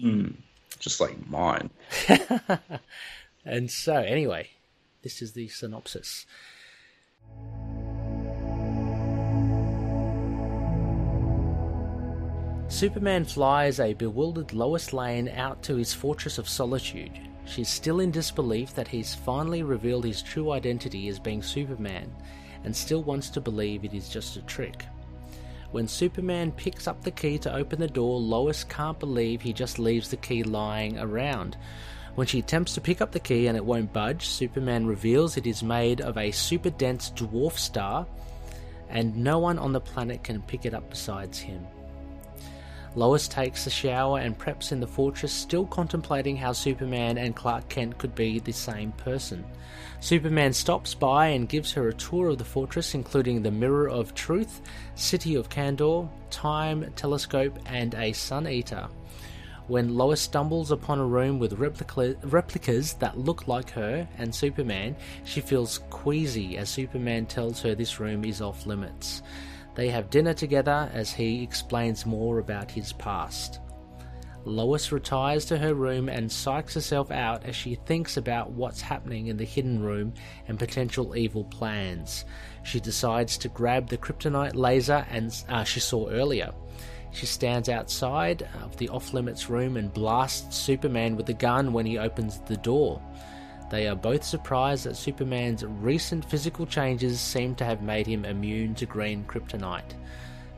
Hmm. 0.00 0.28
Just 0.78 1.00
like 1.00 1.28
mine. 1.28 1.70
And 3.48 3.70
so, 3.70 3.94
anyway, 3.94 4.50
this 5.02 5.22
is 5.22 5.32
the 5.32 5.48
synopsis. 5.48 6.26
Superman 12.68 13.24
flies 13.24 13.80
a 13.80 13.94
bewildered 13.94 14.52
Lois 14.52 14.92
Lane 14.92 15.30
out 15.30 15.62
to 15.62 15.76
his 15.76 15.94
fortress 15.94 16.36
of 16.36 16.46
solitude. 16.46 17.18
She's 17.46 17.68
still 17.68 18.00
in 18.00 18.10
disbelief 18.10 18.74
that 18.74 18.86
he's 18.86 19.14
finally 19.14 19.62
revealed 19.62 20.04
his 20.04 20.20
true 20.20 20.52
identity 20.52 21.08
as 21.08 21.18
being 21.18 21.42
Superman, 21.42 22.14
and 22.64 22.76
still 22.76 23.02
wants 23.02 23.30
to 23.30 23.40
believe 23.40 23.84
it 23.84 23.94
is 23.94 24.10
just 24.10 24.36
a 24.36 24.42
trick. 24.42 24.84
When 25.72 25.88
Superman 25.88 26.52
picks 26.52 26.86
up 26.86 27.02
the 27.02 27.10
key 27.10 27.38
to 27.38 27.54
open 27.54 27.80
the 27.80 27.88
door, 27.88 28.20
Lois 28.20 28.64
can't 28.64 29.00
believe 29.00 29.40
he 29.40 29.54
just 29.54 29.78
leaves 29.78 30.10
the 30.10 30.18
key 30.18 30.42
lying 30.42 30.98
around. 30.98 31.56
When 32.16 32.26
she 32.26 32.40
attempts 32.40 32.74
to 32.74 32.82
pick 32.82 33.00
up 33.00 33.12
the 33.12 33.18
key 33.18 33.46
and 33.46 33.56
it 33.56 33.64
won't 33.64 33.94
budge, 33.94 34.26
Superman 34.26 34.86
reveals 34.86 35.38
it 35.38 35.46
is 35.46 35.62
made 35.62 36.02
of 36.02 36.18
a 36.18 36.32
super 36.32 36.70
dense 36.70 37.10
dwarf 37.12 37.56
star, 37.56 38.06
and 38.90 39.16
no 39.16 39.38
one 39.38 39.58
on 39.58 39.72
the 39.72 39.80
planet 39.80 40.22
can 40.22 40.42
pick 40.42 40.66
it 40.66 40.74
up 40.74 40.90
besides 40.90 41.38
him. 41.38 41.66
Lois 42.94 43.28
takes 43.28 43.66
a 43.66 43.70
shower 43.70 44.18
and 44.18 44.38
preps 44.38 44.72
in 44.72 44.80
the 44.80 44.86
fortress, 44.86 45.32
still 45.32 45.66
contemplating 45.66 46.36
how 46.36 46.52
Superman 46.52 47.18
and 47.18 47.36
Clark 47.36 47.68
Kent 47.68 47.98
could 47.98 48.14
be 48.14 48.38
the 48.38 48.52
same 48.52 48.92
person. 48.92 49.44
Superman 50.00 50.52
stops 50.52 50.94
by 50.94 51.28
and 51.28 51.48
gives 51.48 51.72
her 51.72 51.88
a 51.88 51.94
tour 51.94 52.28
of 52.28 52.38
the 52.38 52.44
fortress, 52.44 52.94
including 52.94 53.42
the 53.42 53.50
Mirror 53.50 53.88
of 53.88 54.14
Truth, 54.14 54.62
City 54.94 55.34
of 55.34 55.48
Kandor, 55.48 56.08
Time 56.30 56.92
Telescope, 56.96 57.58
and 57.66 57.94
a 57.94 58.12
Sun 58.12 58.48
Eater. 58.48 58.88
When 59.66 59.96
Lois 59.96 60.22
stumbles 60.22 60.70
upon 60.70 60.98
a 60.98 61.04
room 61.04 61.38
with 61.38 61.58
replica- 61.58 62.16
replicas 62.22 62.94
that 62.94 63.18
look 63.18 63.46
like 63.46 63.70
her 63.72 64.08
and 64.16 64.34
Superman, 64.34 64.96
she 65.24 65.42
feels 65.42 65.80
queasy 65.90 66.56
as 66.56 66.70
Superman 66.70 67.26
tells 67.26 67.60
her 67.60 67.74
this 67.74 68.00
room 68.00 68.24
is 68.24 68.40
off 68.40 68.64
limits. 68.64 69.22
They 69.78 69.90
have 69.90 70.10
dinner 70.10 70.34
together 70.34 70.90
as 70.92 71.12
he 71.12 71.40
explains 71.40 72.04
more 72.04 72.40
about 72.40 72.68
his 72.68 72.92
past. 72.94 73.60
Lois 74.44 74.90
retires 74.90 75.44
to 75.44 75.56
her 75.56 75.72
room 75.72 76.08
and 76.08 76.28
psychs 76.28 76.74
herself 76.74 77.12
out 77.12 77.44
as 77.44 77.54
she 77.54 77.76
thinks 77.76 78.16
about 78.16 78.50
what's 78.50 78.80
happening 78.80 79.28
in 79.28 79.36
the 79.36 79.44
hidden 79.44 79.80
room 79.80 80.14
and 80.48 80.58
potential 80.58 81.16
evil 81.16 81.44
plans. 81.44 82.24
She 82.64 82.80
decides 82.80 83.38
to 83.38 83.48
grab 83.50 83.86
the 83.86 83.98
kryptonite 83.98 84.56
laser 84.56 85.06
and 85.10 85.32
uh, 85.48 85.62
she 85.62 85.78
saw 85.78 86.08
earlier. 86.08 86.52
She 87.12 87.26
stands 87.26 87.68
outside 87.68 88.48
of 88.60 88.76
the 88.78 88.88
off 88.88 89.14
limits 89.14 89.48
room 89.48 89.76
and 89.76 89.94
blasts 89.94 90.56
Superman 90.56 91.14
with 91.14 91.26
the 91.26 91.34
gun 91.34 91.72
when 91.72 91.86
he 91.86 91.98
opens 91.98 92.40
the 92.40 92.56
door. 92.56 93.00
They 93.70 93.86
are 93.86 93.94
both 93.94 94.24
surprised 94.24 94.84
that 94.84 94.96
Superman's 94.96 95.64
recent 95.64 96.24
physical 96.24 96.64
changes 96.64 97.20
seem 97.20 97.54
to 97.56 97.64
have 97.64 97.82
made 97.82 98.06
him 98.06 98.24
immune 98.24 98.74
to 98.76 98.86
green 98.86 99.24
kryptonite. 99.24 99.94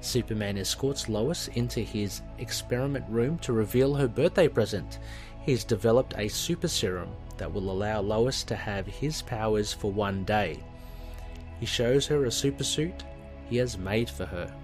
Superman 0.00 0.56
escorts 0.56 1.08
Lois 1.08 1.48
into 1.48 1.80
his 1.80 2.22
experiment 2.38 3.04
room 3.08 3.38
to 3.40 3.52
reveal 3.52 3.94
her 3.94 4.08
birthday 4.08 4.48
present. 4.48 4.98
He's 5.42 5.64
developed 5.64 6.14
a 6.16 6.28
super 6.28 6.68
serum 6.68 7.10
that 7.36 7.52
will 7.52 7.70
allow 7.70 8.00
Lois 8.00 8.44
to 8.44 8.56
have 8.56 8.86
his 8.86 9.22
powers 9.22 9.72
for 9.72 9.90
one 9.90 10.24
day. 10.24 10.60
He 11.58 11.66
shows 11.66 12.06
her 12.06 12.24
a 12.24 12.30
super 12.30 12.64
suit 12.64 13.04
he 13.48 13.56
has 13.56 13.76
made 13.76 14.08
for 14.08 14.26
her. 14.26 14.54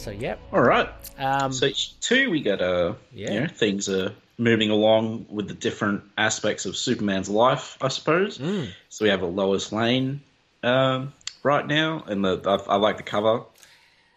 So, 0.00 0.10
yep. 0.10 0.40
All 0.50 0.62
right. 0.62 0.88
Um, 1.18 1.52
So 1.52 1.68
two, 2.00 2.30
we 2.30 2.40
got 2.40 2.62
uh, 2.62 2.94
Yeah. 3.12 3.32
you 3.32 3.40
know, 3.40 3.46
things 3.48 3.88
are 3.90 4.12
moving 4.38 4.70
along 4.70 5.26
with 5.28 5.46
the 5.48 5.52
different 5.54 6.02
aspects 6.16 6.64
of 6.64 6.74
Superman's 6.74 7.28
life, 7.28 7.76
I 7.82 7.88
suppose. 7.88 8.38
Mm. 8.38 8.68
So 8.88 9.04
we 9.04 9.10
have 9.10 9.20
a 9.20 9.26
Lois 9.26 9.72
Lane 9.72 10.22
um, 10.62 11.12
right 11.42 11.66
now, 11.66 12.02
and 12.06 12.24
the 12.24 12.40
I, 12.46 12.72
I 12.72 12.76
like 12.76 12.96
the 12.96 13.02
cover. 13.02 13.42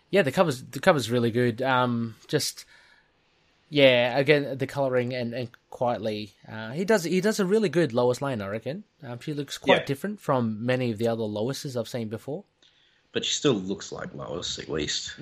Yeah, 0.10 0.22
the 0.22 0.32
covers 0.32 0.64
the 0.64 0.80
cover's 0.80 1.12
really 1.12 1.32
good. 1.32 1.62
Um, 1.62 2.16
just 2.30 2.64
yeah, 3.70 4.18
again 4.18 4.58
the 4.58 4.68
coloring 4.68 5.14
and, 5.14 5.34
and 5.34 5.50
Quitely, 5.70 6.30
uh, 6.48 6.72
he 6.72 6.86
does 6.86 7.04
he 7.04 7.20
does 7.20 7.40
a 7.42 7.46
really 7.46 7.68
good 7.68 7.92
Lois 7.94 8.22
Lane. 8.22 8.42
I 8.42 8.48
reckon. 8.48 8.84
Um, 9.02 9.20
she 9.20 9.34
looks 9.34 9.58
quite 9.58 9.80
Yeah. 9.82 9.86
different 9.86 10.22
from 10.22 10.66
many 10.66 10.92
of 10.92 10.98
the 11.00 11.08
other 11.10 11.24
Loises 11.24 11.76
I've 11.76 11.90
seen 11.90 12.08
before. 12.08 12.46
But 13.14 13.24
she 13.24 13.34
still 13.34 13.54
looks 13.54 13.92
like 13.92 14.14
Lois 14.14 14.60
at 14.60 14.68
least, 14.70 15.14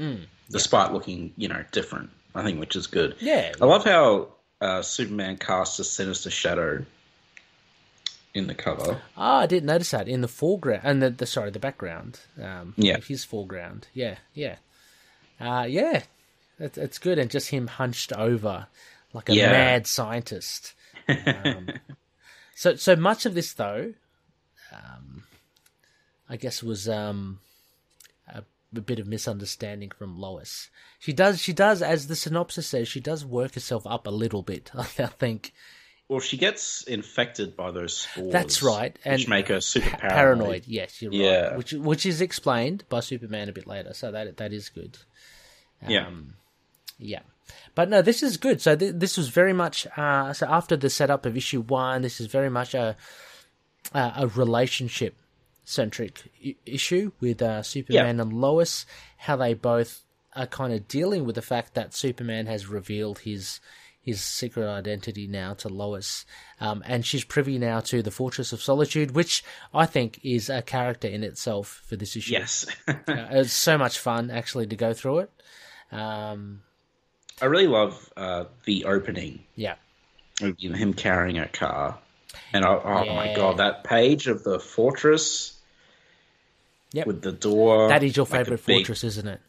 despite 0.50 0.92
looking 0.94 1.34
you 1.38 1.48
know 1.48 1.64
different. 1.72 2.10
I 2.34 2.44
think, 2.44 2.60
which 2.60 2.76
is 2.76 2.88
good. 2.88 3.16
Yeah, 3.20 3.52
I 3.62 3.66
love 3.66 3.84
how 3.84 4.30
uh, 4.62 4.82
Superman 4.82 5.38
casts 5.38 5.78
a 5.80 5.84
sinister 5.84 6.30
shadow 6.32 6.86
in 8.34 8.48
the 8.48 8.56
cover. 8.56 9.02
Ah, 9.18 9.40
I 9.40 9.46
didn't 9.46 9.66
notice 9.68 9.92
that 9.92 10.08
in 10.08 10.22
the 10.22 10.30
foreground 10.30 10.82
and 10.86 11.02
the, 11.02 11.10
the 11.10 11.26
sorry 11.26 11.52
the 11.52 11.60
background. 11.60 12.22
Um, 12.42 12.74
Yeah. 12.78 12.98
his 13.06 13.26
foreground. 13.26 13.88
Yeah, 13.94 14.16
yeah, 14.34 14.56
uh, 15.42 15.66
yeah. 15.68 16.04
It's, 16.60 16.78
it's 16.78 17.00
good, 17.00 17.20
and 17.20 17.30
just 17.30 17.50
him 17.50 17.68
hunched 17.68 18.14
over 18.14 18.68
like 19.14 19.28
a 19.30 19.36
Yeah. 19.36 19.52
mad 19.52 19.88
scientist. 19.88 20.74
Um, 21.10 21.82
so, 22.56 22.76
so 22.76 22.96
much 22.96 23.26
of 23.26 23.34
this 23.34 23.52
though, 23.52 23.94
um, 24.72 25.24
I 26.30 26.38
guess 26.38 26.64
was 26.64 26.88
um, 26.88 27.40
a, 28.76 28.82
bit 28.82 29.00
of 29.00 29.08
misunderstanding 29.08 29.92
from 29.92 30.18
Lois. 30.18 30.70
She 31.00 31.14
does, 31.14 31.40
she 31.42 31.54
does, 31.54 31.82
as 31.82 32.08
the 32.08 32.16
synopsis 32.16 32.68
says, 32.68 32.88
she 32.88 33.00
does 33.00 33.26
work 33.26 33.54
herself 33.56 33.86
up 33.86 34.08
a 34.08 34.12
little 34.12 34.42
bit. 34.44 34.72
I 34.78 34.84
think. 34.84 35.54
Well, 36.08 36.20
she 36.20 36.36
gets 36.38 36.84
infected 36.84 37.56
by 37.56 37.72
those 37.72 37.96
spores. 38.00 38.32
That's 38.34 38.62
right, 38.62 38.98
and 39.06 39.20
which 39.20 39.28
make 39.30 39.48
her 39.48 39.62
super 39.62 39.90
pa- 39.92 40.10
paranoid. 40.10 40.64
Yes, 40.68 41.02
you're 41.02 41.14
Yeah. 41.14 41.42
right. 41.48 41.58
Which 41.58 41.72
which 41.74 42.06
is 42.06 42.20
explained 42.20 42.84
by 42.90 43.00
Superman 43.00 43.48
a 43.48 43.54
bit 43.54 43.66
later, 43.66 43.94
so 43.94 44.12
that 44.12 44.36
that 44.38 44.52
is 44.52 44.68
good. 44.70 44.98
yeah. 45.88 46.08
Um, 46.08 46.34
Yeah. 47.00 47.22
but 47.76 47.88
no, 47.90 48.02
this 48.02 48.22
is 48.24 48.36
good. 48.38 48.62
So 48.62 48.76
th- 48.76 48.96
this 48.98 49.16
was 49.18 49.30
very 49.30 49.54
much 49.54 49.88
uh, 49.98 50.34
so 50.34 50.48
after 50.50 50.76
the 50.76 50.90
setup 50.90 51.26
of 51.26 51.38
issue 51.38 51.62
one. 51.62 52.02
This 52.02 52.20
is 52.20 52.28
very 52.28 52.50
much 52.50 52.74
a 52.74 52.98
a, 53.94 54.12
a 54.18 54.28
relationship 54.28 55.16
centric 55.64 56.32
I- 56.44 56.56
issue 56.66 57.12
with 57.20 57.42
uh, 57.42 57.64
Superman 57.64 58.20
and 58.20 58.34
Lois. 58.34 58.86
How 59.18 59.36
they 59.36 59.54
both 59.54 60.02
are 60.36 60.48
kind 60.48 60.74
of 60.74 60.88
dealing 60.88 61.26
with 61.26 61.36
the 61.36 61.42
fact 61.42 61.74
that 61.74 61.94
Superman 61.94 62.46
has 62.46 62.68
revealed 62.68 63.20
his 63.20 63.60
his 64.02 64.20
secret 64.20 64.68
identity 64.68 65.28
now 65.28 65.54
to 65.54 65.70
Lois, 65.70 66.26
um, 66.60 66.82
and 66.88 67.06
she's 67.06 67.24
privy 67.24 67.60
now 67.60 67.80
to 67.82 68.02
the 68.02 68.10
Fortress 68.10 68.52
of 68.52 68.62
Solitude, 68.62 69.12
which 69.12 69.44
I 69.76 69.86
think 69.86 70.20
is 70.24 70.50
a 70.50 70.64
character 70.64 71.08
in 71.08 71.24
itself 71.24 71.84
for 71.86 71.96
this 71.96 72.16
issue. 72.16 72.34
Yes. 72.34 72.66
Uh, 72.88 73.28
it's 73.32 73.54
so 73.54 73.78
much 73.78 74.00
fun 74.00 74.32
actually 74.32 74.66
to 74.68 74.76
go 74.76 74.94
through 74.94 75.20
it. 75.20 75.32
Um, 75.92 76.62
I 77.42 77.46
really 77.46 77.68
love 77.68 78.12
uh, 78.16 78.46
the 78.66 78.86
opening 78.86 79.44
yeah. 79.56 79.76
of 80.42 80.56
you 80.60 80.70
know, 80.70 80.76
him 80.76 80.94
carrying 80.94 81.38
a 81.38 81.48
car. 81.48 81.98
And 82.54 82.66
oh, 82.66 82.82
oh 82.84 83.06
my 83.16 83.34
god, 83.36 83.58
that 83.58 83.84
page 83.84 84.28
of 84.28 84.44
the 84.44 84.60
fortress 84.60 85.54
Yep. 86.94 87.08
with 87.08 87.22
the 87.22 87.32
door. 87.32 87.88
That 87.88 88.04
is 88.04 88.16
your 88.18 88.26
like 88.26 88.32
favorite 88.46 88.66
big- 88.66 88.78
fortress, 88.80 89.04
isn't 89.06 89.28
it? 89.28 89.40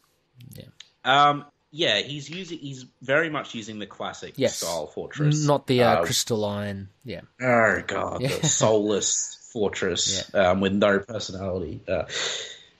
Um, 1.05 1.45
yeah, 1.71 1.99
he's 1.99 2.29
using. 2.29 2.59
He's 2.59 2.85
very 3.01 3.29
much 3.29 3.53
using 3.55 3.79
the 3.79 3.85
classic 3.85 4.35
Yes. 4.37 4.57
style 4.57 4.87
fortress, 4.87 5.45
Not 5.45 5.67
the 5.67 5.83
uh, 5.83 5.95
Uh, 5.95 6.03
crystalline. 6.05 6.87
Yeah. 7.03 7.21
Oh 7.41 7.81
god, 7.85 8.21
Yeah. 8.21 8.37
the 8.37 8.47
soulless 8.47 9.37
fortress 9.51 10.33
um, 10.33 10.61
with 10.61 10.71
no 10.73 10.99
personality. 10.99 11.81
Uh, 11.87 12.03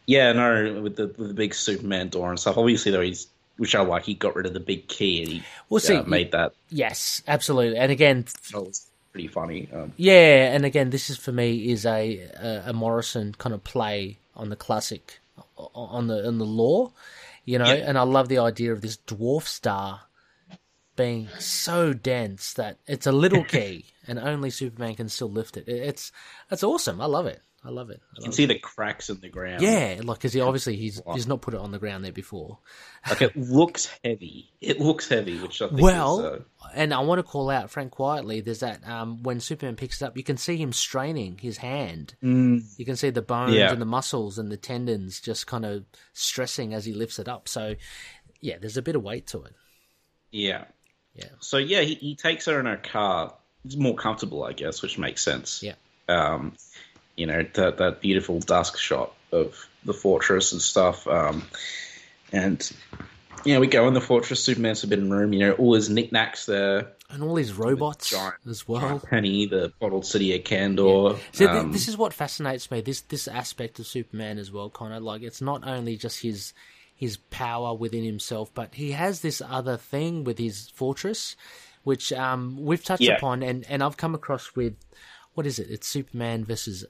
yeah, 0.05 0.31
no, 0.31 0.81
with 0.81 0.95
the 0.95 1.07
with 1.17 1.27
the 1.27 1.33
big 1.33 1.53
Superman 1.53 2.07
door 2.09 2.29
and 2.29 2.39
stuff. 2.39 2.57
Obviously, 2.57 2.91
though, 2.93 3.01
he's 3.01 3.27
which 3.57 3.75
I 3.75 3.81
like. 3.81 4.03
He 4.05 4.13
got 4.13 4.35
rid 4.35 4.45
of 4.45 4.53
the 4.53 4.59
big 4.61 4.87
key 4.87 5.21
and 5.23 5.31
he 5.31 5.43
Well, 5.69 5.79
see, 5.81 5.95
uh, 5.95 6.03
made 6.03 6.31
that. 6.31 6.53
Yes, 6.69 7.21
absolutely. 7.27 7.77
And 7.77 7.91
again, 7.91 8.25
pretty 9.13 9.29
funny. 9.29 9.69
Um, 9.71 9.93
yeah, 9.95 10.53
and 10.53 10.65
again, 10.65 10.89
this 10.89 11.09
is 11.09 11.17
for 11.17 11.31
me 11.31 11.71
is 11.71 11.85
a 11.85 12.19
a, 12.19 12.63
a 12.67 12.73
Morrison 12.73 13.33
kind 13.37 13.55
of 13.55 13.63
play 13.63 14.17
on 14.35 14.49
the 14.49 14.55
classic, 14.57 15.19
on 15.57 16.07
the 16.07 16.27
on 16.27 16.37
the 16.39 16.45
law, 16.45 16.91
you 17.45 17.57
know. 17.59 17.65
Yeah. 17.73 17.85
And 17.87 17.97
I 17.97 18.01
love 18.03 18.27
the 18.27 18.39
idea 18.39 18.73
of 18.73 18.81
this 18.81 18.97
dwarf 19.07 19.43
star 19.43 20.01
being 20.95 21.27
so 21.39 21.93
dense 21.93 22.53
that 22.53 22.77
it's 22.87 23.07
a 23.07 23.11
little 23.11 23.43
key, 23.55 23.85
and 24.07 24.19
only 24.19 24.49
Superman 24.49 24.95
can 24.95 25.09
still 25.09 25.29
lift 25.31 25.55
it. 25.57 25.67
It- 25.67 25.83
It's 25.87 26.11
it's 26.51 26.63
awesome. 26.63 26.99
I 26.99 27.05
love 27.05 27.25
it. 27.27 27.41
I 27.65 27.69
love 27.69 27.89
it. 27.89 28.01
I 28.03 28.15
you 28.15 28.21
can 28.23 28.25
love 28.31 28.33
see 28.35 28.45
the 28.45 28.59
cracks 28.59 29.09
in 29.09 29.19
the 29.21 29.29
ground. 29.29 29.61
Yeah, 29.61 30.01
like 30.03 30.17
because 30.17 30.33
he 30.33 30.41
obviously 30.41 30.75
he's 30.75 31.01
he's 31.13 31.27
not 31.27 31.41
put 31.41 31.53
it 31.53 31.59
on 31.61 31.71
the 31.71 31.79
ground 31.79 32.03
there 32.03 32.11
before. 32.11 32.59
like 33.09 33.21
it 33.21 33.35
looks 33.37 33.89
heavy. 34.03 34.49
It 34.59 34.79
looks 34.81 35.07
heavy, 35.07 35.37
which 35.39 35.61
I 35.61 35.69
think 35.69 35.81
Well, 35.81 36.19
is, 36.19 36.25
uh, 36.25 36.39
and 36.75 36.93
I 36.93 36.99
want 36.99 37.19
to 37.19 37.23
call 37.23 37.49
out 37.49 37.69
Frank 37.69 37.93
Quitely. 37.93 38.43
There's 38.43 38.59
that 38.59 38.85
um, 38.87 39.23
when 39.23 39.39
Superman 39.39 39.75
picks 39.75 40.01
it 40.01 40.05
up, 40.05 40.17
you 40.17 40.23
can 40.23 40.37
see 40.37 40.57
him 40.57 40.73
straining 40.73 41.37
his 41.37 41.57
hand. 41.57 42.15
Mm. 42.23 42.63
You 42.77 42.85
can 42.85 42.95
see 42.97 43.09
the 43.09 43.21
bones 43.21 43.53
Yeah. 43.55 43.71
and 43.71 43.81
the 43.81 43.85
muscles 43.85 44.37
and 44.37 44.51
the 44.51 44.57
tendons 44.57 45.21
just 45.21 45.47
kind 45.47 45.63
of 45.65 45.85
stressing 46.13 46.73
as 46.73 46.83
he 46.85 46.93
lifts 46.93 47.17
it 47.19 47.27
up. 47.29 47.47
So, 47.47 47.75
yeah, 48.41 48.57
there's 48.59 48.77
a 48.77 48.81
bit 48.81 48.95
of 48.95 49.03
weight 49.03 49.27
to 49.27 49.43
it. 49.43 49.53
yeah. 50.31 50.65
Yeah. 51.15 51.25
So 51.41 51.57
yeah, 51.57 51.81
he, 51.81 51.93
he 51.93 52.15
takes 52.15 52.47
her 52.47 52.59
in 52.59 52.65
her 52.65 52.75
car. 52.77 53.35
It's 53.65 53.75
more 53.77 53.93
comfortable, 53.95 54.43
I 54.43 54.53
guess, 54.53 54.81
which 54.81 54.97
makes 54.97 55.23
sense. 55.23 55.61
Yeah. 55.61 55.75
um, 56.09 56.53
you 57.15 57.25
know 57.25 57.45
that 57.53 57.77
that 57.77 58.01
beautiful 58.01 58.39
dusk 58.39 58.77
shot 58.77 59.13
of 59.31 59.67
the 59.85 59.93
fortress 59.93 60.51
and 60.51 60.61
stuff. 60.61 61.07
Um, 61.07 61.43
and 62.31 62.71
you 63.45 63.53
know, 63.53 63.59
we 63.59 63.67
go 63.67 63.87
in 63.87 63.93
the 63.93 64.01
fortress. 64.01 64.43
Superman's 64.43 64.81
forbidden 64.81 65.11
room. 65.11 65.33
You 65.33 65.39
know, 65.39 65.51
all 65.53 65.73
his 65.73 65.89
knickknacks 65.89 66.45
there. 66.45 66.91
And 67.09 67.21
all 67.21 67.35
these 67.35 67.53
robots 67.53 68.09
giant- 68.09 68.35
as 68.49 68.67
well. 68.67 68.99
Penny, 68.99 69.45
the 69.45 69.71
bottled 69.79 70.05
city 70.05 70.35
of 70.35 70.43
Kandor. 70.43 71.19
So 71.31 71.45
th- 71.45 71.49
um, 71.49 71.71
this 71.71 71.87
is 71.87 71.95
what 71.97 72.13
fascinates 72.13 72.71
me. 72.71 72.81
This 72.81 73.01
this 73.01 73.27
aspect 73.27 73.77
of 73.79 73.85
Superman 73.85 74.37
as 74.39 74.51
well, 74.51 74.69
kind 74.69 74.93
of 74.93 75.03
like 75.03 75.21
it's 75.21 75.41
not 75.41 75.67
only 75.67 75.95
just 75.97 76.21
his 76.21 76.53
his 76.95 77.17
power 77.17 77.75
within 77.75 78.03
himself, 78.03 78.51
but 78.53 78.73
he 78.75 78.91
has 78.91 79.21
this 79.21 79.41
other 79.47 79.77
thing 79.77 80.23
with 80.23 80.37
his 80.39 80.69
fortress, 80.69 81.35
which 81.83 82.13
um, 82.13 82.57
we've 82.63 82.83
touched 82.83 83.01
Yeah. 83.01 83.17
upon, 83.17 83.43
and 83.43 83.65
and 83.69 83.83
I've 83.83 83.97
come 83.97 84.15
across 84.15 84.55
with 84.55 84.75
what 85.33 85.45
is 85.45 85.59
it? 85.59 85.67
It's 85.69 85.87
Superman 85.87 86.45
versus 86.45 86.85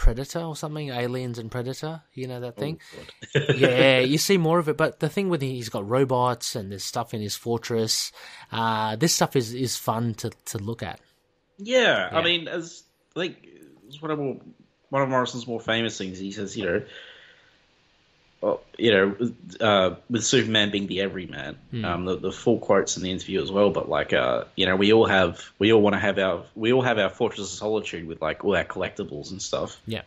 Predator 0.00 0.40
or 0.40 0.56
something, 0.56 0.88
Aliens 0.88 1.38
and 1.38 1.50
Predator. 1.50 2.00
You 2.14 2.26
know 2.26 2.40
that 2.40 2.56
thing? 2.56 2.80
yeah, 3.54 3.98
you 3.98 4.16
see 4.16 4.38
more 4.38 4.58
of 4.58 4.66
it. 4.66 4.78
But 4.78 4.98
the 4.98 5.10
thing 5.10 5.28
with 5.28 5.42
he's 5.42 5.68
got 5.68 5.86
robots 5.86 6.56
and 6.56 6.72
there's 6.72 6.84
stuff 6.84 7.12
in 7.12 7.20
his 7.20 7.36
fortress. 7.36 8.10
Uh, 8.50 8.96
this 8.96 9.14
stuff 9.14 9.36
is 9.36 9.52
is 9.52 9.76
fun 9.76 10.14
to 10.14 10.30
to 10.46 10.56
look 10.56 10.82
at. 10.82 11.00
yeah, 11.58 12.08
Yeah. 12.10 12.18
I 12.18 12.22
mean, 12.22 12.48
as 12.48 12.82
like 13.14 13.46
it's 13.86 14.00
one 14.00 14.10
of 14.10 14.18
more, 14.18 14.40
one 14.88 15.02
of 15.02 15.10
Morrison's 15.10 15.46
more 15.46 15.60
famous 15.60 15.98
things. 15.98 16.18
He 16.18 16.32
says, 16.32 16.56
you 16.56 16.64
know. 16.64 16.82
You 18.78 18.90
know, 18.92 19.16
uh, 19.60 19.94
with 20.08 20.24
Superman 20.24 20.70
being 20.70 20.86
the 20.86 21.02
everyman, 21.02 21.56
Hmm. 21.70 21.84
um, 21.84 22.04
the, 22.06 22.16
the 22.16 22.32
full 22.32 22.58
quotes 22.58 22.96
in 22.96 23.02
the 23.02 23.10
interview 23.10 23.42
as 23.42 23.52
well. 23.52 23.68
But 23.70 23.88
like, 23.90 24.14
uh, 24.14 24.44
you 24.56 24.64
know, 24.64 24.76
we 24.76 24.92
all 24.94 25.04
have, 25.06 25.42
we 25.58 25.72
all 25.72 25.82
want 25.82 25.94
to 25.94 26.00
have 26.00 26.18
our, 26.18 26.44
we 26.54 26.72
all 26.72 26.80
have 26.80 26.98
our 26.98 27.10
Fortress 27.10 27.52
of 27.52 27.58
Solitude 27.58 28.06
with 28.08 28.22
like 28.22 28.42
all 28.44 28.56
our 28.56 28.64
collectibles 28.64 29.30
and 29.30 29.42
stuff. 29.42 29.78
Yeah. 29.86 30.02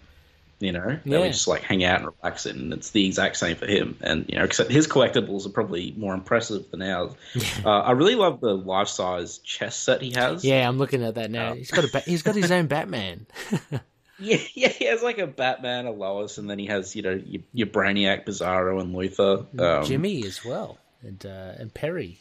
You 0.59 0.71
know, 0.71 0.97
Yeah. 1.03 1.21
we 1.21 1.27
just 1.27 1.47
like 1.47 1.61
hang 1.61 1.83
out 1.83 2.01
and 2.01 2.09
relax 2.21 2.45
in. 2.47 2.57
And 2.57 2.73
it's 2.73 2.89
the 2.91 3.05
exact 3.05 3.37
same 3.37 3.55
for 3.57 3.67
him. 3.67 3.97
And 4.01 4.25
you 4.29 4.37
know, 4.39 4.45
except 4.45 4.71
his 4.71 4.87
collectibles 4.87 5.45
are 5.45 5.49
probably 5.49 5.93
more 5.95 6.15
impressive 6.15 6.71
than 6.71 6.81
ours. 6.81 7.11
uh, 7.65 7.69
I 7.69 7.91
really 7.91 8.15
love 8.15 8.39
the 8.39 8.55
life 8.55 8.87
size 8.87 9.37
chess 9.39 9.75
set 9.75 10.01
he 10.01 10.11
has. 10.11 10.43
Yeah, 10.43 10.67
I'm 10.67 10.79
looking 10.79 11.03
at 11.03 11.15
that 11.15 11.29
now. 11.29 11.53
He's 11.53 11.69
got 11.69 11.83
a 11.85 11.91
ba- 11.91 11.99
he's 11.99 12.23
got 12.23 12.33
his 12.35 12.49
own 12.57 12.65
Batman. 12.67 13.27
Yeah, 14.19 14.37
yeah, 14.53 14.69
he 14.69 14.85
has 14.85 15.01
like 15.01 15.17
a 15.17 15.27
Batman, 15.27 15.85
a 15.85 15.91
Lois, 15.91 16.37
and 16.37 16.49
then 16.49 16.59
he 16.59 16.67
has 16.67 16.95
you 16.95 17.01
know 17.01 17.21
your, 17.25 17.41
your 17.53 17.67
Brainiac, 17.67 18.25
Bizarro, 18.25 18.81
and 18.81 18.95
Luthor. 18.95 19.59
Um, 19.59 19.85
Jimmy 19.85 20.23
as 20.25 20.43
well, 20.45 20.77
and 21.01 21.25
uh, 21.25 21.53
and 21.57 21.73
Perry. 21.73 22.19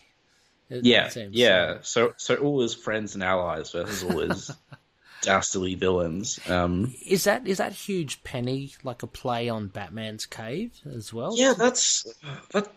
Yeah, 0.69 1.11
yeah. 1.31 1.79
So 1.83 2.15
so 2.17 2.37
all 2.37 2.61
his 2.63 2.75
friends 2.75 3.15
and 3.15 3.23
allies 3.23 3.73
versus 3.73 4.03
all 4.03 4.21
his 4.21 4.51
dastardly 5.21 5.75
villains. 5.75 6.41
Um, 6.49 6.95
Is 7.05 7.25
that 7.25 7.47
is 7.47 7.59
that 7.59 7.73
huge 7.73 8.25
penny 8.25 8.73
like 8.83 9.03
a 9.03 9.07
play 9.07 9.49
on 9.49 9.69
Batman's 9.69 10.25
cave 10.25 10.73
as 10.87 11.13
well? 11.13 11.37
yeah, 11.37 11.53
that's 11.57 12.07
that 12.53 12.71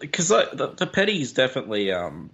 because 0.00 0.28
the, 0.28 0.74
the 0.76 0.86
Petty 0.86 1.20
is 1.20 1.32
definitely 1.32 1.92
um, 1.92 2.30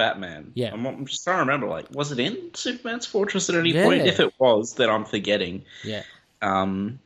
Batman. 0.00 0.52
Yeah. 0.54 0.72
I'm, 0.72 0.84
I'm 0.86 1.06
just 1.06 1.22
trying 1.24 1.36
to 1.36 1.40
remember. 1.40 1.66
Like, 1.68 1.86
was 1.92 2.10
it 2.12 2.18
in 2.18 2.54
Superman's 2.54 3.06
fortress 3.06 3.48
at 3.50 3.54
any 3.56 3.72
Yeah. 3.72 3.84
point? 3.84 4.02
If 4.06 4.18
it 4.20 4.32
was, 4.38 4.74
then 4.74 4.88
I'm 4.90 5.04
forgetting. 5.04 5.64
yeah, 5.84 6.02
Um, 6.42 6.98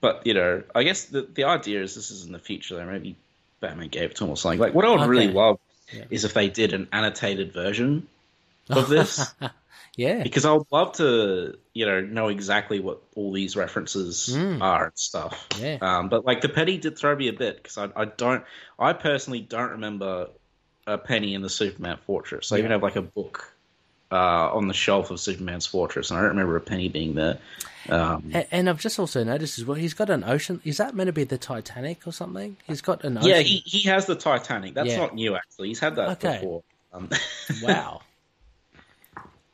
but 0.00 0.26
you 0.26 0.34
know, 0.34 0.62
I 0.74 0.82
guess 0.82 1.04
the 1.04 1.22
the 1.22 1.44
idea 1.44 1.82
is 1.82 1.94
this 1.94 2.10
is 2.10 2.24
in 2.26 2.32
the 2.32 2.38
future. 2.38 2.76
Though 2.76 2.86
maybe 2.86 3.16
Batman 3.60 3.88
gave 3.88 4.10
it 4.10 4.16
to 4.16 4.24
him 4.24 4.30
or 4.30 4.36
something. 4.36 4.58
Like, 4.60 4.74
what 4.74 4.84
I 4.84 4.90
would 4.90 5.08
really 5.08 5.28
love 5.28 5.58
Yeah. 5.92 6.04
is 6.10 6.24
if 6.24 6.34
they 6.34 6.48
did 6.48 6.72
an 6.72 6.88
annotated 6.92 7.52
version 7.52 8.06
of 8.70 8.88
this. 8.88 9.32
yeah, 9.96 10.22
because 10.22 10.44
I 10.44 10.52
would 10.52 10.66
love 10.72 10.92
to, 10.94 11.56
you 11.74 11.86
know, 11.86 12.00
know 12.00 12.28
exactly 12.28 12.80
what 12.80 13.00
all 13.14 13.32
these 13.32 13.56
references 13.56 14.28
Mm. 14.34 14.60
are 14.62 14.84
and 14.86 14.98
stuff. 14.98 15.46
Yeah. 15.60 15.78
Um, 15.80 16.08
but 16.08 16.24
like 16.24 16.40
the 16.40 16.48
petty 16.48 16.78
did 16.78 16.98
throw 16.98 17.14
me 17.14 17.28
a 17.28 17.32
bit 17.32 17.56
because 17.62 17.76
I, 17.78 17.88
I 17.94 18.04
don't, 18.06 18.42
I 18.78 18.92
personally 18.94 19.40
don't 19.40 19.70
remember 19.72 20.28
a 20.86 20.98
penny 20.98 21.34
in 21.34 21.42
the 21.42 21.48
Superman 21.48 21.98
Fortress. 22.06 22.52
I 22.52 22.58
even 22.58 22.70
have 22.70 22.82
like 22.82 22.96
a 22.96 23.02
book 23.02 23.52
uh, 24.10 24.52
on 24.54 24.68
the 24.68 24.74
shelf 24.74 25.10
of 25.10 25.20
Superman's 25.20 25.66
Fortress, 25.66 26.10
and 26.10 26.18
I 26.18 26.22
don't 26.22 26.30
remember 26.30 26.56
a 26.56 26.60
penny 26.60 26.88
being 26.88 27.14
there. 27.14 27.38
Um, 27.88 28.30
A- 28.34 28.52
and 28.54 28.68
I've 28.68 28.80
just 28.80 28.98
also 28.98 29.24
noticed 29.24 29.58
as 29.58 29.64
well. 29.64 29.76
He's 29.76 29.94
got 29.94 30.10
an 30.10 30.22
ocean. 30.24 30.60
Is 30.64 30.76
that 30.78 30.94
meant 30.94 31.08
to 31.08 31.12
be 31.12 31.24
the 31.24 31.38
Titanic 31.38 32.06
or 32.06 32.12
something? 32.12 32.56
He's 32.66 32.80
got 32.82 33.04
an 33.04 33.18
ocean. 33.18 33.30
yeah, 33.30 33.38
he, 33.40 33.58
he 33.64 33.88
has 33.88 34.06
the 34.06 34.14
Titanic. 34.16 34.74
That's 34.74 34.90
Yeah. 34.90 34.96
not 34.98 35.14
new 35.14 35.34
actually. 35.36 35.68
He's 35.68 35.80
had 35.80 35.96
that 35.96 36.10
Okay. 36.24 36.38
before. 36.40 36.62
Um, 36.92 37.08
wow, 37.62 38.02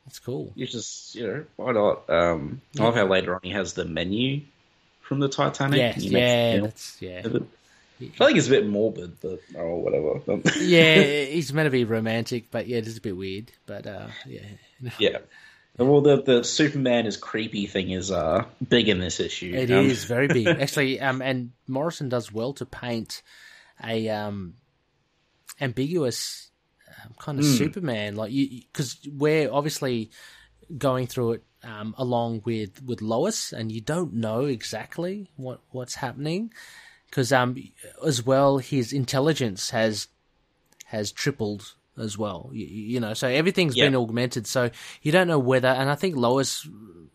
that's 0.05 0.19
cool. 0.19 0.51
you 0.55 0.65
just 0.67 1.15
you 1.15 1.25
know 1.27 1.45
why 1.55 1.71
not? 1.71 2.09
Um, 2.09 2.61
I 2.77 2.83
love 2.83 2.95
how 2.95 3.05
later 3.07 3.33
on 3.35 3.39
he 3.43 3.51
has 3.51 3.73
the 3.73 3.85
menu 3.85 4.41
from 5.01 5.19
the 5.19 5.29
Titanic. 5.29 5.77
Yes, 5.77 5.95
and 5.95 6.03
he 6.03 6.09
makes 6.09 6.31
a 6.31 6.53
yeah, 6.55 6.59
that's 6.61 6.97
yeah. 7.01 7.21
I 8.01 8.25
think 8.25 8.37
it's 8.37 8.47
a 8.47 8.51
bit 8.51 8.67
morbid, 8.67 9.19
but 9.21 9.39
oh, 9.57 9.75
whatever. 9.77 10.41
Yeah, 10.61 11.01
he's 11.25 11.51
meant 11.53 11.67
to 11.67 11.71
be 11.71 11.83
romantic, 11.83 12.49
but 12.51 12.67
yeah, 12.67 12.77
it 12.77 12.87
is 12.87 12.97
a 12.97 13.01
bit 13.01 13.17
weird. 13.17 13.51
But 13.65 13.85
uh, 13.87 14.07
yeah, 14.25 14.41
yeah. 14.99 15.17
Well, 15.77 16.01
the 16.01 16.21
the 16.21 16.43
Superman 16.43 17.05
is 17.05 17.15
creepy 17.17 17.65
thing 17.65 17.91
is 17.91 18.11
uh 18.11 18.45
big 18.67 18.89
in 18.89 18.99
this 18.99 19.19
issue. 19.19 19.53
It 19.55 19.69
is 19.69 20.03
Um, 20.03 20.07
very 20.07 20.27
big, 20.27 20.47
actually. 20.61 20.99
Um, 20.99 21.21
and 21.21 21.51
Morrison 21.67 22.09
does 22.09 22.31
well 22.31 22.53
to 22.53 22.65
paint 22.65 23.21
a 23.83 24.09
um 24.09 24.55
ambiguous 25.61 26.51
um, 26.87 27.13
kind 27.19 27.39
of 27.39 27.45
Superman, 27.45 28.15
like 28.15 28.31
you, 28.31 28.61
because 28.71 28.97
we're 29.07 29.51
obviously 29.51 30.09
going 30.77 31.07
through 31.07 31.33
it 31.33 31.43
um, 31.63 31.95
along 31.97 32.41
with 32.45 32.81
with 32.83 33.01
Lois, 33.01 33.53
and 33.53 33.71
you 33.71 33.81
don't 33.81 34.13
know 34.13 34.45
exactly 34.45 35.29
what 35.35 35.59
what's 35.71 35.95
happening, 35.95 36.53
because 37.09 37.31
um 37.31 37.55
as 38.05 38.25
well 38.25 38.57
his 38.59 38.93
intelligence 38.93 39.69
has 39.71 40.07
has 40.85 41.11
tripled 41.11 41.73
as 41.97 42.17
well. 42.17 42.49
You, 42.53 42.65
you 42.65 42.99
know, 42.99 43.13
so 43.13 43.27
everything's 43.27 43.75
Yeah. 43.75 43.85
been 43.85 43.95
augmented. 43.95 44.47
So 44.47 44.69
you 45.01 45.11
don't 45.11 45.27
know 45.27 45.37
whether, 45.39 45.67
and 45.67 45.89
I 45.89 45.95
think 45.95 46.15
Lois 46.15 46.67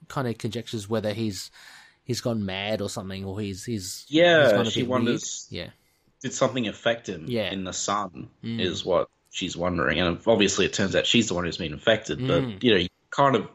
kind 0.09 0.29
of 0.29 0.37
conjectures 0.39 0.89
whether 0.89 1.13
he's 1.13 1.51
he's 2.05 2.21
gone 2.21 2.45
mad 2.45 2.81
or 2.83 2.91
something, 2.91 3.25
or 3.25 3.41
he's 3.41 3.65
he's 3.65 4.05
Yeah, 4.09 4.43
he's 4.45 4.53
gone 4.53 4.67
a 4.67 4.71
she 4.71 4.83
wonders- 4.83 5.49
Weird. 5.51 5.73
Did 6.23 6.33
something 6.33 6.69
affect 6.69 7.09
him 7.09 7.27
Yeah. 7.29 7.51
in 7.53 7.65
the 7.65 7.73
sun? 7.73 8.29
Mm. 8.43 8.61
Is 8.61 8.85
what 8.85 9.09
she's 9.31 9.57
wondering, 9.57 9.99
and 10.01 10.19
obviously 10.27 10.65
it 10.67 10.73
turns 10.73 10.95
out 10.97 11.07
she's 11.07 11.29
the 11.29 11.35
one 11.35 11.45
who's 11.45 11.57
been 11.59 11.73
infected. 11.73 12.19
Mm. 12.19 12.29
But 12.29 12.63
you 12.65 12.71
know, 12.73 12.77
you 12.79 12.89
kind 13.11 13.37
of 13.37 13.49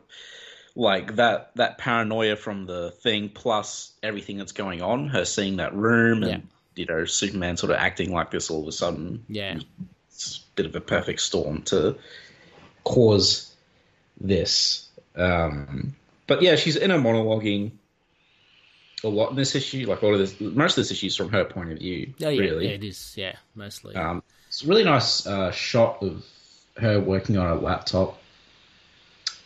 like 0.76 1.16
that 1.16 1.52
that 1.56 1.78
paranoia 1.78 2.36
from 2.36 2.66
the 2.66 2.92
thing, 2.92 3.30
plus 3.30 3.92
everything 4.04 4.38
that's 4.38 4.52
going 4.52 4.82
on. 4.82 5.08
Her 5.10 5.26
seeing 5.26 5.58
that 5.58 5.74
room, 5.74 6.24
and 6.24 6.32
Yeah. 6.32 6.40
you 6.76 6.86
know, 6.86 7.06
Superman 7.06 7.58
sort 7.58 7.72
of 7.72 7.78
acting 7.78 8.12
like 8.12 8.32
this 8.32 8.50
all 8.50 8.62
of 8.62 8.68
a 8.68 8.72
sudden. 8.72 9.26
Yeah, 9.28 9.60
it's 10.12 10.38
a 10.38 10.56
bit 10.56 10.66
of 10.66 10.76
a 10.76 10.82
perfect 10.82 11.22
storm 11.22 11.64
to 11.64 11.98
cause 12.84 13.54
this. 14.20 14.88
Um, 15.16 15.96
but 16.28 16.42
yeah, 16.42 16.56
she's 16.56 16.76
inner 16.78 17.00
monologuing 17.00 17.72
a 19.04 19.08
lot 19.08 19.30
in 19.32 19.36
this 19.36 19.56
issue. 19.56 19.86
Like 19.88 20.04
all 20.04 20.14
of 20.14 20.20
this, 20.20 20.40
most 20.40 20.78
of 20.78 20.84
this 20.84 20.92
issue 20.92 21.08
is 21.08 21.16
from 21.16 21.30
her 21.30 21.46
point 21.46 21.72
of 21.72 21.80
view. 21.80 22.14
oh 22.24 22.30
yeah, 22.30 22.40
really. 22.42 22.68
yeah, 22.68 22.74
it 22.76 22.84
is. 22.84 23.14
Yeah, 23.18 23.36
mostly. 23.56 23.96
Um, 23.96 24.24
it's 24.48 24.64
a 24.64 24.68
really 24.68 24.84
nice 24.84 25.26
uh, 25.28 25.52
shot 25.52 26.02
of 26.02 26.26
her 26.78 27.00
working 27.00 27.38
on 27.38 27.48
a 27.48 27.56
laptop 27.56 28.18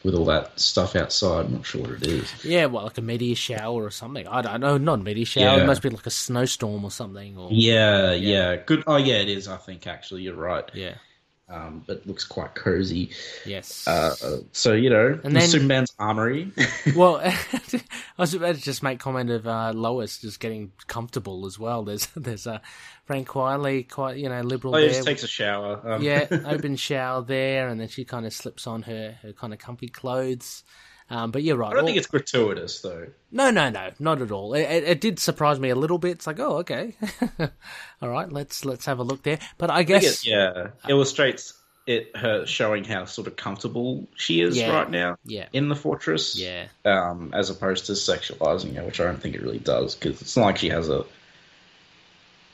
with 0.03 0.15
all 0.15 0.25
that 0.25 0.59
stuff 0.59 0.95
outside. 0.95 1.45
I'm 1.45 1.53
not 1.53 1.65
sure 1.65 1.81
what 1.81 1.91
it 1.91 2.07
is. 2.07 2.45
yeah, 2.45 2.65
well, 2.65 2.83
like 2.83 2.97
a 2.97 3.01
meteor 3.01 3.35
shower 3.35 3.83
or 3.83 3.91
something. 3.91 4.27
I 4.27 4.41
don't 4.41 4.59
know, 4.59 4.77
not 4.77 4.99
a 4.99 5.03
meteor 5.03 5.25
shower. 5.25 5.57
Yeah. 5.57 5.63
It 5.63 5.65
must 5.65 5.81
be 5.81 5.89
like 5.89 6.05
a 6.05 6.11
snowstorm 6.11 6.83
or 6.83 6.91
something. 6.91 7.37
Or 7.37 7.49
Yeah, 7.51 8.11
yeah, 8.13 8.57
good. 8.57 8.83
Oh, 8.85 8.97
yeah, 8.97 9.15
it 9.15 9.29
is. 9.29 9.47
I 9.47 9.57
think 9.57 9.87
actually, 9.87 10.23
you're 10.23 10.35
right. 10.35 10.69
yeah, 10.73 10.95
Um, 11.49 11.83
but 11.85 11.97
it 11.97 12.07
looks 12.07 12.23
quite 12.23 12.55
cozy. 12.55 13.11
yes. 13.45 13.85
Uh, 13.87 14.15
so 14.53 14.73
you 14.73 14.89
know, 14.89 15.19
And 15.23 15.35
then- 15.35 15.47
Superman's 15.47 15.93
armory. 15.99 16.51
Well, 16.95 17.17
I 17.23 17.81
was 18.17 18.33
about 18.33 18.55
to 18.55 18.61
just 18.61 18.81
make 18.83 18.99
comment 18.99 19.29
of 19.29 19.45
uh, 19.45 19.71
Lois 19.75 20.19
just 20.19 20.39
getting 20.39 20.71
comfortable 20.87 21.45
as 21.45 21.59
well. 21.59 21.83
There's 21.83 22.07
there's 22.15 22.47
uh, 22.47 22.59
Frank 23.05 23.27
Quitely 23.27 23.87
quite 23.89 24.17
you 24.17 24.29
know 24.29 24.41
liberal 24.41 24.73
Oh, 24.75 24.77
he 24.77 24.85
there. 24.85 24.93
just 24.95 25.07
takes 25.07 25.23
a 25.23 25.27
shower. 25.27 25.81
Um, 25.93 26.01
yeah, 26.01 26.27
open 26.45 26.75
shower 26.77 27.21
there, 27.23 27.67
and 27.67 27.79
then 27.79 27.87
she 27.89 28.05
kind 28.05 28.25
of 28.25 28.33
slips 28.33 28.65
on 28.65 28.83
her 28.83 29.17
her 29.21 29.33
kind 29.33 29.53
of 29.53 29.59
comfy 29.59 29.89
clothes. 29.89 30.63
Um, 31.13 31.29
but 31.31 31.43
you're 31.43 31.57
right. 31.57 31.71
I 31.71 31.75
don't 31.75 31.85
think 31.85 31.97
it's 31.97 32.07
gratuitous 32.07 32.81
though. 32.81 33.07
no, 33.31 33.51
no, 33.51 33.69
no, 33.69 33.91
not 33.99 34.21
at 34.21 34.31
all. 34.31 34.53
It, 34.55 34.61
it, 34.61 34.83
it 34.85 35.01
did 35.01 35.19
surprise 35.19 35.59
me 35.59 35.69
a 35.69 35.75
little 35.75 35.97
bit. 35.99 36.11
It's 36.13 36.25
like, 36.27 36.39
oh, 36.39 36.57
okay, 36.59 36.95
all 38.01 38.09
right, 38.09 38.31
let's 38.31 38.65
let's 38.65 38.85
have 38.85 38.97
a 38.99 39.03
look 39.03 39.21
there. 39.23 39.37
But 39.57 39.69
I 39.69 39.77
I 39.79 39.83
guess 39.83 40.21
think 40.23 40.25
it, 40.25 40.29
yeah, 40.31 40.67
illustrates 40.89 41.53
it 41.85 42.15
her 42.15 42.45
showing 42.45 42.83
how 42.85 43.05
sort 43.05 43.27
of 43.27 43.35
comfortable 43.35 44.07
she 44.15 44.39
is 44.41 44.57
Yeah. 44.57 44.73
right 44.73 44.89
now 44.89 45.17
yeah, 45.25 45.47
in 45.53 45.67
the 45.67 45.75
fortress. 45.75 46.35
yeah, 46.39 46.67
Um, 46.85 47.31
as 47.33 47.49
opposed 47.49 47.87
to 47.87 47.91
sexualizing 47.91 48.75
her, 48.77 48.83
which 48.83 48.99
I 49.01 49.03
don't 49.03 49.21
think 49.21 49.35
it 49.35 49.41
really 49.43 49.59
does 49.59 49.93
because 49.93 50.21
it's 50.21 50.35
not 50.37 50.45
like 50.45 50.57
she 50.57 50.69
has 50.69 50.89
a. 50.89 51.03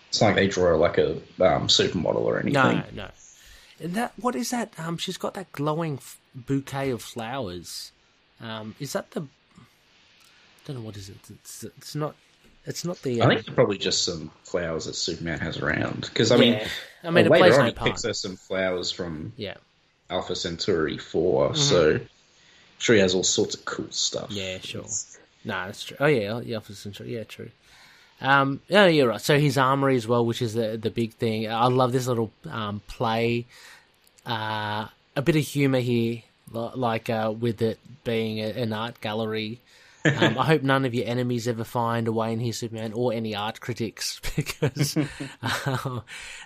It's 0.09 0.19
not 0.21 0.27
like 0.27 0.35
they 0.37 0.47
draw 0.47 0.65
her 0.69 0.77
like 0.77 0.97
a 0.97 1.11
um, 1.39 1.67
supermodel 1.67 2.15
or 2.21 2.39
anything. 2.39 2.53
no, 2.53 2.83
no. 2.93 3.09
And 3.79 3.93
that 3.93 4.13
what 4.17 4.35
is 4.35 4.49
that? 4.49 4.73
Um, 4.79 4.97
she's 4.97 5.17
got 5.17 5.35
that 5.35 5.51
glowing 5.53 5.95
f- 5.97 6.19
bouquet 6.35 6.89
of 6.89 7.01
flowers. 7.01 7.91
Um, 8.41 8.75
is 8.79 8.93
that 8.93 9.11
the? 9.11 9.21
I 9.21 9.25
don't 10.65 10.77
know 10.77 10.83
what 10.83 10.97
is 10.97 11.09
it. 11.09 11.17
It's 11.29 11.63
it's 11.63 11.95
not. 11.95 12.15
It's 12.65 12.85
not 12.85 13.01
the. 13.01 13.21
I 13.21 13.25
um, 13.25 13.29
think 13.31 13.45
they're 13.45 13.55
probably 13.55 13.77
just 13.77 14.03
some 14.03 14.31
flowers 14.43 14.85
that 14.85 14.93
Superman 14.95 15.39
has 15.39 15.57
around. 15.57 16.01
Because 16.01 16.31
I 16.31 16.37
mean, 16.37 16.53
Yeah. 16.53 16.67
I 17.03 17.09
mean, 17.11 17.25
it 17.25 17.31
later 17.31 17.53
on 17.55 17.59
no 17.59 17.65
he 17.65 17.71
part. 17.71 17.89
picks 17.91 18.03
her 18.03 18.13
some 18.13 18.35
flowers 18.35 18.91
from 18.91 19.33
yeah, 19.37 19.55
Alpha 20.09 20.35
Centauri 20.35 20.97
4 20.97 21.49
Mm-hmm. 21.49 21.55
so 21.55 21.99
sure 22.77 22.95
he 22.95 23.01
has 23.01 23.15
all 23.15 23.23
sorts 23.23 23.55
of 23.55 23.65
cool 23.65 23.87
stuff. 23.91 24.29
Yeah, 24.31 24.59
sure. 24.59 24.83
no, 25.45 25.65
that's 25.65 25.83
true. 25.85 25.97
Oh 25.99 26.05
yeah, 26.07 26.41
yeah, 26.41 26.55
Alpha 26.55 26.73
Centauri. 26.75 27.15
Yeah, 27.15 27.23
true. 27.23 27.49
Um, 28.21 28.61
yeah, 28.67 28.85
you're 28.87 29.07
right. 29.07 29.21
So 29.21 29.39
his 29.39 29.57
armory 29.57 29.95
as 29.95 30.05
well, 30.07 30.25
which 30.25 30.41
is 30.41 30.53
the 30.53 30.77
the 30.77 30.91
big 30.91 31.13
thing. 31.13 31.49
I 31.49 31.67
love 31.67 31.91
this 31.93 32.05
little 32.07 32.31
um, 32.49 32.81
play. 32.87 33.45
Uh, 34.25 34.87
a 35.15 35.21
bit 35.21 35.35
of 35.37 35.43
humor 35.43 35.79
here, 35.79 36.21
like 36.51 37.09
uh, 37.09 37.33
with 37.37 37.61
it 37.61 37.79
being 38.03 38.39
a, 38.39 38.47
an 38.49 38.73
art 38.73 39.01
gallery. 39.01 39.61
Um, 40.05 40.37
I 40.37 40.45
hope 40.45 40.63
none 40.63 40.85
of 40.85 40.93
your 40.93 41.05
enemies 41.05 41.45
ever 41.45 41.65
find 41.65 42.07
a 42.07 42.13
way 42.13 42.31
in 42.31 42.39
here, 42.39 42.53
Superman, 42.53 42.93
or 42.93 43.11
any 43.11 43.35
art 43.35 43.59
critics, 43.59 44.21
because 44.35 44.95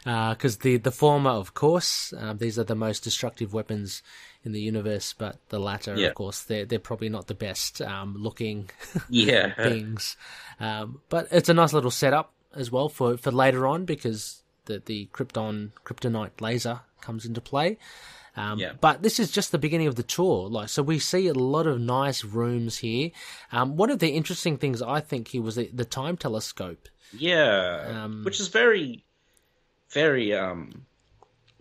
because 0.06 0.58
the 0.58 0.78
the 0.78 0.92
former, 0.92 1.30
of 1.30 1.54
course, 1.54 2.14
um, 2.18 2.38
these 2.38 2.58
are 2.58 2.64
the 2.64 2.76
most 2.76 3.04
destructive 3.04 3.54
weapons 3.54 4.02
in 4.44 4.52
the 4.52 4.60
universe, 4.62 5.14
but 5.18 5.38
the 5.50 5.60
latter, 5.60 5.96
Yeah. 5.96 6.08
of 6.08 6.16
course, 6.16 6.42
they're 6.44 6.66
they're 6.66 6.80
probably 6.80 7.10
not 7.10 7.28
the 7.28 7.34
best 7.36 7.82
um, 7.82 8.16
looking 8.18 8.70
Yeah. 9.10 9.54
things. 9.64 10.18
Um, 10.60 11.02
but 11.10 11.28
it's 11.32 11.50
a 11.50 11.54
nice 11.54 11.74
little 11.74 11.92
setup 11.92 12.34
as 12.56 12.72
well 12.72 12.90
for, 12.90 13.18
for 13.18 13.32
later 13.32 13.68
on 13.68 13.86
because 13.86 14.42
the 14.66 14.82
the 14.84 15.08
Krypton 15.14 15.72
kryptonite 15.86 16.42
laser 16.42 16.82
comes 17.02 17.26
into 17.26 17.42
play. 17.42 17.78
Um, 18.36 18.58
Yeah. 18.60 18.74
But 18.80 19.04
this 19.04 19.20
is 19.20 19.32
just 19.32 19.52
the 19.52 19.58
beginning 19.60 19.88
of 19.88 19.96
the 19.96 20.04
tour. 20.04 20.50
Like, 20.50 20.70
so 20.70 20.82
we 20.82 21.00
see 21.00 21.28
a 21.28 21.34
lot 21.34 21.68
of 21.68 21.80
nice 21.80 22.24
rooms 22.24 22.78
here. 22.80 23.12
Um, 23.52 23.78
one 23.78 23.90
of 23.90 24.00
the 24.00 24.10
interesting 24.10 24.58
things 24.58 24.82
I 24.82 25.00
think 25.02 25.28
here 25.30 25.42
was 25.42 25.56
the, 25.56 25.70
the 25.74 25.86
time 25.86 26.18
telescope. 26.18 26.88
Yeah, 27.16 28.04
Um, 28.04 28.24
which 28.24 28.40
is 28.40 28.48
very, 28.48 29.04
very 29.92 30.34
um, 30.34 30.86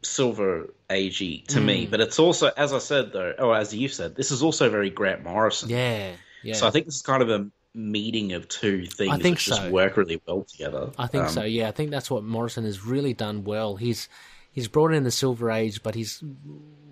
silver 0.02 0.72
agey 0.88 1.46
to 1.48 1.58
Mm. 1.60 1.64
me. 1.64 1.86
But 1.86 2.00
it's 2.00 2.18
also, 2.18 2.50
as 2.56 2.72
I 2.72 2.78
said 2.78 3.12
though, 3.12 3.34
or 3.38 3.54
as 3.56 3.74
you 3.74 3.88
said, 3.88 4.14
this 4.16 4.30
is 4.30 4.42
also 4.42 4.70
very 4.70 4.90
Grant 4.90 5.22
Morrison. 5.24 5.68
Yeah, 5.68 6.12
yeah. 6.42 6.54
So 6.54 6.66
I 6.66 6.70
think 6.70 6.86
this 6.86 6.96
is 6.96 7.02
kind 7.02 7.22
of 7.22 7.30
a 7.30 7.46
meeting 7.74 8.32
of 8.32 8.48
two 8.48 8.84
things 8.86 9.10
I 9.12 9.18
think 9.18 9.36
which 9.36 9.44
so. 9.46 9.56
just 9.56 9.70
work 9.70 9.96
really 9.96 10.20
well 10.26 10.42
together. 10.44 10.90
I 10.98 11.06
think 11.06 11.24
Um, 11.24 11.30
so. 11.30 11.42
Yeah, 11.42 11.68
I 11.68 11.70
think 11.72 11.90
that's 11.90 12.10
what 12.10 12.22
Morrison 12.24 12.64
has 12.64 12.84
really 12.84 13.14
done 13.14 13.44
well. 13.44 13.76
He's 13.76 14.08
he's 14.52 14.68
brought 14.68 14.92
in 14.92 15.04
the 15.04 15.10
Silver 15.10 15.50
Age, 15.50 15.82
but 15.82 15.94
he's 15.94 16.22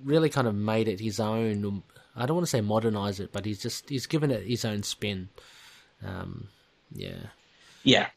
really 0.05 0.29
kind 0.29 0.49
of 0.49 0.55
made 0.55 0.89
it 0.89 1.01
his 1.01 1.21
own. 1.21 1.83
I 2.17 2.27
don't 2.27 2.37
want 2.37 2.47
to 2.47 2.51
say 2.51 2.61
modernize 2.61 3.21
it, 3.21 3.33
but 3.33 3.45
he's 3.45 3.61
just 3.61 3.89
he's 3.89 4.07
given 4.07 4.31
it 4.31 4.47
his 4.47 4.65
own 4.65 4.83
spin. 4.83 5.29
Um, 6.05 6.49
yeah, 6.93 7.27
Yeah, 7.85 8.09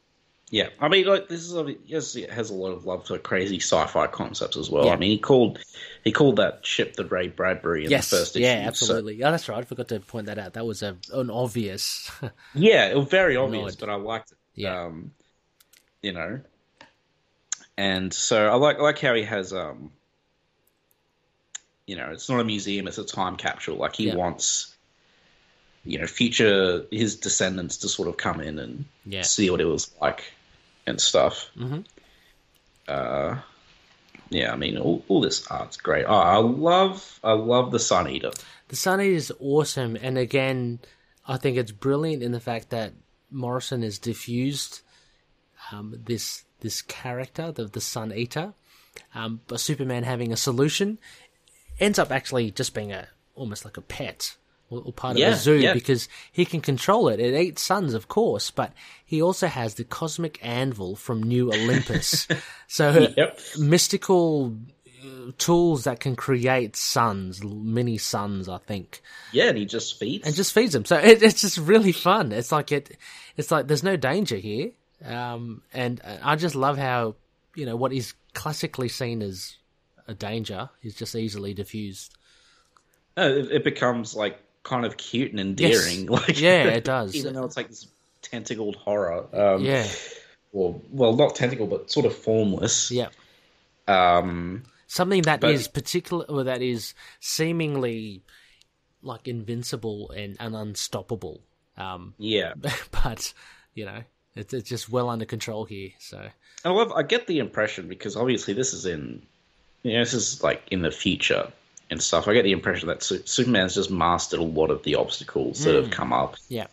yeah. 0.50 0.70
I 0.80 0.88
mean, 0.88 1.06
like 1.06 1.28
this 1.28 1.42
is 1.42 1.76
yes, 1.86 2.16
it 2.16 2.32
has 2.32 2.50
a 2.50 2.54
lot 2.54 2.72
of 2.72 2.86
love 2.86 3.06
for 3.06 3.18
crazy 3.18 3.58
sci-fi 3.60 4.08
concepts 4.08 4.58
as 4.58 4.70
well. 4.70 4.86
Yeah. 4.86 4.94
I 4.94 4.98
mean, 4.98 5.12
he 5.12 5.18
called 5.20 5.60
he 6.04 6.12
called 6.12 6.38
that 6.38 6.66
ship 6.66 6.96
the 6.96 7.06
Ray 7.06 7.28
Bradbury 7.28 7.86
in 7.86 7.92
yes, 7.92 8.10
the 8.10 8.18
first 8.18 8.36
issue. 8.36 8.46
yeah, 8.46 8.64
so- 8.64 8.68
absolutely. 8.68 9.16
Yeah, 9.16 9.32
that's 9.32 9.48
right. 9.50 9.60
I 9.60 9.62
forgot 9.64 9.90
to 9.90 10.00
point 10.00 10.28
that 10.28 10.40
out. 10.40 10.54
That 10.54 10.66
was 10.66 10.82
a 10.82 10.98
an 11.12 11.30
obvious. 11.30 12.10
yeah, 12.56 12.88
it 12.90 12.98
was 12.98 13.10
very 13.10 13.36
obvious, 13.36 13.76
but 13.76 13.90
I 13.90 13.96
liked 13.96 14.32
it. 14.32 14.38
Yeah. 14.56 14.86
Um, 14.86 15.12
you 16.02 16.14
know, 16.14 16.42
and 17.78 18.14
so 18.14 18.48
I 18.48 18.56
like 18.56 18.78
I 18.78 18.82
like 18.82 19.00
how 19.00 19.14
he 19.14 19.24
has 19.24 19.54
um, 19.54 19.92
you 21.86 21.96
know, 21.96 22.12
it's 22.12 22.30
not 22.30 22.40
a 22.40 22.44
museum; 22.44 22.88
it's 22.88 22.98
a 22.98 23.04
time 23.04 23.36
capsule. 23.36 23.76
Like 23.76 23.96
he 23.96 24.08
Yeah. 24.08 24.16
wants, 24.16 24.74
you 25.84 26.00
know, 26.00 26.08
future 26.08 26.86
his 26.92 27.18
descendants 27.18 27.78
to 27.78 27.90
sort 27.90 28.08
of 28.08 28.18
come 28.18 28.40
in 28.40 28.60
and 28.60 28.86
yeah, 29.06 29.24
see 29.24 29.50
what 29.50 29.60
it 29.62 29.66
was 29.66 29.92
like 30.02 30.24
and 30.88 31.00
stuff. 31.00 31.50
Mhm. 31.58 31.86
Uh, 32.88 33.40
yeah, 34.30 34.52
I 34.52 34.56
mean, 34.56 34.78
all, 34.78 35.04
all 35.08 35.22
this 35.22 35.46
art's 35.48 35.78
great. 35.78 36.06
Oh, 36.06 36.14
I 36.14 36.38
love, 36.38 37.20
I 37.24 37.34
love 37.34 37.72
the 37.72 37.80
Sun 37.80 38.10
Eater. 38.10 38.32
The 38.70 38.76
Sun 38.76 39.00
Eater 39.02 39.16
is 39.16 39.32
awesome, 39.40 39.96
and 40.02 40.18
again, 40.18 40.80
I 41.28 41.38
think 41.38 41.58
it's 41.58 41.72
brilliant 41.72 42.24
in 42.24 42.32
the 42.32 42.40
fact 42.40 42.70
that 42.72 42.94
Morrison 43.32 43.84
has 43.84 44.00
diffused 44.00 44.82
um, 45.72 45.96
this 46.06 46.44
this 46.64 46.82
character, 46.82 47.52
the 47.52 47.66
the 47.66 47.82
Sun 47.82 48.12
Eater, 48.14 48.54
um, 49.14 49.42
but 49.48 49.60
Superman 49.60 50.04
having 50.04 50.32
a 50.34 50.38
solution 50.38 50.98
ends 51.80 52.00
up 52.00 52.12
actually 52.12 52.50
just 52.52 52.74
being 52.74 52.92
a 52.92 53.08
almost 53.36 53.66
like 53.66 53.78
a 53.78 53.82
pet 53.82 54.36
or, 54.70 54.82
or 54.86 54.94
part 54.94 55.20
of 55.20 55.24
a 55.28 55.36
zoo 55.36 55.56
yeah. 55.56 55.74
because 55.74 56.08
he 56.32 56.46
can 56.46 56.62
control 56.62 57.10
it. 57.10 57.20
It 57.20 57.40
eats 57.40 57.62
suns, 57.62 57.94
of 57.94 58.08
course, 58.08 58.50
but 58.52 58.74
he 59.06 59.22
also 59.22 59.48
has 59.48 59.76
the 59.76 59.84
cosmic 59.84 60.40
anvil 60.44 60.96
from 60.96 61.22
New 61.22 61.52
Olympus. 61.52 62.28
so 62.68 63.12
Yep. 63.18 63.40
mystical 63.58 64.56
uh, 65.04 65.32
tools 65.40 65.84
that 65.86 66.00
can 66.00 66.16
create 66.16 66.76
suns, 66.76 67.44
mini 67.44 67.98
suns, 67.98 68.48
I 68.48 68.60
think, 68.60 69.02
Yeah, 69.32 69.50
and 69.50 69.58
he 69.58 69.66
just 69.66 70.00
feeds. 70.00 70.26
and 70.26 70.36
just 70.36 70.54
feeds 70.54 70.74
them. 70.74 70.86
So 70.86 70.98
it, 71.10 71.22
it's 71.24 71.42
just 71.42 71.58
really 71.58 71.92
fun. 71.92 72.32
It's 72.32 72.52
like 72.52 72.72
it, 72.72 72.98
it's 73.36 73.52
like 73.52 73.68
there's 73.68 73.84
no 73.84 73.98
danger 73.98 74.38
here, 74.38 74.72
um, 75.06 75.62
and 75.74 76.02
I 76.24 76.36
just 76.36 76.56
love 76.56 76.78
how 76.78 77.16
you 77.56 77.66
know 77.66 77.76
what 77.76 77.94
is 77.94 78.14
classically 78.34 78.90
seen 78.90 79.22
as 79.22 79.58
a 80.08 80.14
danger 80.14 80.70
is 80.82 80.96
just 80.96 81.16
easily 81.16 81.54
diffused. 81.54 82.14
No, 83.16 83.28
it, 83.30 83.52
it 83.52 83.64
becomes 83.64 84.16
like 84.16 84.40
kind 84.64 84.86
of 84.86 84.98
cute 84.98 85.34
and 85.34 85.60
Yes. 85.60 85.86
endearing. 85.88 86.08
Like 86.10 86.40
Yeah, 86.42 86.64
it 86.66 86.84
does. 86.84 87.16
even 87.16 87.34
though 87.36 87.46
it's 87.46 87.56
like 87.58 87.70
this 87.70 87.88
tentacled 88.22 88.76
horror. 88.78 89.26
Um, 89.34 89.64
Yeah, 89.64 89.88
Or 90.52 90.82
well, 90.90 91.14
not 91.16 91.36
tentacle, 91.36 91.68
but 91.68 91.92
sort 91.92 92.06
of 92.06 92.16
formless. 92.16 92.90
yeah. 92.92 93.10
Um, 93.88 94.64
something 94.88 95.22
that 95.24 95.44
is 95.44 95.68
But- 95.68 95.74
particular 95.84 96.26
or 96.28 96.44
that 96.46 96.62
is 96.62 96.94
seemingly 97.20 98.24
like 99.02 99.28
invincible 99.28 100.12
and, 100.12 100.38
and 100.40 100.56
unstoppable. 100.56 101.42
Um, 101.78 102.14
Yeah, 102.18 102.54
but 102.92 103.34
you 103.74 103.86
know, 103.86 104.04
it's, 104.36 104.54
it's 104.54 104.70
just 104.70 104.90
well 104.90 105.10
under 105.10 105.26
control 105.26 105.66
here. 105.66 105.90
So 106.00 106.28
I 106.66 106.70
love. 106.70 106.92
I 106.92 107.04
get 107.04 107.28
the 107.28 107.40
impression 107.40 107.88
because 107.88 108.16
obviously 108.16 108.54
this 108.54 108.74
is 108.74 108.86
in, 108.86 109.22
you 109.84 109.94
know, 109.94 110.00
this 110.00 110.14
is 110.14 110.44
like 110.44 110.64
in 110.72 110.82
the 110.82 110.92
future 110.92 111.52
and 111.90 112.02
stuff. 112.02 112.28
I 112.28 112.34
get 112.34 112.44
the 112.44 112.52
impression 112.52 112.88
that 112.88 113.04
Su- 113.04 113.24
Superman's 113.26 113.76
just 113.76 113.92
mastered 113.92 114.40
a 114.40 114.44
lot 114.44 114.72
of 114.72 114.84
the 114.84 114.96
obstacles 114.96 115.64
that 115.66 115.76
have 115.76 115.92
come 115.92 116.14
up, 116.14 116.36
yeah, 116.50 116.68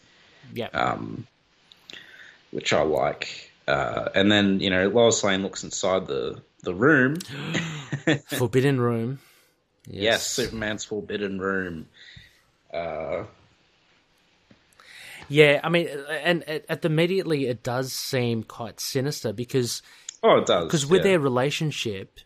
yeah, 0.53 0.69
um, 0.69 1.27
which 2.51 2.73
I 2.73 2.83
like. 2.83 3.51
Uh, 3.69 4.09
and 4.15 4.33
then 4.33 4.61
you 4.61 4.71
know, 4.71 4.89
Lois 4.89 5.23
Lane 5.23 5.43
looks 5.43 5.65
inside 5.65 6.07
the 6.07 6.41
the 6.63 6.75
room. 6.75 7.17
Forbidden 8.27 8.81
Room. 8.81 9.19
Yes, 9.87 10.27
Superman's 10.27 10.85
forbidden 10.85 11.41
room. 11.41 11.89
Uh, 12.73 13.25
Yeah, 15.31 15.61
I 15.63 15.69
mean, 15.69 15.89
and 16.11 16.47
at, 16.49 16.67
at 16.69 16.85
immediately 16.85 17.47
it 17.47 17.63
does 17.63 17.93
seem 17.93 18.43
quite 18.43 18.81
sinister 18.81 19.33
because 19.33 19.81
oh, 20.23 20.39
it 20.39 20.47
does 20.47 20.65
because 20.65 20.87
with 20.87 21.01
yeah. 21.01 21.13
their 21.13 21.21
relationship, 21.21 22.21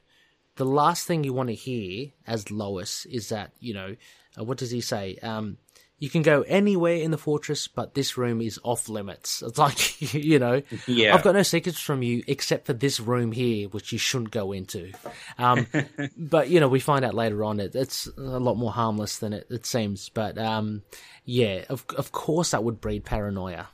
the 0.57 0.65
last 0.65 1.07
thing 1.07 1.23
you 1.23 1.33
want 1.33 1.51
to 1.51 1.55
hear 1.55 2.13
as 2.27 2.51
Lois 2.51 3.07
is 3.07 3.29
that 3.29 3.53
you 3.61 3.75
know 3.75 3.95
uh, 4.39 4.45
what 4.45 4.59
does 4.59 4.71
he 4.71 4.81
say? 4.81 5.19
Um, 5.23 5.59
you 5.99 6.11
can 6.11 6.23
go 6.23 6.43
anywhere 6.43 6.97
in 6.97 7.13
the 7.13 7.19
fortress, 7.19 7.69
but 7.69 7.95
this 7.95 8.19
room 8.19 8.41
is 8.41 8.59
off 8.63 8.89
limits. 8.89 9.43
It's 9.47 9.59
like 9.59 10.15
you 10.15 10.39
know, 10.39 10.63
Yeah. 10.87 11.15
I've 11.15 11.23
got 11.23 11.35
no 11.35 11.43
secrets 11.43 11.79
from 11.79 12.03
you 12.03 12.23
except 12.27 12.67
for 12.67 12.73
this 12.73 12.99
room 13.01 13.33
here, 13.33 13.69
which 13.69 13.93
you 13.93 13.99
shouldn't 13.99 14.31
go 14.31 14.53
into. 14.53 14.93
Um, 15.39 15.67
but 16.17 16.51
you 16.51 16.61
know, 16.61 16.69
we 16.69 16.81
find 16.81 17.05
out 17.05 17.15
later 17.15 17.45
on 17.45 17.61
it, 17.61 17.75
it's 17.75 18.07
a 18.19 18.21
lot 18.21 18.57
more 18.57 18.73
harmless 18.73 19.19
than 19.19 19.33
it, 19.33 19.47
it 19.51 19.67
seems. 19.67 20.09
But 20.09 20.37
um, 20.37 20.83
yeah, 21.25 21.65
of 21.69 21.85
of 21.97 22.13
course 22.13 22.51
that 22.53 22.63
would 22.65 22.81
breed 22.81 23.05
paranoia. 23.05 23.69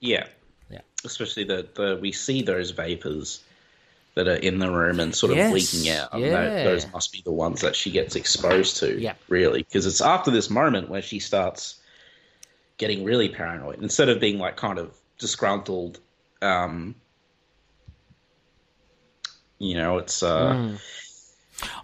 Yeah. 0.00 0.26
Yeah. 0.70 0.80
Especially 1.04 1.44
the, 1.44 1.66
the 1.74 1.98
we 2.00 2.12
see 2.12 2.42
those 2.42 2.70
vapors 2.70 3.42
that 4.14 4.26
are 4.28 4.34
in 4.34 4.58
the 4.58 4.70
room 4.70 4.98
and 4.98 5.14
sort 5.14 5.30
of 5.32 5.38
Yes, 5.38 5.52
leaking 5.52 5.90
out. 5.92 6.18
Yeah. 6.18 6.30
tho- 6.30 6.64
those 6.64 6.90
must 6.92 7.12
be 7.12 7.22
the 7.24 7.30
ones 7.32 7.60
that 7.60 7.76
she 7.76 7.90
gets 7.90 8.16
exposed 8.16 8.78
to. 8.78 8.98
Yeah. 9.00 9.14
Really. 9.28 9.62
Because 9.62 9.86
it's 9.86 10.00
after 10.00 10.30
this 10.30 10.50
moment 10.50 10.88
where 10.88 11.02
she 11.02 11.18
starts 11.20 11.80
getting 12.78 13.04
really 13.04 13.28
paranoid. 13.28 13.82
Instead 13.82 14.08
of 14.08 14.18
being 14.20 14.38
like 14.38 14.56
kind 14.56 14.78
of 14.78 14.92
disgruntled, 15.18 16.00
um, 16.42 16.94
you 19.58 19.74
know, 19.74 19.98
it's 19.98 20.22
uh 20.22 20.54
Hmm. 20.54 20.74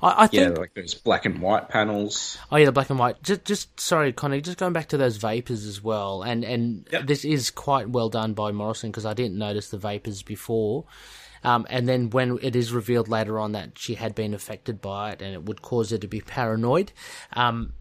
I, 0.02 0.08
I 0.08 0.28
yeah, 0.32 0.46
think 0.46 0.58
like 0.58 0.74
those 0.74 0.94
black 0.94 1.24
and 1.26 1.40
white 1.40 1.68
panels. 1.68 2.38
Oh 2.50 2.56
yeah, 2.56 2.66
the 2.66 2.72
black 2.72 2.90
and 2.90 2.98
white. 2.98 3.22
Just, 3.22 3.44
just 3.44 3.80
sorry, 3.80 4.12
Connie. 4.12 4.40
Just 4.40 4.58
going 4.58 4.72
back 4.72 4.88
to 4.88 4.96
those 4.96 5.16
vapors 5.16 5.64
as 5.66 5.82
well, 5.82 6.22
and 6.22 6.44
and 6.44 6.86
Yep. 6.92 7.06
this 7.06 7.24
is 7.24 7.50
quite 7.50 7.88
well 7.88 8.08
done 8.08 8.34
by 8.34 8.52
Morrison 8.52 8.90
because 8.90 9.06
I 9.06 9.14
didn't 9.14 9.38
notice 9.38 9.68
the 9.70 9.78
vapors 9.78 10.22
before. 10.22 10.84
Um, 11.44 11.66
and 11.70 11.88
then 11.88 12.10
when 12.10 12.38
it 12.42 12.56
is 12.56 12.72
revealed 12.72 13.08
later 13.08 13.38
on 13.38 13.52
that 13.52 13.78
she 13.78 13.94
had 13.94 14.14
been 14.14 14.34
affected 14.34 14.80
by 14.80 15.12
it 15.12 15.22
and 15.22 15.32
it 15.32 15.44
would 15.44 15.62
cause 15.62 15.90
her 15.90 15.98
to 15.98 16.08
be 16.08 16.20
paranoid, 16.20 16.92
um, 17.34 17.72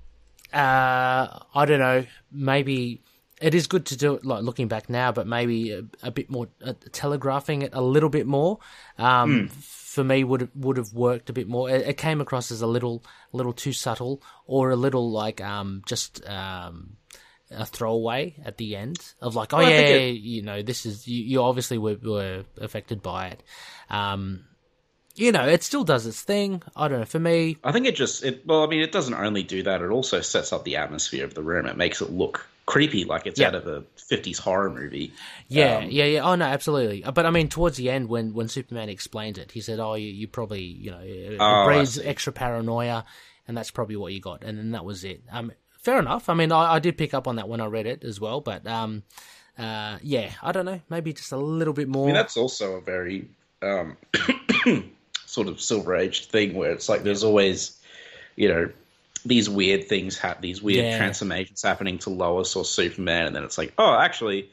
uh, 0.54 1.40
I 1.56 1.66
don't 1.66 1.80
know. 1.80 2.06
Maybe 2.32 3.02
it 3.42 3.54
is 3.54 3.68
good 3.68 3.86
to 3.88 3.98
do 3.98 4.14
it. 4.16 4.26
Like 4.26 4.44
looking 4.44 4.68
back 4.68 4.90
now, 4.90 5.12
but 5.12 5.28
maybe 5.28 5.72
a, 5.72 5.84
a 6.04 6.12
bit 6.12 6.30
more 6.30 6.48
uh, 6.64 6.74
telegraphing 6.92 7.64
it 7.64 7.72
a 7.74 7.82
little 7.82 8.10
bit 8.10 8.26
more. 8.28 8.60
Um, 8.98 9.50
For 9.50 10.04
me, 10.04 10.24
would 10.26 10.50
would 10.56 10.76
have 10.78 10.92
worked 10.94 11.30
a 11.30 11.34
bit 11.34 11.48
more. 11.48 11.70
It, 11.70 11.88
it 11.88 11.98
came 11.98 12.20
across 12.20 12.52
as 12.52 12.62
a 12.62 12.68
little, 12.68 13.02
little 13.32 13.54
too 13.54 13.72
subtle, 13.72 14.22
or 14.46 14.70
a 14.72 14.76
little 14.76 15.10
like 15.10 15.40
um, 15.40 15.84
just 15.86 16.22
um, 16.28 16.98
a 17.50 17.66
throwaway 17.66 18.36
at 18.44 18.58
the 18.58 18.76
end 18.76 18.98
of 19.22 19.36
like, 19.36 19.54
oh 19.54 19.58
Well, 19.60 19.70
yeah, 19.70 19.78
it- 19.80 20.20
you 20.22 20.42
know, 20.42 20.62
this 20.62 20.86
is 20.86 21.08
you, 21.08 21.24
you 21.24 21.42
obviously 21.42 21.78
were, 21.78 21.96
were 22.04 22.44
affected 22.60 23.02
by 23.02 23.28
it. 23.28 23.44
Um, 23.90 24.44
you 25.16 25.32
know, 25.32 25.48
it 25.48 25.64
still 25.64 25.86
does 25.86 26.06
its 26.06 26.22
thing. 26.22 26.62
I 26.76 26.90
don't 26.90 27.00
know. 27.00 27.06
For 27.06 27.20
me, 27.20 27.56
I 27.64 27.72
think 27.72 27.86
it 27.86 27.96
just 27.96 28.22
it 28.26 28.46
well, 28.46 28.64
I 28.64 28.68
mean, 28.68 28.82
it 28.82 28.92
doesn't 28.92 29.14
only 29.14 29.44
do 29.44 29.64
that; 29.64 29.82
it 29.82 29.90
also 29.92 30.20
sets 30.20 30.52
up 30.52 30.66
the 30.66 30.76
atmosphere 30.76 31.24
of 31.24 31.34
the 31.36 31.42
room. 31.44 31.68
It 31.68 31.78
makes 31.78 32.02
it 32.02 32.12
look 32.12 32.46
creepy, 32.66 33.04
like 33.06 33.26
it's 33.28 33.40
Yeah. 33.40 33.48
out 33.50 33.56
of 33.56 33.68
a 33.68 33.84
'50s 33.98 34.40
horror 34.40 34.70
movie. 34.70 35.14
Yeah, 35.48 35.78
Um, 35.78 35.90
yeah, 35.90 36.06
yeah. 36.06 36.22
Oh 36.24 36.36
no, 36.36 36.46
absolutely. 36.46 37.04
Uh, 37.04 37.12
But 37.12 37.26
I 37.26 37.30
mean, 37.32 37.48
towards 37.50 37.78
the 37.78 37.90
end, 37.90 38.10
when 38.10 38.34
when 38.34 38.48
Superman 38.48 38.90
explained 38.90 39.38
it, 39.38 39.52
he 39.52 39.62
said, 39.62 39.80
"Oh, 39.80 39.94
you, 39.96 40.08
you 40.08 40.28
probably, 40.28 40.64
you 40.64 40.92
know, 40.92 41.00
it, 41.02 41.38
Oh, 41.40 41.66
breeds 41.66 41.98
extra 42.00 42.34
paranoia, 42.34 43.06
and 43.48 43.56
that's 43.58 43.72
probably 43.72 43.96
what 43.96 44.14
you 44.14 44.20
got." 44.22 44.44
And 44.44 44.58
then 44.58 44.72
that 44.72 44.86
was 44.86 45.04
it. 45.04 45.22
Um, 45.32 45.52
fair 45.82 46.00
enough. 46.00 46.30
I 46.30 46.34
mean, 46.34 46.52
I, 46.52 46.76
I 46.76 46.80
did 46.80 46.98
pick 46.98 47.14
up 47.14 47.28
on 47.28 47.36
that 47.36 47.48
when 47.48 47.62
I 47.62 47.66
read 47.68 47.86
it 47.86 48.04
as 48.04 48.20
well. 48.20 48.42
But 48.42 48.66
um, 48.68 49.04
uh, 49.58 49.98
yeah, 50.02 50.32
I 50.42 50.52
don't 50.52 50.66
know. 50.66 50.82
Maybe 50.90 51.14
just 51.14 51.32
a 51.32 51.38
little 51.38 51.74
bit 51.74 51.88
more. 51.88 52.06
I 52.06 52.08
mean, 52.08 52.16
that's 52.16 52.38
also 52.38 52.76
a 52.78 52.82
very 52.82 53.30
um, 53.62 53.98
sort 55.26 55.48
of 55.48 55.62
silver 55.62 55.96
age 55.96 56.28
thing 56.28 56.56
where 56.56 56.72
it's 56.72 56.90
like 56.90 57.04
there's 57.04 57.24
always, 57.24 57.80
you 58.36 58.48
know, 58.50 58.70
these 59.26 59.50
weird 59.50 59.88
things 59.88 60.18
happen, 60.18 60.42
these 60.42 60.62
weird 60.62 60.86
Yeah. 60.86 60.98
transformations 60.98 61.62
happening 61.64 61.98
to 62.00 62.10
Lois 62.12 62.56
or 62.56 62.64
Superman, 62.64 63.26
and 63.28 63.36
then 63.36 63.44
it's 63.44 63.58
like, 63.58 63.74
oh, 63.78 63.98
actually, 63.98 64.50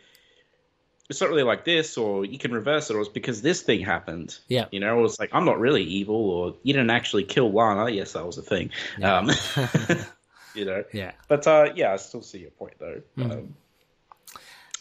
it's 1.11 1.21
not 1.21 1.29
really 1.31 1.43
like 1.43 1.65
this, 1.65 1.99
or 1.99 2.25
you 2.25 2.39
can 2.39 2.53
reverse 2.53 2.89
it, 2.89 2.95
or 2.97 3.01
it's 3.01 3.09
because 3.11 3.43
this 3.43 3.61
thing 3.63 3.81
happened. 3.83 4.39
Yeah. 4.49 4.67
You 4.71 4.81
know, 4.81 4.99
or 4.99 5.05
it's 5.05 5.21
like 5.21 5.31
I'm 5.33 5.45
not 5.45 5.61
really 5.61 5.83
evil, 5.83 6.17
or 6.17 6.57
you 6.63 6.73
didn't 6.73 6.91
actually 6.91 7.25
kill 7.25 7.53
Lana. 7.53 7.91
Yes, 7.91 8.13
that 8.13 8.25
was 8.25 8.39
a 8.39 8.43
thing. 8.43 8.71
Um, 9.03 9.31
you 10.55 10.65
know. 10.65 10.85
yeah. 10.93 11.13
But 11.29 11.47
uh, 11.47 11.73
yeah, 11.75 11.93
I 11.93 11.97
still 11.97 12.23
see 12.23 12.39
your 12.39 12.51
point 12.51 12.75
though. 12.79 13.03
Hmm. 13.17 13.31
Um, 13.31 13.55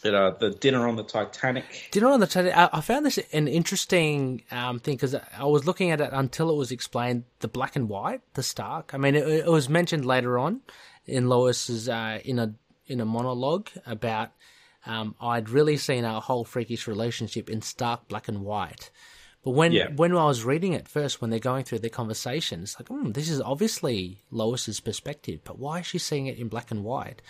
but, 0.03 0.13
uh, 0.13 0.31
the 0.39 0.51
dinner 0.51 0.87
on 0.87 0.95
the 0.95 1.03
Titanic. 1.03 1.89
Know 1.95 2.13
on 2.13 2.19
the 2.19 2.27
Titanic? 2.27 2.57
I, 2.57 2.69
I 2.73 2.81
found 2.81 3.05
this 3.05 3.19
an 3.33 3.47
interesting 3.47 4.43
um, 4.51 4.79
thing 4.79 4.95
because 4.95 5.15
I 5.15 5.45
was 5.45 5.65
looking 5.65 5.91
at 5.91 6.01
it 6.01 6.09
until 6.11 6.49
it 6.49 6.55
was 6.55 6.71
explained 6.71 7.23
the 7.39 7.47
black 7.47 7.75
and 7.75 7.87
white, 7.89 8.21
the 8.33 8.43
Stark. 8.43 8.93
I 8.93 8.97
mean, 8.97 9.15
it, 9.15 9.27
it 9.27 9.47
was 9.51 9.69
mentioned 9.69 10.05
later 10.05 10.37
on 10.39 10.61
in 11.05 11.27
Lois's 11.29 11.87
uh, 11.89 12.19
in 12.23 12.39
a 12.39 12.53
in 12.87 12.99
a 12.99 13.05
monologue 13.05 13.69
about 13.85 14.31
um, 14.85 15.15
I'd 15.21 15.49
really 15.49 15.77
seen 15.77 16.05
our 16.05 16.21
whole 16.21 16.43
freakish 16.43 16.87
relationship 16.87 17.49
in 17.49 17.61
stark 17.61 18.07
black 18.07 18.27
and 18.27 18.41
white. 18.41 18.89
But 19.43 19.51
when 19.51 19.71
Yeah. 19.71 19.89
when 19.95 20.15
I 20.15 20.25
was 20.25 20.43
reading 20.43 20.73
it 20.73 20.87
first, 20.87 21.19
when 21.21 21.29
they're 21.31 21.39
going 21.39 21.63
through 21.63 21.79
their 21.79 21.89
conversation, 21.89 22.61
it's 22.61 22.79
like, 22.79 22.89
hmm, 22.89 23.11
this 23.11 23.29
is 23.29 23.41
obviously 23.41 24.23
Lois's 24.31 24.79
perspective, 24.79 25.41
but 25.43 25.57
why 25.57 25.79
is 25.79 25.85
she 25.87 25.97
seeing 25.97 26.27
it 26.27 26.37
in 26.37 26.47
black 26.47 26.69
and 26.71 26.83
white? 26.83 27.21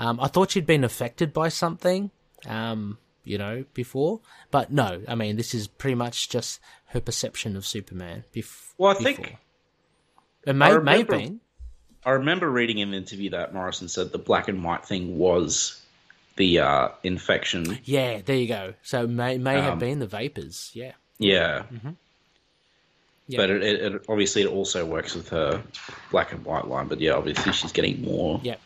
Um, 0.00 0.18
I 0.20 0.28
thought 0.28 0.50
she'd 0.52 0.66
been 0.66 0.84
affected 0.84 1.32
by 1.32 1.48
something, 1.48 2.10
um, 2.46 2.98
you 3.24 3.38
know, 3.38 3.64
before, 3.74 4.20
but 4.50 4.72
no. 4.72 5.02
I 5.06 5.14
mean, 5.14 5.36
this 5.36 5.54
is 5.54 5.68
pretty 5.68 5.94
much 5.94 6.28
just 6.28 6.58
her 6.86 7.00
perception 7.00 7.54
of 7.56 7.66
Superman. 7.66 8.24
Bef- 8.34 8.72
Well, 8.78 8.90
I 8.90 8.94
before. 8.94 9.12
think 9.24 9.36
it 10.46 10.54
may 10.54 10.66
I 10.66 10.68
may 10.78 10.98
have 10.98 11.08
remember- 11.08 11.16
been. 11.18 11.40
I 12.04 12.10
remember 12.12 12.50
reading 12.50 12.78
in 12.78 12.88
an 12.88 12.94
interview 12.94 13.28
that 13.30 13.52
Morrison 13.52 13.86
said 13.88 14.10
the 14.10 14.16
black 14.18 14.48
and 14.48 14.64
white 14.64 14.86
thing 14.86 15.18
was 15.18 15.78
the 16.36 16.60
uh, 16.60 16.88
infection. 17.02 17.78
Yeah, 17.84 18.22
there 18.24 18.36
you 18.36 18.48
go. 18.48 18.72
So 18.82 19.04
it 19.04 19.10
may 19.10 19.36
may 19.36 19.60
have 19.60 19.74
Um, 19.74 19.78
been 19.80 19.98
the 19.98 20.06
vapors. 20.06 20.70
Yeah, 20.72 20.92
Yeah. 21.18 21.64
Mm-hmm. 21.70 21.90
Yeah. 23.26 23.36
But 23.36 23.50
it, 23.50 23.62
it, 23.62 23.94
it 23.94 24.02
obviously 24.08 24.42
it 24.42 24.48
also 24.48 24.84
works 24.86 25.14
with 25.14 25.28
her 25.28 25.62
black 26.10 26.32
and 26.32 26.42
white 26.44 26.66
line. 26.68 26.88
But 26.88 27.00
yeah, 27.00 27.12
obviously 27.12 27.52
she's 27.52 27.70
getting 27.72 28.00
more. 28.02 28.40
yeah. 28.42 28.56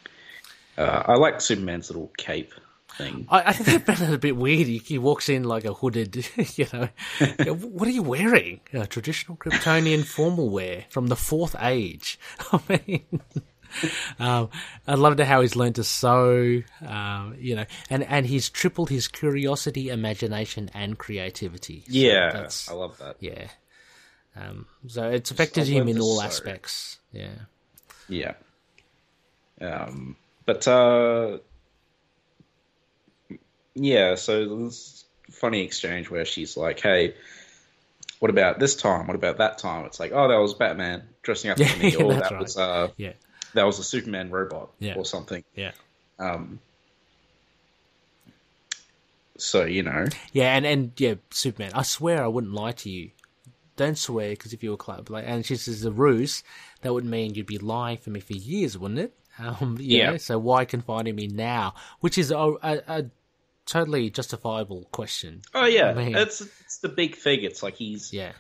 Uh, 0.77 1.03
I 1.07 1.15
like 1.15 1.41
Superman's 1.41 1.89
little 1.91 2.11
cape 2.17 2.53
thing. 2.97 3.27
I, 3.29 3.51
I 3.51 3.53
think 3.53 3.87
that 3.87 4.01
a 4.01 4.19
bit 4.19 4.37
weird. 4.37 4.67
He, 4.67 4.79
he 4.79 4.99
walks 4.99 5.29
in 5.29 5.45
like 5.45 5.65
a 5.65 5.75
hooded, 5.75 6.27
you 6.57 6.67
know. 6.73 6.89
what 7.55 7.89
are 7.89 7.93
you 7.93 8.03
wearing? 8.03 8.61
Uh, 8.73 8.87
traditional 8.87 9.37
Kryptonian 9.37 10.05
formal 10.05 10.51
wear 10.51 10.85
from 10.91 11.09
the 11.09 11.17
fourth 11.17 11.57
age. 11.61 12.19
I 12.53 12.61
mean, 12.69 13.21
um, 14.19 14.51
I 14.87 14.95
loved 14.95 15.21
how 15.21 15.41
he's 15.41 15.57
learned 15.57 15.77
to 15.77 15.85
sew, 15.85 16.63
um, 16.87 17.37
you 17.39 17.57
know, 17.57 17.65
and, 17.91 18.05
and 18.05 18.27
he's 18.27 18.49
tripled 18.49 18.91
his 18.91 19.09
curiosity, 19.09 19.89
imagination, 19.89 20.71
and 20.75 20.99
creativity. 20.99 21.81
So 21.87 21.93
Yeah, 21.93 22.33
that's- 22.33 22.69
I 22.71 22.75
love 22.75 22.99
that. 22.99 23.17
yeah. 23.21 23.49
Um, 24.37 24.67
so 24.89 25.09
it's 25.11 25.31
affected 25.31 25.69
him 25.69 25.87
in 25.89 26.01
all 26.01 26.17
sew. 26.19 26.23
aspects. 26.27 26.99
Yeah. 27.13 27.35
Yeah. 28.09 28.35
Um, 29.61 30.17
but 30.47 30.67
uh, 30.69 31.39
yeah, 33.75 34.15
so 34.15 34.65
this 34.65 35.05
funny 35.31 35.63
exchange 35.63 36.11
where 36.11 36.25
she's 36.25 36.57
like, 36.57 36.81
"Hey, 36.81 37.15
what 38.21 38.31
about 38.31 38.59
this 38.59 38.77
time? 38.77 39.07
What 39.07 39.17
about 39.17 39.39
that 39.39 39.59
time?" 39.59 39.85
It's 39.87 39.99
like, 40.01 40.13
"Oh, 40.13 40.29
that 40.29 40.37
was 40.37 40.55
Batman 40.55 41.03
dressing 41.23 41.51
up 41.51 41.59
Yeah, 41.61 41.67
as 41.67 41.79
me, 41.79 41.95
or 41.97 42.13
that 42.15 42.31
right. 42.33 42.41
was 42.41 42.57
uh, 42.57 42.89
Yeah. 42.97 43.13
that 43.55 43.65
was 43.65 43.79
a 43.79 43.85
Superman 43.85 44.31
robot, 44.31 44.71
Yeah. 44.79 44.95
or 44.97 45.05
something." 45.05 45.45
Yeah. 45.55 45.73
Um, 46.19 46.61
so 49.37 49.65
you 49.65 49.83
know, 49.83 50.07
Yeah, 50.33 50.55
and, 50.57 50.65
and 50.67 50.93
yeah, 50.99 51.15
Superman. 51.31 51.73
I 51.75 51.83
swear 51.83 52.23
I 52.23 52.29
wouldn't 52.29 52.53
lie 52.53 52.73
to 52.73 52.91
you. 52.91 53.11
don't 53.77 53.99
swear 53.99 54.31
because 54.31 54.53
if 54.53 54.63
you 54.63 54.71
were 54.71 54.77
club 54.77 55.11
like, 55.11 55.25
and 55.27 55.45
she 55.45 55.57
says 55.57 55.85
a 55.85 55.91
ruse, 55.91 56.45
that 56.83 56.93
would 56.93 57.05
mean 57.05 57.35
you'd 57.35 57.47
be 57.47 57.59
lying 57.59 57.99
for 57.99 58.11
me 58.11 58.21
for 58.21 58.35
years, 58.35 58.79
wouldn't 58.79 59.01
it? 59.01 59.19
Um, 59.39 59.77
yeah. 59.81 60.17
So 60.19 60.39
why 60.39 60.65
confiding 60.65 61.15
me 61.17 61.27
now? 61.27 61.75
Which 62.01 62.19
is 62.19 62.31
a, 62.31 62.37
a, 62.39 62.81
a 62.87 63.05
totally 63.67 64.11
justifiable 64.11 64.87
question. 64.93 65.43
Oh 65.55 65.65
yeah, 65.67 65.91
I 65.91 65.95
mean- 65.95 66.15
it's 66.17 66.41
it's 66.41 66.79
the 66.79 66.89
big 66.89 67.17
thing. 67.17 67.43
It's 67.43 67.63
like 67.63 67.75
he's 67.77 68.13
Yeah. 68.13 68.33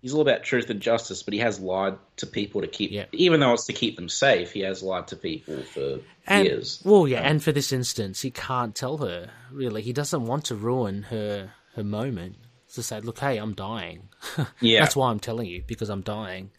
he's 0.00 0.14
all 0.14 0.20
about 0.20 0.44
truth 0.44 0.70
and 0.70 0.80
justice, 0.80 1.22
but 1.22 1.34
he 1.34 1.40
has 1.40 1.58
lied 1.58 1.96
to 2.18 2.26
people 2.26 2.60
to 2.60 2.66
keep, 2.68 2.90
Yeah. 2.92 3.06
even 3.12 3.40
though 3.40 3.52
it's 3.54 3.66
to 3.66 3.72
keep 3.72 3.96
them 3.96 4.08
safe. 4.08 4.52
He 4.52 4.60
has 4.60 4.82
lied 4.82 5.08
to 5.08 5.16
people 5.16 5.62
for 5.62 5.98
And, 6.26 6.46
years. 6.46 6.80
Well, 6.84 7.08
yeah, 7.08 7.20
and 7.22 7.42
for 7.42 7.50
this 7.52 7.72
instance, 7.72 8.20
he 8.22 8.30
can't 8.30 8.74
tell 8.76 8.98
her 8.98 9.30
really. 9.50 9.82
He 9.82 9.92
doesn't 9.92 10.24
want 10.26 10.44
to 10.46 10.54
ruin 10.54 11.02
her 11.04 11.52
her 11.74 11.84
moment. 11.84 12.36
To 12.74 12.82
say, 12.82 13.00
look, 13.00 13.18
hey, 13.20 13.38
I'm 13.38 13.54
dying. 13.54 14.10
Yeah. 14.60 14.80
that's 14.80 14.94
why 14.94 15.10
I'm 15.10 15.20
telling 15.20 15.46
you 15.46 15.64
because 15.66 15.88
I'm 15.88 16.02
dying. 16.02 16.50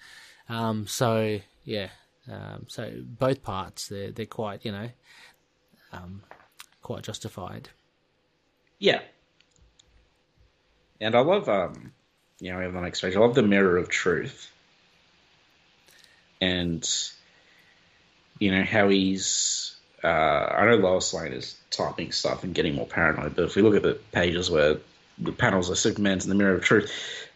Um, 0.50 0.88
so 0.88 1.40
yeah, 1.64 1.90
um, 2.30 2.66
so 2.68 2.92
both 3.04 3.42
parts 3.44 3.88
they're 3.88 4.12
they're 4.12 4.26
quite 4.26 4.66
you 4.66 4.72
know, 4.72 4.90
um, 5.92 6.22
quite 6.82 7.04
justified. 7.04 7.70
Yeah. 8.80 9.02
And 11.02 11.16
I 11.16 11.20
love, 11.20 11.48
um, 11.48 11.94
you 12.40 12.52
know, 12.52 12.58
we 12.58 12.64
have 12.64 12.74
the 12.74 12.82
next 12.82 13.02
page. 13.02 13.16
I 13.16 13.20
love 13.20 13.36
the 13.36 13.44
mirror 13.44 13.78
of 13.78 13.90
truth. 13.90 14.52
And, 16.42 16.88
you 18.40 18.52
know, 18.52 18.64
how 18.64 18.90
he's, 18.90 19.76
uh, 20.04 20.08
I 20.08 20.66
know 20.66 20.76
Lois 20.76 21.14
Lane 21.14 21.34
is 21.34 21.58
typing 21.70 22.12
stuff 22.12 22.44
and 22.44 22.54
getting 22.54 22.76
more 22.76 22.88
paranoid, 22.88 23.36
but 23.36 23.46
if 23.46 23.56
we 23.56 23.62
look 23.62 23.76
at 23.76 23.84
the 23.84 24.00
pages 24.12 24.50
where 24.50 24.78
the 25.18 25.32
panels 25.32 25.70
are 25.70 25.76
Superman's 25.76 26.26
in 26.26 26.30
the 26.30 26.36
mirror 26.36 26.56
of 26.56 26.64
truth, 26.64 26.92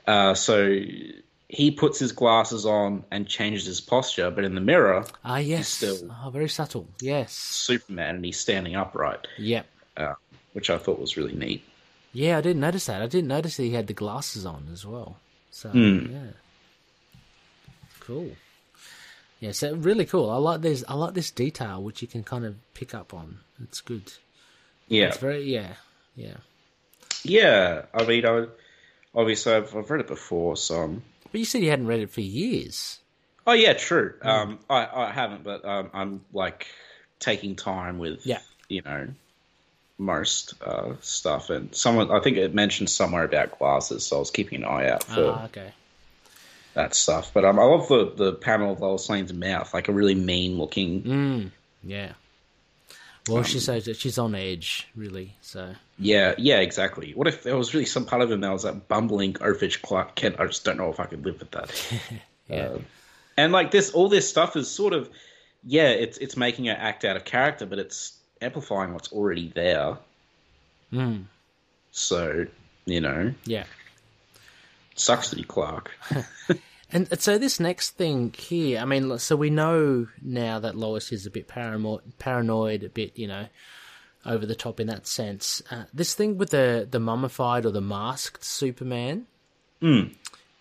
uh, 0.07 0.34
so 0.34 0.80
he 1.54 1.70
puts 1.72 2.00
his 2.00 2.12
glasses 2.12 2.66
on 2.66 3.04
and 3.12 3.28
changes 3.28 3.66
his 3.66 3.80
posture, 3.80 4.32
but 4.32 4.44
in 4.44 4.56
the 4.56 4.62
mirror, 4.62 5.06
Ah, 5.24 5.38
yes, 5.38 5.68
still- 5.70 6.10
oh, 6.26 6.30
very 6.32 6.50
subtle. 6.50 6.88
Yes, 7.00 7.32
Superman, 7.34 8.16
and 8.16 8.26
he's 8.26 8.40
standing 8.40 8.76
upright, 8.76 9.28
yep. 9.38 9.66
uh, 9.96 10.16
which 10.54 10.70
I 10.70 10.78
thought 10.78 11.00
was 11.00 11.16
really 11.16 11.36
neat. 11.36 11.64
Yeah, 12.12 12.38
I 12.38 12.42
didn't 12.42 12.62
notice 12.62 12.86
that. 12.88 13.02
I 13.02 13.08
didn't 13.08 13.28
notice 13.28 13.58
that 13.58 13.64
he 13.64 13.72
had 13.72 13.88
the 13.88 13.94
glasses 13.94 14.46
on 14.46 14.68
as 14.74 14.86
well. 14.86 15.18
So 15.52 15.70
Hmm. 15.70 16.12
yeah, 16.12 16.32
cool. 18.00 18.32
Yeah, 19.40 19.52
so 19.52 19.76
really 19.76 20.06
cool. 20.06 20.30
I 20.30 20.38
like 20.38 20.62
this. 20.62 20.84
I 20.88 20.94
like 20.96 21.14
this 21.14 21.30
detail 21.32 21.84
which 21.84 22.02
you 22.02 22.08
can 22.08 22.24
kind 22.24 22.46
of 22.46 22.56
pick 22.74 22.94
up 22.94 23.14
on. 23.14 23.40
It's 23.62 23.82
good. 23.82 24.14
Yeah. 24.88 25.08
It's 25.08 25.18
very 25.18 25.44
yeah, 25.44 25.74
yeah. 26.16 26.38
Yeah, 27.24 27.84
I 27.94 28.06
mean, 28.06 28.26
I, 28.26 28.46
obviously 29.16 29.54
I've, 29.54 29.76
I've 29.76 29.90
read 29.90 30.02
it 30.02 30.08
before, 30.08 30.56
so 30.58 30.82
um, 30.84 31.04
But 31.34 31.40
you 31.40 31.46
said 31.46 31.62
you 31.64 31.70
hadn't 31.72 31.88
read 31.88 32.00
it 32.00 32.12
for 32.12 32.22
years. 32.22 33.00
oh 33.46 33.52
yeah, 33.54 33.74
true. 33.74 34.14
Hmm. 34.22 34.28
Um, 34.30 34.60
I, 34.70 34.88
I 35.08 35.12
haven't, 35.12 35.44
but 35.44 35.66
um, 35.66 35.90
I'm 35.94 36.22
like 36.32 36.68
taking 37.20 37.56
time 37.58 37.98
with 38.00 38.26
Yeah. 38.26 38.40
you 38.70 38.82
know 38.84 39.10
most 39.98 40.54
uh, 40.62 40.94
stuff, 41.02 41.50
and 41.50 41.74
someone 41.76 42.10
I 42.12 42.20
think 42.20 42.38
it 42.38 42.54
mentioned 42.54 42.90
somewhere 42.90 43.24
about 43.26 43.58
glasses, 43.60 44.06
so 44.06 44.16
I 44.18 44.20
was 44.20 44.32
keeping 44.32 44.64
an 44.64 44.66
eye 44.70 44.90
out 44.90 45.04
for 45.04 45.34
Ah, 45.40 45.46
okay. 45.46 45.72
that 46.76 46.96
stuff. 46.96 47.32
But 47.34 47.46
um, 47.46 47.60
I 47.60 47.64
love 47.64 47.88
the 47.90 48.12
the 48.16 48.34
panel 48.34 48.72
of 48.74 48.80
Lois 48.80 49.10
Lane's 49.10 49.34
mouth, 49.34 49.74
like 49.74 49.88
a 49.90 49.92
really 49.92 50.16
mean 50.16 50.58
looking. 50.58 51.02
Mm, 51.04 51.52
yeah. 51.84 52.14
Well, 53.28 53.38
Um, 53.38 53.44
she 53.45 53.60
says 53.60 53.88
she's 53.98 54.18
on 54.18 54.36
edge, 54.36 54.88
really. 54.95 55.34
So 55.41 55.74
Yeah, 55.98 56.36
yeah, 56.38 56.60
exactly. 56.60 57.14
What 57.14 57.28
if 57.28 57.44
there 57.44 57.56
was 57.56 57.74
really 57.74 57.86
some 57.86 58.06
part 58.06 58.22
of 58.22 58.30
him 58.30 58.41
that 58.41 58.52
was 58.52 58.64
that 58.64 58.88
bumbling 58.90 59.34
oafish 59.36 59.82
Clark 59.82 60.16
Kent? 60.16 60.36
I 60.40 60.45
just 60.48 60.66
don't 60.66 60.78
know 60.78 60.90
if 60.91 61.00
I 61.00 61.06
could 61.06 61.24
live 61.26 61.40
with 61.40 61.52
that. 61.52 61.72
yeah, 62.50 62.56
Uh, 62.66 62.80
and 63.38 63.52
like 63.54 63.72
this, 63.72 63.91
all 63.91 64.10
this 64.10 64.28
stuff 64.30 64.56
is 64.58 64.70
sort 64.70 64.94
of, 64.94 65.10
yeah, 65.66 65.90
it's 65.90 66.18
it's 66.18 66.36
making 66.36 66.66
her 66.66 66.76
act 66.78 67.06
out 67.06 67.16
of 67.16 67.24
character, 67.24 67.66
but 67.66 67.80
it's 67.80 68.18
amplifying 68.41 68.94
what's 68.94 69.12
already 69.14 69.48
there. 69.56 69.98
mm, 70.91 71.24
So 71.91 72.45
you 72.86 73.00
know, 73.00 73.34
yeah. 73.45 73.64
sucks 74.95 75.30
to 75.30 75.38
be 75.38 75.44
Clark. 75.44 75.91
And 76.94 77.20
so 77.20 77.38
this 77.40 77.60
next 77.60 77.91
thing 77.91 78.34
here, 78.38 78.80
I 78.80 78.86
mean, 78.86 79.18
so 79.18 79.36
we 79.36 79.49
know 79.49 80.07
now 80.22 80.60
that 80.60 80.78
Lois 80.78 81.11
is 81.11 81.26
a 81.26 81.32
bit 81.32 81.48
paramo- 81.48 82.02
paranoid, 82.20 82.84
a 82.84 82.90
bit, 82.90 83.18
you 83.18 83.28
know, 83.28 83.48
over 84.26 84.45
the 84.45 84.56
top 84.56 84.80
in 84.80 84.88
that 84.88 85.07
sense. 85.07 85.61
Uh, 85.72 85.86
this 85.94 86.14
thing 86.14 86.38
with 86.38 86.52
the 86.52 86.88
the 86.90 86.99
mummified 86.99 87.65
or 87.65 87.72
the 87.72 87.82
masked 87.82 88.45
Superman, 88.45 89.26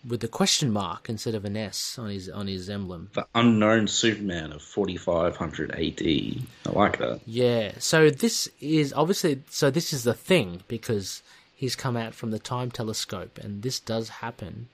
with 0.09 0.21
the 0.21 0.29
question 0.29 0.73
mark 0.73 1.09
instead 1.09 1.35
of 1.35 1.45
an 1.45 1.57
S 1.57 1.99
on 1.99 2.09
his 2.11 2.29
on 2.29 2.47
his 2.47 2.69
emblem. 2.69 3.11
The 3.15 3.27
unknown 3.35 3.87
Superman 3.87 4.53
of 4.53 4.63
forty 4.63 4.97
five 4.97 5.37
hundred 5.37 5.71
AD. 5.73 6.03
I 6.67 6.71
like 6.73 6.99
that. 6.99 7.21
Yeah. 7.27 7.73
So 7.79 8.11
this 8.11 8.49
is 8.61 8.93
obviously 8.95 9.43
so 9.51 9.71
this 9.71 9.93
is 9.93 10.05
the 10.05 10.15
thing 10.15 10.63
because 10.67 11.23
he's 11.55 11.77
come 11.77 11.97
out 11.97 12.15
from 12.15 12.31
the 12.31 12.39
time 12.39 12.71
telescope, 12.71 13.39
and 13.39 13.63
this 13.63 13.79
does 13.79 14.09
happen. 14.09 14.69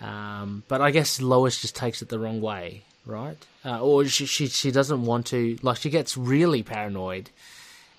Um, 0.00 0.62
but 0.68 0.80
I 0.80 0.90
guess 0.90 1.20
Lois 1.20 1.60
just 1.60 1.74
takes 1.74 2.02
it 2.02 2.08
the 2.08 2.18
wrong 2.18 2.40
way, 2.40 2.84
right? 3.04 3.36
Uh, 3.64 3.80
or 3.80 4.04
she, 4.06 4.26
she 4.26 4.46
she 4.46 4.70
doesn't 4.70 5.04
want 5.04 5.26
to 5.26 5.58
like 5.62 5.78
she 5.78 5.90
gets 5.90 6.16
really 6.16 6.62
paranoid 6.62 7.30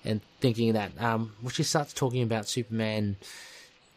and 0.04 0.20
thinking 0.40 0.72
that 0.72 0.92
um, 1.00 1.34
when 1.40 1.52
she 1.52 1.62
starts 1.62 1.92
talking 1.92 2.22
about 2.22 2.48
Superman 2.48 3.16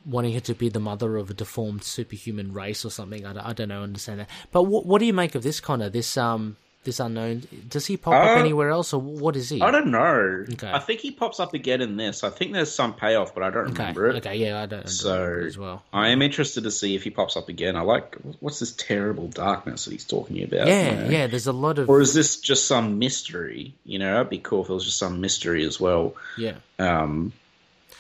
wanting 0.05 0.33
her 0.33 0.39
to 0.41 0.53
be 0.53 0.69
the 0.69 0.79
mother 0.79 1.15
of 1.15 1.29
a 1.29 1.33
deformed 1.33 1.83
superhuman 1.83 2.53
race 2.53 2.83
or 2.83 2.89
something. 2.89 3.25
I 3.25 3.33
don't, 3.33 3.45
I 3.45 3.53
don't 3.53 3.69
know, 3.69 3.83
understand 3.83 4.19
that. 4.19 4.29
But 4.51 4.63
what 4.63 4.85
what 4.85 4.99
do 4.99 5.05
you 5.05 5.13
make 5.13 5.35
of 5.35 5.43
this 5.43 5.59
Connor? 5.59 5.89
This 5.89 6.17
um 6.17 6.57
this 6.83 6.99
unknown 6.99 7.43
does 7.69 7.85
he 7.85 7.97
pop 7.97 8.13
up 8.13 8.37
Uh, 8.37 8.39
anywhere 8.39 8.69
else 8.69 8.93
or 8.93 8.99
what 9.01 9.35
is 9.35 9.49
he? 9.49 9.61
I 9.61 9.71
don't 9.71 9.87
know. 9.91 10.45
Okay. 10.53 10.71
I 10.71 10.79
think 10.79 10.99
he 10.99 11.11
pops 11.11 11.39
up 11.39 11.53
again 11.53 11.81
in 11.81 11.95
this. 11.97 12.23
I 12.23 12.29
think 12.29 12.53
there's 12.53 12.71
some 12.71 12.93
payoff, 12.93 13.33
but 13.33 13.43
I 13.43 13.49
don't 13.49 13.69
Okay, 13.71 13.79
remember 13.83 14.07
it. 14.09 14.15
okay, 14.17 14.35
yeah, 14.35 14.61
I 14.61 14.65
don't. 14.65 14.79
I 14.79 14.83
don't 14.83 14.89
So 14.89 15.43
as 15.47 15.57
well. 15.57 15.83
I 15.93 16.09
am 16.09 16.21
interested 16.21 16.63
to 16.65 16.71
see 16.71 16.95
if 16.95 17.03
he 17.03 17.09
pops 17.09 17.35
up 17.37 17.49
again. 17.49 17.75
I 17.75 17.81
like 17.81 18.15
what's 18.39 18.59
this 18.59 18.73
terrible 18.73 19.27
darkness 19.27 19.85
that 19.85 19.91
he's 19.91 20.05
talking 20.05 20.43
about. 20.43 20.67
Yeah, 20.67 20.89
you 20.91 20.97
know? 21.03 21.09
yeah. 21.09 21.27
There's 21.27 21.47
a 21.47 21.53
lot 21.53 21.79
of 21.79 21.89
Or 21.89 22.01
is 22.01 22.13
this 22.13 22.37
just 22.39 22.65
some 22.67 22.99
mystery? 22.99 23.73
You 23.85 23.99
know, 23.99 24.15
it'd 24.15 24.29
be 24.29 24.39
cool 24.39 24.63
if 24.63 24.69
it 24.69 24.73
was 24.73 24.85
just 24.85 24.97
some 24.97 25.21
mystery 25.21 25.65
as 25.65 25.79
well. 25.79 26.15
yeah, 26.37 26.55
Um, 26.79 27.33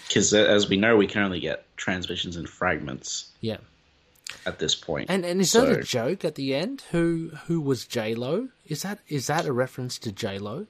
Because 0.07 0.33
as 0.33 0.67
we 0.69 0.77
know, 0.77 0.97
we 0.97 1.07
can 1.07 1.23
only 1.23 1.39
get 1.39 1.65
transmissions 1.77 2.35
in 2.37 2.45
fragments 2.45 3.29
yeah. 3.41 3.57
At 4.45 4.59
this 4.59 4.75
point. 4.75 5.09
And 5.09 5.25
and 5.25 5.41
is 5.41 5.51
So- 5.51 5.65
that 5.65 5.79
a 5.79 5.83
joke 5.83 6.23
at 6.25 6.35
the 6.35 6.53
end? 6.55 6.83
Who 6.91 7.31
who 7.47 7.61
was 7.61 7.85
J 7.85 8.15
Lo? 8.15 8.49
Is 8.67 8.81
that 8.83 8.99
is 9.07 9.27
that 9.27 9.45
a 9.45 9.53
reference 9.53 9.97
to 9.99 10.11
J 10.11 10.39
Lo? 10.39 10.67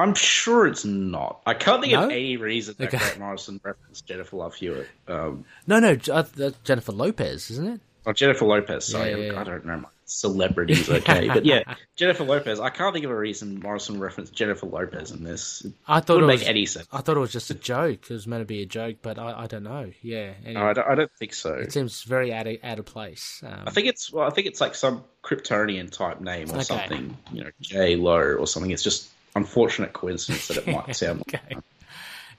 I'm 0.00 0.14
sure 0.14 0.66
it's 0.68 0.84
not. 0.84 1.40
I 1.44 1.54
can't 1.54 1.82
think 1.82 1.92
No? 1.94 2.04
of 2.04 2.10
any 2.10 2.36
reason 2.36 2.76
that 2.78 2.88
Okay. 2.88 2.98
Grant 2.98 3.18
Morrison 3.18 3.60
referenced 3.64 4.06
Jennifer 4.06 4.36
Love 4.36 4.54
Hewitt. 4.54 4.86
Um, 5.08 5.44
No, 5.66 5.80
no, 5.80 5.96
uh, 6.12 6.24
Jennifer 6.62 6.92
Lopez, 6.92 7.50
isn't 7.50 7.66
it? 7.66 7.80
or 8.06 8.12
Jennifer 8.14 8.44
Lopez. 8.44 8.84
Sorry, 8.86 9.10
Yeah, 9.10 9.16
yeah, 9.16 9.32
yeah. 9.32 9.40
I 9.40 9.44
don't 9.44 9.66
know 9.66 9.76
my 9.78 9.88
celebrities. 10.10 10.88
Okay, 10.98 11.28
but 11.28 11.44
yeah, 11.44 11.74
Jennifer 11.96 12.24
Lopez. 12.24 12.58
I 12.60 12.70
can't 12.70 12.92
think 12.92 13.04
of 13.04 13.10
a 13.10 13.16
reason 13.16 13.60
Morrison 13.60 14.00
referenced 14.00 14.32
Jennifer 14.34 14.66
Lopez 14.66 15.10
in 15.10 15.22
this. 15.22 15.64
It 15.64 15.72
I 15.86 16.00
thought 16.00 16.22
it 16.22 16.26
was. 16.26 16.40
make 16.40 16.48
any 16.48 16.66
sense. 16.66 16.86
I 16.92 17.00
thought 17.00 17.16
it 17.16 17.20
was 17.20 17.32
just 17.32 17.50
a 17.50 17.54
joke. 17.54 18.10
It 18.10 18.14
was 18.14 18.26
meant 18.26 18.40
to 18.40 18.46
be 18.46 18.62
a 18.62 18.66
joke, 18.66 18.96
but 19.02 19.18
I, 19.18 19.42
I 19.42 19.46
don't 19.46 19.62
know. 19.64 19.90
Yeah, 20.02 20.32
anyway, 20.44 20.54
No, 20.60 20.66
I 20.68 20.72
don't, 20.72 20.88
I 20.88 20.94
don't 20.94 21.12
think 21.18 21.34
so. 21.34 21.54
it 21.54 21.72
seems 21.72 22.02
very 22.02 22.32
out 22.32 22.46
of 22.46 22.56
out 22.64 22.78
of 22.78 22.86
place. 22.86 23.42
Um, 23.46 23.64
I 23.66 23.70
think 23.70 23.86
it's 23.86 24.12
well, 24.12 24.26
I 24.26 24.30
think 24.30 24.46
it's 24.46 24.60
like 24.60 24.74
some 24.74 25.04
Kryptonian 25.22 25.90
type 25.90 26.20
name 26.20 26.50
or 26.50 26.54
Okay. 26.54 26.62
something. 26.64 27.16
You 27.32 27.44
know, 27.44 27.50
J 27.60 27.96
Lo 27.96 28.16
or 28.18 28.46
something. 28.46 28.70
It's 28.70 28.82
just 28.82 29.08
unfortunate 29.36 29.92
coincidence 29.92 30.48
that 30.48 30.56
it 30.56 30.66
might 30.66 30.96
sound. 30.96 31.22
like 31.26 31.42
okay. 31.42 31.56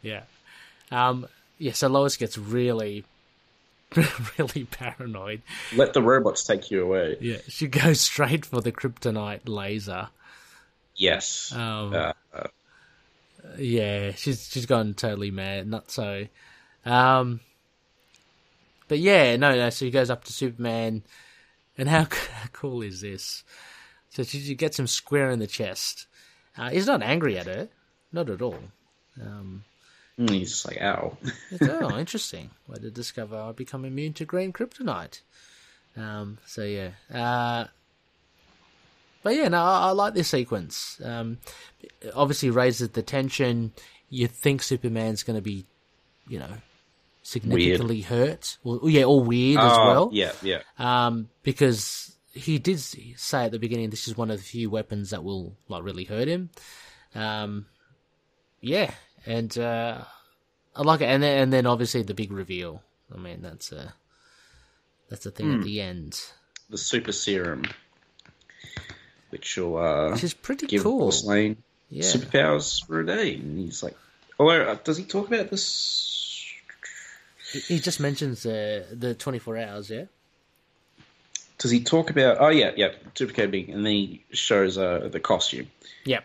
Yeah. 0.02 0.22
Um. 0.92 1.28
Yeah. 1.58 1.74
So 1.74 1.88
Lois 1.88 2.18
gets 2.18 2.38
really, 2.38 3.04
really 4.38 4.66
paranoid. 4.66 5.42
Let 5.76 5.94
the 5.94 6.02
robots 6.02 6.44
take 6.44 6.70
you 6.72 6.84
away. 6.84 7.18
Yeah. 7.20 7.38
She 7.48 7.68
goes 7.68 8.02
straight 8.02 8.46
for 8.46 8.62
the 8.62 8.72
kryptonite 8.72 9.48
laser. 9.48 10.10
Yes. 10.96 11.52
Um, 11.54 11.94
Uh, 11.94 12.14
Yeah, 13.58 14.12
she's 14.12 14.48
she's 14.50 14.66
gone 14.66 14.94
totally 14.94 15.32
mad. 15.32 15.68
Not 15.68 15.90
so. 15.92 16.28
Um, 16.86 17.40
but 18.88 19.00
yeah, 19.00 19.36
no, 19.38 19.56
no. 19.56 19.70
So 19.70 19.86
he 19.86 19.92
goes 19.92 20.10
up 20.10 20.24
to 20.26 20.34
Superman, 20.34 21.04
and 21.78 21.88
how, 21.90 22.04
how 22.34 22.48
cool 22.52 22.82
is 22.82 23.02
this? 23.02 23.44
So 24.10 24.24
she, 24.24 24.40
she 24.40 24.56
gets 24.56 24.78
him 24.80 24.88
square 24.88 25.30
in 25.30 25.40
the 25.40 25.48
chest. 25.48 26.08
Uh, 26.58 26.70
he's 26.70 26.88
not 26.88 27.02
angry 27.04 27.38
at 27.38 27.46
her, 27.46 27.70
not 28.12 28.30
at 28.30 28.42
all. 28.42 28.60
Um, 29.22 29.64
mm, 30.20 30.30
he's 30.30 30.50
just 30.52 30.68
like, 30.68 30.82
ow. 30.82 31.18
oh, 31.62 31.98
interesting. 31.98 32.50
Way 32.68 32.80
to 32.80 32.92
discover 32.92 33.38
I 33.38 33.52
become 33.54 33.86
immune 33.86 34.14
to 34.14 34.26
green 34.26 34.52
kryptonite. 34.54 35.22
Um, 35.98 36.38
so 36.46 36.64
yeah. 36.64 36.90
Uh, 37.14 37.66
but 39.24 39.36
yeah, 39.36 39.48
no, 39.50 39.58
I, 39.62 39.88
I 39.88 39.92
like 39.92 40.14
this 40.14 40.30
sequence. 40.30 41.02
Um, 41.04 41.40
obviously 42.14 42.50
raises 42.50 42.90
the 42.90 43.02
tension. 43.02 43.74
You 44.10 44.28
think 44.28 44.62
Superman's 44.64 45.24
going 45.24 45.36
to 45.38 45.42
be, 45.42 45.66
you 46.28 46.40
know, 46.40 46.54
significantly 47.22 48.02
hurt, 48.02 48.58
or 48.64 48.90
yeah, 48.90 49.04
or 49.04 49.22
weird 49.24 49.60
as 49.60 49.72
Oh, 49.78 49.86
well. 49.88 50.10
Yeah, 50.14 50.32
yeah. 50.42 50.62
Um, 50.78 51.30
because 51.44 52.16
he 52.34 52.60
did 52.60 52.80
say 52.80 53.46
at 53.46 53.52
the 53.52 53.60
beginning 53.60 53.90
this 53.90 54.08
is 54.08 54.16
one 54.16 54.32
of 54.32 54.38
the 54.38 54.44
few 54.44 54.70
weapons 54.70 55.10
that 55.10 55.24
will 55.24 55.56
like 55.68 55.84
really 55.84 56.06
hurt 56.06 56.28
him. 56.28 56.50
Um, 57.14 57.66
yeah, 58.62 58.92
and 59.26 59.58
uh, 59.58 60.02
I 60.76 60.82
like 60.82 61.02
it, 61.02 61.06
and 61.06 61.22
then 61.24 61.44
and 61.44 61.54
then 61.54 61.66
obviously 61.66 62.04
the 62.04 62.14
big 62.14 62.32
reveal. 62.32 62.84
I 63.14 63.18
mean, 63.18 63.42
that's 63.42 63.72
a 63.72 63.94
that's 65.10 65.26
a 65.26 65.32
thing 65.32 65.56
at 65.56 65.64
the 65.64 65.82
end, 65.82 66.22
The 66.70 66.78
super 66.78 67.12
serum, 67.12 67.64
which 69.30 69.58
will 69.58 69.78
uh, 69.78 70.12
which 70.12 70.24
is 70.24 70.34
pretty 70.34 70.68
give 70.68 70.84
cool. 70.84 71.12
Lane 71.24 71.58
Yeah, 71.90 72.04
superpowers 72.04 72.86
for 72.86 73.00
a 73.00 73.06
day. 73.06 73.36
And 73.36 73.58
he's 73.58 73.82
like, 73.82 73.98
although, 74.40 74.64
uh, 74.64 74.78
does 74.84 74.98
he 74.98 75.04
talk 75.06 75.28
about 75.28 75.50
this? 75.50 76.54
he, 77.52 77.60
he 77.60 77.80
just 77.80 78.00
mentions 78.00 78.44
the 78.44 78.86
the 78.92 79.16
twenty 79.16 79.40
four 79.40 79.58
hours. 79.58 79.90
Yeah. 79.90 80.06
Does 81.58 81.72
he 81.72 81.84
talk 81.84 82.10
about? 82.10 82.38
Oh 82.40 82.50
yeah, 82.50 82.72
yeah, 82.78 82.92
super 83.16 83.34
coding, 83.34 83.72
and 83.72 83.86
then 83.86 83.92
he 83.92 84.24
shows 84.32 84.78
uh, 84.78 85.10
the 85.12 85.20
costume. 85.20 85.68
Yep. 86.06 86.24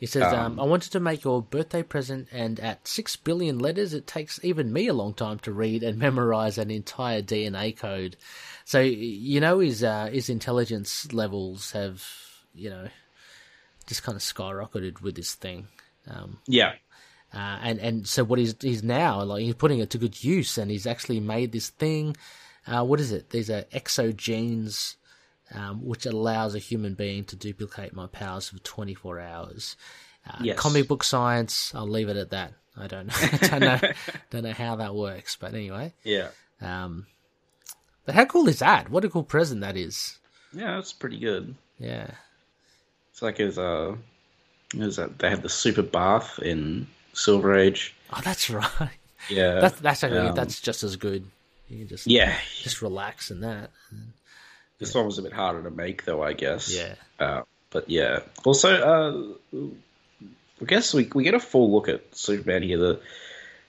He 0.00 0.06
says, 0.06 0.32
um, 0.32 0.58
I 0.58 0.64
wanted 0.64 0.92
to 0.92 1.00
make 1.00 1.24
your 1.24 1.42
birthday 1.42 1.82
present, 1.82 2.28
and 2.32 2.58
at 2.58 2.88
six 2.88 3.16
billion 3.16 3.58
letters, 3.58 3.92
it 3.92 4.06
takes 4.06 4.40
even 4.42 4.72
me 4.72 4.88
a 4.88 4.94
long 4.94 5.12
time 5.12 5.38
to 5.40 5.52
read 5.52 5.82
and 5.82 5.98
memorize 6.08 6.56
an 6.56 6.70
entire 6.70 7.20
DNA 7.20 7.76
code. 7.76 8.16
So, 8.64 8.80
you 8.80 9.40
know, 9.40 9.58
his, 9.58 9.84
uh, 9.84 10.06
his 10.06 10.30
intelligence 10.30 11.12
levels 11.12 11.72
have, 11.72 12.02
you 12.54 12.70
know, 12.70 12.88
just 13.86 14.02
kind 14.02 14.16
of 14.16 14.22
skyrocketed 14.22 15.02
with 15.02 15.16
this 15.16 15.34
thing. 15.34 15.68
Um, 16.08 16.38
Yeah, 16.46 16.72
uh, 17.34 17.58
and, 17.62 17.78
and 17.78 18.08
so 18.08 18.24
what 18.24 18.38
he's, 18.38 18.54
he's 18.58 18.82
now, 18.82 19.22
like, 19.22 19.42
he's 19.42 19.54
putting 19.54 19.80
it 19.80 19.90
to 19.90 19.98
good 19.98 20.24
use, 20.24 20.56
and 20.56 20.70
he's 20.70 20.86
actually 20.86 21.20
made 21.20 21.52
this 21.52 21.68
thing. 21.68 22.16
Uh, 22.66 22.84
what 22.84 23.00
is 23.00 23.12
it? 23.12 23.28
These 23.28 23.50
are 23.50 23.64
exogenes 23.64 24.96
um, 25.54 25.84
which 25.84 26.06
allows 26.06 26.54
a 26.54 26.58
human 26.58 26.94
being 26.94 27.24
to 27.24 27.36
duplicate 27.36 27.92
my 27.92 28.06
powers 28.06 28.48
for 28.48 28.58
24 28.58 29.20
hours. 29.20 29.76
Uh, 30.28 30.38
Yes. 30.42 30.58
Comic 30.58 30.86
book 30.88 31.02
science, 31.04 31.72
I'll 31.74 31.88
leave 31.88 32.08
it 32.08 32.16
at 32.16 32.30
that. 32.30 32.52
I 32.76 32.86
don't 32.86 33.06
know, 33.08 33.14
I 33.18 33.36
don't 33.48 33.60
know, 33.60 33.80
don't 34.30 34.44
know 34.44 34.52
how 34.52 34.76
that 34.76 34.94
works, 34.94 35.36
but 35.36 35.54
anyway. 35.54 35.92
yeah, 36.04 36.28
Um, 36.60 37.06
but 38.06 38.14
how 38.14 38.24
cool 38.26 38.48
is 38.48 38.60
that? 38.60 38.90
What 38.90 39.04
a 39.04 39.08
cool 39.10 39.24
present 39.24 39.60
that 39.62 39.76
is. 39.76 40.18
yeah. 40.52 40.74
That's 40.76 40.92
pretty 40.92 41.18
good. 41.18 41.54
Yeah, 41.78 42.10
It's 43.10 43.22
like 43.22 43.38
his 43.38 43.58
uh, 43.58 43.96
is 44.74 44.96
that 44.96 45.18
they 45.18 45.30
had 45.30 45.42
the 45.42 45.48
super 45.48 45.82
bath 45.82 46.38
in 46.40 46.86
Silver 47.14 47.56
Age. 47.58 47.94
oh, 48.12 48.20
that's 48.22 48.48
right. 48.50 48.90
Yeah, 49.28 49.60
That's 49.60 49.80
that's 49.80 50.04
actually, 50.04 50.28
um, 50.28 50.34
that's 50.34 50.60
just 50.60 50.82
as 50.82 50.96
good. 50.96 51.24
You 51.68 51.78
can 51.80 51.88
just 51.88 52.06
yeah. 52.06 52.36
just 52.62 52.80
relax 52.82 53.30
in 53.30 53.40
that. 53.40 53.70
This 54.80 54.94
one 54.94 55.06
was 55.06 55.18
a 55.18 55.22
bit 55.22 55.32
harder 55.32 55.62
to 55.62 55.70
make, 55.70 56.04
though. 56.04 56.22
I 56.22 56.32
guess. 56.32 56.74
Yeah. 56.74 56.94
Uh, 57.18 57.42
but 57.70 57.88
yeah. 57.88 58.20
Also, 58.44 59.36
uh, 59.52 59.58
I 60.60 60.64
guess 60.64 60.92
we 60.92 61.08
we 61.14 61.22
get 61.22 61.34
a 61.34 61.40
full 61.40 61.70
look 61.72 61.88
at 61.88 62.16
Superman 62.16 62.62
here. 62.62 62.78
The 62.78 63.00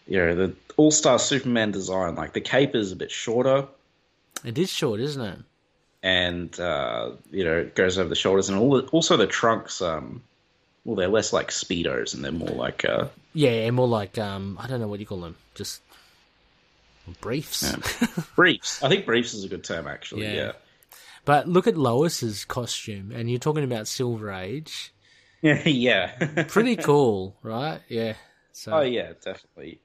you 0.07 0.17
know 0.17 0.35
the 0.35 0.55
All 0.77 0.89
Star 0.91 1.19
Superman 1.19 1.71
design, 1.71 2.15
like 2.15 2.33
the 2.33 2.41
cape 2.41 2.75
is 2.75 2.91
a 2.91 2.95
bit 2.95 3.11
shorter, 3.11 3.67
It 4.43 4.57
is 4.57 4.71
short, 4.71 4.99
isn't 4.99 5.21
it? 5.21 5.39
and 6.03 6.59
uh, 6.59 7.11
you 7.29 7.43
know 7.43 7.59
it 7.59 7.75
goes 7.75 7.99
over 7.99 8.09
the 8.09 8.15
shoulders, 8.15 8.49
and 8.49 8.57
all 8.57 8.81
the, 8.81 8.87
also 8.87 9.17
the 9.17 9.27
trunks. 9.27 9.81
Um, 9.81 10.23
well, 10.83 10.95
they're 10.95 11.07
less 11.07 11.31
like 11.31 11.49
speedos, 11.51 12.15
and 12.15 12.25
they're 12.25 12.31
more 12.31 12.49
like 12.49 12.83
uh, 12.85 13.09
Yeah, 13.33 13.69
more 13.69 13.87
like 13.87 14.17
um, 14.17 14.57
I 14.59 14.65
don't 14.65 14.81
know 14.81 14.87
what 14.87 14.99
you 14.99 15.05
call 15.05 15.21
them, 15.21 15.35
just 15.53 15.81
briefs. 17.21 17.71
briefs. 18.35 18.81
I 18.81 18.89
think 18.89 19.05
briefs 19.05 19.35
is 19.35 19.43
a 19.43 19.47
good 19.47 19.63
term, 19.63 19.87
actually. 19.87 20.23
Yeah. 20.23 20.33
Yeah. 20.33 20.51
But 21.25 21.47
look 21.47 21.67
at 21.67 21.77
Lois's 21.77 22.45
costume, 22.45 23.11
and 23.11 23.29
you're 23.29 23.39
talking 23.39 23.63
about 23.63 23.87
Silver 23.87 24.31
Age. 24.31 24.93
Yeah. 25.43 26.11
Pretty 26.49 26.75
cool, 26.75 27.35
right? 27.41 27.79
Yeah. 27.89 28.13
So 28.51 28.73
oh 28.73 28.81
yeah, 28.81 29.13
definitely. 29.25 29.79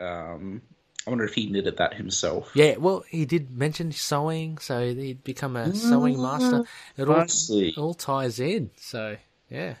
Um, 0.00 0.62
I 1.06 1.10
wonder 1.10 1.24
if 1.26 1.34
he 1.34 1.44
knitted 1.50 1.76
that 1.76 1.92
himself. 1.92 2.50
yeah, 2.54 2.76
well, 2.78 3.04
he 3.10 3.26
did 3.26 3.50
mention 3.50 3.92
sewing, 3.92 4.56
so 4.56 4.94
he'd 4.94 5.22
become 5.22 5.56
a 5.56 5.74
sewing 5.74 6.22
master. 6.22 6.64
It 6.96 7.06
all, 7.06 7.26
it 7.28 7.76
all 7.76 7.92
ties 7.92 8.40
in. 8.40 8.70
So 8.76 9.18
yeah, 9.50 9.74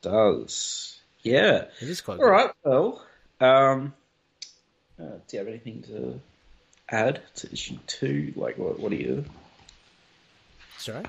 Does 0.00 0.98
yeah. 1.22 1.66
it 1.80 1.88
is 1.88 2.00
quite 2.00 2.18
All 2.18 2.30
right. 2.30 2.50
Well, 2.64 3.04
um, 3.40 3.92
uh, 4.98 5.18
do 5.28 5.36
you 5.36 5.38
have 5.40 5.48
anything 5.48 5.82
to 5.88 6.18
add 6.88 7.20
to 7.36 7.52
issue 7.52 7.76
two? 7.86 8.32
Like, 8.34 8.56
what? 8.56 8.80
What 8.80 8.90
do 8.90 8.96
you? 8.96 9.24
Sorry. 10.86 11.02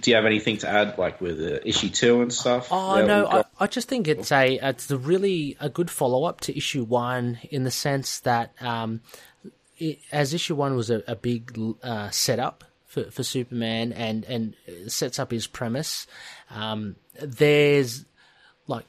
Do 0.00 0.10
you 0.10 0.14
have 0.14 0.24
anything 0.24 0.58
to 0.58 0.68
add, 0.68 0.98
like 0.98 1.20
with 1.20 1.40
uh, 1.40 1.58
issue 1.64 1.88
two 1.88 2.22
and 2.22 2.32
stuff? 2.32 2.68
Oh 2.70 3.04
no, 3.04 3.24
we've 3.24 3.34
I. 3.34 3.64
I 3.64 3.66
just 3.66 3.88
think 3.88 4.06
it's 4.06 4.30
a 4.30 4.58
it's 4.62 4.88
a 4.88 4.98
really 4.98 5.56
a 5.58 5.68
good 5.68 5.90
follow 5.90 6.24
up 6.24 6.40
to 6.42 6.56
issue 6.56 6.84
one 6.84 7.40
in 7.50 7.64
the 7.64 7.72
sense 7.72 8.20
that 8.20 8.52
um, 8.60 9.00
it, 9.78 9.98
as 10.12 10.32
issue 10.32 10.54
one 10.54 10.76
was 10.76 10.90
a, 10.90 11.02
a 11.08 11.16
big 11.16 11.58
uh, 11.82 12.10
setup 12.10 12.62
for, 12.86 13.10
for 13.10 13.24
Superman 13.24 13.92
and 13.92 14.24
and 14.26 14.54
sets 14.86 15.18
up 15.18 15.32
his 15.32 15.48
premise. 15.48 16.06
Um, 16.50 16.94
there's 17.20 18.04
like 18.68 18.86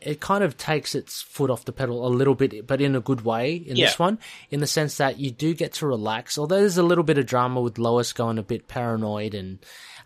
it 0.00 0.20
kind 0.20 0.42
of 0.42 0.56
takes 0.56 0.94
its 0.94 1.20
foot 1.22 1.50
off 1.50 1.64
the 1.64 1.72
pedal 1.72 2.06
a 2.06 2.08
little 2.08 2.34
bit, 2.34 2.66
but 2.66 2.80
in 2.80 2.96
a 2.96 3.00
good 3.00 3.22
way 3.24 3.54
in 3.54 3.76
Yeah. 3.76 3.86
this 3.86 3.98
one, 3.98 4.18
in 4.50 4.60
the 4.60 4.66
sense 4.66 4.96
that 4.96 5.18
you 5.18 5.30
do 5.30 5.52
get 5.54 5.74
to 5.74 5.86
relax. 5.86 6.38
Although 6.38 6.60
there's 6.60 6.78
a 6.78 6.82
little 6.82 7.04
bit 7.04 7.18
of 7.18 7.26
drama 7.26 7.60
with 7.60 7.78
Lois 7.78 8.12
going 8.12 8.38
a 8.38 8.42
bit 8.42 8.66
paranoid, 8.68 9.34
and 9.34 9.58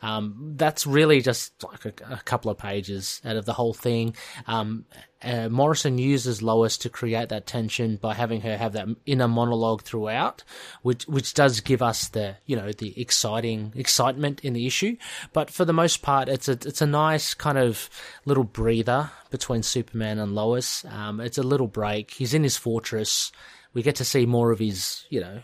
um, 0.05 0.53
that's 0.57 0.87
really 0.87 1.23
just 1.23 1.65
like 1.65 1.87
a, 1.87 2.13
a 2.13 2.21
couple 2.27 2.51
of 2.51 2.59
pages 2.59 3.23
out 3.25 3.37
of 3.37 3.47
the 3.47 3.55
whole 3.55 3.73
thing. 3.73 4.15
Um, 4.47 4.85
uh, 5.23 5.49
Morrison 5.49 5.97
uses 5.97 6.43
Lois 6.43 6.77
to 6.79 6.91
create 6.91 7.31
that 7.31 7.47
tension 7.47 7.97
by 7.97 8.13
having 8.13 8.43
her 8.43 8.59
have 8.59 8.75
that 8.75 8.87
inner 9.07 9.29
monologue 9.29 9.81
throughout, 9.81 10.45
which 10.83 11.07
which 11.07 11.33
does 11.33 11.61
give 11.61 11.81
us 11.81 12.09
the 12.09 12.37
you 12.45 12.55
know 12.55 12.71
the 12.71 13.01
exciting 13.01 13.73
excitement 13.75 14.41
in 14.41 14.53
the 14.53 14.67
issue. 14.67 14.99
But 15.33 15.51
for 15.51 15.65
the 15.65 15.73
most 15.73 16.03
part, 16.03 16.29
it's 16.29 16.49
a 16.49 16.53
it's 16.53 16.83
a 16.83 16.87
nice 16.87 17.33
kind 17.33 17.57
of 17.57 17.89
little 18.27 18.45
breather 18.45 19.11
between 19.31 19.63
Superman 19.63 20.19
and 20.19 20.35
Lois. 20.35 20.85
Um, 20.85 21.19
it's 21.19 21.39
a 21.39 21.43
little 21.43 21.69
break. 21.69 22.11
He's 22.11 22.35
in 22.35 22.43
his 22.43 22.59
fortress. 22.59 23.33
We 23.73 23.83
get 23.83 23.97
to 23.97 24.05
see 24.05 24.27
more 24.27 24.51
of 24.51 24.59
his 24.59 25.07
you 25.09 25.23
know 25.23 25.41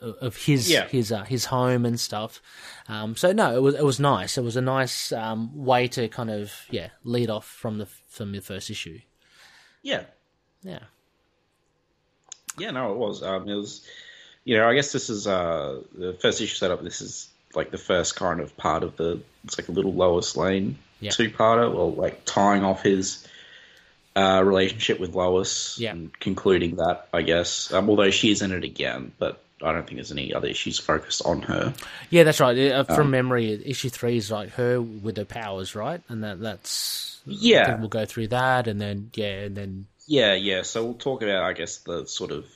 of 0.00 0.36
his 0.36 0.70
Yeah. 0.70 0.88
his 0.88 1.12
uh, 1.12 1.24
his 1.24 1.46
home 1.46 1.84
and 1.84 1.98
stuff. 2.00 2.40
Um, 2.88 3.16
so 3.16 3.32
no, 3.32 3.54
it 3.56 3.60
was 3.62 3.74
it 3.74 3.84
was 3.84 4.00
nice. 4.00 4.38
It 4.38 4.42
was 4.44 4.56
a 4.56 4.60
nice 4.60 5.12
um, 5.12 5.50
way 5.64 5.88
to 5.88 6.08
kind 6.08 6.30
of 6.30 6.52
yeah 6.70 6.88
lead 7.04 7.30
off 7.30 7.46
from 7.46 7.78
the 7.78 7.86
from 8.08 8.32
the 8.32 8.40
first 8.40 8.70
issue. 8.70 9.00
Yeah. 9.82 10.04
Yeah. 10.62 10.80
Yeah, 12.58 12.70
no, 12.72 12.92
it 12.92 12.98
was. 12.98 13.22
Um, 13.22 13.48
it 13.48 13.54
was, 13.54 13.86
you 14.44 14.56
know, 14.56 14.68
I 14.68 14.74
guess 14.74 14.92
this 14.92 15.08
is 15.08 15.26
uh, 15.26 15.80
the 15.96 16.12
first 16.14 16.40
issue 16.40 16.54
setup. 16.56 16.82
This 16.82 17.00
is 17.00 17.28
like 17.54 17.70
the 17.70 17.78
first 17.78 18.16
kind 18.16 18.40
of 18.40 18.56
part 18.56 18.82
of 18.82 18.96
the. 18.96 19.20
It's 19.44 19.58
like 19.58 19.68
a 19.68 19.72
little 19.72 19.94
Lois 19.94 20.36
Lane 20.36 20.76
Yeah. 21.00 21.10
two-parter, 21.12 21.72
or 21.74 21.92
like 21.92 22.22
tying 22.26 22.62
off 22.64 22.82
his 22.82 23.26
uh, 24.16 24.42
relationship 24.44 25.00
with 25.00 25.14
Lois 25.14 25.78
Yeah. 25.78 25.92
and 25.92 26.18
concluding 26.20 26.76
that. 26.76 27.08
I 27.14 27.22
guess, 27.22 27.72
um, 27.72 27.88
although 27.88 28.10
she 28.10 28.30
is 28.30 28.42
in 28.42 28.52
it 28.52 28.64
again, 28.64 29.12
but 29.18 29.42
I 29.62 29.72
don't 29.72 29.86
think 29.86 29.96
there's 29.96 30.12
any 30.12 30.32
other 30.32 30.48
issues 30.48 30.78
focused 30.78 31.22
on 31.24 31.42
her. 31.42 31.74
Yeah, 32.08 32.24
that's 32.24 32.40
right. 32.40 32.56
Uh, 32.72 32.84
from 32.84 33.10
memory, 33.10 33.52
issue 33.64 33.90
three 33.90 34.16
is 34.16 34.30
like 34.30 34.50
her 34.50 34.80
with 34.80 35.16
her 35.16 35.24
powers, 35.24 35.74
right? 35.74 36.00
And 36.08 36.24
that 36.24 36.40
that's 36.40 37.20
Yeah. 37.26 37.78
we'll 37.78 37.88
go 37.88 38.04
through 38.06 38.28
that, 38.28 38.66
and 38.68 38.80
then 38.80 39.10
yeah, 39.14 39.42
and 39.42 39.56
then 39.56 39.86
Yeah, 40.06 40.34
yeah. 40.34 40.62
So 40.62 40.84
we'll 40.84 40.94
talk 40.94 41.22
about, 41.22 41.42
I 41.44 41.52
guess, 41.52 41.78
the 41.78 42.06
sort 42.06 42.30
of 42.30 42.46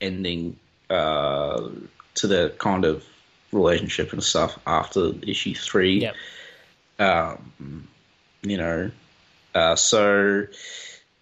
ending 0.00 0.58
uh, 0.90 1.68
to 2.16 2.26
the 2.26 2.52
kind 2.58 2.84
of 2.84 3.04
relationship 3.52 4.12
and 4.12 4.22
stuff 4.22 4.58
after 4.66 5.12
issue 5.22 5.54
three. 5.54 6.00
yeah, 6.00 6.12
Um, 6.98 7.86
you 8.42 8.56
know, 8.56 8.90
uh, 9.54 9.76
so 9.76 10.46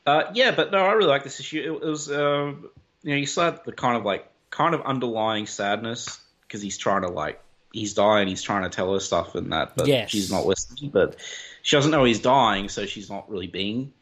uh, 0.06 0.24
yeah, 0.34 0.50
but 0.52 0.72
no, 0.72 0.78
I 0.78 0.92
really 0.92 1.08
like 1.08 1.24
this 1.24 1.38
issue. 1.40 1.60
It, 1.60 1.82
it 1.82 1.88
was, 1.88 2.10
um, 2.10 2.68
you 3.02 3.10
know, 3.10 3.16
you 3.16 3.26
still 3.26 3.44
had 3.44 3.64
the 3.64 3.72
kind 3.72 3.96
of 3.96 4.04
like 4.04 4.26
kind 4.54 4.72
of 4.74 4.82
underlying 4.82 5.46
sadness 5.46 6.20
because 6.46 6.62
he's 6.62 6.78
trying 6.78 7.02
to 7.02 7.08
like 7.08 7.40
he's 7.72 7.94
dying, 7.94 8.28
he's 8.28 8.42
trying 8.42 8.62
to 8.62 8.68
tell 8.68 8.92
her 8.94 9.00
stuff 9.00 9.34
and 9.34 9.52
that, 9.52 9.74
but 9.76 9.88
Yes. 9.88 10.10
she's 10.10 10.30
not 10.30 10.46
listening. 10.46 10.90
But 10.92 11.16
she 11.62 11.76
doesn't 11.76 11.90
know 11.90 12.04
he's 12.04 12.20
dying, 12.20 12.68
so 12.68 12.86
she's 12.86 13.10
not 13.10 13.28
really 13.28 13.48
being. 13.48 13.92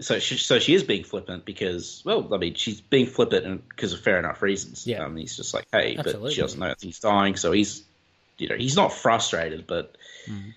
So 0.00 0.20
she, 0.20 0.36
so 0.36 0.60
she 0.60 0.74
is 0.74 0.84
being 0.84 1.02
flippant 1.02 1.44
because, 1.44 2.02
well, 2.04 2.32
I 2.32 2.36
mean, 2.36 2.54
she's 2.54 2.80
being 2.80 3.06
flippant 3.06 3.44
and 3.44 3.68
because 3.68 3.92
of 3.92 4.00
fair 4.00 4.18
enough 4.20 4.40
reasons. 4.40 4.86
Yeah. 4.86 5.04
um, 5.04 5.16
he's 5.16 5.36
just 5.36 5.52
like, 5.52 5.66
hey, 5.72 5.96
but 5.96 6.30
she 6.32 6.40
doesn't 6.40 6.60
know 6.60 6.72
he's 6.80 7.00
dying, 7.00 7.34
so 7.34 7.50
he's, 7.50 7.82
you 8.38 8.48
know, 8.48 8.56
he's 8.56 8.76
not 8.76 8.92
frustrated, 8.92 9.66
but 9.66 9.96
Mm-hmm. 10.30 10.50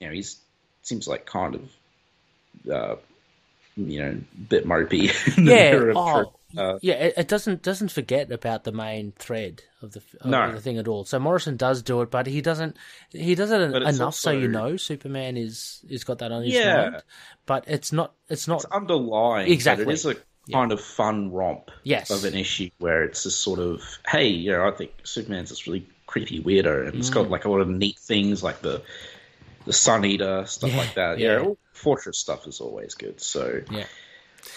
you 0.00 0.06
know, 0.08 0.12
he's 0.14 0.38
seems 0.82 1.06
like 1.08 1.26
kind 1.26 1.54
of 1.56 2.70
uh, 2.72 2.96
you 3.76 4.00
know, 4.00 4.10
a 4.10 4.40
bit 4.40 4.66
mopey. 4.66 5.12
yeah, 5.36 5.92
oh, 5.94 6.32
uh, 6.56 6.78
yeah. 6.80 6.94
It, 6.94 7.14
it, 7.16 7.28
doesn't 7.28 7.62
doesn't 7.62 7.90
forget 7.90 8.30
about 8.30 8.64
the 8.64 8.72
main 8.72 9.12
thread 9.18 9.62
of 9.82 9.92
the 9.92 10.02
of 10.20 10.30
no. 10.30 10.52
the 10.52 10.60
thing 10.60 10.78
at 10.78 10.88
all. 10.88 11.04
So 11.04 11.18
Morrison 11.18 11.56
does 11.56 11.82
do 11.82 12.00
it, 12.02 12.10
but 12.10 12.26
he 12.26 12.40
doesn't. 12.40 12.76
He 13.10 13.34
does 13.34 13.50
it 13.50 13.60
enough 13.60 14.00
also, 14.00 14.30
so 14.30 14.30
you 14.30 14.48
know 14.48 14.76
Superman 14.76 15.36
is 15.36 15.84
is 15.88 16.04
got 16.04 16.18
that 16.18 16.32
on 16.32 16.44
his 16.44 16.54
yeah, 16.54 16.90
mind. 16.90 17.02
But 17.46 17.64
it's 17.66 17.92
not. 17.92 18.14
It's 18.28 18.48
not 18.48 18.64
it's 18.64 18.72
underlying. 18.72 19.50
Exactly. 19.50 19.86
It 19.86 19.92
is 19.92 20.06
a 20.06 20.14
kind 20.52 20.70
yeah. 20.70 20.74
of 20.74 20.80
fun 20.80 21.30
romp. 21.32 21.70
Yes. 21.84 22.10
Of 22.10 22.24
an 22.24 22.38
issue 22.38 22.70
where 22.78 23.04
it's 23.04 23.22
just 23.22 23.40
sort 23.40 23.58
of, 23.58 23.82
hey, 24.06 24.28
you 24.28 24.50
know, 24.50 24.66
I 24.66 24.70
think 24.70 24.92
Superman's 25.04 25.50
this 25.50 25.66
really 25.66 25.86
creepy 26.06 26.42
weirdo, 26.42 26.86
and 26.86 26.94
mm. 26.94 26.98
it's 26.98 27.10
got 27.10 27.26
mm. 27.26 27.30
like 27.30 27.44
a 27.44 27.50
lot 27.50 27.60
of 27.60 27.68
neat 27.68 27.98
things 27.98 28.42
like 28.42 28.60
the 28.60 28.82
the 29.64 29.72
Sun 29.72 30.04
Eater 30.04 30.44
stuff 30.46 30.70
yeah, 30.70 30.76
like 30.76 30.94
that. 30.94 31.18
Yeah, 31.18 31.42
yeah 31.42 31.52
Fortress 31.72 32.18
stuff 32.18 32.46
is 32.46 32.60
always 32.60 32.94
good. 32.94 33.20
So 33.20 33.60
yeah, 33.70 33.84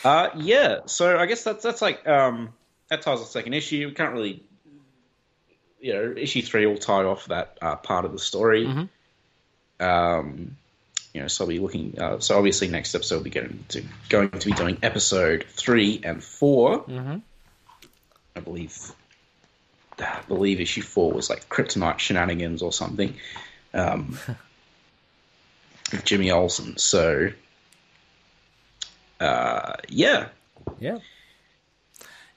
uh, 0.04 0.30
yeah. 0.36 0.80
So 0.86 1.18
I 1.18 1.26
guess 1.26 1.44
that's 1.44 1.64
that's 1.64 1.82
like 1.82 2.08
um, 2.08 2.54
that 2.90 3.02
ties 3.02 3.20
the 3.20 3.26
second 3.26 3.54
issue. 3.54 3.88
We 3.88 3.94
can't 3.94 4.14
really, 4.14 4.44
you 5.80 5.94
know, 5.94 6.14
issue 6.18 6.42
three 6.42 6.66
will 6.66 6.78
tie 6.78 7.04
off 7.04 7.26
that 7.28 7.58
uh, 7.62 7.76
part 7.76 8.06
of 8.06 8.12
the 8.12 8.20
story. 8.20 8.66
Mm-hmm. 8.66 9.86
Um, 9.86 10.58
you 11.14 11.22
know, 11.22 11.28
so 11.28 11.44
I'll 11.44 11.50
be 11.50 11.60
looking. 11.60 12.00
Uh, 12.00 12.20
so 12.20 12.38
obviously, 12.38 12.68
next 12.68 12.96
episode 12.96 13.16
we'll 13.16 13.24
be 13.26 13.30
going 13.30 13.66
to 13.70 13.84
going 14.10 14.30
to 14.30 14.46
be 14.46 14.54
doing 14.54 14.78
episode 14.82 15.46
three 15.50 16.02
and 16.04 16.24
4 16.24 16.84
mm-hmm. 16.84 17.18
I 18.36 18.40
believe. 18.40 18.92
I 20.00 20.22
believe 20.28 20.60
issue 20.60 20.82
four 20.82 21.12
was 21.12 21.30
like 21.30 21.48
Kryptonite 21.48 22.00
shenanigans 22.00 22.64
or 22.64 22.72
something. 22.72 23.14
Um, 23.72 24.18
with 25.92 26.06
Jimmy 26.06 26.32
Olsen. 26.32 26.78
So, 26.78 27.32
uh, 29.22 29.74
yeah, 29.90 30.30
yeah, 30.80 31.00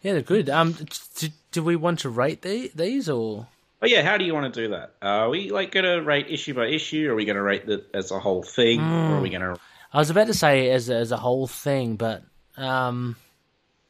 yeah, 0.02 0.12
they're 0.12 0.23
good. 0.23 0.51
Um, 0.51 0.77
do, 1.16 1.28
do 1.51 1.62
we 1.62 1.77
want 1.77 2.01
to 2.01 2.11
rate 2.11 2.43
the, 2.43 2.70
these 2.74 3.09
or? 3.09 3.47
Oh 3.82 3.86
yeah, 3.86 4.02
how 4.02 4.16
do 4.16 4.24
you 4.24 4.35
want 4.35 4.52
to 4.52 4.62
do 4.62 4.69
that? 4.70 4.94
Uh, 5.02 5.06
are 5.06 5.31
we 5.31 5.51
like 5.51 5.73
going 5.73 5.85
to 5.85 6.02
rate 6.02 6.27
issue 6.28 6.55
by 6.55 6.66
issue? 6.66 7.09
Or 7.09 7.12
are 7.12 7.15
we 7.16 7.24
going 7.24 7.36
to 7.36 7.43
rate 7.43 7.69
it 7.69 7.89
as 7.93 8.11
a 8.11 8.19
whole 8.19 8.43
thing? 8.43 8.81
Mm. 8.81 9.11
Or 9.11 9.16
are 9.16 9.20
we 9.20 9.28
going 9.28 9.43
to? 9.43 9.59
I 9.93 9.98
was 9.98 10.11
about 10.11 10.27
to 10.28 10.35
say 10.35 10.70
as 10.70 10.89
a, 10.89 10.97
as 10.97 11.12
a 11.12 11.16
whole 11.16 11.47
thing, 11.47 11.97
but 11.97 12.23
um, 12.56 13.16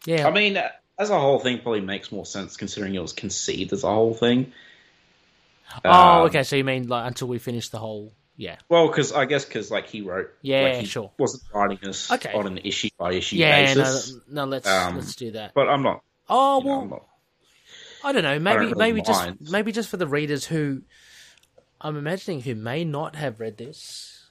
yeah. 0.05 0.27
I 0.27 0.31
mean, 0.33 0.59
as 0.99 1.11
a 1.11 1.19
whole 1.19 1.39
thing, 1.39 1.61
probably 1.61 1.81
makes 1.81 2.13
more 2.13 2.27
sense 2.27 2.57
considering 2.57 2.95
it 2.95 3.03
was 3.03 3.13
conceived 3.13 3.73
as 3.73 3.85
a 3.85 3.89
whole 3.89 4.15
thing. 4.15 4.53
Oh, 5.85 5.91
um, 5.91 6.27
okay. 6.27 6.43
So 6.43 6.57
you 6.57 6.65
mean 6.65 6.89
like 6.89 7.07
until 7.07 7.29
we 7.29 7.39
finish 7.39 7.69
the 7.69 7.79
whole 7.79 8.13
yeah. 8.37 8.57
Well, 8.69 8.89
because 8.89 9.13
I 9.13 9.27
guess 9.27 9.45
because 9.45 9.71
like 9.71 9.87
he 9.87 10.01
wrote, 10.01 10.31
yeah, 10.43 10.63
like, 10.63 10.75
he 10.77 10.87
sure, 10.87 11.13
wasn't 11.19 11.45
writing 11.53 11.79
us 11.89 12.11
okay. 12.11 12.33
on 12.33 12.47
an 12.47 12.59
issue 12.59 12.89
by 12.99 13.13
issue 13.13 13.37
yeah, 13.37 13.75
basis. 13.75 14.15
no, 14.29 14.45
no, 14.45 14.51
let's 14.51 14.67
um, 14.67 14.97
let's 14.97 15.15
do 15.15 15.33
that. 15.33 15.53
But 15.55 15.69
I'm 15.69 15.83
not. 15.83 16.03
Oh 16.29 16.61
well, 16.65 16.85
know, 16.87 17.05
I 18.03 18.13
don't 18.13 18.23
know. 18.23 18.39
Maybe 18.39 18.55
don't 18.55 18.65
really 18.71 18.79
maybe 18.79 19.03
mind. 19.07 19.39
just 19.41 19.53
maybe 19.53 19.73
just 19.73 19.89
for 19.89 19.99
the 19.99 20.07
readers 20.07 20.45
who 20.47 20.83
I'm 21.81 21.97
imagining 21.97 22.41
who 22.41 22.55
may 22.57 22.85
not 22.85 23.15
have 23.15 23.39
read 23.39 23.57
this, 23.57 24.27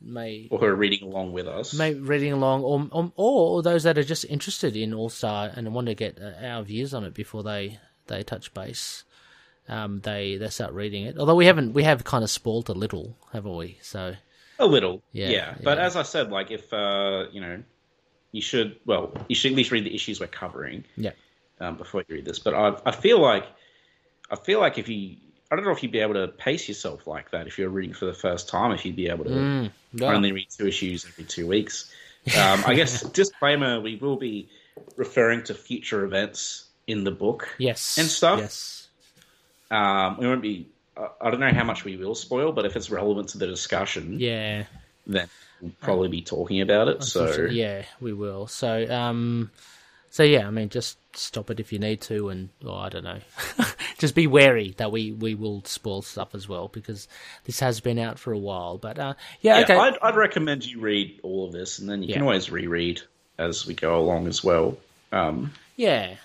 may 0.00 0.48
or 0.50 0.58
who 0.58 0.66
are 0.66 0.74
reading 0.74 1.08
along 1.08 1.32
with 1.32 1.46
us, 1.46 1.72
may 1.72 1.94
reading 1.94 2.32
along, 2.32 2.64
or 2.64 2.88
or, 2.90 3.12
or 3.14 3.62
those 3.62 3.84
that 3.84 3.96
are 3.96 4.04
just 4.04 4.24
interested 4.24 4.76
in 4.76 4.92
All 4.92 5.08
Star 5.08 5.52
and 5.54 5.72
want 5.72 5.86
to 5.86 5.94
get 5.94 6.18
uh, 6.20 6.44
our 6.44 6.62
views 6.62 6.92
on 6.92 7.04
it 7.04 7.14
before 7.14 7.44
they 7.44 7.78
they 8.08 8.24
touch 8.24 8.52
base 8.54 9.04
um, 9.70 10.00
they 10.00 10.36
they 10.36 10.48
start 10.48 10.72
reading 10.74 11.04
it. 11.04 11.16
Although 11.16 11.36
we 11.36 11.46
haven't, 11.46 11.72
we 11.72 11.84
have 11.84 12.02
kind 12.04 12.24
of 12.24 12.30
spoiled 12.30 12.68
a 12.68 12.72
little, 12.72 13.16
haven't 13.32 13.56
we? 13.56 13.78
So 13.80 14.14
a 14.58 14.66
little, 14.66 15.00
yeah. 15.12 15.28
yeah. 15.28 15.54
But 15.62 15.78
as 15.78 15.96
I 15.96 16.02
said, 16.02 16.30
like 16.30 16.50
if 16.50 16.72
uh, 16.72 17.26
you 17.32 17.40
know, 17.40 17.62
you 18.32 18.42
should 18.42 18.76
well, 18.84 19.14
you 19.28 19.36
should 19.36 19.52
at 19.52 19.56
least 19.56 19.70
read 19.70 19.84
the 19.84 19.94
issues 19.94 20.20
we're 20.20 20.26
covering, 20.26 20.84
yeah, 20.96 21.12
um, 21.60 21.76
before 21.76 22.04
you 22.08 22.16
read 22.16 22.24
this. 22.24 22.40
But 22.40 22.54
I 22.54 22.76
I 22.84 22.90
feel 22.90 23.20
like 23.20 23.46
I 24.28 24.36
feel 24.36 24.58
like 24.58 24.76
if 24.76 24.88
you 24.88 25.16
I 25.52 25.56
don't 25.56 25.64
know 25.64 25.70
if 25.70 25.84
you'd 25.84 25.92
be 25.92 26.00
able 26.00 26.14
to 26.14 26.28
pace 26.28 26.68
yourself 26.68 27.06
like 27.06 27.30
that 27.30 27.46
if 27.46 27.56
you're 27.56 27.70
reading 27.70 27.94
for 27.94 28.06
the 28.06 28.12
first 28.12 28.48
time. 28.48 28.72
If 28.72 28.84
you'd 28.84 28.96
be 28.96 29.08
able 29.08 29.24
to 29.24 29.30
mm, 29.30 29.70
only 30.02 30.32
read 30.32 30.48
two 30.50 30.66
issues 30.66 31.06
every 31.06 31.24
two 31.24 31.46
weeks. 31.46 31.92
Um, 32.36 32.64
I 32.66 32.74
guess 32.74 33.02
disclaimer: 33.12 33.80
we 33.80 33.96
will 33.96 34.16
be 34.16 34.48
referring 34.96 35.44
to 35.44 35.54
future 35.54 36.04
events 36.04 36.66
in 36.88 37.04
the 37.04 37.12
book, 37.12 37.48
yes, 37.58 37.98
and 37.98 38.08
stuff. 38.08 38.40
Yes. 38.40 38.79
Um, 39.70 40.18
we 40.18 40.26
won't 40.26 40.42
be. 40.42 40.68
I 40.96 41.30
don't 41.30 41.40
know 41.40 41.52
how 41.52 41.64
much 41.64 41.84
we 41.84 41.96
will 41.96 42.14
spoil, 42.14 42.52
but 42.52 42.66
if 42.66 42.76
it's 42.76 42.90
relevant 42.90 43.30
to 43.30 43.38
the 43.38 43.46
discussion, 43.46 44.18
yeah, 44.18 44.64
then 45.06 45.28
we'll 45.62 45.72
probably 45.80 46.08
be 46.08 46.20
talking 46.20 46.60
about 46.60 46.88
it. 46.88 47.02
So 47.02 47.46
yeah, 47.46 47.84
we 48.00 48.12
will. 48.12 48.46
So 48.46 48.90
um, 48.90 49.50
so 50.10 50.24
yeah, 50.24 50.46
I 50.46 50.50
mean, 50.50 50.68
just 50.68 50.98
stop 51.16 51.50
it 51.50 51.60
if 51.60 51.72
you 51.72 51.78
need 51.78 52.00
to, 52.02 52.28
and 52.28 52.48
oh, 52.64 52.74
I 52.74 52.88
don't 52.88 53.04
know, 53.04 53.20
just 53.98 54.14
be 54.14 54.26
wary 54.26 54.74
that 54.76 54.90
we 54.90 55.12
we 55.12 55.36
will 55.36 55.62
spoil 55.64 56.02
stuff 56.02 56.34
as 56.34 56.48
well 56.48 56.68
because 56.68 57.06
this 57.44 57.60
has 57.60 57.80
been 57.80 57.98
out 57.98 58.18
for 58.18 58.32
a 58.32 58.38
while. 58.38 58.76
But 58.76 58.98
uh, 58.98 59.14
yeah, 59.40 59.58
yeah 59.58 59.64
okay. 59.64 59.76
I'd, 59.76 59.98
I'd, 60.02 60.16
recommend 60.16 60.66
you 60.66 60.80
read 60.80 61.20
all 61.22 61.46
of 61.46 61.52
this, 61.52 61.78
and 61.78 61.88
then 61.88 62.02
you 62.02 62.08
yeah. 62.08 62.14
can 62.14 62.22
always 62.22 62.50
reread 62.50 63.00
as 63.38 63.66
we 63.66 63.74
go 63.74 63.98
along 63.98 64.26
as 64.26 64.42
well. 64.42 64.76
Um, 65.12 65.52
yeah, 65.76 66.16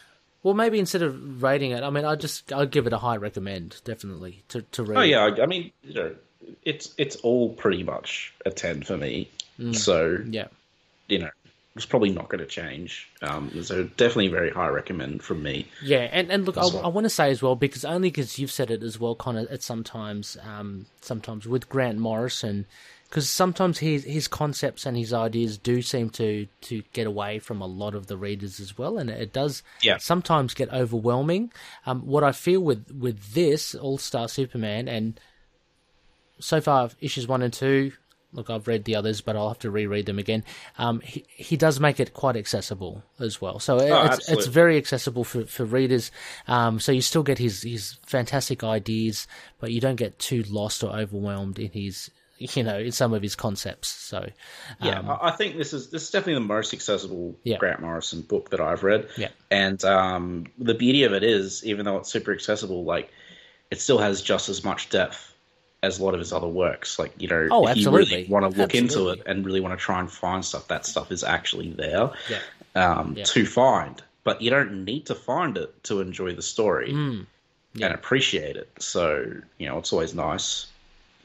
well, 0.45 0.53
maybe 0.53 0.77
instead 0.77 1.01
of 1.01 1.41
rating 1.41 1.71
it, 1.71 1.81
I 1.81 1.89
mean, 1.89 2.05
I 2.05 2.13
just 2.13 2.53
I'd 2.53 2.69
give 2.69 2.85
it 2.85 2.93
a 2.93 2.99
high 2.99 3.15
recommend, 3.15 3.81
definitely 3.83 4.43
to 4.49 4.61
to 4.73 4.83
read. 4.83 4.97
Oh 4.97 5.01
yeah, 5.01 5.25
I, 5.25 5.41
I 5.41 5.45
mean, 5.47 5.71
you 5.81 5.95
know, 5.95 6.15
it's 6.61 6.93
it's 6.99 7.15
all 7.15 7.49
pretty 7.49 7.81
much 7.81 8.31
a 8.45 8.51
ten 8.51 8.83
for 8.83 8.95
me. 8.95 9.27
Mm. 9.59 9.75
So 9.75 10.19
yeah, 10.29 10.49
you 11.07 11.17
know, 11.17 11.31
it's 11.75 11.87
probably 11.87 12.11
not 12.11 12.29
going 12.29 12.41
to 12.41 12.45
change. 12.45 13.09
Um, 13.23 13.63
so 13.63 13.85
definitely 13.85 14.27
very 14.27 14.51
high 14.51 14.67
recommend 14.67 15.23
from 15.23 15.41
me. 15.41 15.67
Yeah, 15.81 16.07
and 16.11 16.29
and 16.29 16.45
look, 16.45 16.57
I, 16.57 16.61
well. 16.61 16.85
I, 16.85 16.89
want 16.89 17.05
to 17.05 17.09
say 17.09 17.31
as 17.31 17.41
well 17.41 17.55
because 17.55 17.83
only 17.83 18.09
because 18.11 18.37
you've 18.37 18.51
said 18.51 18.69
it 18.69 18.83
as 18.83 18.99
well, 18.99 19.17
of 19.25 19.47
at 19.47 19.63
sometimes, 19.63 20.37
um, 20.47 20.85
sometimes 21.01 21.47
with 21.47 21.67
Grant 21.69 21.97
Morrison 21.97 22.67
because 23.09 23.29
sometimes 23.29 23.79
his 23.79 24.03
his 24.03 24.27
concepts 24.27 24.85
and 24.85 24.97
his 24.97 25.13
ideas 25.13 25.57
do 25.57 25.81
seem 25.81 26.09
to 26.11 26.47
to 26.61 26.83
get 26.93 27.07
away 27.07 27.39
from 27.39 27.61
a 27.61 27.65
lot 27.65 27.95
of 27.95 28.07
the 28.07 28.17
readers 28.17 28.59
as 28.59 28.77
well, 28.77 28.97
and 28.97 29.09
it 29.09 29.31
does 29.31 29.63
yeah. 29.81 29.97
sometimes 29.97 30.53
get 30.53 30.71
overwhelming. 30.73 31.51
Um, 31.85 32.01
what 32.05 32.23
I 32.23 32.31
feel 32.31 32.61
with 32.61 32.91
with 32.91 33.33
this 33.33 33.75
All 33.75 33.97
Star 33.97 34.27
Superman, 34.27 34.87
and 34.87 35.19
so 36.39 36.61
far 36.61 36.89
issues 36.99 37.27
one 37.27 37.41
and 37.41 37.53
two. 37.53 37.93
Look, 38.33 38.49
I've 38.49 38.67
read 38.67 38.83
the 38.83 38.97
others, 38.97 39.21
but 39.21 39.37
I'll 39.37 39.47
have 39.47 39.59
to 39.59 39.71
reread 39.71 40.07
them 40.07 40.19
again. 40.19 40.43
Um, 40.77 40.99
he 40.99 41.23
he 41.29 41.55
does 41.55 41.79
make 41.79 42.01
it 42.01 42.13
quite 42.13 42.35
accessible 42.35 43.01
as 43.17 43.39
well, 43.39 43.59
so 43.59 43.79
oh, 43.79 44.05
it's 44.07 44.27
it's 44.27 44.47
very 44.47 44.75
accessible 44.75 45.23
for 45.23 45.45
for 45.45 45.63
readers. 45.63 46.11
Um, 46.49 46.81
so 46.81 46.91
you 46.91 47.01
still 47.01 47.23
get 47.23 47.37
his 47.37 47.61
his 47.61 47.93
fantastic 48.05 48.61
ideas, 48.61 49.25
but 49.61 49.71
you 49.71 49.79
don't 49.79 49.95
get 49.95 50.19
too 50.19 50.43
lost 50.49 50.83
or 50.83 50.93
overwhelmed 50.93 51.59
in 51.59 51.71
his 51.71 52.11
you 52.37 52.63
know, 52.63 52.77
in 52.77 52.91
some 52.91 53.13
of 53.13 53.21
his 53.21 53.35
concepts. 53.35 53.87
So, 53.87 54.29
yeah, 54.81 54.99
um, 54.99 55.17
I 55.21 55.31
think 55.31 55.57
this 55.57 55.73
is 55.73 55.89
this 55.89 56.03
is 56.03 56.09
definitely 56.11 56.35
the 56.35 56.47
most 56.47 56.73
accessible 56.73 57.37
yeah. 57.43 57.57
Grant 57.57 57.81
Morrison 57.81 58.21
book 58.21 58.49
that 58.49 58.59
I've 58.59 58.83
read. 58.83 59.07
Yeah, 59.17 59.29
and 59.49 59.83
um, 59.85 60.47
the 60.57 60.73
beauty 60.73 61.03
of 61.03 61.13
it 61.13 61.23
is, 61.23 61.65
even 61.65 61.85
though 61.85 61.97
it's 61.97 62.11
super 62.11 62.33
accessible, 62.33 62.83
like 62.83 63.09
it 63.71 63.79
still 63.79 63.97
has 63.97 64.21
just 64.21 64.49
as 64.49 64.63
much 64.63 64.89
depth 64.89 65.33
as 65.81 65.99
a 65.99 66.03
lot 66.03 66.13
of 66.13 66.19
his 66.19 66.33
other 66.33 66.47
works. 66.47 66.99
Like 66.99 67.13
you 67.17 67.27
know, 67.27 67.47
oh, 67.51 67.63
if 67.65 67.77
absolutely. 67.77 68.05
you 68.05 68.15
really 68.17 68.29
want 68.29 68.43
to 68.43 68.59
look 68.59 68.75
absolutely. 68.75 69.13
into 69.13 69.21
it 69.21 69.27
and 69.27 69.45
really 69.45 69.61
want 69.61 69.77
to 69.77 69.83
try 69.83 69.99
and 69.99 70.11
find 70.11 70.43
stuff, 70.43 70.67
that 70.67 70.85
stuff 70.85 71.11
is 71.11 71.23
actually 71.23 71.71
there 71.71 72.11
yeah. 72.29 72.39
Um, 72.75 73.13
yeah. 73.17 73.23
to 73.23 73.45
find. 73.45 74.01
But 74.23 74.41
you 74.41 74.49
don't 74.49 74.85
need 74.85 75.05
to 75.05 75.15
find 75.15 75.55
it 75.57 75.83
to 75.83 76.01
enjoy 76.01 76.33
the 76.33 76.41
story 76.41 76.91
mm. 76.91 77.27
yeah. 77.75 77.85
and 77.85 77.95
appreciate 77.95 78.57
it. 78.57 78.69
So 78.79 79.23
you 79.57 79.69
know, 79.69 79.77
it's 79.77 79.93
always 79.93 80.13
nice 80.13 80.67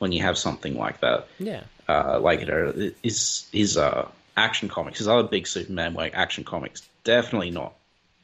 when 0.01 0.13
you 0.13 0.23
have 0.23 0.37
something 0.37 0.77
like 0.77 1.01
that. 1.01 1.29
Yeah. 1.39 1.63
Uh, 1.89 2.19
like 2.21 2.41
you 2.41 2.47
know, 2.47 2.91
his 3.03 3.49
his 3.53 3.77
uh, 3.77 4.09
action 4.37 4.69
comics, 4.69 4.99
his 4.99 5.09
other 5.09 5.29
big 5.29 5.47
Superman 5.47 5.95
like 5.95 6.15
action 6.15 6.43
comics, 6.43 6.83
definitely 7.05 7.51
not 7.51 7.75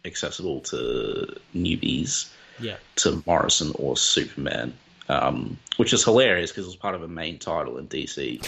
accessible 0.05 0.61
to 0.63 1.37
newbies. 1.55 2.33
Yeah. 2.59 2.77
To 2.97 3.23
Morrison 3.27 3.73
or 3.75 3.97
Superman. 3.97 4.75
Um, 5.09 5.59
which 5.77 5.93
is 5.93 6.03
hilarious 6.03 6.51
because 6.51 6.65
it 6.65 6.69
was 6.69 6.77
part 6.77 6.97
of 6.97 7.03
a 7.03 7.09
main 7.09 7.39
title 7.39 7.79
in 7.79 7.87
DC. 7.87 8.43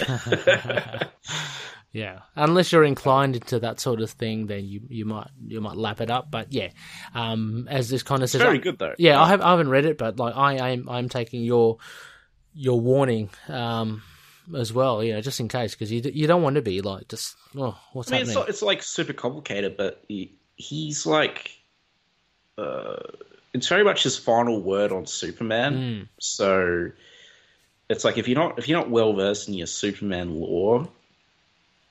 yeah, 1.92 2.20
unless 2.34 2.72
you're 2.72 2.82
inclined 2.82 3.36
into 3.36 3.60
that 3.60 3.78
sort 3.78 4.00
of 4.00 4.10
thing, 4.10 4.46
then 4.46 4.64
you 4.64 4.80
you 4.88 5.04
might 5.04 5.28
you 5.46 5.60
might 5.60 5.76
lap 5.76 6.00
it 6.00 6.10
up. 6.10 6.32
But 6.32 6.52
yeah, 6.52 6.70
um, 7.14 7.68
as 7.70 7.90
this 7.90 8.02
kind 8.02 8.24
of 8.24 8.30
says, 8.30 8.40
very 8.40 8.58
good 8.58 8.76
though. 8.76 8.94
Yeah, 8.98 9.22
I 9.22 9.28
have 9.28 9.40
I 9.40 9.50
haven't 9.50 9.68
read 9.68 9.84
it, 9.84 9.98
but 9.98 10.18
like 10.18 10.34
I 10.34 10.70
am 10.70 10.88
I'm 10.88 11.08
taking 11.08 11.44
your 11.44 11.78
your 12.58 12.80
warning 12.80 13.30
um, 13.48 14.02
as 14.56 14.72
well, 14.72 15.02
you 15.04 15.12
know, 15.14 15.20
just 15.20 15.38
in 15.40 15.48
case, 15.48 15.74
because 15.74 15.92
you 15.92 16.02
you 16.12 16.26
don't 16.26 16.42
want 16.42 16.56
to 16.56 16.62
be 16.62 16.80
like 16.80 17.08
just 17.08 17.36
oh, 17.56 17.78
what's 17.92 18.10
I 18.10 18.16
mean, 18.16 18.26
happening? 18.26 18.42
It's, 18.42 18.50
it's 18.50 18.62
like 18.62 18.82
super 18.82 19.12
complicated, 19.12 19.76
but 19.76 20.02
he, 20.08 20.32
he's 20.56 21.06
like, 21.06 21.52
uh, 22.58 22.96
it's 23.54 23.68
very 23.68 23.84
much 23.84 24.02
his 24.02 24.18
final 24.18 24.60
word 24.60 24.90
on 24.92 25.06
Superman. 25.06 25.74
Mm. 25.74 26.08
So 26.18 26.90
it's 27.88 28.04
like 28.04 28.18
if 28.18 28.26
you're 28.26 28.38
not 28.38 28.58
if 28.58 28.68
you're 28.68 28.80
not 28.80 28.90
well 28.90 29.12
versed 29.12 29.48
in 29.48 29.54
your 29.54 29.68
Superman 29.68 30.34
lore, 30.34 30.88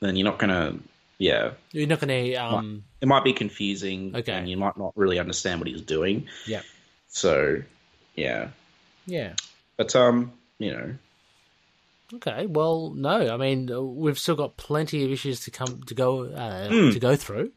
then 0.02 0.18
you're 0.18 0.26
not 0.30 0.38
gonna 0.38 0.76
yeah, 1.19 1.53
You're 1.72 1.88
not 1.88 1.99
going 1.99 2.31
to. 2.31 2.35
Um, 2.35 2.84
it 3.02 3.07
might 3.07 3.23
be 3.23 3.34
confusing, 3.34 4.15
Okay. 4.15 4.31
and 4.34 4.48
you 4.48 4.56
might 4.56 4.77
not 4.77 4.94
really 4.95 5.18
understand 5.18 5.60
what 5.60 5.68
he's 5.68 5.81
doing. 5.81 6.27
yeah, 6.45 6.61
So, 7.07 7.64
yeah, 8.15 8.49
yeah. 9.07 9.34
but 9.77 9.95
um, 9.95 10.31
you 10.60 10.72
know, 10.72 10.96
Okay. 12.14 12.46
Well, 12.46 12.94
no. 12.96 13.34
I 13.34 13.36
mean, 13.38 13.70
uh, 13.70 13.82
we've 13.82 14.18
still 14.18 14.36
got 14.36 14.56
plenty 14.56 15.04
of 15.04 15.12
issues 15.12 15.42
to 15.42 15.52
come 15.52 15.82
to 15.88 15.94
go 15.94 16.24
uh, 16.26 16.70
Hmm. 16.70 16.92
to 16.92 17.00
go 17.00 17.16
through. 17.18 17.52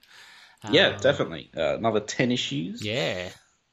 yeah, 0.69 0.97
definitely 0.97 1.51
uh, 1.57 1.77
another 1.77 2.01
ten 2.01 2.33
issues. 2.33 2.85
Yeah, 2.85 3.29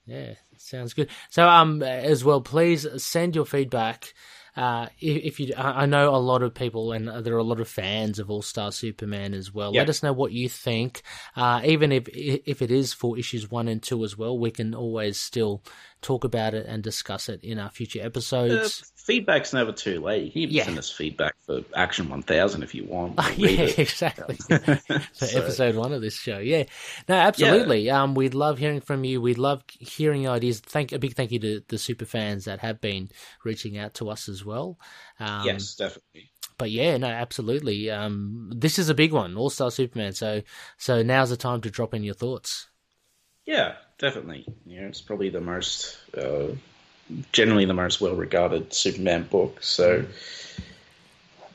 yeah, 0.05 0.35
sounds 0.57 0.93
good. 0.93 1.09
So, 1.29 1.47
um, 1.47 1.81
as 1.81 2.23
well, 2.23 2.41
please 2.41 2.85
send 3.03 3.35
your 3.35 3.45
feedback. 3.45 4.13
Uh, 4.55 4.87
if, 4.99 5.23
if 5.23 5.39
you, 5.39 5.53
I 5.55 5.85
know 5.85 6.15
a 6.15 6.17
lot 6.17 6.41
of 6.41 6.53
people, 6.53 6.91
and 6.91 7.07
there 7.23 7.35
are 7.35 7.37
a 7.39 7.43
lot 7.43 7.59
of 7.59 7.67
fans 7.67 8.17
of 8.17 8.31
All 8.31 8.41
Star 8.41 8.71
Superman 8.71 9.35
as 9.35 9.53
well. 9.53 9.71
Yeah. 9.73 9.81
Let 9.81 9.89
us 9.89 10.01
know 10.01 10.13
what 10.13 10.31
you 10.31 10.49
think. 10.49 11.03
Uh, 11.35 11.61
even 11.63 11.91
if 11.91 12.07
if 12.09 12.61
it 12.63 12.71
is 12.71 12.91
for 12.93 13.17
issues 13.19 13.51
one 13.51 13.67
and 13.67 13.83
two 13.83 14.03
as 14.03 14.17
well, 14.17 14.37
we 14.37 14.49
can 14.51 14.73
always 14.73 15.19
still 15.19 15.63
talk 16.01 16.23
about 16.23 16.53
it 16.53 16.65
and 16.67 16.83
discuss 16.83 17.27
it 17.29 17.43
in 17.43 17.57
our 17.59 17.69
future 17.69 18.01
Uh, 18.01 18.05
episodes. 18.05 18.91
feedback's 18.95 19.51
never 19.53 19.71
too 19.71 19.99
late. 19.99 20.25
You 20.25 20.31
can 20.31 20.41
even 20.41 20.55
Yeah. 20.55 20.65
send 20.65 20.77
us 20.77 20.89
feedback 20.91 21.35
for 21.45 21.61
Action 21.75 22.07
One 22.09 22.21
Thousand 22.21 22.61
if 22.63 22.75
you 22.75 22.85
want. 22.85 23.15
We'll 23.37 23.49
yeah, 23.49 23.61
it. 23.61 23.79
exactly. 23.79 24.35
for 24.35 24.89
So- 25.13 25.39
episode 25.41 25.75
one 25.75 25.93
of 25.93 26.01
this 26.01 26.15
show. 26.15 26.37
Yeah, 26.39 26.63
no, 27.09 27.15
absolutely. 27.15 27.89
Um, 27.89 28.13
we'd 28.15 28.33
love 28.35 28.57
hearing 28.59 28.81
from 28.81 29.03
you. 29.03 29.19
We'd 29.21 29.37
love 29.37 29.63
hearing 29.79 30.21
your 30.23 30.33
ideas. 30.33 30.59
Thank 30.59 30.91
a 30.91 30.99
big 30.99 31.15
thank 31.15 31.31
you 31.31 31.39
to 31.39 31.63
the 31.67 31.77
super 31.77 32.05
fans 32.05 32.45
that 32.45 32.59
have 32.59 32.79
been 32.81 33.09
reaching 33.43 33.77
out 33.77 33.93
to 33.95 34.09
us 34.09 34.29
as 34.29 34.45
well. 34.45 34.77
Um, 35.19 35.45
yes, 35.45 35.75
definitely. 35.75 36.29
but 36.59 36.69
yeah, 36.71 36.97
no, 36.97 37.07
absolutely. 37.07 37.89
Um, 37.89 38.51
this 38.55 38.77
is 38.77 38.89
a 38.89 38.93
big 38.93 39.11
one, 39.13 39.35
All 39.37 39.49
Star 39.49 39.71
Superman. 39.71 40.13
So, 40.13 40.41
so 40.77 41.01
now's 41.01 41.29
the 41.31 41.37
time 41.37 41.61
to 41.61 41.71
drop 41.71 41.93
in 41.93 42.03
your 42.03 42.13
thoughts. 42.13 42.67
Yeah, 43.45 43.75
definitely. 43.97 44.45
Yeah, 44.65 44.81
it's 44.81 45.01
probably 45.01 45.29
the 45.29 45.41
most, 45.41 45.97
uh, 46.17 46.47
generally 47.31 47.65
the 47.65 47.73
most 47.73 48.01
well-regarded 48.01 48.73
Superman 48.73 49.23
book. 49.23 49.61
So, 49.63 50.05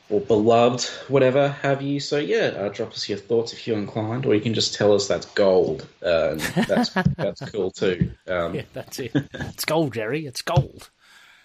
or 0.08 0.20
beloved, 0.20 0.84
whatever 1.08 1.48
have 1.48 1.80
you. 1.82 1.98
So 2.00 2.18
yeah, 2.18 2.52
uh, 2.56 2.68
drop 2.68 2.92
us 2.92 3.08
your 3.08 3.18
thoughts 3.18 3.52
if 3.52 3.66
you're 3.66 3.78
inclined, 3.78 4.26
or 4.26 4.34
you 4.34 4.40
can 4.40 4.52
just 4.54 4.74
tell 4.74 4.92
us 4.92 5.08
that's 5.08 5.26
gold. 5.26 5.86
Uh, 6.04 6.34
that's 6.66 6.90
that's 7.16 7.40
cool 7.50 7.70
too. 7.70 8.12
Um, 8.26 8.54
Yeah, 8.56 8.62
that's 8.72 8.98
it. 8.98 9.12
it's 9.32 9.64
gold, 9.64 9.94
Jerry. 9.94 10.26
It's 10.26 10.42
gold. 10.42 10.90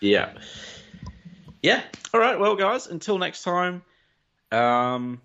Yeah. 0.01 0.33
Yeah. 1.63 1.81
All 2.13 2.19
right. 2.19 2.39
Well, 2.39 2.55
guys, 2.55 2.87
until 2.87 3.17
next 3.17 3.43
time, 3.43 3.83
um, 4.51 5.21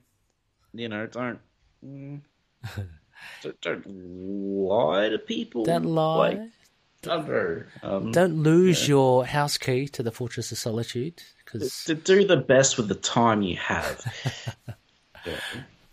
you 0.73 0.89
know, 0.89 1.07
don't, 1.07 1.39
mm, 1.85 2.21
don't, 3.43 3.61
don't 3.61 3.87
lie 3.87 5.09
to 5.09 5.19
people. 5.19 5.65
Don't 5.65 5.85
lie. 5.85 6.29
Like, 6.31 6.41
don't. 7.03 7.65
Um, 7.83 8.13
Don't 8.13 8.43
lose 8.45 8.87
your 8.87 9.27
house 9.27 9.59
key 9.59 9.89
to 9.89 10.05
the 10.05 10.13
Fortress 10.13 10.53
of 10.53 10.59
Solitude, 10.59 11.21
because 11.45 11.85
to 11.85 11.95
do 11.97 12.25
the 12.25 12.37
best 12.37 12.77
with 12.79 12.87
the 12.89 12.95
time 12.95 13.43
you 13.43 13.57
have. 13.57 14.01
Yeah. 15.25 15.39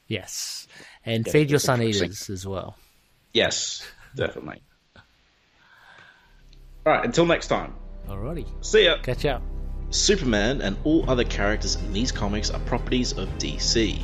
yes, 0.08 0.68
and 1.06 1.24
Yeah, 1.28 1.32
feed 1.34 1.52
your 1.52 1.60
sun 1.60 1.84
eaters 1.84 2.32
as 2.32 2.48
well. 2.48 2.76
Yes, 3.32 3.88
definitely. 4.16 4.64
All 6.84 6.94
right. 6.94 7.06
Until 7.06 7.28
next 7.28 7.46
time. 7.46 7.76
Alrighty, 8.08 8.48
See 8.66 8.86
ya. 8.86 8.98
catch 9.04 9.26
up. 9.26 9.44
Superman 9.92 10.62
and 10.62 10.78
all 10.84 11.08
other 11.08 11.24
characters 11.26 11.76
in 11.76 11.94
these 11.94 12.12
comics 12.12 12.50
are 12.50 12.60
properties 12.62 13.12
of 13.14 13.30
DC. 13.38 14.04